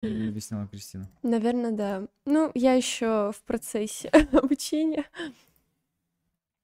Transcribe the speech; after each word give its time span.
объясняла 0.28 0.66
Кристина. 0.66 1.10
Наверное, 1.22 1.72
да. 1.72 2.08
Ну, 2.24 2.50
я 2.54 2.74
еще 2.74 3.32
в 3.32 3.42
процессе 3.42 4.08
обучения. 4.32 5.04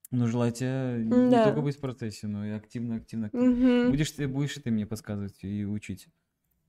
Ну, 0.09 0.27
желайте 0.27 1.01
не 1.03 1.31
Да. 1.31 1.43
только 1.43 1.61
быть 1.61 1.75
в 1.77 1.79
процессе, 1.79 2.27
но 2.27 2.45
и 2.45 2.49
активно, 2.51 2.95
активно, 2.95 3.27
активно. 3.27 3.47
Мгм. 3.47 3.91
Будешь 3.91 4.11
ты, 4.11 4.27
будешь 4.27 4.57
и 4.57 4.61
ты 4.61 4.71
мне 4.71 4.85
подсказывать 4.87 5.43
и 5.43 5.65
учить, 5.65 6.07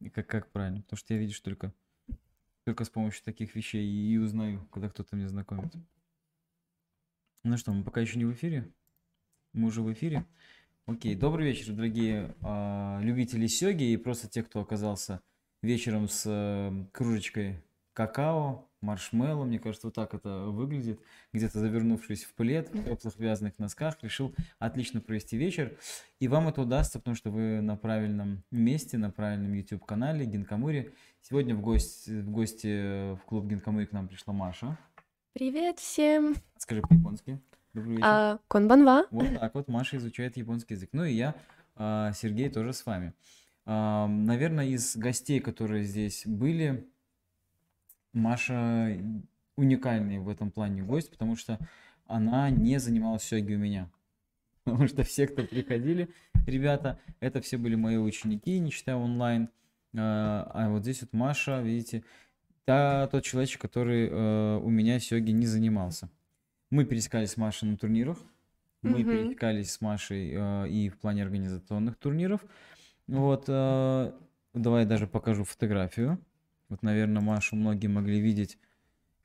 и 0.00 0.10
как, 0.10 0.26
как 0.26 0.50
правильно. 0.50 0.82
Потому 0.82 0.98
что 0.98 1.14
я, 1.14 1.20
видишь, 1.20 1.40
только, 1.40 1.72
только 2.64 2.84
с 2.84 2.90
помощью 2.90 3.24
таких 3.24 3.54
вещей 3.54 3.86
и 3.86 4.18
узнаю, 4.18 4.66
когда 4.72 4.90
кто-то 4.90 5.16
мне 5.16 5.28
знакомит. 5.28 5.72
Ну 7.44 7.56
что, 7.56 7.72
мы 7.72 7.84
пока 7.84 8.00
еще 8.00 8.18
не 8.18 8.24
в 8.24 8.32
эфире? 8.32 8.70
Мы 9.52 9.68
уже 9.68 9.82
в 9.82 9.92
эфире. 9.92 10.26
Окей, 10.86 11.14
добрый 11.14 11.46
вечер, 11.46 11.72
дорогие 11.72 12.34
а, 12.42 12.98
любители 13.02 13.46
сёги 13.46 13.84
и 13.84 13.96
просто 13.96 14.28
те, 14.28 14.42
кто 14.42 14.60
оказался 14.60 15.20
вечером 15.62 16.08
с 16.08 16.24
э, 16.26 16.72
кружечкой 16.92 17.62
какао, 17.92 18.68
маршмеллоу, 18.80 19.44
мне 19.44 19.58
кажется, 19.58 19.88
вот 19.88 19.94
так 19.94 20.14
это 20.14 20.44
выглядит, 20.44 21.00
где-то 21.32 21.58
завернувшись 21.58 22.24
в 22.24 22.32
плед, 22.34 22.70
в 22.70 22.84
теплых 22.84 23.18
вязаных 23.18 23.58
носках, 23.58 23.96
решил 24.02 24.32
отлично 24.60 25.00
провести 25.00 25.36
вечер. 25.36 25.76
И 26.20 26.28
вам 26.28 26.46
это 26.48 26.62
удастся, 26.62 26.98
потому 27.00 27.16
что 27.16 27.30
вы 27.30 27.60
на 27.60 27.76
правильном 27.76 28.44
месте, 28.52 28.98
на 28.98 29.10
правильном 29.10 29.52
YouTube-канале 29.52 30.26
Гинкамури. 30.26 30.92
Сегодня 31.22 31.56
в 31.56 31.60
гости, 31.60 32.20
в 32.20 32.30
гости 32.30 33.14
в 33.14 33.20
клуб 33.26 33.46
Гинкамури 33.46 33.86
к 33.86 33.92
нам 33.92 34.06
пришла 34.06 34.32
Маша. 34.32 34.78
Привет 35.32 35.78
всем. 35.78 36.36
Скажи 36.56 36.82
по-японски. 36.82 37.40
Добрый 37.74 37.96
вечер. 37.96 38.06
А, 38.06 38.38
конбанва. 38.48 39.06
Вот 39.10 39.40
так 39.40 39.54
вот 39.54 39.68
Маша 39.68 39.96
изучает 39.96 40.36
японский 40.36 40.74
язык. 40.74 40.90
Ну 40.92 41.04
и 41.04 41.12
я, 41.12 41.34
а, 41.74 42.12
Сергей, 42.12 42.48
тоже 42.48 42.72
с 42.72 42.86
вами. 42.86 43.12
Наверное, 43.68 44.66
из 44.66 44.96
гостей, 44.96 45.40
которые 45.40 45.84
здесь 45.84 46.22
были, 46.26 46.88
Маша 48.14 48.98
уникальный 49.56 50.18
в 50.18 50.28
этом 50.28 50.50
плане 50.50 50.82
гость, 50.82 51.10
потому 51.10 51.36
что 51.36 51.58
она 52.06 52.48
не 52.48 52.78
занималась 52.78 53.24
сёги 53.24 53.54
у 53.54 53.58
меня. 53.58 53.90
Потому 54.64 54.88
что 54.88 55.02
все, 55.02 55.26
кто 55.26 55.44
приходили, 55.44 56.08
ребята, 56.46 56.98
это 57.20 57.40
все 57.40 57.58
были 57.58 57.74
мои 57.74 57.96
ученики, 57.96 58.58
не 58.58 58.70
считая 58.70 58.96
онлайн. 58.96 59.50
А 59.94 60.50
а 60.54 60.68
вот 60.70 60.82
здесь 60.82 61.02
вот 61.02 61.12
Маша, 61.12 61.60
видите, 61.62 62.04
та, 62.64 63.06
тот 63.08 63.24
человечек, 63.24 63.60
который 63.60 64.08
э, 64.08 64.56
у 64.58 64.68
меня 64.68 65.00
сёги 65.00 65.30
не 65.30 65.46
занимался. 65.46 66.10
Мы 66.70 66.84
пересекались 66.84 67.32
с 67.32 67.36
Машей 67.36 67.68
на 67.68 67.76
турнирах. 67.76 68.18
Мы 68.82 69.00
Мгм. 69.00 69.10
пересекались 69.10 69.72
с 69.72 69.80
Машей 69.80 70.32
э, 70.34 70.68
и 70.68 70.88
в 70.90 70.98
плане 70.98 71.22
организационных 71.22 71.96
турниров. 71.96 72.44
Вот, 73.08 73.44
э, 73.48 74.12
давай 74.54 74.82
я 74.82 74.88
даже 74.88 75.06
покажу 75.06 75.44
фотографию. 75.44 76.18
Вот, 76.68 76.82
наверное, 76.82 77.22
Машу 77.22 77.56
многие 77.56 77.86
могли 77.86 78.20
видеть 78.20 78.58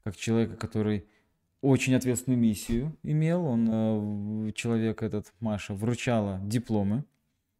как 0.03 0.15
человека, 0.15 0.55
который 0.55 1.05
очень 1.61 1.93
ответственную 1.93 2.39
миссию 2.39 2.97
имел. 3.03 3.45
Он, 3.45 4.47
э, 4.47 4.51
человек 4.53 5.03
этот, 5.03 5.33
Маша, 5.39 5.73
вручала 5.73 6.39
дипломы. 6.43 7.05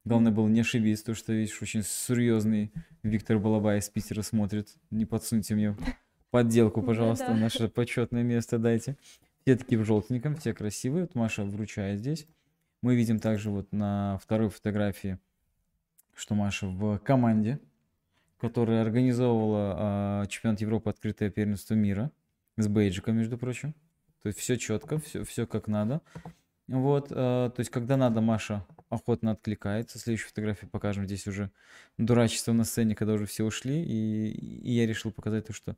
Главное 0.06 0.32
было 0.32 0.48
не 0.48 0.62
ошибиться, 0.62 1.04
потому 1.04 1.16
что, 1.16 1.34
видишь, 1.34 1.62
очень 1.62 1.84
серьезный 1.84 2.74
Виктор 3.04 3.40
Балабай 3.40 3.80
из 3.80 3.90
Питера 3.90 4.22
смотрит. 4.22 4.76
Не 4.92 5.06
подсуньте 5.06 5.56
мне 5.56 5.76
подделку, 6.32 6.82
пожалуйста, 6.82 7.28
Да-да. 7.28 7.40
наше 7.40 7.68
почетное 7.70 8.24
место 8.24 8.58
дайте. 8.58 8.98
Все 9.42 9.56
такие 9.56 9.80
в 9.80 9.86
желтеньком, 9.86 10.36
все 10.36 10.54
красивые. 10.54 11.04
Вот 11.04 11.16
Маша 11.16 11.44
вручает 11.46 12.00
здесь. 12.00 12.28
Мы 12.82 12.96
видим 12.96 13.20
также 13.20 13.50
вот 13.50 13.72
на 13.72 14.18
второй 14.22 14.50
фотографии, 14.50 15.20
что 16.16 16.36
Маша 16.36 16.68
в 16.68 16.98
команде, 17.00 17.60
которая 18.40 18.82
организовывала 18.82 19.76
а, 19.78 20.26
чемпионат 20.28 20.62
Европы 20.62 20.90
открытое 20.90 21.30
первенство 21.30 21.74
мира 21.76 22.12
с 22.58 22.68
бейджиком, 22.68 23.18
между 23.18 23.38
прочим. 23.38 23.74
То 24.22 24.28
есть 24.28 24.40
все 24.40 24.58
четко, 24.58 25.00
все, 25.00 25.24
все 25.24 25.48
как 25.48 25.68
надо. 25.68 26.02
Вот, 26.68 27.08
а, 27.12 27.50
то 27.50 27.60
есть 27.60 27.72
когда 27.72 27.98
надо, 27.98 28.22
Маша 28.22 28.66
охотно 28.90 29.32
откликается. 29.32 30.00
Следующую 30.00 30.30
фотографию 30.30 30.70
покажем. 30.70 31.06
Здесь 31.06 31.28
уже 31.28 31.52
дурачество 31.98 32.54
на 32.54 32.64
сцене, 32.64 32.96
когда 32.96 33.14
уже 33.14 33.26
все 33.26 33.44
ушли. 33.44 33.84
И, 33.84 34.30
и 34.32 34.74
я 34.74 34.88
решил 34.88 35.12
показать 35.12 35.48
то, 35.48 35.54
что 35.54 35.76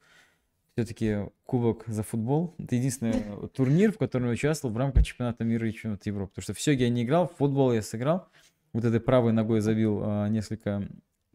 все-таки 0.73 1.19
кубок 1.45 1.83
за 1.87 2.03
футбол. 2.03 2.53
Это 2.59 2.75
единственный 2.75 3.47
турнир, 3.53 3.91
в 3.91 3.97
котором 3.97 4.25
я 4.25 4.31
участвовал 4.31 4.73
в 4.73 4.77
рамках 4.77 5.05
чемпионата 5.05 5.43
мира 5.43 5.67
и 5.67 5.73
чемпионата 5.73 6.09
Европы. 6.09 6.31
Потому 6.31 6.43
что 6.43 6.53
все 6.53 6.71
я 6.73 6.89
не 6.89 7.03
играл, 7.03 7.27
в 7.27 7.37
футбол 7.37 7.73
я 7.73 7.81
сыграл. 7.81 8.27
Вот 8.75 8.83
этой 8.83 8.99
правой 8.99 9.31
ногой 9.31 9.61
забил 9.61 10.01
а, 10.03 10.27
несколько 10.27 10.85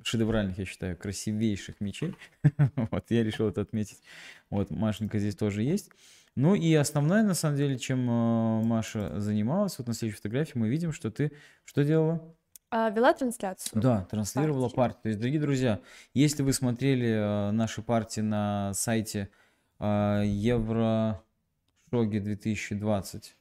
шедевральных, 0.02 0.58
я 0.58 0.66
считаю, 0.66 0.94
красивейших 0.94 1.80
мячей. 1.80 2.14
Вот, 2.90 3.06
я 3.08 3.24
решил 3.24 3.48
это 3.48 3.62
отметить. 3.62 4.02
Вот, 4.50 4.70
Машенька 4.70 5.18
здесь 5.18 5.36
тоже 5.36 5.62
есть. 5.62 5.88
Ну 6.36 6.54
и 6.54 6.74
основное, 6.74 7.22
на 7.22 7.32
самом 7.32 7.56
деле, 7.56 7.78
чем 7.78 8.06
а, 8.10 8.60
Маша 8.60 9.18
занималась, 9.18 9.78
вот 9.78 9.86
на 9.86 9.94
следующей 9.94 10.18
фотографии 10.18 10.58
мы 10.58 10.68
видим, 10.68 10.92
что 10.92 11.10
ты 11.10 11.32
что 11.64 11.82
делала? 11.82 12.20
А, 12.68 12.90
вела 12.90 13.14
трансляцию. 13.14 13.80
Да, 13.80 14.04
транслировала 14.10 14.64
партии. 14.64 14.76
партию. 14.76 15.02
То 15.02 15.08
есть, 15.08 15.18
дорогие 15.18 15.40
друзья, 15.40 15.80
если 16.12 16.42
вы 16.42 16.52
смотрели 16.52 17.08
э, 17.08 17.52
наши 17.52 17.80
партии 17.80 18.20
на 18.20 18.74
сайте 18.74 19.30
э, 19.78 20.24
Еврошоги 20.26 22.18
2020, 22.18 23.34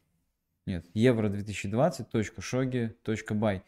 нет, 0.70 0.86
евро 0.94 1.28
2020.shogi.by, 1.30 3.62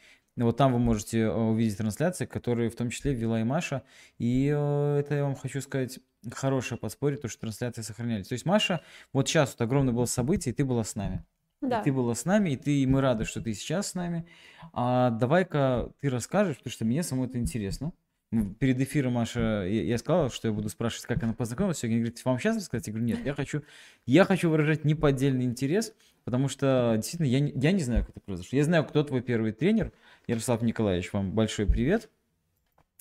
вот 0.44 0.58
там 0.58 0.74
вы 0.74 0.80
можете 0.80 1.20
э, 1.22 1.30
увидеть 1.32 1.78
трансляции, 1.78 2.26
которые 2.26 2.70
в 2.70 2.76
том 2.76 2.90
числе 2.90 3.14
вела 3.14 3.42
и 3.42 3.44
Маша. 3.44 3.84
И 4.18 4.48
э, 4.54 4.98
это 5.00 5.16
я 5.16 5.24
вам 5.24 5.36
хочу 5.36 5.62
сказать 5.62 6.00
хорошее 6.32 6.80
подспорье, 6.80 7.18
то, 7.18 7.28
что 7.28 7.42
трансляции 7.42 7.82
сохранялись. 7.82 8.28
То 8.28 8.34
есть, 8.34 8.46
Маша, 8.46 8.82
вот 9.14 9.28
сейчас 9.28 9.52
вот 9.52 9.62
огромное 9.62 9.94
было 9.94 10.06
событие, 10.06 10.54
и 10.54 10.56
ты 10.56 10.64
была 10.66 10.84
с 10.84 10.96
нами. 10.96 11.26
И 11.64 11.68
Да. 11.68 11.82
ты 11.82 11.92
была 11.92 12.16
с 12.16 12.26
нами, 12.26 12.52
и 12.52 12.56
ты, 12.58 12.82
и 12.82 12.86
мы 12.88 13.02
рады, 13.02 13.26
что 13.26 13.42
ты 13.42 13.54
сейчас 13.54 13.88
с 13.92 13.94
нами. 13.96 14.28
А 14.74 15.12
давай-ка 15.12 15.92
ты 16.00 16.10
расскажешь, 16.10 16.58
потому 16.58 16.72
что 16.72 16.86
мне 16.86 17.04
самому 17.04 17.28
это 17.28 17.38
интересно. 17.38 17.94
Ну, 18.32 18.54
Перед 18.56 18.80
эфиром 18.80 19.14
Маша, 19.14 19.66
я, 19.68 19.84
я 19.84 19.98
сказала, 19.98 20.30
что 20.30 20.48
я 20.48 20.54
буду 20.54 20.70
спрашивать, 20.70 21.06
как 21.06 21.22
она 21.22 21.34
познакомилась. 21.34 21.80
Сегодня 21.80 21.98
говорит, 21.98 22.24
вам 22.24 22.40
сейчас 22.40 22.56
рассказать? 22.56 22.88
Я 22.88 22.94
говорю, 22.94 23.06
нет, 23.06 23.26
я 23.26 23.34
хочу, 23.34 23.62
я 24.06 24.24
хочу 24.24 24.50
выражать 24.50 24.86
неподдельный 24.86 25.44
интерес, 25.44 25.94
потому 26.24 26.48
что 26.48 26.94
действительно 26.96 27.28
я 27.28 27.40
не, 27.40 27.52
я 27.56 27.72
не 27.72 27.82
знаю, 27.82 28.06
как 28.06 28.12
это 28.12 28.20
произошло. 28.20 28.56
Я 28.58 28.64
знаю, 28.64 28.86
кто 28.86 29.04
твой 29.04 29.22
первый 29.22 29.52
тренер. 29.52 29.92
Ярослав 30.28 30.62
Николаевич, 30.62 31.12
вам 31.14 31.32
большой 31.32 31.66
привет. 31.66 32.10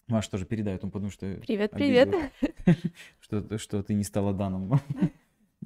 Маша 0.08 0.30
тоже 0.30 0.44
передает, 0.44 0.82
он 0.82 0.90
потому 0.90 1.10
что 1.10 1.34
Привет, 1.46 1.70
привет. 1.70 2.08
что, 3.20 3.58
что 3.58 3.82
ты 3.82 3.94
не 3.94 4.04
стала 4.04 4.32
данным. 4.32 4.80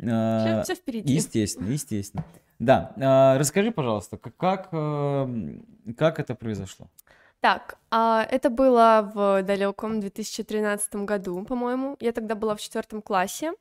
А, 0.02 0.64
Все, 0.64 0.74
впереди. 0.74 1.14
Естественно, 1.14 1.68
естественно. 1.68 2.24
Да, 2.58 2.92
а, 2.96 3.38
расскажи, 3.38 3.70
пожалуйста, 3.70 4.16
как, 4.16 4.36
как, 4.36 4.68
эм, 4.72 5.64
как 5.96 6.18
это 6.18 6.34
произошло? 6.34 6.90
Так, 7.44 7.76
а, 7.90 8.26
это 8.30 8.48
было 8.48 9.12
в 9.14 9.42
далеком 9.42 10.00
2013 10.00 11.04
году, 11.04 11.44
по-моему. 11.44 11.98
Я 12.00 12.12
тогда 12.12 12.34
была 12.34 12.54
в 12.54 12.60
четвертом 12.62 13.02
классе. 13.02 13.52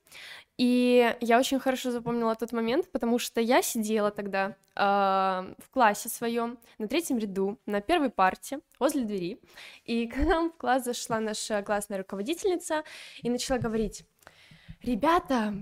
И 0.57 1.13
я 1.19 1.37
очень 1.37 1.59
хорошо 1.59 1.91
запомнила 1.91 2.33
тот 2.35 2.53
момент, 2.53 2.89
потому 2.93 3.19
что 3.19 3.41
я 3.41 3.61
сидела 3.61 4.09
тогда 4.09 4.55
а, 4.77 5.53
в 5.57 5.69
классе 5.69 6.07
своем 6.07 6.59
на 6.77 6.87
третьем 6.87 7.17
ряду, 7.17 7.59
на 7.65 7.81
первой 7.81 8.09
парте, 8.09 8.61
возле 8.79 9.03
двери. 9.03 9.41
И 9.83 10.07
к 10.13 10.15
нам 10.15 10.51
в 10.51 10.55
класс 10.55 10.85
зашла 10.85 11.19
наша 11.19 11.61
классная 11.61 11.97
руководительница 11.97 12.85
и 13.21 13.29
начала 13.29 13.59
говорить, 13.59 14.05
ребята, 14.81 15.55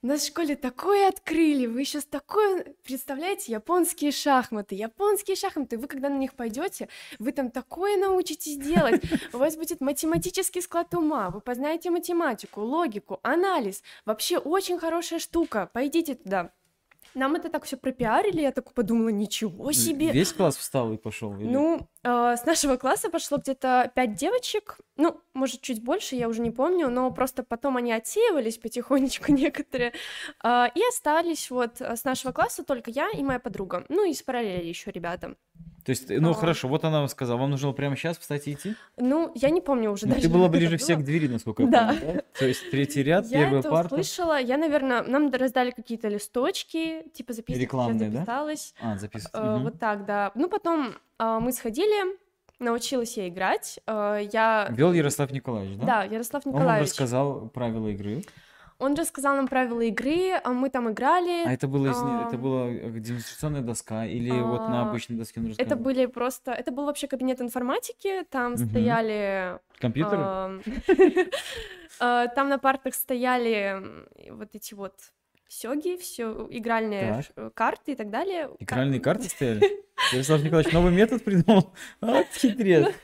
в 0.00 0.06
нашей 0.06 0.28
школе 0.28 0.54
такое 0.54 1.08
открыли, 1.08 1.66
вы 1.66 1.84
сейчас 1.84 2.04
такое, 2.04 2.74
представляете, 2.84 3.50
японские 3.50 4.12
шахматы, 4.12 4.76
японские 4.76 5.34
шахматы, 5.36 5.76
вы 5.76 5.88
когда 5.88 6.08
на 6.08 6.16
них 6.18 6.34
пойдете, 6.34 6.88
вы 7.18 7.32
там 7.32 7.50
такое 7.50 7.96
научитесь 7.96 8.56
делать, 8.58 9.02
у 9.32 9.38
вас 9.38 9.56
будет 9.56 9.80
математический 9.80 10.62
склад 10.62 10.94
ума, 10.94 11.30
вы 11.30 11.40
познаете 11.40 11.90
математику, 11.90 12.60
логику, 12.60 13.18
анализ, 13.24 13.82
вообще 14.04 14.38
очень 14.38 14.78
хорошая 14.78 15.18
штука, 15.18 15.68
пойдите 15.72 16.14
туда. 16.14 16.52
Нам 17.14 17.34
это 17.34 17.48
так 17.48 17.64
все 17.64 17.76
пропиарили, 17.76 18.42
я 18.42 18.52
так 18.52 18.72
подумала, 18.74 19.08
ничего 19.08 19.72
себе. 19.72 20.12
Весь 20.12 20.32
класс 20.32 20.56
встал 20.56 20.92
и 20.92 20.96
пошел? 20.96 21.34
или- 21.36 21.48
Ну, 21.48 21.88
с 22.04 22.44
нашего 22.46 22.76
класса 22.76 23.10
пошло 23.10 23.38
где-то 23.38 23.90
пять 23.94 24.14
девочек, 24.14 24.78
ну, 24.96 25.20
может, 25.34 25.60
чуть 25.60 25.82
больше, 25.82 26.16
я 26.16 26.28
уже 26.28 26.40
не 26.40 26.50
помню, 26.50 26.88
но 26.88 27.10
просто 27.10 27.42
потом 27.42 27.76
они 27.76 27.92
отсеивались 27.92 28.58
потихонечку 28.58 29.32
некоторые, 29.32 29.92
а, 30.42 30.70
и 30.74 30.80
остались 30.88 31.50
вот 31.50 31.80
э, 31.80 31.96
с 31.96 32.04
нашего 32.04 32.32
класса 32.32 32.64
только 32.64 32.90
я 32.90 33.10
и 33.10 33.22
моя 33.22 33.38
подруга, 33.38 33.84
ну, 33.88 34.08
и 34.08 34.12
с 34.14 34.22
параллели 34.22 34.66
еще 34.66 34.90
ребята. 34.90 35.34
То 35.84 35.90
есть, 35.90 36.10
ну 36.10 36.30
а. 36.30 36.34
хорошо, 36.34 36.68
вот 36.68 36.84
она 36.84 36.98
вам 36.98 37.08
сказала, 37.08 37.38
вам 37.38 37.50
нужно 37.50 37.72
прямо 37.72 37.96
сейчас 37.96 38.18
встать 38.18 38.46
и 38.46 38.52
идти? 38.52 38.74
Ну, 38.96 39.32
я 39.34 39.50
не 39.50 39.60
помню 39.60 39.90
уже 39.90 40.06
Ну, 40.06 40.14
даже. 40.14 40.26
ты 40.28 40.32
была 40.32 40.48
ближе 40.48 40.76
всех 40.76 40.98
к 41.00 41.02
двери, 41.02 41.28
насколько 41.28 41.62
я 41.62 41.68
Да. 41.70 41.88
помню, 41.88 42.14
да? 42.14 42.22
То 42.38 42.46
есть 42.46 42.70
третий 42.70 43.02
ряд, 43.02 43.26
Я 43.26 43.44
первая 43.44 43.60
это 43.60 43.70
парта. 43.70 43.94
услышала, 43.94 44.38
я, 44.40 44.58
наверное, 44.58 45.02
нам 45.02 45.30
раздали 45.32 45.70
какие-то 45.70 46.08
листочки, 46.08 47.04
типа 47.14 47.32
записок, 47.32 47.56
я 47.58 47.62
Рекламные, 47.62 48.10
да? 48.10 48.18
записалась. 48.18 48.74
А, 48.80 48.98
записывать. 48.98 49.34
Э, 49.34 49.54
мгм. 49.54 49.64
Вот 49.64 49.78
так, 49.78 50.04
да. 50.04 50.30
Ну, 50.34 50.48
потом 50.50 50.94
мы 51.18 51.52
сходили, 51.52 52.16
научилась 52.58 53.16
я 53.16 53.28
играть. 53.28 53.78
Э, 53.86 54.20
Я... 54.32 54.68
Вел 54.70 54.92
Ярослав 54.92 55.30
Николаевич, 55.32 55.76
да? 55.78 55.86
Да, 55.86 56.02
Ярослав 56.04 56.46
Он 56.46 56.52
вам 56.52 56.60
Николаевич. 56.62 56.90
рассказал 56.90 57.48
правила 57.48 57.88
игры. 57.88 58.22
Он 58.80 58.94
рассказал 58.94 59.34
нам 59.34 59.48
правила 59.48 59.80
игры, 59.80 60.34
а 60.44 60.50
мы 60.52 60.70
там 60.70 60.88
играли. 60.88 61.44
А 61.48 61.52
это 61.52 61.66
было, 61.66 61.86
не- 61.86 62.28
это 62.28 62.38
была 62.38 62.68
э, 62.68 62.90
демонстрационная 63.00 63.60
доска 63.62 64.06
или 64.06 64.30
вот 64.40 64.68
на 64.68 64.82
А, 64.82 64.88
обычной 64.88 65.16
доске 65.16 65.40
он 65.40 65.46
Это 65.46 65.58
рассказывал? 65.58 65.82
были 65.84 66.06
просто... 66.06 66.52
Это 66.52 66.70
был 66.70 66.84
вообще 66.84 67.08
кабинет 67.08 67.40
информатики, 67.40 68.22
там 68.30 68.52
Мгм. 68.52 68.68
стояли... 68.68 69.58
Компьютеры? 69.80 70.62
э, 72.00 72.26
Там 72.34 72.48
на 72.48 72.58
партах 72.58 72.94
стояли 72.94 73.82
вот 74.30 74.48
эти 74.54 74.74
вот 74.74 74.94
сёги, 75.48 75.96
все 75.96 76.46
игральные 76.50 77.14
Так. 77.14 77.24
э, 77.36 77.50
карты 77.54 77.92
и 77.92 77.94
так 77.96 78.10
далее. 78.10 78.50
Игральные 78.58 79.00
карты 79.00 79.24
стояли? 79.28 79.62
Ярослав 80.12 80.42
Николаевич 80.42 80.72
новый 80.72 80.92
метод 80.92 81.24
придумал? 81.24 81.72
А, 82.00 82.22
хитрец. 82.34 82.94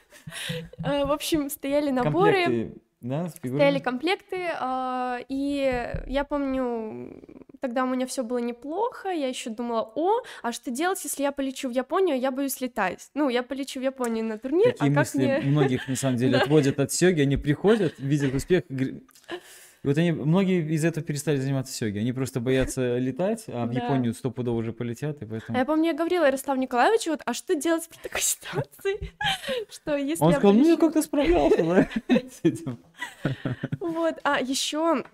Э, 0.85 1.05
В 1.05 1.12
общем, 1.12 1.50
стояли 1.50 1.91
наборы. 1.91 2.75
Да, 3.00 3.29
Стояли 3.29 3.81
комплекты, 3.81 4.49
а, 4.58 5.19
и 5.29 5.93
я 6.06 6.25
помню, 6.25 7.23
тогда 7.61 7.85
у 7.85 7.87
меня 7.87 8.06
все 8.06 8.23
было 8.23 8.38
неплохо, 8.38 9.11
я 9.11 9.29
еще 9.29 9.50
думала, 9.50 9.93
о, 9.94 10.23
а 10.43 10.52
что 10.52 10.70
делать, 10.70 11.05
если 11.05 11.23
я 11.23 11.31
полечу 11.31 11.69
в 11.69 11.73
Японию, 11.73 12.19
я 12.19 12.31
боюсь 12.31 12.62
летать. 12.62 13.11
Ну, 13.12 13.29
я 13.29 13.43
полечу 13.43 13.79
в 13.79 13.82
Японию 13.82 14.25
на 14.25 14.38
турнир, 14.38 14.73
Такие 14.73 14.87
а 14.90 14.94
как 14.94 14.97
мысли 14.97 15.19
мне... 15.19 15.40
многих, 15.40 15.87
на 15.87 15.97
самом 15.97 16.17
деле, 16.17 16.38
отводят 16.38 16.81
от 16.81 16.93
сёги, 16.93 17.20
они 17.20 17.37
приходят, 17.37 17.93
видят 17.99 18.32
успех, 18.35 18.62
и 19.85 19.87
и 19.87 19.89
вот 19.89 19.99
они, 19.99 20.13
многие 20.13 20.67
из 20.75 20.85
этого 20.85 21.05
перестали 21.05 21.37
заниматься 21.37 21.73
сёги, 21.73 21.99
они 21.99 22.13
просто 22.13 22.41
боятся 22.41 22.97
летать, 22.99 23.45
а 23.49 23.67
в 23.67 23.71
Да. 23.71 23.83
Японию 23.85 24.15
стопудово 24.15 24.57
уже 24.57 24.73
полетят, 24.73 25.21
и 25.23 25.27
А 25.27 25.29
поэтому... 25.29 25.59
я 25.59 25.65
помню, 25.65 25.87
я 25.89 25.95
говорила 25.95 26.25
Ярославу 26.25 26.59
Николаевичу, 26.59 27.11
вот, 27.11 27.21
а 27.27 27.35
что 27.35 27.55
делать 27.55 27.87
при 27.89 27.99
такой 27.99 28.21
ситуации, 28.23 29.13
что 29.71 29.97
если 29.97 30.25
Он 30.25 30.33
сказал, 30.33 30.55
ну 30.55 30.67
я 30.67 30.77
как-то 30.77 31.03
справлялся, 31.03 31.63
да, 31.63 31.89
с 32.09 32.41
этим. 32.43 32.79
Вот, 33.79 34.19
а 34.25 34.41
еще 34.41 35.05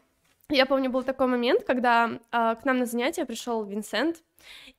я 0.51 0.67
помню, 0.67 0.91
был 0.91 1.03
такой 1.03 1.27
момент, 1.27 1.65
когда 1.65 2.11
а, 2.33 2.55
к 2.57 2.65
нам 2.65 2.79
на 2.79 2.87
занятия 2.87 3.25
пришел 3.25 3.65
Винсент, 3.65 4.17
К 4.17 4.23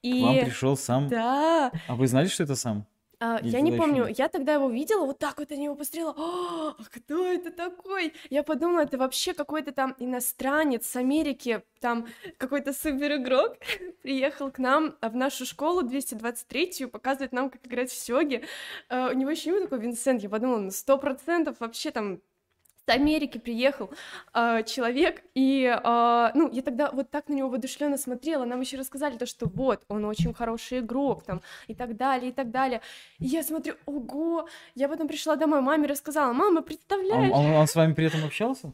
вам 0.03 0.35
и... 0.37 0.45
пришел 0.45 0.77
сам. 0.77 1.07
Да, 1.07 1.71
А 1.87 1.95
вы 1.95 2.07
знали, 2.07 2.27
что 2.27 2.43
это 2.43 2.55
сам? 2.55 2.85
А, 3.23 3.39
я 3.43 3.61
не 3.61 3.71
помню, 3.71 4.07
я 4.17 4.29
тогда 4.29 4.55
его 4.55 4.67
видела, 4.67 5.05
вот 5.05 5.19
так 5.19 5.37
вот 5.37 5.51
на 5.51 5.53
него 5.53 5.75
посмотрела, 5.75 6.15
«А, 6.17 6.69
а 6.69 6.83
кто 6.89 7.27
это 7.27 7.51
такой? 7.51 8.13
Я 8.31 8.41
подумала, 8.41 8.79
это 8.79 8.97
вообще 8.97 9.35
какой-то 9.35 9.71
там 9.71 9.95
иностранец 9.99 10.87
с 10.87 10.95
Америки, 10.95 11.61
там 11.79 12.07
какой-то 12.39 12.73
супер 12.73 13.17
игрок 13.17 13.57
приехал 14.01 14.49
к 14.49 14.57
нам 14.57 14.95
в 15.03 15.15
нашу 15.15 15.45
школу 15.45 15.83
223-ю, 15.83 16.89
показывает 16.89 17.31
нам, 17.31 17.51
как 17.51 17.67
играть 17.67 17.91
в 17.91 17.95
сёги. 17.95 18.43
А, 18.89 19.09
у 19.09 19.13
него 19.13 19.29
еще 19.29 19.51
имя 19.51 19.61
такое 19.61 19.77
Винсент, 19.77 20.23
я 20.23 20.29
подумала, 20.29 20.57
ну 20.57 20.71
сто 20.71 20.97
процентов 20.97 21.57
вообще 21.59 21.91
там 21.91 22.21
с 22.87 22.89
Америки 22.93 23.37
приехал 23.37 23.91
а, 24.33 24.63
человек, 24.63 25.23
и, 25.35 25.71
а, 25.83 26.31
ну, 26.33 26.49
я 26.51 26.61
тогда 26.61 26.89
вот 26.91 27.09
так 27.11 27.29
на 27.29 27.33
него 27.33 27.49
воодушевленно 27.49 27.97
смотрела, 27.97 28.45
нам 28.45 28.59
еще 28.61 28.77
рассказали 28.77 29.17
то, 29.17 29.25
что 29.25 29.47
вот, 29.47 29.83
он 29.87 30.05
очень 30.05 30.33
хороший 30.33 30.79
игрок, 30.79 31.23
там, 31.23 31.41
и 31.67 31.75
так 31.75 31.95
далее, 31.95 32.31
и 32.31 32.33
так 32.33 32.49
далее. 32.49 32.81
И 33.19 33.25
я 33.27 33.43
смотрю, 33.43 33.75
ого, 33.85 34.47
я 34.75 34.89
потом 34.89 35.07
пришла 35.07 35.35
домой, 35.35 35.61
маме 35.61 35.87
рассказала, 35.87 36.33
мама, 36.33 36.57
А 36.57 36.59
Он, 36.59 36.63
представляешь? 36.63 37.31
он- 37.31 37.51
он 37.53 37.67
с 37.67 37.75
вами 37.75 37.93
при 37.93 38.07
этом 38.07 38.25
общался? 38.25 38.73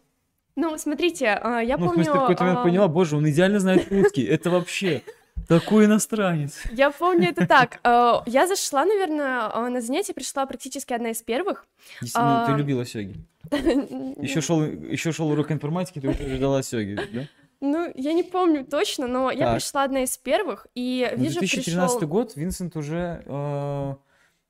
Ну, 0.56 0.78
смотрите, 0.78 1.28
а, 1.28 1.60
я 1.60 1.78
ну, 1.78 1.86
в 1.86 1.88
помню... 1.90 2.04
смысле, 2.06 2.20
в 2.20 2.22
какой-то 2.22 2.44
момент 2.44 2.60
а, 2.60 2.64
поняла, 2.64 2.88
боже, 2.88 3.18
он 3.18 3.30
идеально 3.30 3.60
знает 3.60 3.92
русский, 3.92 4.24
это 4.24 4.50
вообще 4.50 5.04
такой 5.48 5.86
иностранец. 5.86 6.62
Я 6.72 6.92
помню 6.92 7.30
это 7.30 7.46
так. 7.48 7.80
а, 7.84 8.24
Я 8.26 8.48
зашла, 8.48 8.86
наверное, 8.86 9.50
а, 9.54 9.70
на 9.70 9.82
занятие, 9.82 10.14
пришла 10.14 10.46
практически 10.46 10.94
одна 10.94 11.10
из 11.12 11.22
первых. 11.22 11.66
Действительно, 12.02 12.44
ты 12.48 12.54
А, 12.54 12.58
любила 12.58 12.86
сёги. 12.86 13.16
Еще 13.52 14.42
шел, 14.42 14.62
еще 14.62 15.12
шел 15.14 15.30
урок 15.32 15.52
информатики, 15.52 16.00
ты 16.02 16.10
уже 16.10 16.36
ждала 16.36 16.62
сёги, 16.64 17.00
да? 17.14 17.22
Ну, 17.62 17.92
я 17.96 18.14
не 18.14 18.24
помню 18.24 18.66
точно, 18.66 19.08
но 19.08 19.32
я 19.32 19.54
пришла 19.54 19.84
одна 19.84 20.04
из 20.04 20.18
первых, 20.18 20.68
и 20.76 21.08
Ну, 21.16 21.24
вижу, 21.24 21.40
2013 21.40 21.98
пришел... 21.98 22.08
год, 22.10 22.36
Винсент 22.36 22.76
уже, 22.76 23.24
э, 23.26 23.94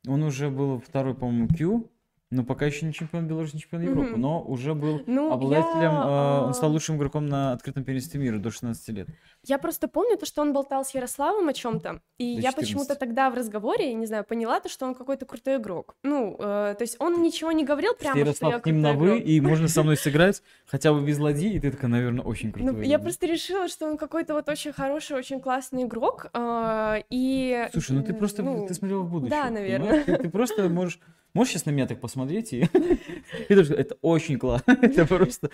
он 0.07 0.23
уже 0.23 0.49
был 0.49 0.79
второй, 0.85 1.13
по-моему, 1.13 1.47
Q, 1.47 1.89
но 2.29 2.43
пока 2.43 2.65
еще 2.65 2.85
не 2.85 2.93
чемпион 2.93 3.25
Беларуси, 3.27 3.55
не 3.55 3.61
чемпион 3.61 3.83
Европы, 3.83 4.11
Мгм. 4.11 4.21
но 4.21 4.41
уже 4.41 4.73
был 4.73 5.01
Ну, 5.07 5.31
обладателем, 5.31 5.91
я, 5.91 6.41
э, 6.43 6.45
он 6.47 6.53
стал 6.53 6.69
а, 6.69 6.73
лучшим 6.73 6.97
игроком 6.97 7.25
на 7.27 7.53
открытом 7.53 7.85
первенстве 7.85 8.19
мира 8.19 8.37
до 8.37 8.51
16 8.51 8.89
лет. 8.89 9.07
Я 9.43 9.57
просто 9.57 9.87
помню 9.87 10.17
то, 10.17 10.25
что 10.25 10.41
он 10.41 10.51
болтал 10.51 10.83
с 10.83 10.93
Ярославом 10.93 11.47
о 11.47 11.53
чем-то, 11.53 12.01
и 12.17 12.35
До 12.35 12.41
я 12.41 12.51
почему-то 12.51 12.95
14. 12.95 12.99
тогда 12.99 13.29
в 13.29 13.35
разговоре, 13.35 13.89
я 13.89 13.93
не 13.93 14.05
знаю, 14.05 14.25
поняла 14.25 14.59
то, 14.59 14.67
что 14.67 14.85
он 14.85 14.93
какой-то 14.93 15.25
крутой 15.25 15.55
игрок. 15.57 15.95
Ну, 16.03 16.35
э, 16.37 16.75
то 16.77 16.81
есть 16.81 16.97
он 16.99 17.21
ничего 17.21 17.53
не 17.53 17.63
говорил 17.63 17.93
прямо, 17.93 18.15
что 18.15 18.19
Ярослав 18.19 18.53
я 18.53 18.59
к 18.59 18.65
ним 18.65 18.81
на 18.81 18.93
вы, 18.93 19.19
и 19.19 19.39
можно 19.39 19.69
со 19.69 19.83
мной 19.83 19.95
сыграть 19.97 20.43
хотя 20.65 20.91
бы 20.93 21.01
без 21.05 21.19
ладьи, 21.19 21.53
и 21.53 21.59
ты 21.59 21.71
такая, 21.71 21.89
наверное, 21.89 22.25
очень 22.25 22.51
крутой. 22.51 22.73
Ну, 22.73 22.81
я 22.81 22.99
просто 22.99 23.25
решила, 23.25 23.69
что 23.69 23.87
он 23.87 23.97
какой-то 23.97 24.33
вот 24.33 24.49
очень 24.49 24.73
хороший, 24.73 25.15
очень 25.15 25.39
классный 25.39 25.83
игрок, 25.83 26.27
э, 26.33 27.03
и... 27.09 27.67
Слушай, 27.71 27.93
ну 27.93 28.03
ты 28.03 28.13
просто, 28.13 28.43
ну, 28.43 28.67
ты 28.67 28.73
смотрела 28.73 29.01
в 29.03 29.09
будущее. 29.09 29.43
да, 29.43 29.49
наверное. 29.49 30.03
Ты 30.03 30.29
просто 30.29 30.67
можешь, 30.67 30.99
можешь 31.37 31.53
сейчас 31.53 31.65
на 31.65 31.71
меня 31.71 31.85
так 31.87 32.01
посмотреть, 32.01 32.53
и, 32.53 32.67
это 33.49 33.97
очень 34.01 34.37
классно, 34.37 34.71
это 34.81 35.05
просто... 35.05 35.49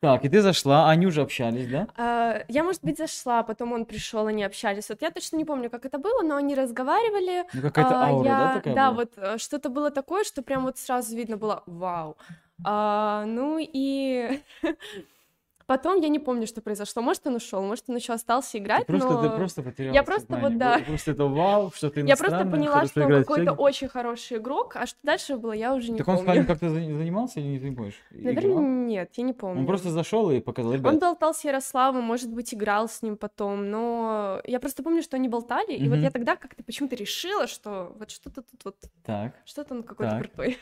Так, 0.00 0.22
и 0.24 0.28
ты 0.28 0.42
зашла, 0.42 0.90
они 0.90 1.06
уже 1.06 1.22
общались, 1.22 1.66
да? 1.66 1.88
А, 1.96 2.44
Я, 2.48 2.62
может 2.62 2.84
быть, 2.84 2.98
зашла, 2.98 3.42
потом 3.42 3.72
он 3.72 3.86
пришел, 3.86 4.26
они 4.26 4.44
общались. 4.44 4.90
Вот 4.90 5.00
я 5.02 5.10
точно 5.10 5.36
не 5.38 5.46
помню, 5.46 5.70
как 5.70 5.86
это 5.86 5.96
было, 5.98 6.22
но 6.22 6.36
они 6.36 6.54
разговаривали. 6.54 7.44
Ну, 7.54 7.62
какая-то 7.62 8.00
а, 8.00 8.06
аура, 8.08 8.26
я- 8.28 8.36
да, 8.38 8.54
такая 8.54 8.74
Да, 8.74 8.90
была? 8.90 8.96
вот 9.00 9.12
э, 9.16 9.38
что-то 9.38 9.70
было 9.70 9.90
такое, 9.90 10.24
что 10.24 10.42
прям 10.42 10.64
вот 10.64 10.76
сразу 10.76 11.16
видно 11.16 11.38
было, 11.38 11.62
вау. 11.66 12.16
А, 12.64 13.24
ну 13.26 13.58
и 13.58 14.40
потом 15.66 16.00
я 16.00 16.08
не 16.08 16.18
помню, 16.18 16.46
что 16.46 16.60
произошло. 16.60 17.02
Может, 17.02 17.26
он 17.26 17.36
ушел, 17.36 17.62
может, 17.62 17.84
он 17.88 17.96
еще 17.96 18.12
остался 18.12 18.52
Ты 18.52 18.58
играть, 18.58 18.86
просто, 18.86 19.08
но 19.08 19.22
ты 19.22 19.36
просто 19.36 19.62
потеряла 19.62 19.94
я 19.94 20.02
просто 20.02 20.36
вот, 20.36 20.58
да. 20.58 20.80
Просто 20.86 21.10
это 21.12 21.24
вау, 21.26 21.70
что-то 21.74 22.00
я 22.00 22.16
просто 22.16 22.44
поняла, 22.46 22.84
что 22.86 23.04
он 23.04 23.12
в 23.12 23.18
какой-то 23.20 23.52
очень 23.52 23.88
хороший 23.88 24.38
игрок, 24.38 24.76
а 24.76 24.86
что 24.86 24.98
дальше 25.02 25.36
было, 25.36 25.52
я 25.52 25.74
уже 25.74 25.92
не 25.92 25.98
Так 25.98 26.08
он 26.08 26.16
с 26.16 26.18
помню. 26.20 26.34
вами 26.34 26.46
как-то 26.46 26.68
за- 26.68 26.74
занимался 26.76 27.40
или 27.40 27.46
не 27.48 27.58
ты 27.58 27.68
не 27.70 27.76
помнишь? 27.76 28.00
Наверное, 28.10 28.50
Играл? 28.52 28.62
нет, 28.62 29.10
я 29.14 29.24
не 29.24 29.32
помню. 29.32 29.60
Он 29.60 29.66
просто 29.66 29.90
зашел 29.90 30.30
и 30.30 30.40
показал, 30.40 30.72
ребят, 30.74 30.92
Он 30.92 30.98
болтал 30.98 31.34
с 31.34 31.44
Ярославом, 31.44 32.04
может 32.04 32.30
быть, 32.32 32.52
играл 32.54 32.88
с 32.88 33.02
ним 33.02 33.16
потом, 33.16 33.70
но 33.70 34.40
я 34.44 34.60
просто 34.60 34.82
помню, 34.82 35.02
что 35.02 35.16
они 35.16 35.28
болтали, 35.28 35.72
и 35.72 35.88
вот 35.88 35.96
я 35.98 36.10
тогда 36.10 36.36
как-то 36.36 36.62
почему-то 36.62 36.96
решила, 36.96 37.46
что 37.46 37.94
вот 37.98 38.10
что-то 38.10 38.42
тут 38.42 38.64
вот, 38.64 38.76
так, 39.04 39.34
что-то 39.44 39.74
он 39.74 39.82
какой-то 39.82 40.12
Так. 40.12 40.22
крутой. 40.32 40.58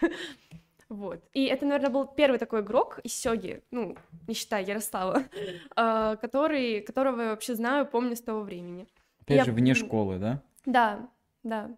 Вот. 0.92 1.24
И 1.32 1.46
это, 1.46 1.64
наверное, 1.64 1.88
был 1.90 2.06
первый 2.06 2.38
такой 2.38 2.60
игрок 2.60 2.98
из 3.02 3.14
Сёги, 3.14 3.62
ну, 3.70 3.96
не 4.28 4.34
считая 4.34 4.62
Ярослава, 4.62 5.22
а, 5.76 6.16
который, 6.16 6.82
которого 6.82 7.20
я 7.22 7.30
вообще 7.30 7.54
знаю, 7.54 7.87
помню 7.87 8.14
с 8.14 8.20
того 8.20 8.42
времени. 8.42 8.87
опять 9.22 9.38
я- 9.38 9.44
же, 9.44 9.52
вне 9.52 9.75
школы, 9.75 10.18
да? 10.18 10.42
Да, 10.66 11.08
да. 11.42 11.70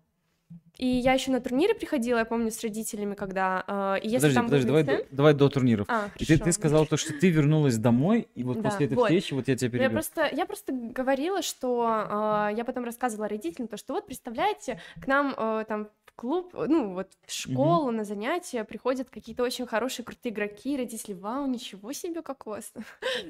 И 0.76 0.86
я 0.86 1.12
еще 1.12 1.30
на 1.30 1.40
турниры 1.40 1.74
приходила, 1.74 2.18
я 2.18 2.24
помню, 2.24 2.50
с 2.50 2.60
родителями, 2.60 3.14
когда... 3.14 3.62
а, 3.68 3.94
и 3.94 4.08
если 4.08 4.16
Подожди, 4.16 4.34
там 4.34 4.44
подожди, 4.46 4.66
давай, 4.66 4.82
до- 4.82 5.06
давай 5.12 5.34
до 5.34 5.48
турниров. 5.48 5.86
А, 5.88 6.10
И 6.16 6.24
ты, 6.24 6.34
ты 6.34 6.38
хорошо. 6.38 6.52
сказал 6.52 6.86
то, 6.86 6.96
что 6.96 7.12
ты 7.12 7.30
вернулась 7.30 7.76
домой, 7.78 8.26
и 8.34 8.42
вот 8.42 8.56
Да, 8.60 8.70
после 8.70 8.86
этой 8.86 8.94
вот. 8.94 9.04
встречи, 9.04 9.32
вот 9.32 9.46
я 9.46 9.56
тебя 9.56 9.76
Ну, 9.78 9.82
Я 9.84 9.90
просто, 9.90 10.28
я 10.32 10.44
просто 10.46 10.72
говорила, 10.72 11.42
что 11.42 11.86
а, 11.88 12.50
я 12.56 12.64
потом 12.64 12.84
рассказывала 12.84 13.28
родителям, 13.28 13.68
то, 13.68 13.76
что 13.76 13.94
вот, 13.94 14.06
представляете, 14.06 14.80
к 15.00 15.06
нам 15.06 15.32
э, 15.38 15.64
там 15.68 15.88
клуб, 16.16 16.54
ну, 16.54 16.94
вот 16.94 17.12
в 17.26 17.32
школу 17.32 17.90
на 17.90 18.04
занятия 18.04 18.64
приходят 18.64 19.10
какие-то 19.10 19.42
очень 19.42 19.66
хорошие, 19.66 20.04
крутые 20.04 20.32
игроки, 20.32 20.76
родители, 20.76 21.14
вау, 21.14 21.46
ничего 21.46 21.92
себе, 21.92 22.22
как 22.22 22.46
у 22.46 22.50
вас, 22.50 22.72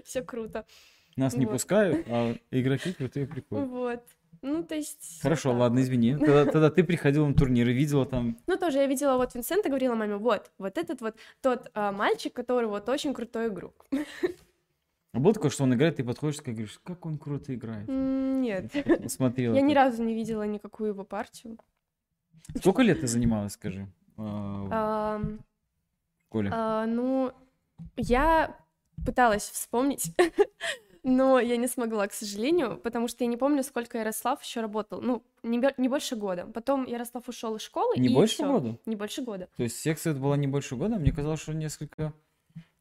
все 0.05 0.23
круто. 0.23 0.65
Нас 1.17 1.37
не 1.37 1.47
пускают, 1.47 2.07
а 2.09 2.35
игроки 2.51 2.93
крутые 2.93 3.27
приходят. 3.27 3.69
Вот. 3.69 4.03
Ну, 4.43 4.63
то 4.63 4.75
есть... 4.75 5.23
Хорошо, 5.23 5.51
так 5.51 5.61
ладно, 5.61 5.81
извини. 5.81 6.17
Тогда, 6.19 6.45
тогда 6.45 6.71
ты 6.71 6.85
приходила 6.85 7.27
на 7.27 7.35
турниры, 7.35 7.73
видела 7.73 8.05
там... 8.05 8.37
Ну, 8.47 8.59
тоже 8.59 8.79
я 8.79 8.87
видела 8.87 9.17
вот 9.17 9.35
Винсента, 9.35 9.71
говорила 9.71 9.95
маме, 9.95 10.17
вот, 10.17 10.51
вот 10.59 10.77
этот 10.77 11.01
вот 11.01 11.17
тот 11.41 11.71
а, 11.73 11.93
мальчик, 11.93 12.35
который 12.35 12.67
вот 12.67 12.89
очень 12.91 13.15
крутой 13.15 13.49
игрок. 13.49 13.87
А 15.13 15.21
было 15.21 15.33
такое, 15.33 15.51
что 15.51 15.63
он 15.63 15.73
играет, 15.73 15.97
ты 15.97 16.05
подходишь 16.05 16.41
и 16.41 16.51
говоришь, 16.51 16.81
как 16.83 17.07
он 17.07 17.17
круто 17.17 17.55
играет. 17.55 17.89
Нет, 17.89 18.71
Смотрела. 19.07 19.55
я 19.55 19.61
ни 19.63 19.73
разу 19.73 20.03
не 20.03 20.13
видела 20.13 20.43
никакую 20.43 20.91
его 20.91 21.05
партию. 21.05 21.57
Сколько 22.57 22.83
лет 22.83 23.01
ты 23.01 23.07
занималась, 23.07 23.53
скажи, 23.53 23.87
а, 24.17 25.19
в 25.19 26.21
школе? 26.27 26.51
А, 26.53 26.87
ну, 26.87 27.33
я 27.97 28.57
пыталась 29.05 29.49
вспомнить, 29.49 30.15
но 31.03 31.41
я 31.41 31.57
не 31.57 31.67
смогла, 31.67 32.07
к 32.07 32.13
сожалению, 32.13 32.79
потому 32.79 33.09
что 33.09 33.25
я 33.25 33.29
не 33.29 33.37
помню, 33.37 33.63
сколько 33.63 33.99
Ярослав 33.99 34.43
еще 34.43 34.61
работал. 34.61 35.01
Ну, 35.01 35.23
не, 35.43 35.63
не 35.77 35.89
больше 35.89 36.17
года. 36.17 36.47
Потом 36.47 36.87
Ярослав 36.87 37.29
ушел 37.29 37.57
из 37.57 37.63
школы. 37.63 37.97
Не 37.99 38.09
и 38.09 38.15
больше 38.15 38.35
всё. 38.35 38.53
года? 38.53 38.79
Не 38.87 38.97
больше 38.97 39.23
года. 39.23 39.49
То 39.57 39.63
есть 39.63 39.79
секция 39.79 40.13
это 40.13 40.21
была 40.21 40.37
не 40.37 40.47
больше 40.47 40.77
года? 40.77 40.97
Мне 40.97 41.13
казалось, 41.13 41.41
что 41.41 41.55
несколько... 41.55 42.15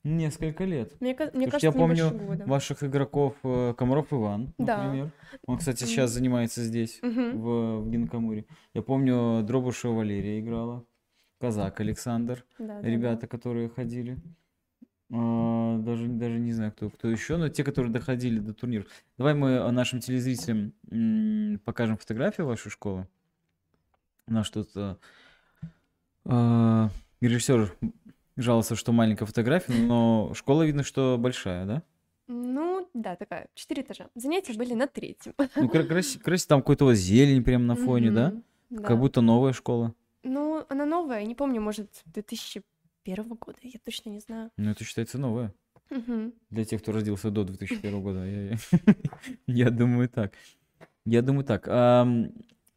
Несколько 0.03 0.65
лет. 0.65 0.99
Мне, 0.99 1.15
мне 1.33 1.45
кажется, 1.45 1.67
я 1.67 1.71
помню 1.71 2.11
года. 2.11 2.45
ваших 2.45 2.83
игроков 2.83 3.35
э, 3.43 3.73
Комаров 3.77 4.11
Иван, 4.11 4.53
Да. 4.57 4.83
например. 4.83 5.11
Он, 5.45 5.57
кстати, 5.57 5.85
сейчас 5.85 6.11
занимается 6.11 6.61
здесь, 6.61 6.99
в, 7.01 7.79
в 7.81 7.89
Гинкамуре. 7.89 8.45
Я 8.73 8.81
помню, 8.81 9.41
Дробушева 9.43 9.93
Валерия 9.93 10.39
играла. 10.41 10.83
Казак 11.39 11.79
Александр, 11.79 12.43
Да, 12.59 12.81
да, 12.81 12.87
ребята, 12.89 13.27
которые 13.27 13.69
ходили. 13.69 14.17
А, 15.09 15.77
Даже, 15.79 16.07
даже 16.07 16.39
не 16.39 16.51
знаю, 16.51 16.71
кто, 16.73 16.89
кто 16.89 17.09
еще, 17.09 17.37
но 17.37 17.47
те, 17.47 17.63
которые 17.63 17.91
доходили 17.91 18.39
до 18.39 18.53
турниров. 18.53 18.87
Давай 19.17 19.33
мы 19.35 19.71
нашим 19.71 19.99
телезрителям 20.01 20.73
покажем 21.63 21.97
фотографию 21.97 22.47
вашей 22.47 22.71
школы. 22.71 23.07
Наш 24.27 24.49
тут 24.49 24.69
а, 24.75 24.97
а, 26.25 26.89
режиссер 27.21 27.73
жаловался, 28.37 28.75
что 28.75 28.91
маленькая 28.91 29.25
фотография, 29.25 29.73
но 29.73 30.31
школа 30.33 30.63
видно, 30.63 30.83
что 30.83 31.17
большая, 31.19 31.65
да? 31.65 31.83
Ну, 32.27 32.87
да, 32.93 33.15
такая, 33.15 33.47
четыре 33.53 33.81
этажа. 33.83 34.07
Занятия 34.15 34.53
были 34.53 34.73
на 34.73 34.87
третьем. 34.87 35.33
Ну, 35.55 35.67
кра- 35.69 35.83
краси- 35.83 36.19
красиво, 36.19 36.47
там 36.49 36.61
какой-то 36.61 36.85
вот 36.85 36.93
зелень 36.95 37.43
прям 37.43 37.67
на 37.67 37.75
фоне, 37.75 38.11
да? 38.11 38.33
Да. 38.69 38.83
Как 38.83 38.97
будто 38.99 39.21
новая 39.21 39.53
школа. 39.53 39.93
Ну, 40.23 40.65
она 40.69 40.85
новая, 40.85 41.23
не 41.25 41.35
помню, 41.35 41.59
может, 41.61 41.89
2001 42.05 42.63
года, 43.35 43.57
я 43.61 43.79
точно 43.83 44.09
не 44.09 44.19
знаю. 44.19 44.51
Ну, 44.57 44.71
это 44.71 44.83
считается 44.83 45.17
новая. 45.17 45.53
Для 46.49 46.65
тех, 46.65 46.81
кто 46.81 46.91
родился 46.91 47.29
до 47.29 47.43
2001 47.43 48.01
года. 48.01 48.25
Я, 49.47 49.69
думаю 49.69 50.09
так. 50.09 50.33
Я 51.05 51.21
думаю 51.21 51.43
так. 51.43 51.67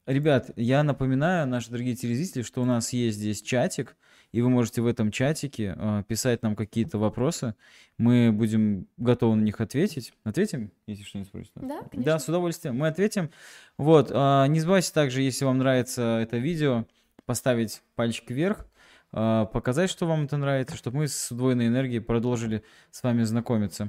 Ребят, 0.07 0.51
я 0.57 0.83
напоминаю, 0.83 1.49
наши 1.49 1.71
дорогие 1.71 1.97
телезрители, 1.97 2.43
что 2.43 2.63
у 2.63 2.65
нас 2.65 2.93
есть 2.93 3.17
здесь 3.19 3.43
чатик, 3.43 3.97
и 4.37 4.43
вы 4.43 4.51
можете 4.51 4.83
в 4.83 4.87
этом 4.87 5.11
чатике 5.11 5.75
а, 5.79 6.03
писать 6.03 6.43
нам 6.43 6.57
какие-то 6.57 6.99
вопросы. 6.99 7.55
Мы 7.97 8.31
будем 8.33 8.87
готовы 8.99 9.37
на 9.37 9.43
них 9.43 9.61
ответить. 9.61 10.13
Ответим, 10.25 10.73
если 10.87 11.05
что-нибудь 11.05 11.29
спросите? 11.29 11.53
Да, 11.57 11.81
Да, 11.83 11.89
конечно. 11.89 12.19
с 12.19 12.29
удовольствием. 12.29 12.77
Мы 12.77 12.89
ответим. 12.89 13.31
Вот. 13.79 14.11
а, 14.13 14.47
Не 14.47 14.61
забывайте 14.61 14.93
также, 14.93 15.23
если 15.23 15.45
вам 15.47 15.59
нравится 15.59 16.19
это 16.23 16.37
видео, 16.37 16.85
поставить 17.25 17.83
пальчик 17.95 18.31
вверх, 18.31 18.67
а, 19.13 19.47
показать, 19.47 19.89
что 19.89 20.07
вам 20.07 20.25
это 20.25 20.37
нравится, 20.37 20.77
чтобы 20.77 20.99
мы 20.99 21.09
с 21.09 21.31
удвоенной 21.33 21.69
энергией 21.69 22.01
продолжили 22.01 22.63
с 22.91 23.03
вами 23.03 23.23
знакомиться. 23.23 23.89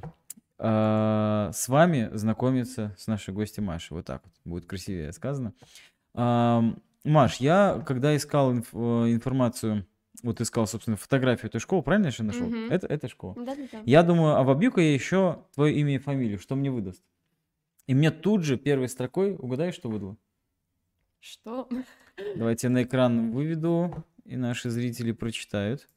А, 0.60 1.52
С 1.54 1.68
вами 1.68 2.10
знакомиться 2.14 2.96
с 2.98 3.08
нашей 3.08 3.34
гостью 3.34 3.64
Машей. 3.66 3.98
Вот 3.98 4.06
так 4.06 4.22
вот 4.24 4.34
будет 4.46 4.66
красивее 4.66 5.12
сказано. 5.12 5.54
Маш, 7.04 7.38
я 7.38 7.82
когда 7.86 8.16
искал 8.16 8.54
инф- 8.54 8.74
э, 8.74 9.14
информацию, 9.14 9.86
вот 10.24 10.42
искал, 10.42 10.68
собственно, 10.68 10.98
фотографию 10.98 11.50
этой 11.50 11.60
школы, 11.60 11.84
правильно 11.84 12.08
я 12.08 12.12
же 12.12 12.24
нашел? 12.24 12.48
Мгм. 12.48 12.72
Это, 12.72 12.88
это 12.88 13.08
школа. 13.08 13.36
Да-да-да. 13.36 13.82
Я 13.86 14.04
думаю, 14.04 14.36
а 14.36 14.44
вобью-ка 14.44 14.82
я 14.82 14.94
еще 14.94 15.44
твое 15.54 15.76
имя 15.78 15.96
и 15.96 16.00
фамилию, 16.00 16.40
что 16.40 16.56
мне 16.56 16.72
выдаст. 16.72 17.04
И 17.86 17.94
мне 17.94 18.12
тут 18.12 18.44
же 18.44 18.58
первой 18.58 18.90
строкой 18.90 19.36
угадай, 19.38 19.72
что 19.72 19.90
выдало. 19.90 20.18
Что? 21.20 21.68
Давайте 22.36 22.68
я 22.68 22.72
на 22.72 22.84
экран 22.84 23.32
выведу, 23.32 24.04
и 24.26 24.36
наши 24.36 24.70
зрители 24.70 25.12
прочитают. 25.12 25.88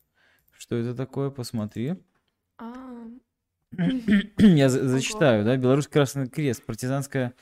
Что 0.56 0.76
это 0.76 0.94
такое, 0.94 1.30
посмотри. 1.30 1.94
А, 2.58 3.06
Я 4.38 4.68
за- 4.68 4.86
зачитаю, 4.88 5.44
да? 5.44 5.56
Белорусский 5.56 5.92
Красный 5.92 6.28
Крест, 6.28 6.64
партизанская, 6.64 7.34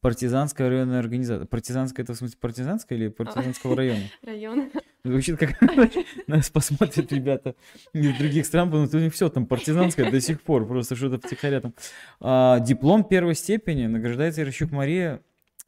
партизанская 0.00 0.68
районная 0.68 1.00
организация. 1.00 1.46
Партизанская, 1.46 2.04
это 2.04 2.14
в 2.14 2.16
смысле 2.16 2.38
партизанская 2.40 2.98
или 2.98 3.08
партизанского 3.08 3.76
района? 3.76 4.04
район. 4.22 4.70
Звучит 5.04 5.38
как 5.38 5.60
нас 6.26 6.50
посмотрят 6.50 7.12
ребята 7.12 7.54
из 7.92 8.16
других 8.18 8.46
стран, 8.46 8.68
потому 8.68 8.86
что 8.86 8.96
у 8.96 9.00
них 9.00 9.14
все 9.14 9.28
там 9.28 9.46
партизанское 9.46 10.10
до 10.10 10.20
сих 10.20 10.42
пор, 10.42 10.66
просто 10.66 10.96
что-то 10.96 11.24
втихаря 11.24 11.60
там. 11.60 11.74
А, 12.20 12.58
диплом 12.60 13.04
первой 13.04 13.34
степени 13.34 13.86
награждается 13.86 14.42
Ирощук 14.42 14.72
Мария, 14.72 15.20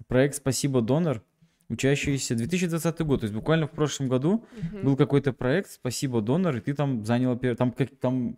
проект 0.09 0.37
«Спасибо, 0.37 0.81
донор», 0.81 1.23
учащийся 1.69 2.35
2020 2.35 3.01
год, 3.03 3.21
то 3.21 3.25
есть 3.25 3.35
буквально 3.35 3.69
в 3.69 3.71
прошлом 3.71 4.09
году 4.09 4.45
Мгм. 4.73 4.83
был 4.83 4.97
какой-то 4.97 5.33
проект 5.33 5.71
«Спасибо, 5.71 6.21
донор», 6.21 6.57
и 6.57 6.61
ты 6.61 6.75
там 6.75 7.05
заняла 7.05 7.37
первое, 7.37 7.57
там 7.57 7.71
как 7.71 7.89
там 8.01 8.37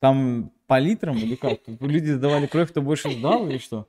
там 0.00 0.50
по 0.66 0.80
литрам 0.80 1.16
или 1.16 1.36
как? 1.36 1.60
Люди 1.78 2.10
сдавали 2.10 2.46
кровь, 2.46 2.70
кто 2.70 2.82
больше 2.82 3.10
сдал 3.12 3.48
или 3.48 3.58
что? 3.58 3.86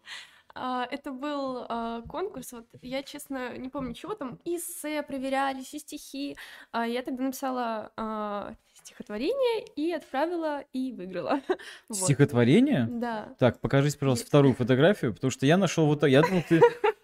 А, 0.56 0.88
Это 0.92 1.12
был 1.12 1.66
а, 1.68 2.02
конкурс, 2.04 2.52
вот 2.52 2.66
я, 2.82 3.02
честно, 3.04 3.58
не 3.58 3.70
помню, 3.70 3.94
чего 3.94 4.14
там, 4.14 4.40
эссе 4.46 5.02
проверялись, 5.04 5.74
и 5.74 5.80
стихи. 5.80 6.38
А, 6.72 6.86
Я 6.88 7.02
тогда 7.02 7.24
написала 7.24 8.56
стихотворение 8.74 9.66
и 9.76 9.92
отправила, 9.92 10.64
и 10.74 10.92
выиграла. 10.92 11.42
Стихотворение? 11.92 12.88
Да. 12.92 13.34
Так, 13.40 13.60
покажите, 13.62 13.98
пожалуйста, 13.98 14.28
вторую 14.28 14.54
фотографию, 14.58 15.14
потому 15.14 15.32
что 15.32 15.46
я 15.46 15.58
нашел 15.58 15.86
вот 15.86 16.02
так. 16.02 16.10
Я 16.10 16.22
думал, 16.22 16.44
ты... 16.48 16.62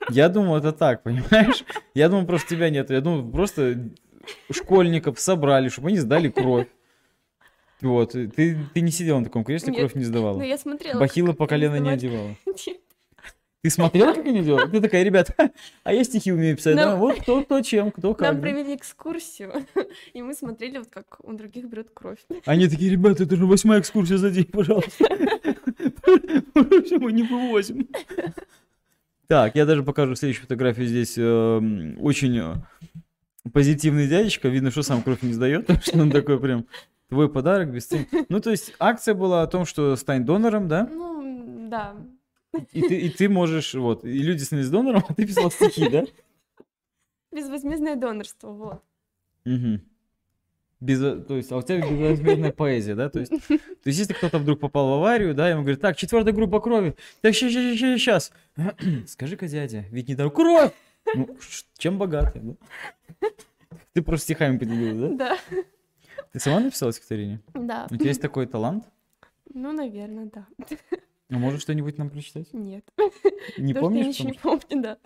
Я 0.10 0.30
думал, 0.30 0.58
это 0.58 0.72
так, 0.72 1.04
понимаешь? 1.04 1.64
Я 1.94 2.10
думал, 2.10 2.26
просто 2.26 2.50
тебя 2.56 2.70
нет. 2.70 2.90
Я 2.90 3.02
думал, 3.02 3.32
просто 3.32 3.90
школьников 4.52 5.20
собрали, 5.20 5.70
чтобы 5.70 5.90
они 5.90 5.98
сдали 5.98 6.30
кровь. 6.30 6.68
Вот. 7.82 8.12
Ты, 8.12 8.58
ты 8.74 8.82
не 8.82 8.92
сидела 8.92 9.20
на 9.20 9.26
таком 9.26 9.44
кресле, 9.44 9.72
Нет. 9.72 9.80
кровь 9.80 9.96
не 9.96 10.02
Ну, 10.02 10.08
сдавала. 10.08 10.42
я 10.42 10.58
смотрела. 10.58 11.00
Бахила 11.00 11.34
по 11.34 11.48
колено 11.48 11.78
не 11.78 11.90
одевала. 11.90 12.36
Нет. 12.46 12.80
Ты 13.62 13.70
смотрела, 13.70 14.14
как 14.14 14.26
они 14.26 14.42
делают? 14.42 14.72
Ты 14.72 14.80
такая, 14.80 15.04
ребята, 15.04 15.34
а 15.84 15.94
я 15.94 16.04
стихи 16.06 16.32
умею 16.32 16.56
писать. 16.56 16.78
да? 16.78 16.92
Нам- 16.92 17.00
Вот 17.00 17.20
кто, 17.22 17.44
кто 17.44 17.62
чем, 17.62 17.92
кто 17.92 18.14
как. 18.14 18.22
Нам 18.28 18.36
да?» 18.38 18.42
провели 18.42 18.74
экскурсию, 18.76 19.54
и 20.14 20.22
мы 20.22 20.34
смотрели, 20.34 20.78
вот 20.78 20.88
как 20.90 21.18
у 21.24 21.34
других 21.34 21.66
берут 21.66 21.90
кровь. 21.94 22.20
Они 22.46 22.70
такие, 22.70 22.90
ребята, 22.92 23.24
это 23.24 23.36
же 23.36 23.46
восьмая 23.46 23.82
экскурсия 23.82 24.18
за 24.18 24.30
день, 24.30 24.46
пожалуйста. 24.46 25.06
Мы 26.56 27.12
не 27.12 27.24
вывозим. 27.24 27.88
Так, 29.28 29.56
я 29.56 29.66
даже 29.66 29.84
покажу 29.84 30.16
следующую 30.16 30.44
фотографию. 30.44 30.88
Здесь 30.88 31.16
эм, 31.18 31.98
очень 32.02 32.38
э, 32.38 32.56
позитивный 33.54 34.08
дядечка. 34.08 34.48
Видно, 34.48 34.72
что 34.72 34.82
сам 34.82 35.04
кровь 35.04 35.22
не 35.22 35.34
сдает, 35.34 35.70
что 35.84 36.00
он 36.00 36.12
такой 36.12 36.40
прям 36.40 36.66
твой 37.10 37.30
подарок 37.32 37.72
бесценный. 37.72 38.08
Ну, 38.30 38.40
то 38.40 38.50
есть 38.52 38.74
акция 38.80 39.14
была 39.14 39.44
о 39.44 39.48
том, 39.48 39.66
что 39.66 39.96
стань 39.96 40.26
донором, 40.26 40.68
да? 40.68 40.88
Ну, 40.92 41.68
да. 41.70 41.96
И 42.72 42.82
ты, 42.82 43.00
и 43.00 43.10
ты 43.10 43.30
можешь, 43.30 43.74
вот, 43.76 44.04
и 44.04 44.20
люди 44.20 44.44
становились 44.44 44.72
донором, 44.72 45.04
а 45.10 45.14
ты 45.14 45.26
писал 45.26 45.52
стихи, 45.52 45.90
да? 45.90 46.06
Безвозмездное 47.32 47.96
донорство, 47.96 48.52
вот. 48.52 48.84
Мгм. 49.46 49.82
Без, 50.80 51.00
то 51.00 51.36
есть, 51.36 51.52
а 51.52 51.58
у 51.58 51.62
тебя 51.62 51.82
безразмерная 51.82 52.54
поэзия, 52.54 52.96
да? 52.96 53.10
То 53.10 53.20
есть, 53.20 53.32
то 53.48 53.60
есть, 53.86 54.00
если 54.00 54.14
кто-то 54.14 54.40
вдруг 54.40 54.62
попал 54.62 54.90
в 54.90 54.94
аварию, 54.94 55.36
да, 55.36 55.50
ему 55.50 55.62
говорят, 55.62 55.82
так, 55.82 55.98
четвертая 55.98 56.34
группа 56.34 56.62
крови, 56.62 56.96
так, 57.22 57.36
сейчас, 57.36 57.52
сейчас, 57.52 58.00
сейчас, 58.00 58.32
Скажи-ка, 59.08 59.48
дядя, 59.48 59.86
ведь 59.92 60.08
не 60.08 60.16
дорог 60.16 60.36
кровь! 60.36 60.72
Ну, 61.14 61.38
чем 61.78 61.98
богатый, 61.98 62.42
да? 62.42 63.30
Ты 63.94 64.02
просто 64.02 64.26
стихами 64.26 64.58
поделилась, 64.58 65.18
да? 65.18 65.38
Да, 65.50 65.58
Ты 66.32 66.40
сама 66.40 66.60
написала 66.62 66.94
стихотворение? 66.94 67.42
да. 67.54 67.88
У 67.90 67.96
тебя 67.96 68.10
есть 68.10 68.22
такой 68.22 68.46
талант? 68.46 68.86
Ну, 69.54 69.72
наверное, 69.72 70.30
да. 70.34 70.48
А 71.32 71.38
можешь 71.38 71.62
что-нибудь 71.62 71.98
нам 71.98 72.10
прочитать? 72.10 72.52
Нет. 72.54 72.84
Не 73.58 73.74
Потому 73.74 73.74
что 73.74 73.74
я 73.74 73.82
помнишь? 73.82 74.06
ничего 74.08 74.30
не 74.30 74.38
помню, 74.40 74.82
да. 74.84 74.98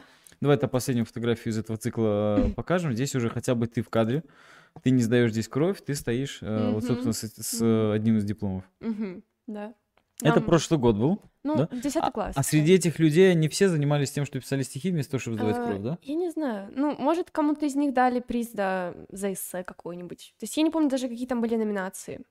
Давай 0.42 0.58
это 0.58 0.68
последнюю 0.68 1.06
фотографию 1.06 1.54
из 1.54 1.58
этого 1.58 1.78
цикла 1.78 2.40
э, 2.40 2.50
покажем. 2.56 2.94
Здесь 2.94 3.16
уже 3.16 3.30
хотя 3.30 3.56
бы 3.56 3.68
ты 3.68 3.82
в 3.82 3.90
кадре. 3.90 4.24
Ты 4.82 4.90
не 4.92 5.04
сдаешь 5.04 5.32
здесь 5.32 5.48
кровь, 5.48 5.82
ты 5.86 5.94
стоишь, 5.96 6.40
э, 6.42 6.72
вот, 6.72 6.84
собственно, 6.84 7.14
с, 7.14 7.22
с, 7.22 7.92
одним 7.94 8.18
из 8.18 8.24
дипломов. 8.24 8.64
Мгм, 8.80 9.24
Да. 9.48 9.74
Это 10.22 10.36
Нам- 10.36 10.46
прошлый 10.46 10.80
год 10.80 10.96
был. 10.96 11.22
Ну, 11.44 11.56
да? 11.58 11.68
10 11.72 11.98
А, 11.98 12.12
класс. 12.12 12.34
а 12.36 12.40
да. 12.40 12.44
среди 12.44 12.74
этих 12.74 12.98
людей 13.00 13.30
они 13.32 13.50
все 13.50 13.68
занимались 13.68 14.12
тем, 14.12 14.26
что 14.26 14.40
писали 14.40 14.64
стихи 14.64 14.92
вместо 14.92 15.12
того, 15.12 15.20
чтобы 15.20 15.36
сдавать 15.36 15.58
А, 15.58 15.66
кровь, 15.66 15.82
да? 15.82 15.98
Я 16.02 16.16
не 16.16 16.30
знаю. 16.30 16.72
Ну, 16.74 16.96
может, 16.98 17.30
кому-то 17.32 17.66
из 17.66 17.76
них 17.76 17.94
дали 17.94 18.22
приз, 18.22 18.52
да, 18.52 18.94
за 19.10 19.34
эссе 19.34 19.64
какой-нибудь. 19.64 20.34
То 20.40 20.44
есть 20.46 20.56
я 20.56 20.64
не 20.64 20.70
помню 20.70 20.90
даже, 20.90 21.10
какие 21.10 21.28
там 21.28 21.42
были 21.42 21.56
номинации. 21.58 22.22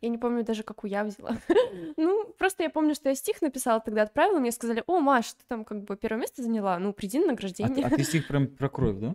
Я 0.00 0.10
не 0.10 0.18
помню 0.18 0.44
даже, 0.44 0.62
какую 0.62 0.90
я 0.90 1.04
взяла. 1.04 1.36
Ну, 1.96 2.32
просто 2.38 2.62
я 2.62 2.70
помню, 2.70 2.94
что 2.94 3.08
я 3.08 3.14
стих 3.14 3.42
написала, 3.42 3.80
тогда 3.80 4.02
отправила, 4.02 4.38
мне 4.38 4.52
сказали, 4.52 4.82
о, 4.86 5.00
Маш, 5.00 5.32
ты 5.32 5.42
там 5.48 5.64
как 5.64 5.82
бы 5.84 5.96
первое 5.96 6.20
место 6.20 6.42
заняла, 6.42 6.78
ну, 6.78 6.92
приди 6.92 7.18
на 7.18 7.24
А, 7.24 7.28
награждение. 7.28 7.84
а 7.84 7.90
ты 7.90 8.04
стих 8.04 8.28
прям 8.28 8.46
про 8.58 8.68
кровь, 8.68 8.96
да? 8.98 9.14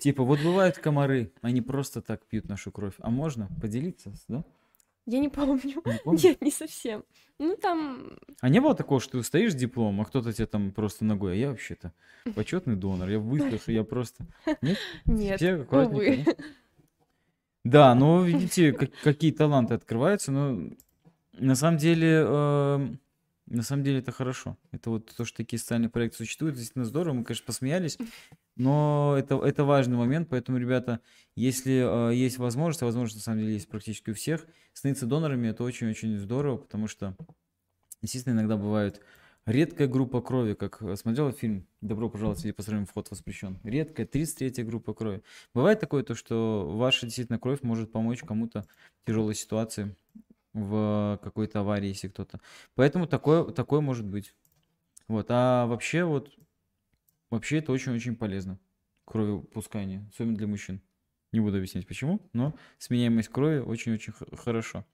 Типа, 0.00 0.22
вот 0.22 0.40
бывают 0.40 0.78
комары, 0.78 1.32
они 1.42 1.60
просто 1.62 2.02
так 2.02 2.24
пьют 2.26 2.48
нашу 2.48 2.70
кровь. 2.70 2.94
А 2.98 3.10
можно 3.10 3.48
поделиться, 3.60 4.12
да? 4.28 4.44
Я 5.06 5.20
не 5.20 5.28
помню. 5.28 5.60
Не? 6.04 6.22
Нет, 6.24 6.40
не 6.40 6.50
совсем. 6.50 7.04
Ну, 7.38 7.56
там... 7.56 8.18
А 8.40 8.48
не 8.48 8.60
было 8.60 8.74
такого, 8.74 9.00
что 9.00 9.18
ты 9.18 9.24
стоишь 9.24 9.52
с 9.52 9.56
дипломом, 9.56 10.00
а 10.00 10.04
кто-то 10.04 10.32
тебе 10.32 10.46
там 10.46 10.72
просто 10.72 11.04
ногой, 11.04 11.32
а 11.32 11.36
я 11.36 11.50
вообще-то 11.50 11.92
почетный 12.34 12.76
донор, 12.76 13.08
я 13.08 13.18
выслушаю, 13.18 13.74
я 13.76 13.84
просто... 13.84 14.26
Нет? 14.62 14.78
Нет, 15.04 15.36
Все 15.36 15.54
аккуратненько, 15.54 15.96
увы. 15.96 16.22
да? 16.24 16.44
Да, 17.66 17.94
ну, 17.96 18.22
видите, 18.22 18.72
как- 18.72 18.92
какие 19.02 19.32
таланты 19.32 19.74
открываются, 19.74 20.30
но 20.30 20.70
на 21.32 21.56
самом 21.56 21.78
деле, 21.78 22.24
эм, 22.24 23.00
на 23.46 23.62
самом 23.62 23.82
деле 23.82 23.98
это 23.98 24.12
хорошо. 24.12 24.56
Это 24.70 24.90
вот 24.90 25.12
то, 25.16 25.24
что 25.24 25.38
такие 25.38 25.58
социальные 25.58 25.90
проекты 25.90 26.18
существуют, 26.18 26.54
действительно 26.54 26.84
здорово, 26.84 27.14
мы, 27.14 27.24
конечно, 27.24 27.44
посмеялись, 27.44 27.98
но 28.54 29.16
это, 29.18 29.34
это 29.44 29.64
важный 29.64 29.96
момент, 29.96 30.28
поэтому, 30.28 30.58
ребята, 30.58 31.00
если 31.34 32.10
э, 32.10 32.14
есть 32.14 32.38
возможность, 32.38 32.82
а 32.82 32.86
возможность, 32.86 33.16
на 33.16 33.22
самом 33.22 33.40
деле, 33.40 33.54
есть 33.54 33.68
практически 33.68 34.10
у 34.10 34.14
всех, 34.14 34.46
становиться 34.72 35.06
донорами, 35.06 35.48
это 35.48 35.64
очень-очень 35.64 36.18
здорово, 36.18 36.58
потому 36.58 36.86
что, 36.86 37.16
естественно, 38.00 38.34
иногда 38.34 38.56
бывают 38.56 39.00
Редкая 39.46 39.86
группа 39.86 40.20
крови, 40.20 40.54
как 40.54 40.82
э, 40.82 40.96
смотрел 40.96 41.30
фильм 41.30 41.68
«Добро 41.80 42.10
пожаловать 42.10 42.44
или 42.44 42.50
поздравим, 42.50 42.84
вход 42.84 43.08
воспрещен». 43.12 43.60
Редкая, 43.62 44.04
33-я 44.04 44.64
группа 44.64 44.92
крови. 44.92 45.22
Бывает 45.54 45.78
такое, 45.78 46.02
то, 46.02 46.16
что 46.16 46.68
ваша 46.68 47.06
действительно 47.06 47.38
кровь 47.38 47.62
может 47.62 47.92
помочь 47.92 48.22
кому-то 48.22 48.66
в 49.02 49.06
тяжелой 49.06 49.36
ситуации, 49.36 49.94
в 50.52 51.20
какой-то 51.22 51.60
аварии, 51.60 51.90
если 51.90 52.08
кто-то. 52.08 52.40
Поэтому 52.74 53.06
такое, 53.06 53.44
такое 53.44 53.80
может 53.80 54.04
быть. 54.04 54.34
Вот, 55.06 55.26
а 55.28 55.66
вообще 55.66 56.02
вот, 56.02 56.34
вообще 57.30 57.58
это 57.58 57.70
очень-очень 57.70 58.16
полезно, 58.16 58.58
кровопускание, 59.04 60.04
особенно 60.12 60.36
для 60.36 60.48
мужчин. 60.48 60.80
Не 61.30 61.38
буду 61.38 61.58
объяснять 61.58 61.86
почему, 61.86 62.20
но 62.32 62.56
сменяемость 62.78 63.28
крови 63.28 63.58
очень-очень 63.58 64.12
хорошо. 64.12 64.84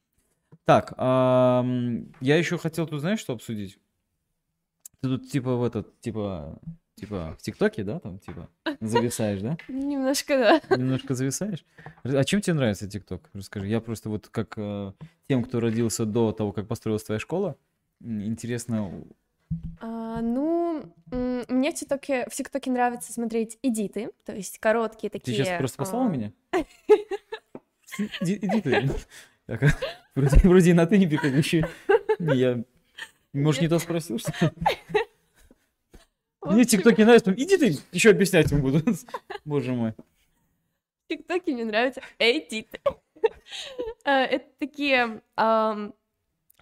Так, 0.67 0.93
я 0.99 2.37
еще 2.37 2.59
хотел 2.59 2.87
тут, 2.87 3.01
знаешь, 3.01 3.21
что 3.21 3.33
обсудить? 3.33 3.79
Ты 5.03 5.09
тут 5.09 5.29
типа 5.29 5.57
в 5.57 5.65
этот, 5.65 5.99
типа, 6.01 6.61
типа 6.95 7.37
в 7.37 7.43
ТикТоке, 7.43 7.83
да, 7.83 7.99
там, 7.99 8.21
типа, 8.21 8.49
зависаешь, 8.81 9.41
да? 9.41 9.57
Немножко, 9.69 10.61
да. 10.69 10.77
Немножко 10.77 11.15
зависаешь? 11.15 11.65
А 12.05 12.23
чем 12.23 12.41
тебе 12.41 12.55
нравится 12.55 12.89
ТикТок? 12.89 13.29
Расскажи. 13.33 13.67
Я 13.67 13.81
просто 13.81 14.11
вот 14.11 14.29
как 14.29 14.55
э, 14.57 14.93
тем, 15.29 15.43
кто 15.43 15.59
родился 15.59 16.05
до 16.05 16.31
того, 16.31 16.53
как 16.53 16.69
построилась 16.69 17.03
твоя 17.03 17.19
школа, 17.19 17.57
интересно... 18.01 18.93
А, 19.81 20.21
ну, 20.21 20.85
мне 21.11 21.73
в 21.73 21.75
ТикТоке, 21.75 22.25
в 22.31 22.35
ТикТоке 22.35 22.71
нравится 22.71 23.13
смотреть 23.13 23.59
эдиты, 23.61 24.13
то 24.25 24.33
есть 24.33 24.61
короткие 24.61 25.11
такие... 25.11 25.37
Ты 25.37 25.45
сейчас 25.45 25.59
просто 25.59 25.79
послала 25.79 26.07
а... 26.07 26.09
меня? 26.11 26.33
Эдиты. 28.21 28.89
Вроде, 30.15 30.37
вроде 30.45 30.75
на 30.75 30.87
ты 30.87 30.99
не 30.99 31.07
переключи. 31.07 31.65
Я, 32.19 32.63
может, 33.33 33.63
не 33.63 33.69
то 33.69 33.79
спросил, 33.79 34.19
что 34.19 34.33
Мне 36.45 36.65
ТикТоки 36.65 37.03
нравятся, 37.03 37.33
иди 37.33 37.57
ты, 37.57 37.79
еще 37.93 38.11
объяснять 38.11 38.51
ему 38.51 38.63
буду. 38.63 38.83
Боже 39.45 39.73
мой. 39.73 39.95
ТикТоки 41.09 41.51
мне 41.51 41.65
нравятся 41.65 42.03
эдиты. 42.19 42.81
Э, 44.05 44.11
это 44.11 44.47
такие 44.59 45.23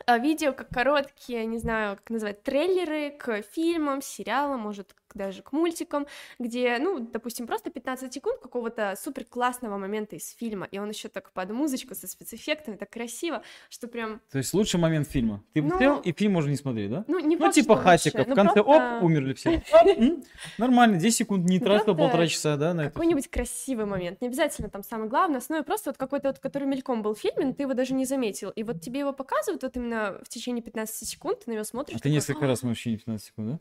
видео, 0.09 0.53
как 0.53 0.71
короткие, 0.71 1.47
не 1.47 1.59
знаю, 1.59 1.97
как 1.97 2.11
назвать, 2.11 2.43
трейлеры 2.43 3.11
к 3.17 3.43
фильмам, 3.43 4.03
сериалам, 4.03 4.61
может, 4.61 4.95
даже 5.15 5.43
к 5.43 5.53
мультикам, 5.53 6.07
где, 6.39 6.79
ну, 6.79 7.01
допустим, 7.01 7.47
просто 7.47 7.71
15 7.71 8.13
секунд 8.13 8.41
какого-то 8.41 8.95
супер 9.01 9.25
классного 9.25 9.79
момента 9.79 10.17
из 10.17 10.31
фильма, 10.31 10.67
и 10.71 10.79
он 10.79 10.89
еще 10.89 11.09
так 11.09 11.33
под 11.33 11.51
музычку 11.51 11.95
со 11.95 12.07
спецэффектами, 12.07 12.77
так 12.77 12.91
красиво, 12.91 13.43
что 13.69 13.89
прям... 13.89 14.21
То 14.31 14.39
есть 14.39 14.53
лучший 14.55 14.81
момент 14.81 15.09
фильма. 15.09 15.43
Ты 15.53 15.63
ну, 15.63 15.69
посмотрел, 15.69 16.01
и 16.01 16.13
фильм 16.13 16.33
можно 16.33 16.51
не 16.51 16.57
смотреть, 16.57 16.91
да? 16.91 17.05
Ну, 17.09 17.19
не 17.21 17.37
Ну, 17.37 17.53
типа 17.53 17.77
хатика, 17.77 18.25
в 18.25 18.29
ну, 18.29 18.35
конце, 18.35 18.63
просто... 18.63 18.97
оп, 18.97 19.03
умерли 19.03 19.35
все. 19.35 19.63
Нормально, 20.59 20.99
10 20.99 21.17
секунд, 21.17 21.49
не 21.49 21.61
тратил 21.61 21.97
полтора 21.97 22.27
часа, 22.27 22.57
да, 22.57 22.75
на 22.75 22.83
это. 22.83 22.91
Какой-нибудь 22.91 23.29
красивый 23.29 23.87
момент, 23.87 24.21
не 24.21 24.29
обязательно 24.29 24.69
там 24.69 24.83
самое 24.83 25.09
главное, 25.09 25.39
основное 25.39 25.65
просто 25.65 25.91
вот 25.91 25.97
какой-то 25.97 26.29
вот, 26.29 26.39
который 26.39 26.67
мельком 26.67 27.03
был 27.03 27.15
в 27.15 27.19
фильме, 27.19 27.53
ты 27.53 27.63
его 27.63 27.75
даже 27.75 27.95
не 27.95 28.05
заметил, 28.05 28.51
и 28.51 28.63
вот 28.63 28.81
тебе 28.81 29.01
его 29.01 29.13
показывают 29.13 29.63
вот 29.63 29.77
именно 29.77 30.21
в 30.25 30.29
течение 30.29 30.63
15 30.63 31.09
секунд, 31.09 31.41
ты 31.45 31.51
на 31.51 31.55
него 31.55 31.65
смотришь. 31.65 31.97
А 31.97 32.01
ты 32.01 32.11
несколько 32.11 32.47
раз 32.47 32.61
смотришь 32.61 32.79
в 32.79 32.81
течение 32.81 32.99
15 32.99 33.27
секунд, 33.27 33.49
да? 33.49 33.59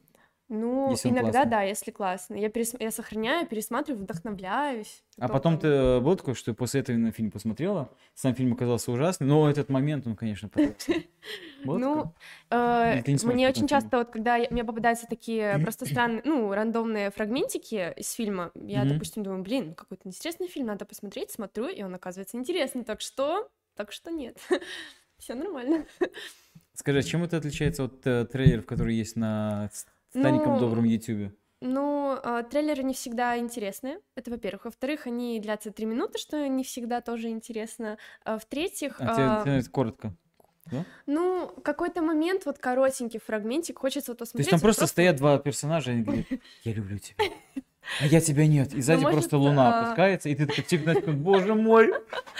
Ну, 0.50 0.89
Если 0.89 1.10
иногда 1.10 1.32
классный. 1.32 1.50
да, 1.51 1.62
если 1.62 1.91
классно. 1.91 2.34
Я, 2.34 2.50
перес... 2.50 2.74
я 2.79 2.89
сохраняю, 2.89 3.46
пересматриваю, 3.46 4.01
вдохновляюсь. 4.01 5.03
А 5.20 5.27
потом 5.27 5.60
ты 5.60 5.68
э, 5.68 6.00
был 6.00 6.15
такой, 6.15 6.34
что 6.34 6.56
после 6.56 6.82
этого 6.82 6.98
на 6.98 7.12
фильм 7.12 7.29
посмотрела, 7.29 7.91
сам 8.15 8.34
фильм 8.34 8.53
оказался 8.53 8.91
ужасный, 8.91 9.27
но 9.27 9.48
этот 9.48 9.70
момент, 9.70 10.08
он, 10.08 10.15
конечно, 10.15 10.50
Ну, 11.63 12.13
э, 12.50 13.01
мне 13.24 13.48
очень 13.48 13.68
часто, 13.68 14.00
вот 14.00 14.10
когда 14.10 14.38
мне 14.50 14.63
попадаются 14.63 15.06
такие 15.08 15.60
просто 15.60 15.86
странные, 15.86 16.24
ну, 16.25 16.51
рандомные 16.51 17.12
фрагментики 17.12 17.94
из 17.96 18.12
фильма, 18.13 18.50
я, 18.56 18.86
допустим, 18.86 19.22
думаю, 19.22 19.44
блин, 19.44 19.75
какой-то 19.75 20.08
интересный 20.08 20.48
фильм, 20.48 20.65
надо 20.65 20.86
посмотреть, 20.86 21.29
смотрю, 21.29 21.68
и 21.68 21.84
он 21.84 21.94
оказывается 21.94 22.38
интересный, 22.38 22.84
так 22.84 23.01
что, 23.01 23.50
так 23.75 23.91
что 23.91 24.10
нет, 24.10 24.39
все 25.20 25.36
нормально. 25.36 25.86
Скажи, 26.74 27.00
а 27.00 27.03
чем 27.03 27.24
это 27.24 27.38
отличается 27.38 27.84
от 27.84 28.08
э, 28.08 28.25
трейлеров, 28.25 28.65
которые 28.65 28.98
есть 28.98 29.15
на 29.15 29.70
стареньком 30.09 30.53
ну, 30.53 30.59
добром 30.59 30.83
Ютубе? 30.83 31.33
Ну, 31.61 32.17
э, 32.24 32.43
трейлеры 32.50 32.83
не 32.83 32.93
всегда 32.93 33.37
интересны, 33.37 34.00
это 34.15 34.31
во-первых. 34.31 34.65
Во-вторых, 34.65 35.07
они 35.07 35.39
длятся 35.39 35.72
три 35.72 35.85
минуты, 35.85 36.17
что 36.17 36.48
не 36.48 36.63
всегда 36.63 37.01
тоже 37.01 37.29
интересно. 37.29 37.98
А 38.24 38.37
в-третьих... 38.37 38.95
А 39.00 39.13
тебе, 39.13 39.13
тебе 39.13 39.25
нравится 39.25 39.72
коротко? 39.72 40.15
Да? 40.72 40.85
Ну, 41.05 41.48
какой-то 41.63 42.01
момент, 42.01 42.45
вот 42.45 42.59
коротенький 42.59 43.19
фрагментик, 43.19 43.79
хочется 43.79 44.11
вот 44.11 44.19
посмотреть. 44.19 44.50
То 44.50 44.51
есть 44.55 44.61
там 44.61 44.61
просто, 44.61 44.81
просто... 44.81 44.93
стоят 44.93 45.17
два 45.17 45.37
персонажа, 45.37 45.91
и 45.91 45.95
они 45.95 46.03
говорят, 46.03 46.27
я 46.63 46.74
люблю 46.74 46.98
тебя. 47.00 47.25
А 47.99 48.05
я 48.05 48.21
тебя 48.21 48.47
нет. 48.47 48.73
И 48.73 48.81
сзади 48.81 49.03
ну, 49.03 49.11
просто 49.11 49.37
луна 49.37 49.67
а... 49.67 49.81
опускается, 49.81 50.29
и 50.29 50.35
ты 50.35 50.45
такой 50.45 50.63
типа, 50.63 50.93
боже 51.11 51.55
мой, 51.55 51.91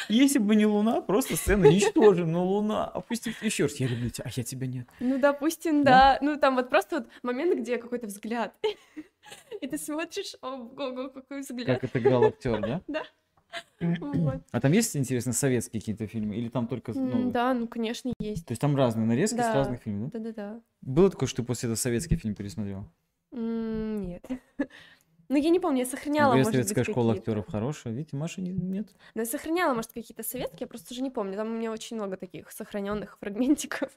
если 0.08 0.40
бы 0.40 0.56
не 0.56 0.66
луна, 0.66 1.02
просто 1.02 1.36
сцена 1.36 1.66
ничтожна, 1.66 2.26
но 2.26 2.46
луна, 2.46 2.86
опустить 2.86 3.36
еще 3.42 3.64
раз, 3.64 3.76
я 3.78 3.88
люблю 3.88 4.10
тебя, 4.10 4.26
а 4.28 4.32
я 4.36 4.44
тебя 4.44 4.68
нет. 4.68 4.88
Ну, 5.00 5.18
допустим, 5.20 5.84
да. 5.84 6.20
да. 6.20 6.26
Ну, 6.26 6.38
там 6.38 6.56
вот 6.56 6.70
просто 6.70 6.98
вот 6.98 7.08
момент, 7.24 7.60
где 7.60 7.78
какой-то 7.78 8.08
взгляд. 8.08 8.54
И 9.62 9.68
ты 9.68 9.78
смотришь, 9.78 10.36
ого, 10.42 11.10
какой 11.10 11.42
взгляд. 11.42 11.80
Как 11.80 11.90
это 11.90 12.00
играл 12.00 12.26
актер, 12.26 12.62
да? 12.62 12.82
Да. 12.88 13.04
Вот. 13.80 14.44
А 14.52 14.62
там 14.62 14.72
есть, 14.74 14.96
интересно, 14.96 15.34
советские 15.34 15.82
какие-то 15.82 16.06
фильмы? 16.06 16.36
Или 16.36 16.50
там 16.50 16.68
только 16.68 16.94
новые? 16.94 17.32
Да, 17.32 17.56
ну, 17.56 17.68
конечно, 17.68 18.14
есть. 18.20 18.46
То 18.46 18.52
есть 18.52 18.62
там 18.62 18.76
разные 18.76 19.08
нарезки 19.08 19.38
да. 19.38 19.52
с 19.52 19.56
разных 19.56 19.82
фильмов, 19.82 20.12
да? 20.12 20.20
Да-да-да. 20.20 20.62
Было 20.82 21.10
такое, 21.10 21.28
что 21.28 21.38
ты 21.38 21.48
после 21.48 21.68
этого 21.68 21.76
советский 21.76 22.16
фильм 22.16 22.36
пересмотрел? 22.36 22.86
Нет. 23.32 24.24
Ну, 25.30 25.38
я 25.38 25.50
не 25.52 25.60
помню, 25.60 25.82
я 25.82 25.86
сохраняла, 25.86 26.32
Говорят, 26.32 26.48
может 26.48 26.54
советская 26.56 26.84
быть, 26.84 26.92
школа 26.92 27.14
актеров 27.14 27.46
хорошая. 27.48 27.94
Видите, 27.94 28.18
Маша 28.18 28.42
не, 28.42 28.52
нет. 28.52 28.88
Ну, 29.14 29.22
я 29.22 29.28
сохраняла, 29.28 29.76
может, 29.76 29.92
какие-то 29.92 30.24
советские, 30.24 30.62
я 30.62 30.68
просто 30.68 30.92
уже 30.94 31.04
не 31.04 31.12
помню. 31.12 31.36
Там 31.36 31.50
у 31.50 31.58
меня 31.58 31.72
очень 31.72 31.98
много 31.98 32.18
таких 32.18 32.52
сохраненных 32.52 33.18
фрагментиков. 33.20 33.92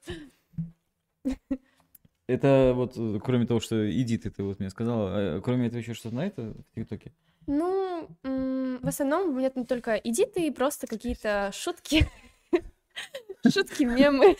Это 2.28 2.72
вот, 2.74 2.96
э, 2.96 3.18
кроме 3.22 3.46
того, 3.46 3.60
что 3.60 3.90
Эдит, 3.90 4.22
ты 4.34 4.42
вот 4.42 4.60
мне 4.60 4.70
сказала, 4.70 5.10
а, 5.36 5.40
кроме 5.40 5.68
этого 5.68 5.80
еще 5.80 5.94
что-то 5.94 6.14
на 6.14 6.26
это 6.26 6.54
в 6.54 6.74
ТикТоке? 6.74 7.12
Ну, 7.46 8.08
в 8.22 8.86
основном 8.86 9.30
у 9.30 9.32
меня 9.32 9.50
там 9.50 9.66
только 9.66 9.96
эдиты 9.96 10.46
и 10.46 10.50
просто 10.50 10.86
какие-то 10.86 11.50
шутки. 11.52 12.06
Шутки, 13.48 13.84
мемы. 13.84 14.36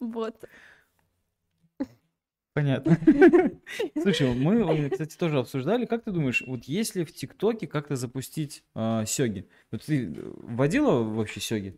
Вот. 0.00 0.36
Понятно. 2.54 2.96
Слушай, 4.00 4.32
мы, 4.32 4.88
кстати, 4.88 5.16
тоже 5.16 5.40
обсуждали. 5.40 5.86
Как 5.86 6.04
ты 6.04 6.12
думаешь, 6.12 6.44
вот 6.46 6.64
если 6.64 7.02
в 7.02 7.12
ТикТоке 7.12 7.66
как-то 7.66 7.96
запустить 7.96 8.62
э, 8.76 9.02
сёги? 9.06 9.48
Вот 9.72 9.82
ты 9.82 10.14
вводила 10.36 11.02
вообще 11.02 11.40
сёги? 11.40 11.76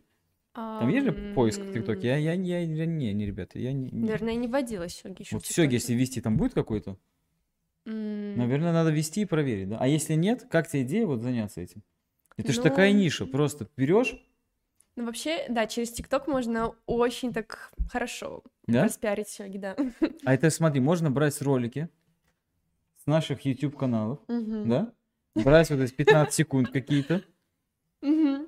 Там 0.53 0.87
есть 0.89 1.05
же 1.05 1.33
поиск 1.33 1.61
в 1.61 1.73
ТикТоке? 1.73 2.07
Я, 2.07 2.17
я, 2.17 2.33
я, 2.33 2.59
я, 2.59 2.85
не, 2.85 3.11
не, 3.11 3.25
ребята, 3.25 3.57
я 3.57 3.73
не... 3.73 3.89
Наверное, 3.91 4.35
не 4.35 4.47
вводила 4.47 4.87
сёги 4.87 5.23
еще 5.23 5.35
Вот 5.35 5.45
сёги, 5.47 5.73
если 5.73 5.95
ввести, 5.95 6.21
там 6.21 6.37
будет 6.37 6.53
какой-то? 6.53 6.97
Наверное, 7.85 8.71
надо 8.71 8.91
ввести 8.91 9.21
и 9.21 9.25
проверить, 9.25 9.69
да? 9.69 9.77
А 9.79 9.87
если 9.87 10.13
нет, 10.13 10.45
как 10.49 10.67
тебе 10.67 10.83
идея 10.83 11.07
вот 11.07 11.23
заняться 11.23 11.59
этим? 11.59 11.81
Это 12.37 12.49
ну... 12.49 12.53
же 12.53 12.61
такая 12.61 12.91
ниша, 12.91 13.25
просто 13.25 13.67
берешь 13.77 14.15
ну, 14.97 15.05
вообще, 15.05 15.45
да, 15.47 15.67
через 15.67 15.91
ТикТок 15.91 16.27
можно 16.27 16.73
очень 16.87 17.31
так 17.31 17.71
хорошо 17.87 18.43
да? 18.65 18.85
распиарить 18.85 19.29
сёги, 19.29 19.59
да. 19.59 19.75
А 20.25 20.33
это, 20.33 20.49
смотри, 20.49 20.81
можно 20.81 21.11
брать 21.11 21.39
ролики 21.41 21.87
с 23.03 23.05
наших 23.05 23.45
YouTube-каналов, 23.45 24.19
угу. 24.27 24.65
да? 24.65 24.91
Брать 25.35 25.69
вот 25.69 25.81
эти 25.81 25.93
15 25.93 26.33
секунд 26.33 26.71
какие-то, 26.71 27.21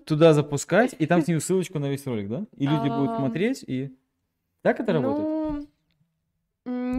туда 0.06 0.34
запускать, 0.34 0.96
и 0.98 1.06
там 1.06 1.22
с 1.22 1.28
нее 1.28 1.40
ссылочку 1.40 1.78
на 1.78 1.88
весь 1.88 2.08
ролик, 2.08 2.28
да? 2.28 2.48
И 2.58 2.66
люди 2.66 2.90
будут 2.90 3.18
смотреть, 3.18 3.64
и... 3.68 3.96
Так 4.64 4.80
это 4.80 4.92
работает? 4.92 5.39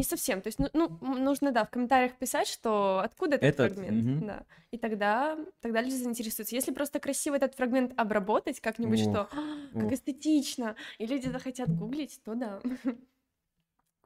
Не 0.00 0.04
совсем. 0.04 0.40
То 0.40 0.46
есть, 0.46 0.58
ну, 0.58 0.70
ну, 0.72 0.88
нужно, 1.18 1.52
да, 1.52 1.66
в 1.66 1.70
комментариях 1.70 2.14
писать, 2.14 2.48
что 2.48 3.00
откуда 3.04 3.36
этот, 3.36 3.60
этот 3.60 3.74
фрагмент. 3.74 4.16
Угу. 4.16 4.26
Да. 4.26 4.46
И 4.70 4.78
тогда, 4.78 5.38
тогда 5.60 5.82
люди 5.82 5.96
заинтересуются. 5.96 6.54
Если 6.54 6.72
просто 6.72 7.00
красиво 7.00 7.34
этот 7.34 7.54
фрагмент 7.54 7.92
обработать 7.98 8.60
как-нибудь, 8.60 9.00
что 9.00 9.28
«А, 9.30 9.78
как 9.78 9.92
эстетично, 9.92 10.74
и 10.96 11.04
люди 11.04 11.28
захотят 11.28 11.68
гуглить, 11.68 12.18
то 12.24 12.34
да. 12.34 12.62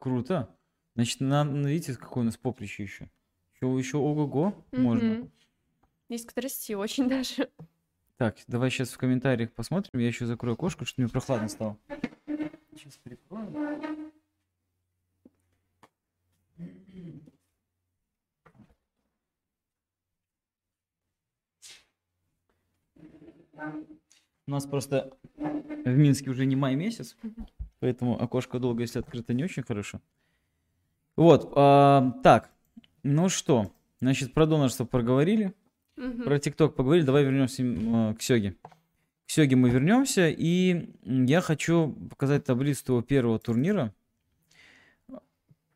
Круто. 0.00 0.48
Значит, 0.96 1.20
на, 1.20 1.44
видите, 1.44 1.94
какое 1.94 2.22
у 2.22 2.24
нас 2.24 2.36
поприще 2.36 2.82
еще. 2.82 3.08
Еще, 3.54 3.78
еще 3.78 3.98
ого-го 3.98 4.52
можно. 4.72 5.30
Есть 6.08 6.26
куда 6.26 6.42
расти, 6.42 6.74
очень 6.74 7.08
даже. 7.08 7.48
Так, 8.16 8.38
давай 8.48 8.70
сейчас 8.70 8.90
в 8.90 8.98
комментариях 8.98 9.52
посмотрим. 9.52 10.00
Я 10.00 10.08
еще 10.08 10.26
закрою 10.26 10.54
окошко, 10.54 10.84
что 10.84 11.00
мне 11.00 11.08
прохладно 11.08 11.46
стало. 11.46 11.78
Сейчас 12.74 12.96
прикрою. 12.96 14.10
У 24.46 24.50
нас 24.50 24.66
просто 24.66 25.16
в 25.84 25.88
Минске 25.96 26.30
уже 26.30 26.44
не 26.46 26.56
май 26.56 26.74
месяц, 26.74 27.16
поэтому 27.80 28.20
окошко 28.22 28.58
долго, 28.58 28.82
если 28.82 28.98
открыто, 28.98 29.32
не 29.34 29.44
очень 29.44 29.62
хорошо. 29.62 30.00
Вот, 31.16 31.52
а, 31.56 32.12
так, 32.22 32.50
ну 33.02 33.28
что, 33.28 33.72
значит, 34.00 34.34
про 34.34 34.46
донорство 34.46 34.84
проговорили, 34.84 35.54
Мгм. 35.96 36.24
про 36.24 36.38
ТикТок 36.38 36.74
поговорили, 36.74 37.06
давай 37.06 37.24
вернемся 37.24 37.62
м, 37.62 38.14
к 38.16 38.22
Сёге. 38.22 38.56
К 39.26 39.30
Сёге 39.30 39.56
мы 39.56 39.70
вернемся, 39.70 40.28
и 40.28 40.92
я 41.04 41.40
хочу 41.40 41.92
показать 42.10 42.44
таблицу 42.44 42.84
твоего 42.84 43.02
первого 43.02 43.38
турнира. 43.38 43.94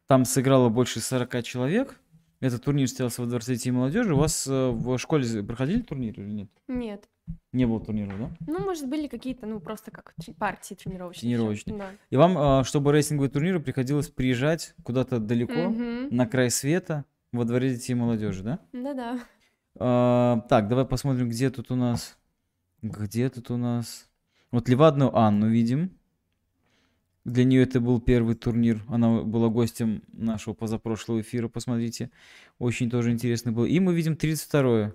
Там 0.06 0.24
сыграло 0.24 0.68
больше 0.70 1.00
40 1.00 1.42
человек. 1.42 2.00
Этот 2.40 2.64
турнир 2.64 2.88
состоялся 2.88 3.20
во 3.22 3.28
Дворце 3.28 3.54
детей 3.54 3.68
и 3.70 3.72
молодежи. 3.72 4.14
У 4.14 4.18
вас 4.18 4.46
э, 4.46 4.70
в 4.70 4.96
школе 4.98 5.42
проходили 5.42 5.82
турниры 5.82 6.22
или 6.22 6.30
нет? 6.30 6.50
Нет. 6.68 7.08
Не 7.52 7.66
было 7.66 7.80
турниров, 7.80 8.18
да? 8.18 8.30
Ну, 8.46 8.58
может, 8.60 8.88
были 8.88 9.08
какие-то, 9.08 9.46
ну, 9.46 9.58
просто 9.60 9.90
как 9.90 10.14
партии 10.38 10.74
тренировочные. 10.74 11.20
Тренировочные. 11.34 11.78
Да. 11.78 11.90
И 12.10 12.16
вам, 12.16 12.36
а, 12.36 12.64
чтобы 12.64 12.92
рейсинговые 12.92 13.30
турниры, 13.30 13.58
приходилось 13.60 14.08
приезжать 14.08 14.74
куда-то 14.82 15.18
далеко, 15.18 15.68
Мгм. 15.70 16.14
на 16.14 16.26
край 16.26 16.50
света, 16.50 17.04
во 17.32 17.44
Дворе 17.44 17.70
детей 17.74 17.92
и 17.92 17.96
молодежи, 17.96 18.42
да? 18.42 18.58
Да-да. 18.72 19.18
А, 19.78 20.40
так, 20.48 20.68
давай 20.68 20.84
посмотрим, 20.84 21.28
где 21.28 21.50
тут 21.50 21.70
у 21.70 21.74
нас. 21.76 22.18
Где 22.82 23.28
тут 23.28 23.50
у 23.50 23.56
нас? 23.56 24.08
Вот 24.50 24.68
Левадную 24.68 25.16
Анну 25.16 25.48
видим. 25.48 25.90
Для 27.24 27.44
нее 27.44 27.62
это 27.64 27.80
был 27.80 28.00
первый 28.00 28.34
турнир. 28.34 28.82
Она 28.88 29.20
была 29.22 29.48
гостем 29.48 30.02
нашего 30.12 30.54
позапрошлого 30.54 31.20
эфира. 31.20 31.48
Посмотрите. 31.48 32.10
Очень 32.58 32.88
тоже 32.88 33.10
интересный 33.10 33.52
был. 33.52 33.66
И 33.66 33.78
мы 33.80 33.94
видим 33.94 34.16
32 34.16 34.94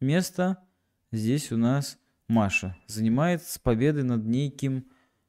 место. 0.00 0.58
Здесь 1.12 1.52
у 1.52 1.56
нас 1.56 1.98
Маша. 2.26 2.76
Занимает 2.86 3.42
с 3.42 3.58
победой 3.58 4.02
над 4.02 4.24
неким 4.24 4.86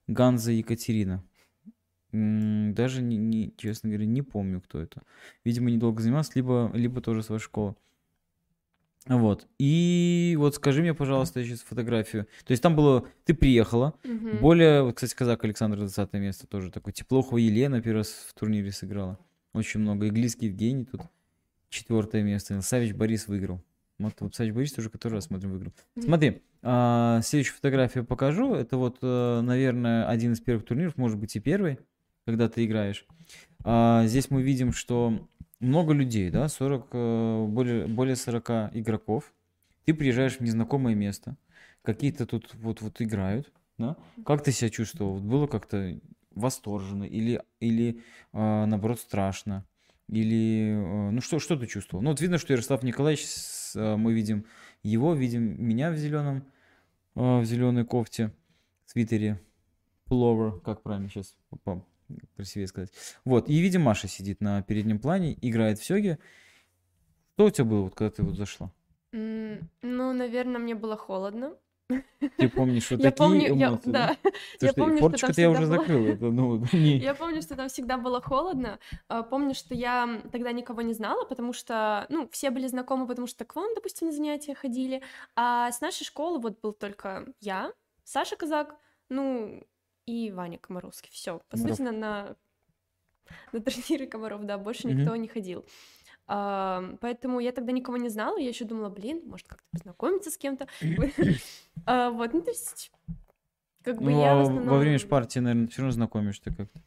Ганза 0.08 0.52
Екатерина. 0.52 1.24
Даже, 2.12 3.02
не, 3.02 3.18
не- 3.18 3.54
честно 3.58 3.90
говоря, 3.90 4.06
не 4.06 4.22
помню, 4.22 4.62
кто 4.62 4.80
это. 4.80 5.02
Видимо, 5.44 5.72
недолго 5.72 6.02
занимался, 6.02 6.32
либо, 6.36 6.72
либо 6.74 7.02
тоже 7.02 7.24
своя 7.24 7.40
школа. 7.40 7.76
Вот. 9.08 9.48
И 9.60 10.36
вот 10.38 10.56
скажи 10.56 10.82
мне, 10.82 10.94
пожалуйста, 10.94 11.44
сейчас 11.44 11.62
фотографию. 11.62 12.28
То 12.46 12.52
есть 12.52 12.64
там 12.64 12.76
было... 12.76 13.06
Ты 13.26 13.34
приехала. 13.34 13.96
Мгм. 14.04 14.38
Более... 14.38 14.84
Вот, 14.84 14.96
кстати, 14.96 15.14
казак 15.16 15.44
Александр 15.44 15.78
20 15.80 16.14
место 16.14 16.48
тоже 16.48 16.72
такой. 16.72 16.94
Теплохова 16.94 17.38
Елена 17.38 17.82
первый 17.82 17.98
раз 17.98 18.10
в 18.10 18.34
турнире 18.34 18.72
сыграла. 18.72 19.20
Очень 19.52 19.82
много. 19.82 20.08
Иглийский 20.08 20.46
Евгений 20.46 20.86
тут 20.86 21.02
четвертое 21.70 22.24
место. 22.24 22.62
Савич 22.62 22.94
Борис 22.94 23.28
выиграл. 23.28 23.62
Вот 24.04 24.36
Савич 24.36 24.54
Борис 24.54 24.74
тоже 24.74 24.90
который 24.90 25.14
раз 25.14 25.26
смотрим 25.26 25.52
выиграл. 25.52 25.74
Мгм. 25.96 26.06
Смотри, 26.06 26.42
а, 26.62 27.22
следующую 27.22 27.56
фотографию 27.56 28.06
покажу. 28.06 28.54
Это 28.54 28.78
вот, 28.78 28.98
э, 29.02 29.42
наверное, 29.42 30.08
один 30.08 30.34
из 30.34 30.40
первых 30.40 30.66
турниров, 30.66 30.98
может 30.98 31.18
быть 31.18 31.36
и 31.36 31.40
первый, 31.40 31.80
когда 32.26 32.50
ты 32.50 32.66
играешь. 32.66 33.06
А, 33.64 34.06
здесь 34.06 34.30
мы 34.32 34.42
видим, 34.42 34.72
что 34.74 35.28
много 35.60 35.94
людей, 35.94 36.30
да, 36.30 36.48
40, 36.48 36.88
э, 36.92 37.46
более, 37.48 37.88
более 37.88 38.16
40 38.16 38.72
игроков. 38.74 39.34
Ты 39.86 39.94
приезжаешь 39.94 40.38
в 40.38 40.42
незнакомое 40.42 40.96
место, 40.96 41.38
какие-то 41.82 42.26
тут 42.26 42.54
вот, 42.56 42.82
вот 42.82 43.02
играют, 43.02 43.52
да? 43.78 43.98
Как 44.26 44.44
ты 44.44 44.52
себя 44.52 44.70
чувствовал? 44.70 45.20
Было 45.20 45.48
как-то 45.48 46.00
восторженно 46.32 47.04
или, 47.04 47.42
или 47.60 48.02
а, 48.32 48.66
наоборот 48.66 49.00
страшно? 49.00 49.66
Или, 50.10 50.74
э, 50.76 51.10
ну 51.12 51.22
что, 51.22 51.40
что 51.40 51.56
ты 51.56 51.66
чувствовал? 51.66 52.04
Ну 52.04 52.10
вот 52.12 52.22
видно, 52.22 52.38
что 52.38 52.54
Ярослав 52.54 52.84
Николаевич, 52.84 53.26
мы 53.76 54.14
видим 54.14 54.46
его, 54.82 55.14
видим 55.14 55.64
меня 55.64 55.92
в 55.92 55.98
зеленом, 55.98 56.46
в 57.16 57.44
зеленой 57.46 57.86
кофте, 57.86 58.32
свитере, 58.86 59.40
пуловер, 60.06 60.60
как 60.62 60.82
правильно 60.82 61.10
сейчас 61.10 61.36
красивее 62.36 62.68
сказать. 62.68 62.92
Вот, 63.26 63.50
и 63.50 63.60
видим, 63.60 63.82
Маша 63.82 64.08
сидит 64.08 64.42
на 64.42 64.62
переднем 64.62 65.00
плане, 65.00 65.38
играет 65.42 65.80
в 65.80 65.86
сёге. 65.86 66.20
Что 67.34 67.46
у 67.46 67.50
тебя 67.50 67.66
было, 67.66 67.82
вот, 67.84 67.96
когда 67.96 68.12
ты 68.12 68.24
вот 68.24 68.36
зашла? 68.36 68.72
Ну, 69.12 70.14
наверное, 70.14 70.60
мне 70.60 70.76
было 70.76 70.98
холодно. 70.98 71.56
Ты 72.38 72.50
помнишь 72.50 72.90
вот 72.92 73.00
Я 73.00 73.12
такие 73.12 73.28
помню, 73.28 73.56
я- 73.58 73.68
эмоции, 73.70 73.92
да. 73.92 74.18
Слушай, 74.60 74.74
помню, 74.76 74.98
что 74.98 75.02
там 75.02 75.10
форточку-то 75.12 75.42
я 75.42 75.50
уже 75.50 75.62
было- 75.62 75.68
закрыл. 75.68 76.06
Это, 76.08 76.26
ну, 76.32 76.58
не- 76.74 76.98
Я 76.98 77.16
помню, 77.16 77.42
что 77.42 77.56
там 77.56 77.68
всегда 77.70 77.98
было 77.98 78.22
холодно. 78.22 78.80
А, 79.08 79.24
Помню, 79.24 79.54
что 79.56 79.74
я 79.76 80.22
тогда 80.32 80.52
никого 80.52 80.82
не 80.82 80.94
знала, 80.94 81.26
потому 81.26 81.54
что, 81.54 82.06
ну, 82.10 82.28
все 82.32 82.50
были 82.52 82.68
знакомы, 82.68 83.08
потому 83.08 83.28
что 83.28 83.46
к 83.46 83.56
вам, 83.56 83.74
допустим, 83.76 84.08
на 84.08 84.14
занятия 84.14 84.56
ходили. 84.56 85.02
А 85.36 85.72
с 85.72 85.82
нашей 85.82 86.04
школы 86.06 86.40
вот 86.40 86.60
был 86.62 86.74
только 86.74 87.26
я, 87.42 87.72
Саша 88.04 88.36
Казак, 88.36 88.76
ну, 89.10 89.64
и 90.06 90.32
Ваня 90.32 90.58
Комаровский. 90.58 91.10
Все. 91.12 91.42
По 91.50 91.58
сути, 91.58 91.82
на, 91.82 91.92
на, 91.92 92.36
турниры 93.52 94.06
Комаров, 94.08 94.44
да, 94.46 94.58
больше 94.58 94.88
никто 94.88 95.16
не 95.16 95.28
ходил. 95.28 95.66
Поэтому 96.26 97.40
я 97.40 97.52
тогда 97.52 97.72
никого 97.72 97.98
не 97.98 98.10
знала, 98.10 98.38
я 98.38 98.50
еще 98.50 98.66
думала, 98.66 98.90
блин, 98.90 99.24
может 99.26 99.48
как-то 99.48 99.68
познакомиться 99.72 100.32
с 100.32 100.38
кем-то. 100.38 100.68
А, 101.86 102.12
Вот, 102.12 102.34
ну, 102.34 102.42
то 102.42 102.52
есть, 102.52 102.92
как 103.84 103.98
бы 103.98 104.12
Ну, 104.12 104.22
я 104.22 104.34
а 104.40 104.46
во 104.46 104.78
время 104.78 105.00
партии, 105.00 105.40
наверное, 105.40 105.68
все 105.68 105.82
равно 105.82 105.92
знакомишься 105.92 106.54
как-то. 106.56 106.80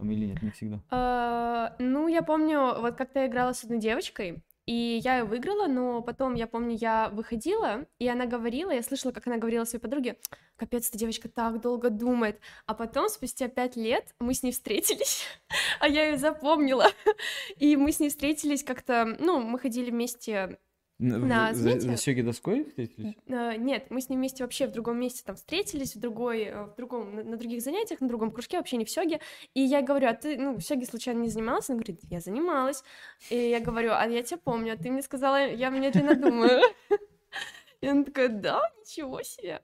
Или 0.00 0.26
нет, 0.26 0.42
не 0.42 0.50
всегда. 0.50 0.80
А, 0.90 1.74
ну, 1.78 2.08
я 2.08 2.22
помню, 2.22 2.80
вот 2.80 2.96
как-то 2.96 3.20
я 3.20 3.28
играла 3.28 3.52
с 3.52 3.64
одной 3.64 3.78
девочкой, 3.78 4.42
и 4.66 5.00
я 5.02 5.18
ее 5.18 5.24
выиграла, 5.24 5.66
но 5.66 6.02
потом, 6.02 6.34
я 6.34 6.46
помню, 6.46 6.76
я 6.76 7.08
выходила, 7.10 7.86
и 7.98 8.08
она 8.08 8.26
говорила, 8.26 8.70
я 8.70 8.82
слышала, 8.82 9.12
как 9.12 9.26
она 9.26 9.38
говорила 9.38 9.64
своей 9.64 9.82
подруге, 9.82 10.18
капец, 10.56 10.88
эта 10.88 10.98
девочка 10.98 11.28
так 11.28 11.60
долго 11.60 11.90
думает, 11.90 12.40
а 12.66 12.74
потом, 12.74 13.08
спустя 13.08 13.48
пять 13.48 13.76
лет, 13.76 14.14
мы 14.20 14.34
с 14.34 14.42
ней 14.42 14.52
встретились, 14.52 15.24
а 15.80 15.88
я 15.88 16.10
ее 16.10 16.16
запомнила, 16.16 16.86
и 17.58 17.76
мы 17.76 17.92
с 17.92 17.98
ней 17.98 18.08
встретились 18.08 18.62
как-то, 18.62 19.16
ну, 19.18 19.40
мы 19.40 19.58
ходили 19.58 19.90
вместе 19.90 20.58
На 21.02 21.52
за-? 21.54 21.80
За 21.80 21.96
сёги 21.96 22.22
доской 22.22 22.64
встретились? 22.64 23.14
Э, 23.26 23.56
Нет, 23.56 23.90
мы 23.90 24.00
с 24.00 24.08
ним 24.08 24.20
вместе 24.20 24.44
вообще 24.44 24.66
в 24.66 24.72
другом 24.72 24.98
месте 25.00 25.22
там 25.24 25.34
встретились, 25.36 25.96
в 25.96 26.00
другой, 26.00 26.44
э, 26.44 26.64
в 26.66 26.74
другом, 26.76 27.14
на, 27.16 27.24
на 27.24 27.36
других 27.36 27.60
занятиях, 27.62 28.00
на 28.00 28.08
другом 28.08 28.30
кружке, 28.30 28.58
вообще 28.58 28.76
не 28.76 28.84
в 28.84 28.90
сёге. 28.90 29.20
И 29.54 29.60
я 29.60 29.82
говорю, 29.82 30.08
а 30.08 30.14
ты, 30.14 30.36
ну, 30.38 30.56
в 30.56 30.60
сёге 30.62 30.86
случайно 30.86 31.22
не 31.22 31.28
занималась? 31.28 31.68
Она 31.68 31.78
говорит, 31.78 32.00
я 32.04 32.20
занималась. 32.20 32.84
И 33.30 33.36
я 33.36 33.60
говорю, 33.60 33.90
а 33.92 34.06
я 34.06 34.22
тебя 34.22 34.38
помню, 34.42 34.74
а 34.74 34.76
ты 34.76 34.90
мне 34.90 35.02
сказала, 35.02 35.46
я 35.50 35.70
медленно 35.70 36.14
думаю. 36.14 36.60
И 37.80 37.86
она 37.88 38.04
такая, 38.04 38.28
да, 38.28 38.60
ничего 38.80 39.22
себе. 39.22 39.60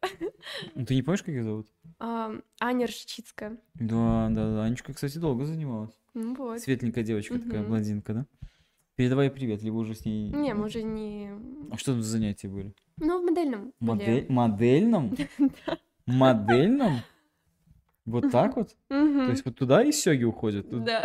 Ну, 0.74 0.84
ты 0.84 0.96
не 0.96 1.02
помнишь, 1.02 1.20
как 1.20 1.28
ее 1.28 1.44
зовут? 1.44 1.68
А, 2.00 2.32
Аня 2.60 2.86
Ржичицкая. 2.86 3.58
Да, 3.74 4.28
да, 4.30 4.54
да. 4.54 4.64
Анечка, 4.64 4.92
кстати, 4.92 5.18
долго 5.18 5.44
занималась. 5.44 5.96
Ну 6.14 6.34
вот. 6.34 6.60
Светленькая 6.60 7.04
девочка 7.04 7.38
такая, 7.38 7.62
блондинка, 7.62 8.12
да? 8.14 8.26
Передавай 8.98 9.30
привет, 9.30 9.62
либо 9.62 9.76
уже 9.76 9.94
с 9.94 10.04
ней... 10.04 10.28
Не, 10.32 10.54
мы 10.54 10.64
уже 10.64 10.82
не... 10.82 11.30
А 11.70 11.76
что 11.76 11.92
там 11.92 12.02
за 12.02 12.10
занятия 12.10 12.48
были? 12.48 12.74
Ну, 12.96 13.22
в 13.22 13.24
модельном 13.24 13.72
были. 13.78 13.98
Модель... 14.00 14.26
Модельном? 14.28 15.16
Модельном? 16.06 16.92
Вот 18.06 18.32
так 18.32 18.56
вот? 18.56 18.74
То 18.88 19.30
есть 19.30 19.44
вот 19.44 19.56
туда 19.56 19.84
и 19.84 19.92
сёги 19.92 20.24
уходят? 20.24 20.68
Тут 20.68 20.82
Да. 20.82 21.04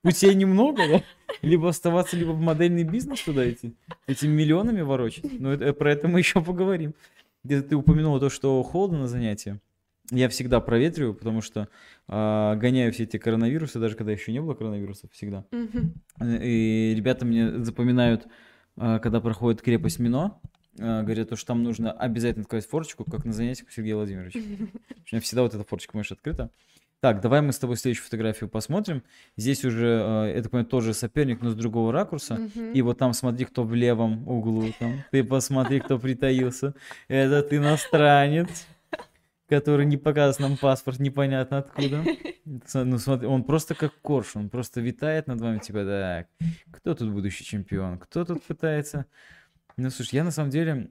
Путей 0.00 0.34
немного, 0.34 0.88
да? 0.88 1.02
Либо 1.42 1.68
оставаться, 1.68 2.16
либо 2.16 2.30
в 2.30 2.40
модельный 2.40 2.82
бизнес 2.82 3.20
туда 3.20 3.48
идти. 3.50 3.74
Этими 4.06 4.32
миллионами 4.32 4.80
ворочать. 4.80 5.38
Но 5.38 5.52
это, 5.52 5.74
про 5.74 5.92
это 5.92 6.08
мы 6.08 6.18
еще 6.18 6.40
поговорим. 6.40 6.94
Где-то 7.44 7.68
ты 7.68 7.76
упомянула 7.76 8.20
то, 8.20 8.30
что 8.30 8.62
холодно 8.62 9.00
на 9.00 9.06
занятия. 9.06 9.60
Я 10.12 10.28
всегда 10.28 10.60
проветриваю, 10.60 11.14
потому 11.14 11.40
что 11.40 11.68
а, 12.06 12.54
гоняю 12.56 12.92
все 12.92 13.04
эти 13.04 13.16
коронавирусы, 13.16 13.78
даже 13.78 13.96
когда 13.96 14.12
еще 14.12 14.30
не 14.30 14.40
было 14.40 14.52
коронавирусов, 14.52 15.10
всегда. 15.12 15.46
И 16.20 16.92
ребята 16.94 17.24
мне 17.24 17.64
запоминают, 17.64 18.26
а, 18.76 18.98
когда 18.98 19.20
проходит 19.20 19.62
крепость 19.62 19.98
Мино, 19.98 20.38
а, 20.78 21.02
говорят, 21.02 21.30
то, 21.30 21.36
что 21.36 21.48
там 21.48 21.62
нужно 21.62 21.92
обязательно 21.92 22.42
открывать 22.42 22.66
форчику, 22.66 23.04
как 23.04 23.24
на 23.24 23.32
занятиях 23.32 23.68
у 23.68 23.72
Сергея 23.72 23.96
Владимировича. 23.96 24.38
У 24.40 25.14
меня 25.14 25.20
всегда 25.20 25.42
вот 25.42 25.54
эта 25.54 25.64
форчика, 25.64 25.96
можешь 25.96 26.12
открыта. 26.12 26.50
Так, 27.00 27.20
давай 27.20 27.40
мы 27.40 27.52
с 27.52 27.58
тобой 27.58 27.76
следующую 27.76 28.04
фотографию 28.04 28.48
посмотрим. 28.48 29.02
Здесь 29.36 29.64
уже, 29.64 29.86
э, 29.86 30.38
это, 30.38 30.48
понимаю, 30.48 30.66
тоже 30.66 30.94
соперник, 30.94 31.40
но 31.40 31.50
с 31.50 31.56
другого 31.56 31.90
ракурса. 31.90 32.34
Мгм. 32.34 32.72
И 32.74 32.82
вот 32.82 32.98
там 32.98 33.12
смотри, 33.12 33.44
кто 33.44 33.64
в 33.64 33.74
левом 33.74 34.28
углу. 34.28 34.72
Там. 34.78 35.02
Ты 35.10 35.24
посмотри, 35.24 35.80
кто 35.80 35.98
притаился. 35.98 36.74
Этот 37.08 37.52
иностранец, 37.52 38.68
который 39.52 39.84
не 39.84 39.98
показывает 39.98 40.50
нам 40.50 40.58
паспорт, 40.58 40.98
непонятно 40.98 41.58
откуда. 41.58 42.02
Ну 42.74 42.98
смотри, 42.98 43.28
он 43.28 43.44
просто 43.44 43.76
как 43.76 43.92
коршун, 44.02 44.42
он 44.42 44.48
просто 44.50 44.80
витает 44.80 45.28
над 45.28 45.40
вами, 45.40 45.58
типа, 45.58 45.84
так, 45.84 46.26
кто 46.72 46.94
тут 46.94 47.12
будущий 47.12 47.44
чемпион? 47.44 47.98
Кто 47.98 48.24
тут 48.24 48.42
пытается... 48.42 49.06
Ну, 49.76 49.90
слушай, 49.90 50.16
я 50.16 50.24
на 50.24 50.32
самом 50.32 50.50
деле 50.50 50.88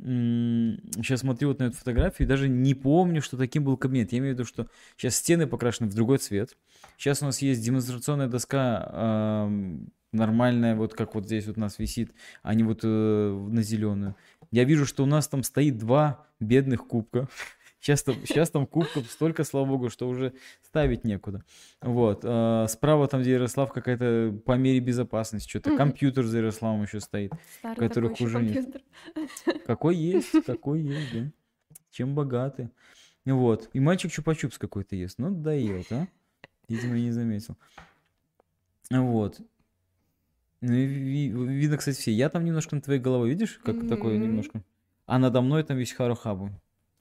сейчас 0.95 1.19
смотрю 1.19 1.49
вот 1.49 1.59
на 1.59 1.65
эту 1.65 1.75
фотографию 1.75 2.25
и 2.25 2.29
даже 2.29 2.47
не 2.47 2.73
помню, 2.73 3.21
что 3.21 3.37
таким 3.37 3.65
был 3.65 3.75
кабинет. 3.75 4.13
Я 4.13 4.19
имею 4.19 4.33
в 4.33 4.39
виду, 4.39 4.47
что 4.47 4.67
сейчас 4.95 5.15
стены 5.15 5.45
покрашены 5.45 5.89
в 5.89 5.93
другой 5.93 6.19
цвет. 6.19 6.55
Сейчас 6.97 7.21
у 7.21 7.25
нас 7.25 7.41
есть 7.41 7.61
демонстрационная 7.63 8.27
доска 8.27 8.89
ам, 8.93 9.89
нормальная, 10.13 10.75
вот 10.75 10.93
как 10.93 11.15
вот 11.15 11.25
здесь 11.25 11.47
вот 11.47 11.57
у 11.57 11.59
нас 11.59 11.79
висит, 11.79 12.13
а 12.43 12.53
не 12.53 12.63
вот 12.63 12.79
э, 12.83 12.87
на 12.87 13.61
зеленую. 13.61 14.15
Я 14.51 14.63
вижу, 14.63 14.85
что 14.85 15.03
у 15.03 15.07
нас 15.07 15.27
там 15.27 15.43
стоит 15.43 15.77
два 15.77 16.25
бедных 16.39 16.87
кубка. 16.87 17.27
Сейчас 17.81 18.03
там, 18.03 18.15
сейчас 18.27 18.51
там 18.51 18.67
кубков 18.67 19.09
столько, 19.09 19.43
слава 19.43 19.65
богу, 19.65 19.89
что 19.89 20.07
уже 20.07 20.33
ставить 20.61 21.03
некуда. 21.03 21.43
Вот. 21.81 22.21
а, 22.23 22.67
Справа 22.67 23.07
там, 23.07 23.21
где 23.21 23.31
Ярослав, 23.31 23.73
какая-то 23.73 24.39
по 24.45 24.51
мере 24.55 24.79
безопасности, 24.79 25.49
что-то 25.49 25.75
компьютер 25.75 26.25
за 26.25 26.37
Ярославом 26.37 26.83
еще 26.83 26.99
стоит. 26.99 27.33
Старый 27.57 27.75
которых 27.75 28.21
уже 28.21 28.39
нет. 28.39 28.53
компьютер. 28.53 28.81
Какой 29.65 29.95
есть, 29.95 30.45
какой 30.45 30.81
есть, 30.81 31.11
да. 31.13 31.31
Чем 31.89 32.13
богаты. 32.13 32.69
Вот. 33.25 33.69
И 33.73 33.79
мальчик 33.79 34.11
чупа-чупс 34.11 34.57
какой-то 34.59 34.95
ест. 34.95 35.17
Ну, 35.17 35.31
доел, 35.31 35.83
а? 35.91 36.07
Видимо, 36.67 36.95
не 36.99 37.11
заметил. 37.11 37.57
Вот. 38.91 39.39
Ну, 40.61 40.73
и 40.73 40.85
ви- 40.85 41.29
видно, 41.29 41.77
кстати, 41.77 41.97
все. 41.97 42.11
Я 42.11 42.29
там 42.29 42.45
немножко 42.45 42.75
на 42.75 42.81
твоей 42.81 42.99
головой, 43.01 43.29
видишь, 43.29 43.59
как 43.63 43.87
такое 43.87 44.15
Мгм. 44.17 44.23
немножко? 44.23 44.63
А 45.07 45.17
надо 45.17 45.41
мной 45.41 45.63
там 45.63 45.77
весь 45.77 45.91
Харухабу. 45.93 46.51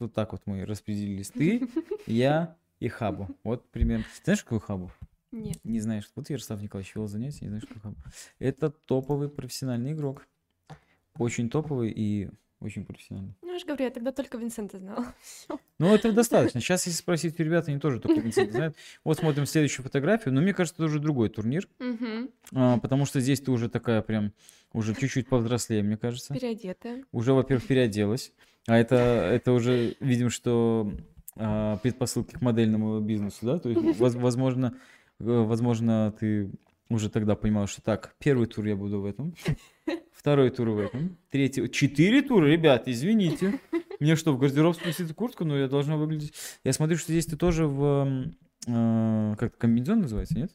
Вот 0.01 0.15
так 0.15 0.33
вот 0.33 0.43
мы 0.47 0.65
распределились. 0.65 1.31
Ты, 1.31 1.69
я 2.07 2.57
и 2.81 2.89
Хабу. 2.89 3.29
Вот 3.45 3.71
примерно. 3.71 4.05
Знаешь, 4.25 4.43
какой 4.43 4.61
Хабу? 4.61 4.91
Нет. 5.31 5.59
Не 5.63 5.81
знаешь. 5.81 6.11
Вот 6.17 6.29
Ярослав 6.31 6.61
Николаевич 6.61 6.95
вел 6.95 7.07
занятия, 7.07 7.45
не 7.45 7.49
знаешь, 7.51 7.65
что 7.65 7.79
Хабу. 7.79 7.97
Это 8.39 8.71
топовый 8.71 9.29
профессиональный 9.29 9.93
игрок. 9.93 10.27
Очень 11.19 11.51
топовый 11.51 11.91
и 11.91 12.31
очень 12.61 12.85
профессиональный. 12.85 13.35
Ну, 13.41 13.53
я 13.53 13.59
же 13.59 13.65
говорю, 13.65 13.85
я 13.85 13.91
тогда 13.91 14.13
только 14.13 14.37
Винсента 14.37 14.79
знала. 14.79 15.15
Ну, 15.79 15.95
этого 15.95 16.13
достаточно. 16.13 16.61
Сейчас, 16.61 16.87
если 16.87 16.99
спросить 16.99 17.41
у 17.41 17.43
ребят, 17.43 17.69
они 17.69 17.79
тоже 17.79 18.01
только 18.01 18.21
Винсент 18.21 18.53
знают. 18.53 18.77
Вот 19.03 19.19
смотрим 19.19 19.47
следующую 19.47 19.83
фотографию. 19.85 20.35
Но 20.35 20.43
мне 20.43 20.53
кажется, 20.53 20.83
это 20.83 20.91
уже 20.91 20.99
другой 20.99 21.31
турнир. 21.31 21.69
А, 22.53 22.79
потому 22.79 23.07
что 23.07 23.21
здесь 23.21 23.41
ты 23.41 23.51
уже 23.51 23.71
такая 23.71 24.03
прям, 24.03 24.33
уже 24.73 24.95
чуть-чуть 24.95 25.29
повзрослее, 25.29 25.83
мне 25.83 25.97
кажется. 25.97 26.35
Переодетая. 26.35 27.05
Уже, 27.13 27.33
во-первых, 27.33 27.67
переоделась. 27.67 28.33
А 28.67 28.77
это, 28.77 28.97
это 28.97 29.53
уже, 29.53 29.97
видим, 30.01 30.31
что 30.31 30.93
а, 31.37 31.79
предпосылки 31.79 32.35
к 32.35 32.41
модельному 32.41 33.01
бизнесу, 33.01 33.39
да? 33.43 33.59
То 33.59 33.71
есть, 33.71 33.81
воз- 33.99 34.15
возможно, 34.15 34.75
э, 35.19 35.25
возможно, 35.25 36.15
ты 36.19 36.51
уже 36.89 37.09
тогда 37.09 37.37
понимал, 37.37 37.67
что 37.67 37.83
так, 37.83 38.15
первый 38.19 38.47
тур 38.47 38.67
я 38.67 38.77
буду 38.77 39.01
в 39.01 39.07
этом, 39.07 39.35
второй 40.13 40.51
тур 40.51 40.71
в 40.71 40.79
этом, 40.79 41.17
третий... 41.31 41.69
Четыре 41.71 42.23
тура, 42.23 42.47
ребят, 42.47 42.87
извините. 42.87 43.61
Мне 44.01 44.17
что, 44.17 44.33
в 44.33 44.39
гардероб 44.39 44.77
спустить 44.77 45.15
куртку? 45.15 45.45
Ну, 45.45 45.57
я 45.57 45.69
должна 45.69 45.97
выглядеть... 45.97 46.35
Я 46.65 46.73
смотрю, 46.73 46.97
что 46.97 47.13
здесь 47.13 47.27
ты 47.27 47.37
тоже 47.37 47.67
в... 47.67 48.29
э, 48.67 49.35
как 49.39 49.57
комбинезон 49.57 50.01
называется, 50.01 50.37
нет? 50.37 50.53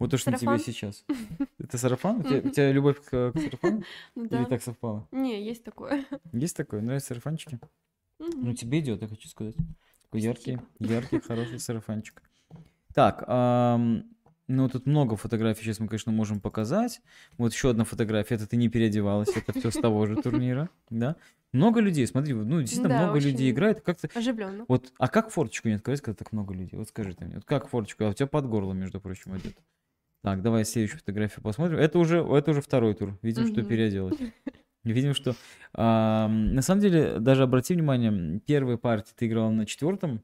Вот 0.00 0.10
то, 0.10 0.16
что 0.16 0.30
на 0.30 0.38
тебе 0.38 0.58
сейчас. 0.58 1.04
Это 1.58 1.76
сарафан? 1.78 2.20
У 2.20 2.22
тебя, 2.24 2.38
у 2.38 2.48
тебя 2.50 2.72
любовь 2.72 2.96
к, 3.04 3.32
к 3.32 3.34
сарафану? 3.38 3.84
Ну 4.16 4.24
Или 4.24 4.46
так 4.46 4.62
совпало? 4.62 5.06
Не, 5.12 5.44
есть 5.44 5.62
такое. 5.62 6.04
Есть 6.32 6.56
такое? 6.56 6.80
Нравятся 6.80 7.08
сарафанчики? 7.08 7.60
Мгм. 8.18 8.46
Ну, 8.46 8.54
тебе 8.54 8.80
идет, 8.80 9.02
я 9.02 9.08
хочу 9.08 9.28
сказать. 9.28 9.54
Такой 10.04 10.22
яркий, 10.22 10.58
яркий, 10.78 11.20
хороший 11.20 11.60
сарафанчик. 11.60 12.22
Так, 12.94 13.24
ну 14.48 14.68
тут 14.68 14.86
много 14.86 15.16
фотографий, 15.16 15.62
сейчас 15.64 15.78
мы, 15.80 15.86
конечно, 15.86 16.12
можем 16.12 16.40
показать. 16.40 17.02
Вот 17.38 17.52
еще 17.52 17.70
одна 17.70 17.84
фотография, 17.84 18.34
это 18.34 18.46
ты 18.48 18.56
не 18.56 18.68
переодевалась, 18.68 19.28
это 19.36 19.52
все 19.52 19.70
с 19.70 19.74
того 19.78 20.06
же 20.06 20.16
турнира, 20.16 20.68
да? 20.88 21.16
Много 21.52 21.80
людей, 21.80 22.06
смотри, 22.06 22.32
ну, 22.32 22.60
действительно, 22.60 22.88
Да, 22.88 23.06
много 23.06 23.18
людей 23.18 23.50
играет. 23.50 23.80
Как 23.80 23.98
ты, 23.98 24.08
Оживленно. 24.14 24.64
вот, 24.68 24.92
а 24.98 25.08
как 25.08 25.30
форточку 25.30 25.68
не 25.68 25.74
открыть, 25.74 26.00
когда 26.00 26.16
так 26.16 26.32
много 26.32 26.54
людей? 26.54 26.76
Вот 26.78 26.88
скажи 26.88 27.14
ты 27.14 27.24
мне, 27.24 27.36
вот 27.36 27.44
как 27.44 27.68
форточку? 27.68 28.04
А 28.04 28.08
у 28.10 28.12
тебя 28.12 28.26
под 28.28 28.46
горло, 28.46 28.72
между 28.72 29.00
прочим, 29.00 29.36
идет. 29.36 29.56
Так, 30.22 30.42
давай 30.42 30.64
следующую 30.64 30.98
фотографию 30.98 31.42
посмотрим. 31.42 31.78
Это 31.78 31.98
уже, 31.98 32.18
это 32.18 32.50
уже 32.50 32.60
второй 32.60 32.94
тур. 32.94 33.18
Видим, 33.22 33.46
что 33.46 33.60
Мгм. 33.60 33.68
переоделась. 33.68 34.16
Видим, 34.84 35.14
что 35.14 35.34
ам, 35.72 36.54
на 36.54 36.62
самом 36.62 36.80
деле, 36.80 37.18
даже 37.18 37.42
обрати 37.42 37.74
внимание, 37.74 38.40
первой 38.40 38.78
партии 38.78 39.12
ты 39.14 39.26
играл 39.26 39.50
на 39.50 39.66
четвертом 39.66 40.22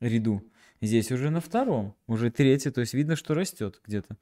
ряду, 0.00 0.42
здесь 0.80 1.10
уже 1.10 1.30
на 1.30 1.40
втором, 1.40 1.94
уже 2.06 2.30
третий, 2.30 2.70
то 2.70 2.80
есть 2.80 2.94
видно, 2.94 3.16
что 3.16 3.34
растет 3.34 3.80
где-то. 3.84 4.16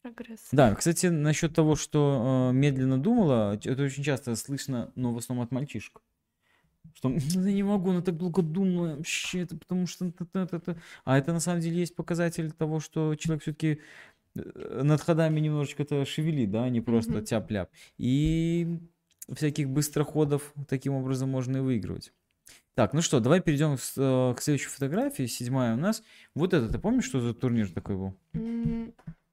Прогресс. 0.00 0.48
Да, 0.50 0.74
кстати, 0.74 1.06
насчет 1.06 1.54
того, 1.54 1.76
что 1.76 2.50
э, 2.50 2.56
медленно 2.56 3.00
думала, 3.00 3.54
это 3.64 3.82
очень 3.84 4.02
часто 4.02 4.34
слышно, 4.34 4.90
но 4.96 5.12
в 5.12 5.18
основном 5.18 5.44
от 5.44 5.52
мальчишек. 5.52 6.00
Что 6.94 7.08
«Ну, 7.08 7.46
я 7.46 7.52
не 7.52 7.62
могу, 7.62 7.90
она 7.90 8.02
так 8.02 8.16
долго 8.16 8.42
думала, 8.42 8.96
вообще, 8.96 9.40
это 9.40 9.56
потому 9.56 9.86
что... 9.86 10.10
та-та-та-та». 10.10 10.76
А 11.04 11.18
это 11.18 11.32
на 11.32 11.40
самом 11.40 11.60
деле 11.60 11.78
есть 11.78 11.96
показатель 11.96 12.52
того, 12.52 12.80
что 12.80 13.14
человек 13.16 13.42
все-таки 13.42 13.80
над 14.34 15.00
ходами 15.00 15.40
немножечко 15.40 15.82
это 15.82 16.04
шевелит, 16.04 16.50
да, 16.50 16.64
а 16.64 16.68
не 16.70 16.80
просто 16.80 17.12
Мгм. 17.12 17.24
тяп-ляп. 17.24 17.70
И 17.98 18.78
всяких 19.32 19.68
быстроходов 19.68 20.52
таким 20.68 20.94
образом 20.94 21.28
можно 21.30 21.58
и 21.58 21.60
выигрывать. 21.60 22.12
Так, 22.74 22.94
ну 22.94 23.02
что, 23.02 23.20
давай 23.20 23.40
перейдем 23.42 23.74
э, 23.74 24.34
к 24.34 24.40
следующей 24.40 24.68
фотографии. 24.68 25.26
Седьмая 25.26 25.74
у 25.74 25.78
нас. 25.78 26.02
Вот 26.34 26.54
это, 26.54 26.68
ты 26.68 26.78
помнишь, 26.78 27.04
что 27.04 27.20
за 27.20 27.34
турнир 27.34 27.70
такой 27.70 27.96
был? 27.96 28.14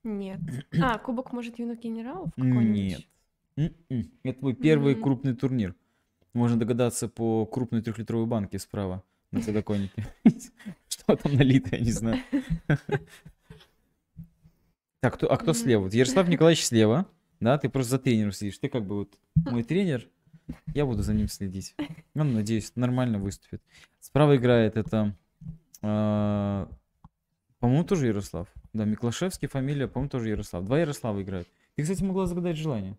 Нет. 0.03 0.39
А, 0.81 0.97
Кубок, 0.97 1.31
может, 1.31 1.59
юных 1.59 1.79
генералов 1.79 2.31
какой-нибудь? 2.35 3.07
Нет. 3.57 3.73
М-м. 3.89 4.11
Это 4.23 4.39
твой 4.39 4.53
первый 4.55 4.95
М. 4.95 5.01
крупный 5.01 5.35
турнир. 5.35 5.75
Можно 6.33 6.57
догадаться 6.59 7.07
по 7.07 7.45
крупной 7.45 7.81
трехлитровой 7.81 8.25
банке 8.27 8.59
справа 8.59 9.03
на 9.31 9.41
подоконнике. 9.41 10.05
Что 10.87 11.15
там 11.15 11.35
налито, 11.35 11.75
я 11.75 11.81
не 11.81 11.91
знаю. 11.91 12.19
Так, 15.01 15.13
кто- 15.15 15.31
а 15.31 15.37
кто 15.37 15.53
слева? 15.53 15.83
Вот 15.83 15.93
Ярослав 15.93 16.27
Николаевич 16.27 16.65
слева, 16.65 17.05
да? 17.39 17.57
Ты 17.57 17.69
просто 17.69 17.91
за 17.91 17.99
тренером 17.99 18.33
следишь. 18.33 18.57
Ты 18.57 18.67
как 18.67 18.85
бы 18.85 18.97
вот 18.97 19.17
мой 19.35 19.63
тренер, 19.63 20.05
я 20.73 20.85
буду 20.85 21.03
за 21.03 21.13
ним 21.13 21.29
следить. 21.29 21.73
Он, 22.15 22.33
надеюсь, 22.33 22.73
нормально 22.75 23.17
выступит. 23.17 23.61
Справа 24.01 24.35
играет 24.35 24.75
это, 24.75 25.15
а, 25.81 26.67
по-моему, 27.59 27.85
тоже 27.85 28.07
Ярослав. 28.07 28.49
Да, 28.73 28.83
Миклашевский, 28.83 29.47
фамилия, 29.47 29.87
по-моему, 29.87 30.09
тоже 30.09 30.29
Ярослав. 30.29 30.65
Два 30.65 30.79
Ярослава 30.79 31.21
играют. 31.21 31.47
Ты, 31.75 31.83
кстати, 31.83 32.03
могла 32.03 32.25
загадать 32.25 32.57
желание. 32.57 32.97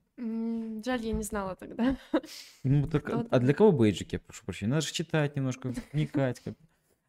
Жаль, 0.84 1.00
я 1.04 1.12
не 1.12 1.22
знала 1.22 1.54
тогда. 1.54 1.96
Ну, 2.62 2.86
так, 2.86 3.08
а- 3.08 3.20
Кто 3.20 3.26
а 3.30 3.38
для 3.38 3.54
кого 3.54 3.72
бейджик, 3.72 4.12
я 4.12 4.18
прошу 4.18 4.44
прощения? 4.44 4.70
Надо 4.70 4.86
же 4.86 4.92
читать 4.92 5.34
немножко, 5.36 5.72
вникать. 5.92 6.40
Как... 6.40 6.54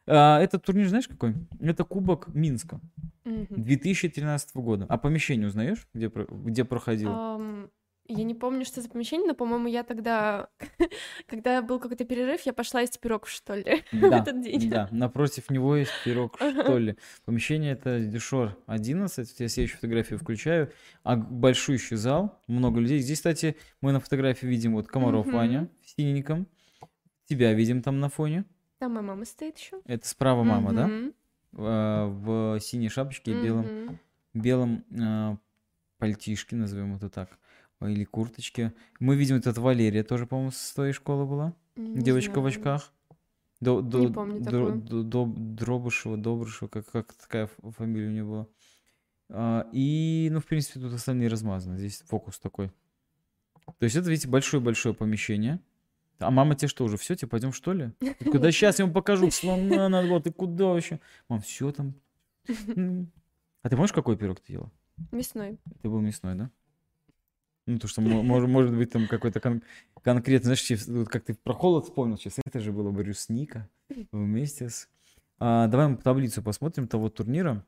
А, 0.07 0.39
этот 0.39 0.63
турнир, 0.63 0.87
знаешь, 0.87 1.07
какой? 1.07 1.35
Это 1.59 1.83
Кубок 1.83 2.33
Минска 2.33 2.79
Мгм. 3.25 3.63
2013 3.63 4.55
года. 4.55 4.85
А 4.89 4.97
помещение 4.97 5.47
узнаешь, 5.47 5.87
где, 5.93 6.09
где 6.29 6.63
проходил? 6.65 7.11
Ам, 7.13 7.69
Я 8.07 8.23
не 8.23 8.33
помню, 8.35 8.65
что 8.65 8.81
за 8.81 8.89
помещение, 8.89 9.27
но, 9.27 9.33
по-моему, 9.35 9.67
я 9.67 9.83
тогда, 9.83 10.49
когда 11.27 11.61
был 11.61 11.79
какой-то 11.79 12.03
перерыв, 12.03 12.41
я 12.41 12.51
пошла 12.51 12.81
есть 12.81 12.99
пирог, 12.99 13.27
что 13.27 13.55
ли, 13.55 13.83
в 13.91 14.09
Да, 14.09 14.19
этот 14.19 14.41
день. 14.41 14.69
да, 14.69 14.89
напротив 14.91 15.49
него 15.49 15.75
есть 15.77 15.91
пирог, 16.03 16.35
что 16.35 16.77
ли. 16.77 16.97
Помещение 17.25 17.71
это 17.73 17.99
Дюшор 18.01 18.57
11, 18.67 19.39
я 19.39 19.47
следующую 19.47 19.77
фотографию 19.77 20.19
включаю. 20.19 20.71
А 21.03 21.15
большущий 21.15 21.95
зал, 21.95 22.37
много 22.47 22.79
людей. 22.81 22.99
Здесь, 22.99 23.19
кстати, 23.19 23.55
мы 23.79 23.91
на 23.93 23.99
фотографии 23.99 24.45
видим 24.45 24.73
вот 24.73 24.87
Комаров. 24.87 25.27
Ваня 25.27 25.69
в 25.81 25.89
синеньком. 25.91 26.47
Тебя 27.25 27.53
видим 27.53 27.81
там 27.81 27.99
на 28.01 28.09
фоне. 28.09 28.43
Там 28.79 28.93
моя 28.93 29.03
мама 29.05 29.23
стоит 29.25 29.57
еще. 29.57 29.79
Это 29.85 30.05
справа 30.07 30.43
мама, 30.43 30.73
да? 30.73 30.89
А, 31.53 32.07
В 32.07 32.59
синей 32.59 32.89
шапочке 32.89 33.31
и 33.31 33.41
белом 33.41 33.99
белом 34.33 34.83
а, 34.99 35.37
пальтишке, 35.97 36.55
назовем 36.55 36.95
это 36.95 37.09
так, 37.09 37.29
или 37.87 38.03
курточке. 38.03 38.73
Мы 38.99 39.15
видим, 39.15 39.35
вот 39.37 39.47
это 39.47 39.59
Валерия 39.61 40.03
тоже, 40.03 40.25
по-моему, 40.27 40.51
с 40.51 40.73
твоей 40.73 40.93
школы 40.93 41.25
была. 41.25 41.53
Девочка 41.75 42.39
в 42.41 42.45
очках. 42.45 42.91
До, 43.59 43.81
до, 43.81 43.99
Не 43.99 44.07
помню 44.13 44.43
такую. 44.43 44.81
до- 44.81 45.03
до- 45.03 45.25
Дробышева, 45.35 46.17
Добрышева, 46.17 46.67
как, 46.67 46.89
как 46.91 47.13
такая 47.13 47.47
фамилия 47.77 48.07
у 48.07 48.11
нее 48.11 48.23
была. 48.23 48.47
А, 49.29 49.67
и, 49.71 50.29
ну, 50.31 50.39
в 50.39 50.45
принципе, 50.45 50.79
тут 50.79 50.93
остальные 50.93 51.27
размазаны. 51.29 51.77
Здесь 51.77 52.01
фокус 52.07 52.39
такой. 52.39 52.71
То 53.77 53.83
есть 53.85 53.95
это, 53.95 54.09
видите, 54.09 54.27
большое-большое 54.27 54.95
помещение. 54.95 55.59
А 56.17 56.29
мама 56.31 56.55
тебе 56.55 56.67
что, 56.69 56.83
уже 56.85 56.97
все, 56.97 57.15
тебе 57.15 57.29
пойдем 57.29 57.51
что 57.53 57.73
ли? 57.73 57.91
Куда 58.31 58.51
сейчас 58.51 58.79
я 58.79 58.85
ему 58.85 58.93
покажу? 58.95 59.29
Слона 59.31 59.89
надо 59.89 60.07
было, 60.07 60.21
ты 60.21 60.31
куда 60.31 60.65
вообще? 60.65 60.99
Мам, 61.29 61.41
все 61.41 61.71
там. 61.71 61.93
А 63.63 63.69
ты 63.69 63.75
помнишь, 63.75 63.93
какой 63.93 64.17
пирог 64.17 64.39
ты 64.39 64.53
ела? 64.53 64.71
Мясной. 65.11 65.59
Это 65.79 65.87
был 65.89 65.99
мясной, 66.01 66.33
да? 66.35 66.49
Ну, 67.71 67.79
то, 67.79 67.87
что 67.87 68.01
мо- 68.01 68.21
мож- 68.23 68.47
может 68.47 68.75
быть 68.75 68.91
там 68.91 69.07
какой-то 69.07 69.39
кон- 69.39 69.63
конкретный, 70.03 70.43
знаешь, 70.45 70.61
чис- 70.61 70.91
вот 70.91 71.09
как 71.09 71.23
ты 71.23 71.33
про 71.33 71.53
холод 71.53 71.85
вспомнил 71.85 72.17
сейчас, 72.17 72.35
это 72.45 72.59
же 72.59 72.71
было 72.71 72.91
брусника 72.91 73.69
вместе 74.11 74.69
с... 74.69 74.87
А, 75.39 75.67
давай 75.67 75.87
мы 75.87 75.97
таблицу 75.97 76.41
посмотрим 76.43 76.87
того 76.87 77.09
турнира. 77.09 77.65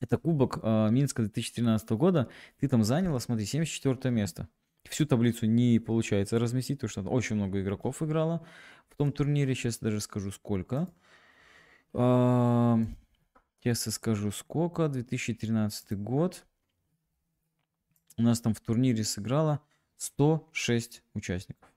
Это 0.00 0.16
Кубок 0.18 0.60
а, 0.62 0.88
Минска 0.90 1.22
2013 1.22 1.90
года. 1.90 2.28
Ты 2.58 2.68
там 2.68 2.84
заняла, 2.84 3.18
смотри, 3.20 3.44
74 3.44 4.14
место. 4.14 4.48
Всю 4.88 5.06
таблицу 5.06 5.46
не 5.46 5.78
получается 5.78 6.38
разместить, 6.38 6.80
потому 6.80 6.90
что 6.90 7.02
очень 7.02 7.36
много 7.36 7.60
игроков 7.60 8.02
играло 8.02 8.46
в 8.88 8.96
том 8.96 9.12
турнире. 9.12 9.54
Сейчас 9.54 9.78
даже 9.78 10.00
скажу, 10.00 10.30
сколько. 10.30 10.88
А, 11.92 12.78
Сейчас 13.60 13.86
я 13.86 13.92
скажу, 13.92 14.30
сколько. 14.30 14.88
2013 14.88 15.92
год. 15.92 16.44
У 18.18 18.22
нас 18.22 18.40
там 18.40 18.52
в 18.54 18.60
турнире 18.60 19.04
сыграло 19.04 19.60
106 19.96 21.02
участников. 21.14 21.68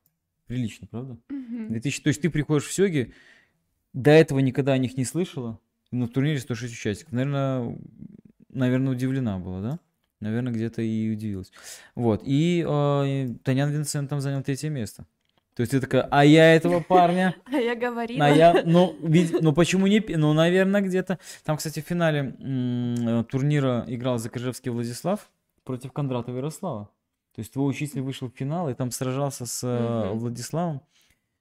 Прилично, 0.47 0.88
правда? 0.88 1.17
Мгм. 1.30 1.69
2000, 1.69 2.01
то 2.04 2.08
есть 2.10 2.21
ты 2.21 2.30
приходишь 2.30 2.65
в 2.65 2.73
Сёги, 2.73 3.13
до 3.93 4.12
этого 4.12 4.39
никогда 4.39 4.73
о 4.73 4.77
них 4.77 4.97
не 4.97 5.06
слышала, 5.06 5.60
но 5.91 6.06
в 6.08 6.10
турнире 6.10 6.39
106 6.39 6.73
участников. 6.73 7.13
Наверное, 7.13 7.77
наверное, 8.49 8.91
удивлена 8.93 9.38
была, 9.38 9.62
да? 9.62 9.80
Наверное, 10.19 10.54
где-то 10.54 10.82
и 10.82 11.12
удивилась. 11.12 11.51
Вот. 11.95 12.21
И 12.25 12.65
э, 12.67 13.34
Танян 13.43 13.71
Винсент 13.71 14.10
там 14.10 14.21
занял 14.21 14.43
третье 14.43 14.69
место. 14.69 15.06
То 15.56 15.62
есть 15.62 15.71
ты 15.71 15.82
такая, 15.82 16.04
а 16.12 16.23
я 16.23 16.56
этого 16.56 16.80
парня, 16.80 17.36
А 17.45 17.58
я 17.58 17.75
говорила. 17.75 18.25
а 18.25 18.30
я, 18.30 18.63
ну, 18.65 18.95
вид- 19.01 19.41
ну 19.41 19.51
почему 19.54 19.88
не, 19.88 19.99
ну, 20.15 20.34
наверное, 20.34 20.82
где-то. 20.82 21.19
Там, 21.43 21.58
кстати, 21.58 21.82
в 21.82 21.86
финале 21.86 22.32
турнира 23.30 23.84
играл 23.88 24.17
Закрыжевский 24.17 24.71
Владислав 24.71 25.30
против 25.63 25.91
Кондратова 25.93 26.36
Ярослава. 26.38 26.89
То 27.34 27.39
есть 27.39 27.54
твой 27.54 27.69
учитель 27.69 28.02
вышел 28.02 28.30
в 28.30 28.36
финал 28.36 28.69
и 28.69 28.74
там 28.74 28.91
сражался 28.91 29.45
с 29.45 29.63
Мгм. 29.65 30.19
Владиславом. 30.19 30.82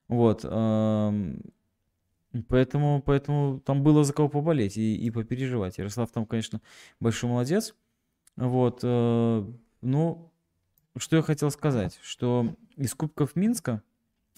Вот. 0.08 0.44
эм, 0.44 1.42
Поэтому, 2.48 3.02
поэтому 3.02 3.58
там 3.58 3.82
было 3.82 4.04
за 4.04 4.12
кого 4.12 4.28
поболеть 4.28 4.76
и, 4.76 4.94
и 4.96 5.10
попереживать. 5.10 5.78
Ярослав 5.78 6.12
там, 6.12 6.26
конечно, 6.26 6.60
большой 7.00 7.28
молодец. 7.28 7.74
Вот. 8.36 8.80
э, 8.84 9.44
Ну, 9.82 10.30
что 10.96 11.16
я 11.16 11.22
хотел 11.22 11.50
сказать, 11.50 11.98
что 12.02 12.54
из 12.76 12.94
Кубков 12.94 13.34
Минска 13.34 13.82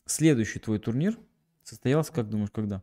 следующий 0.06 0.58
твой 0.58 0.78
турнир 0.78 1.18
состоялся, 1.64 2.12
как 2.14 2.30
думаешь, 2.30 2.50
когда? 2.50 2.82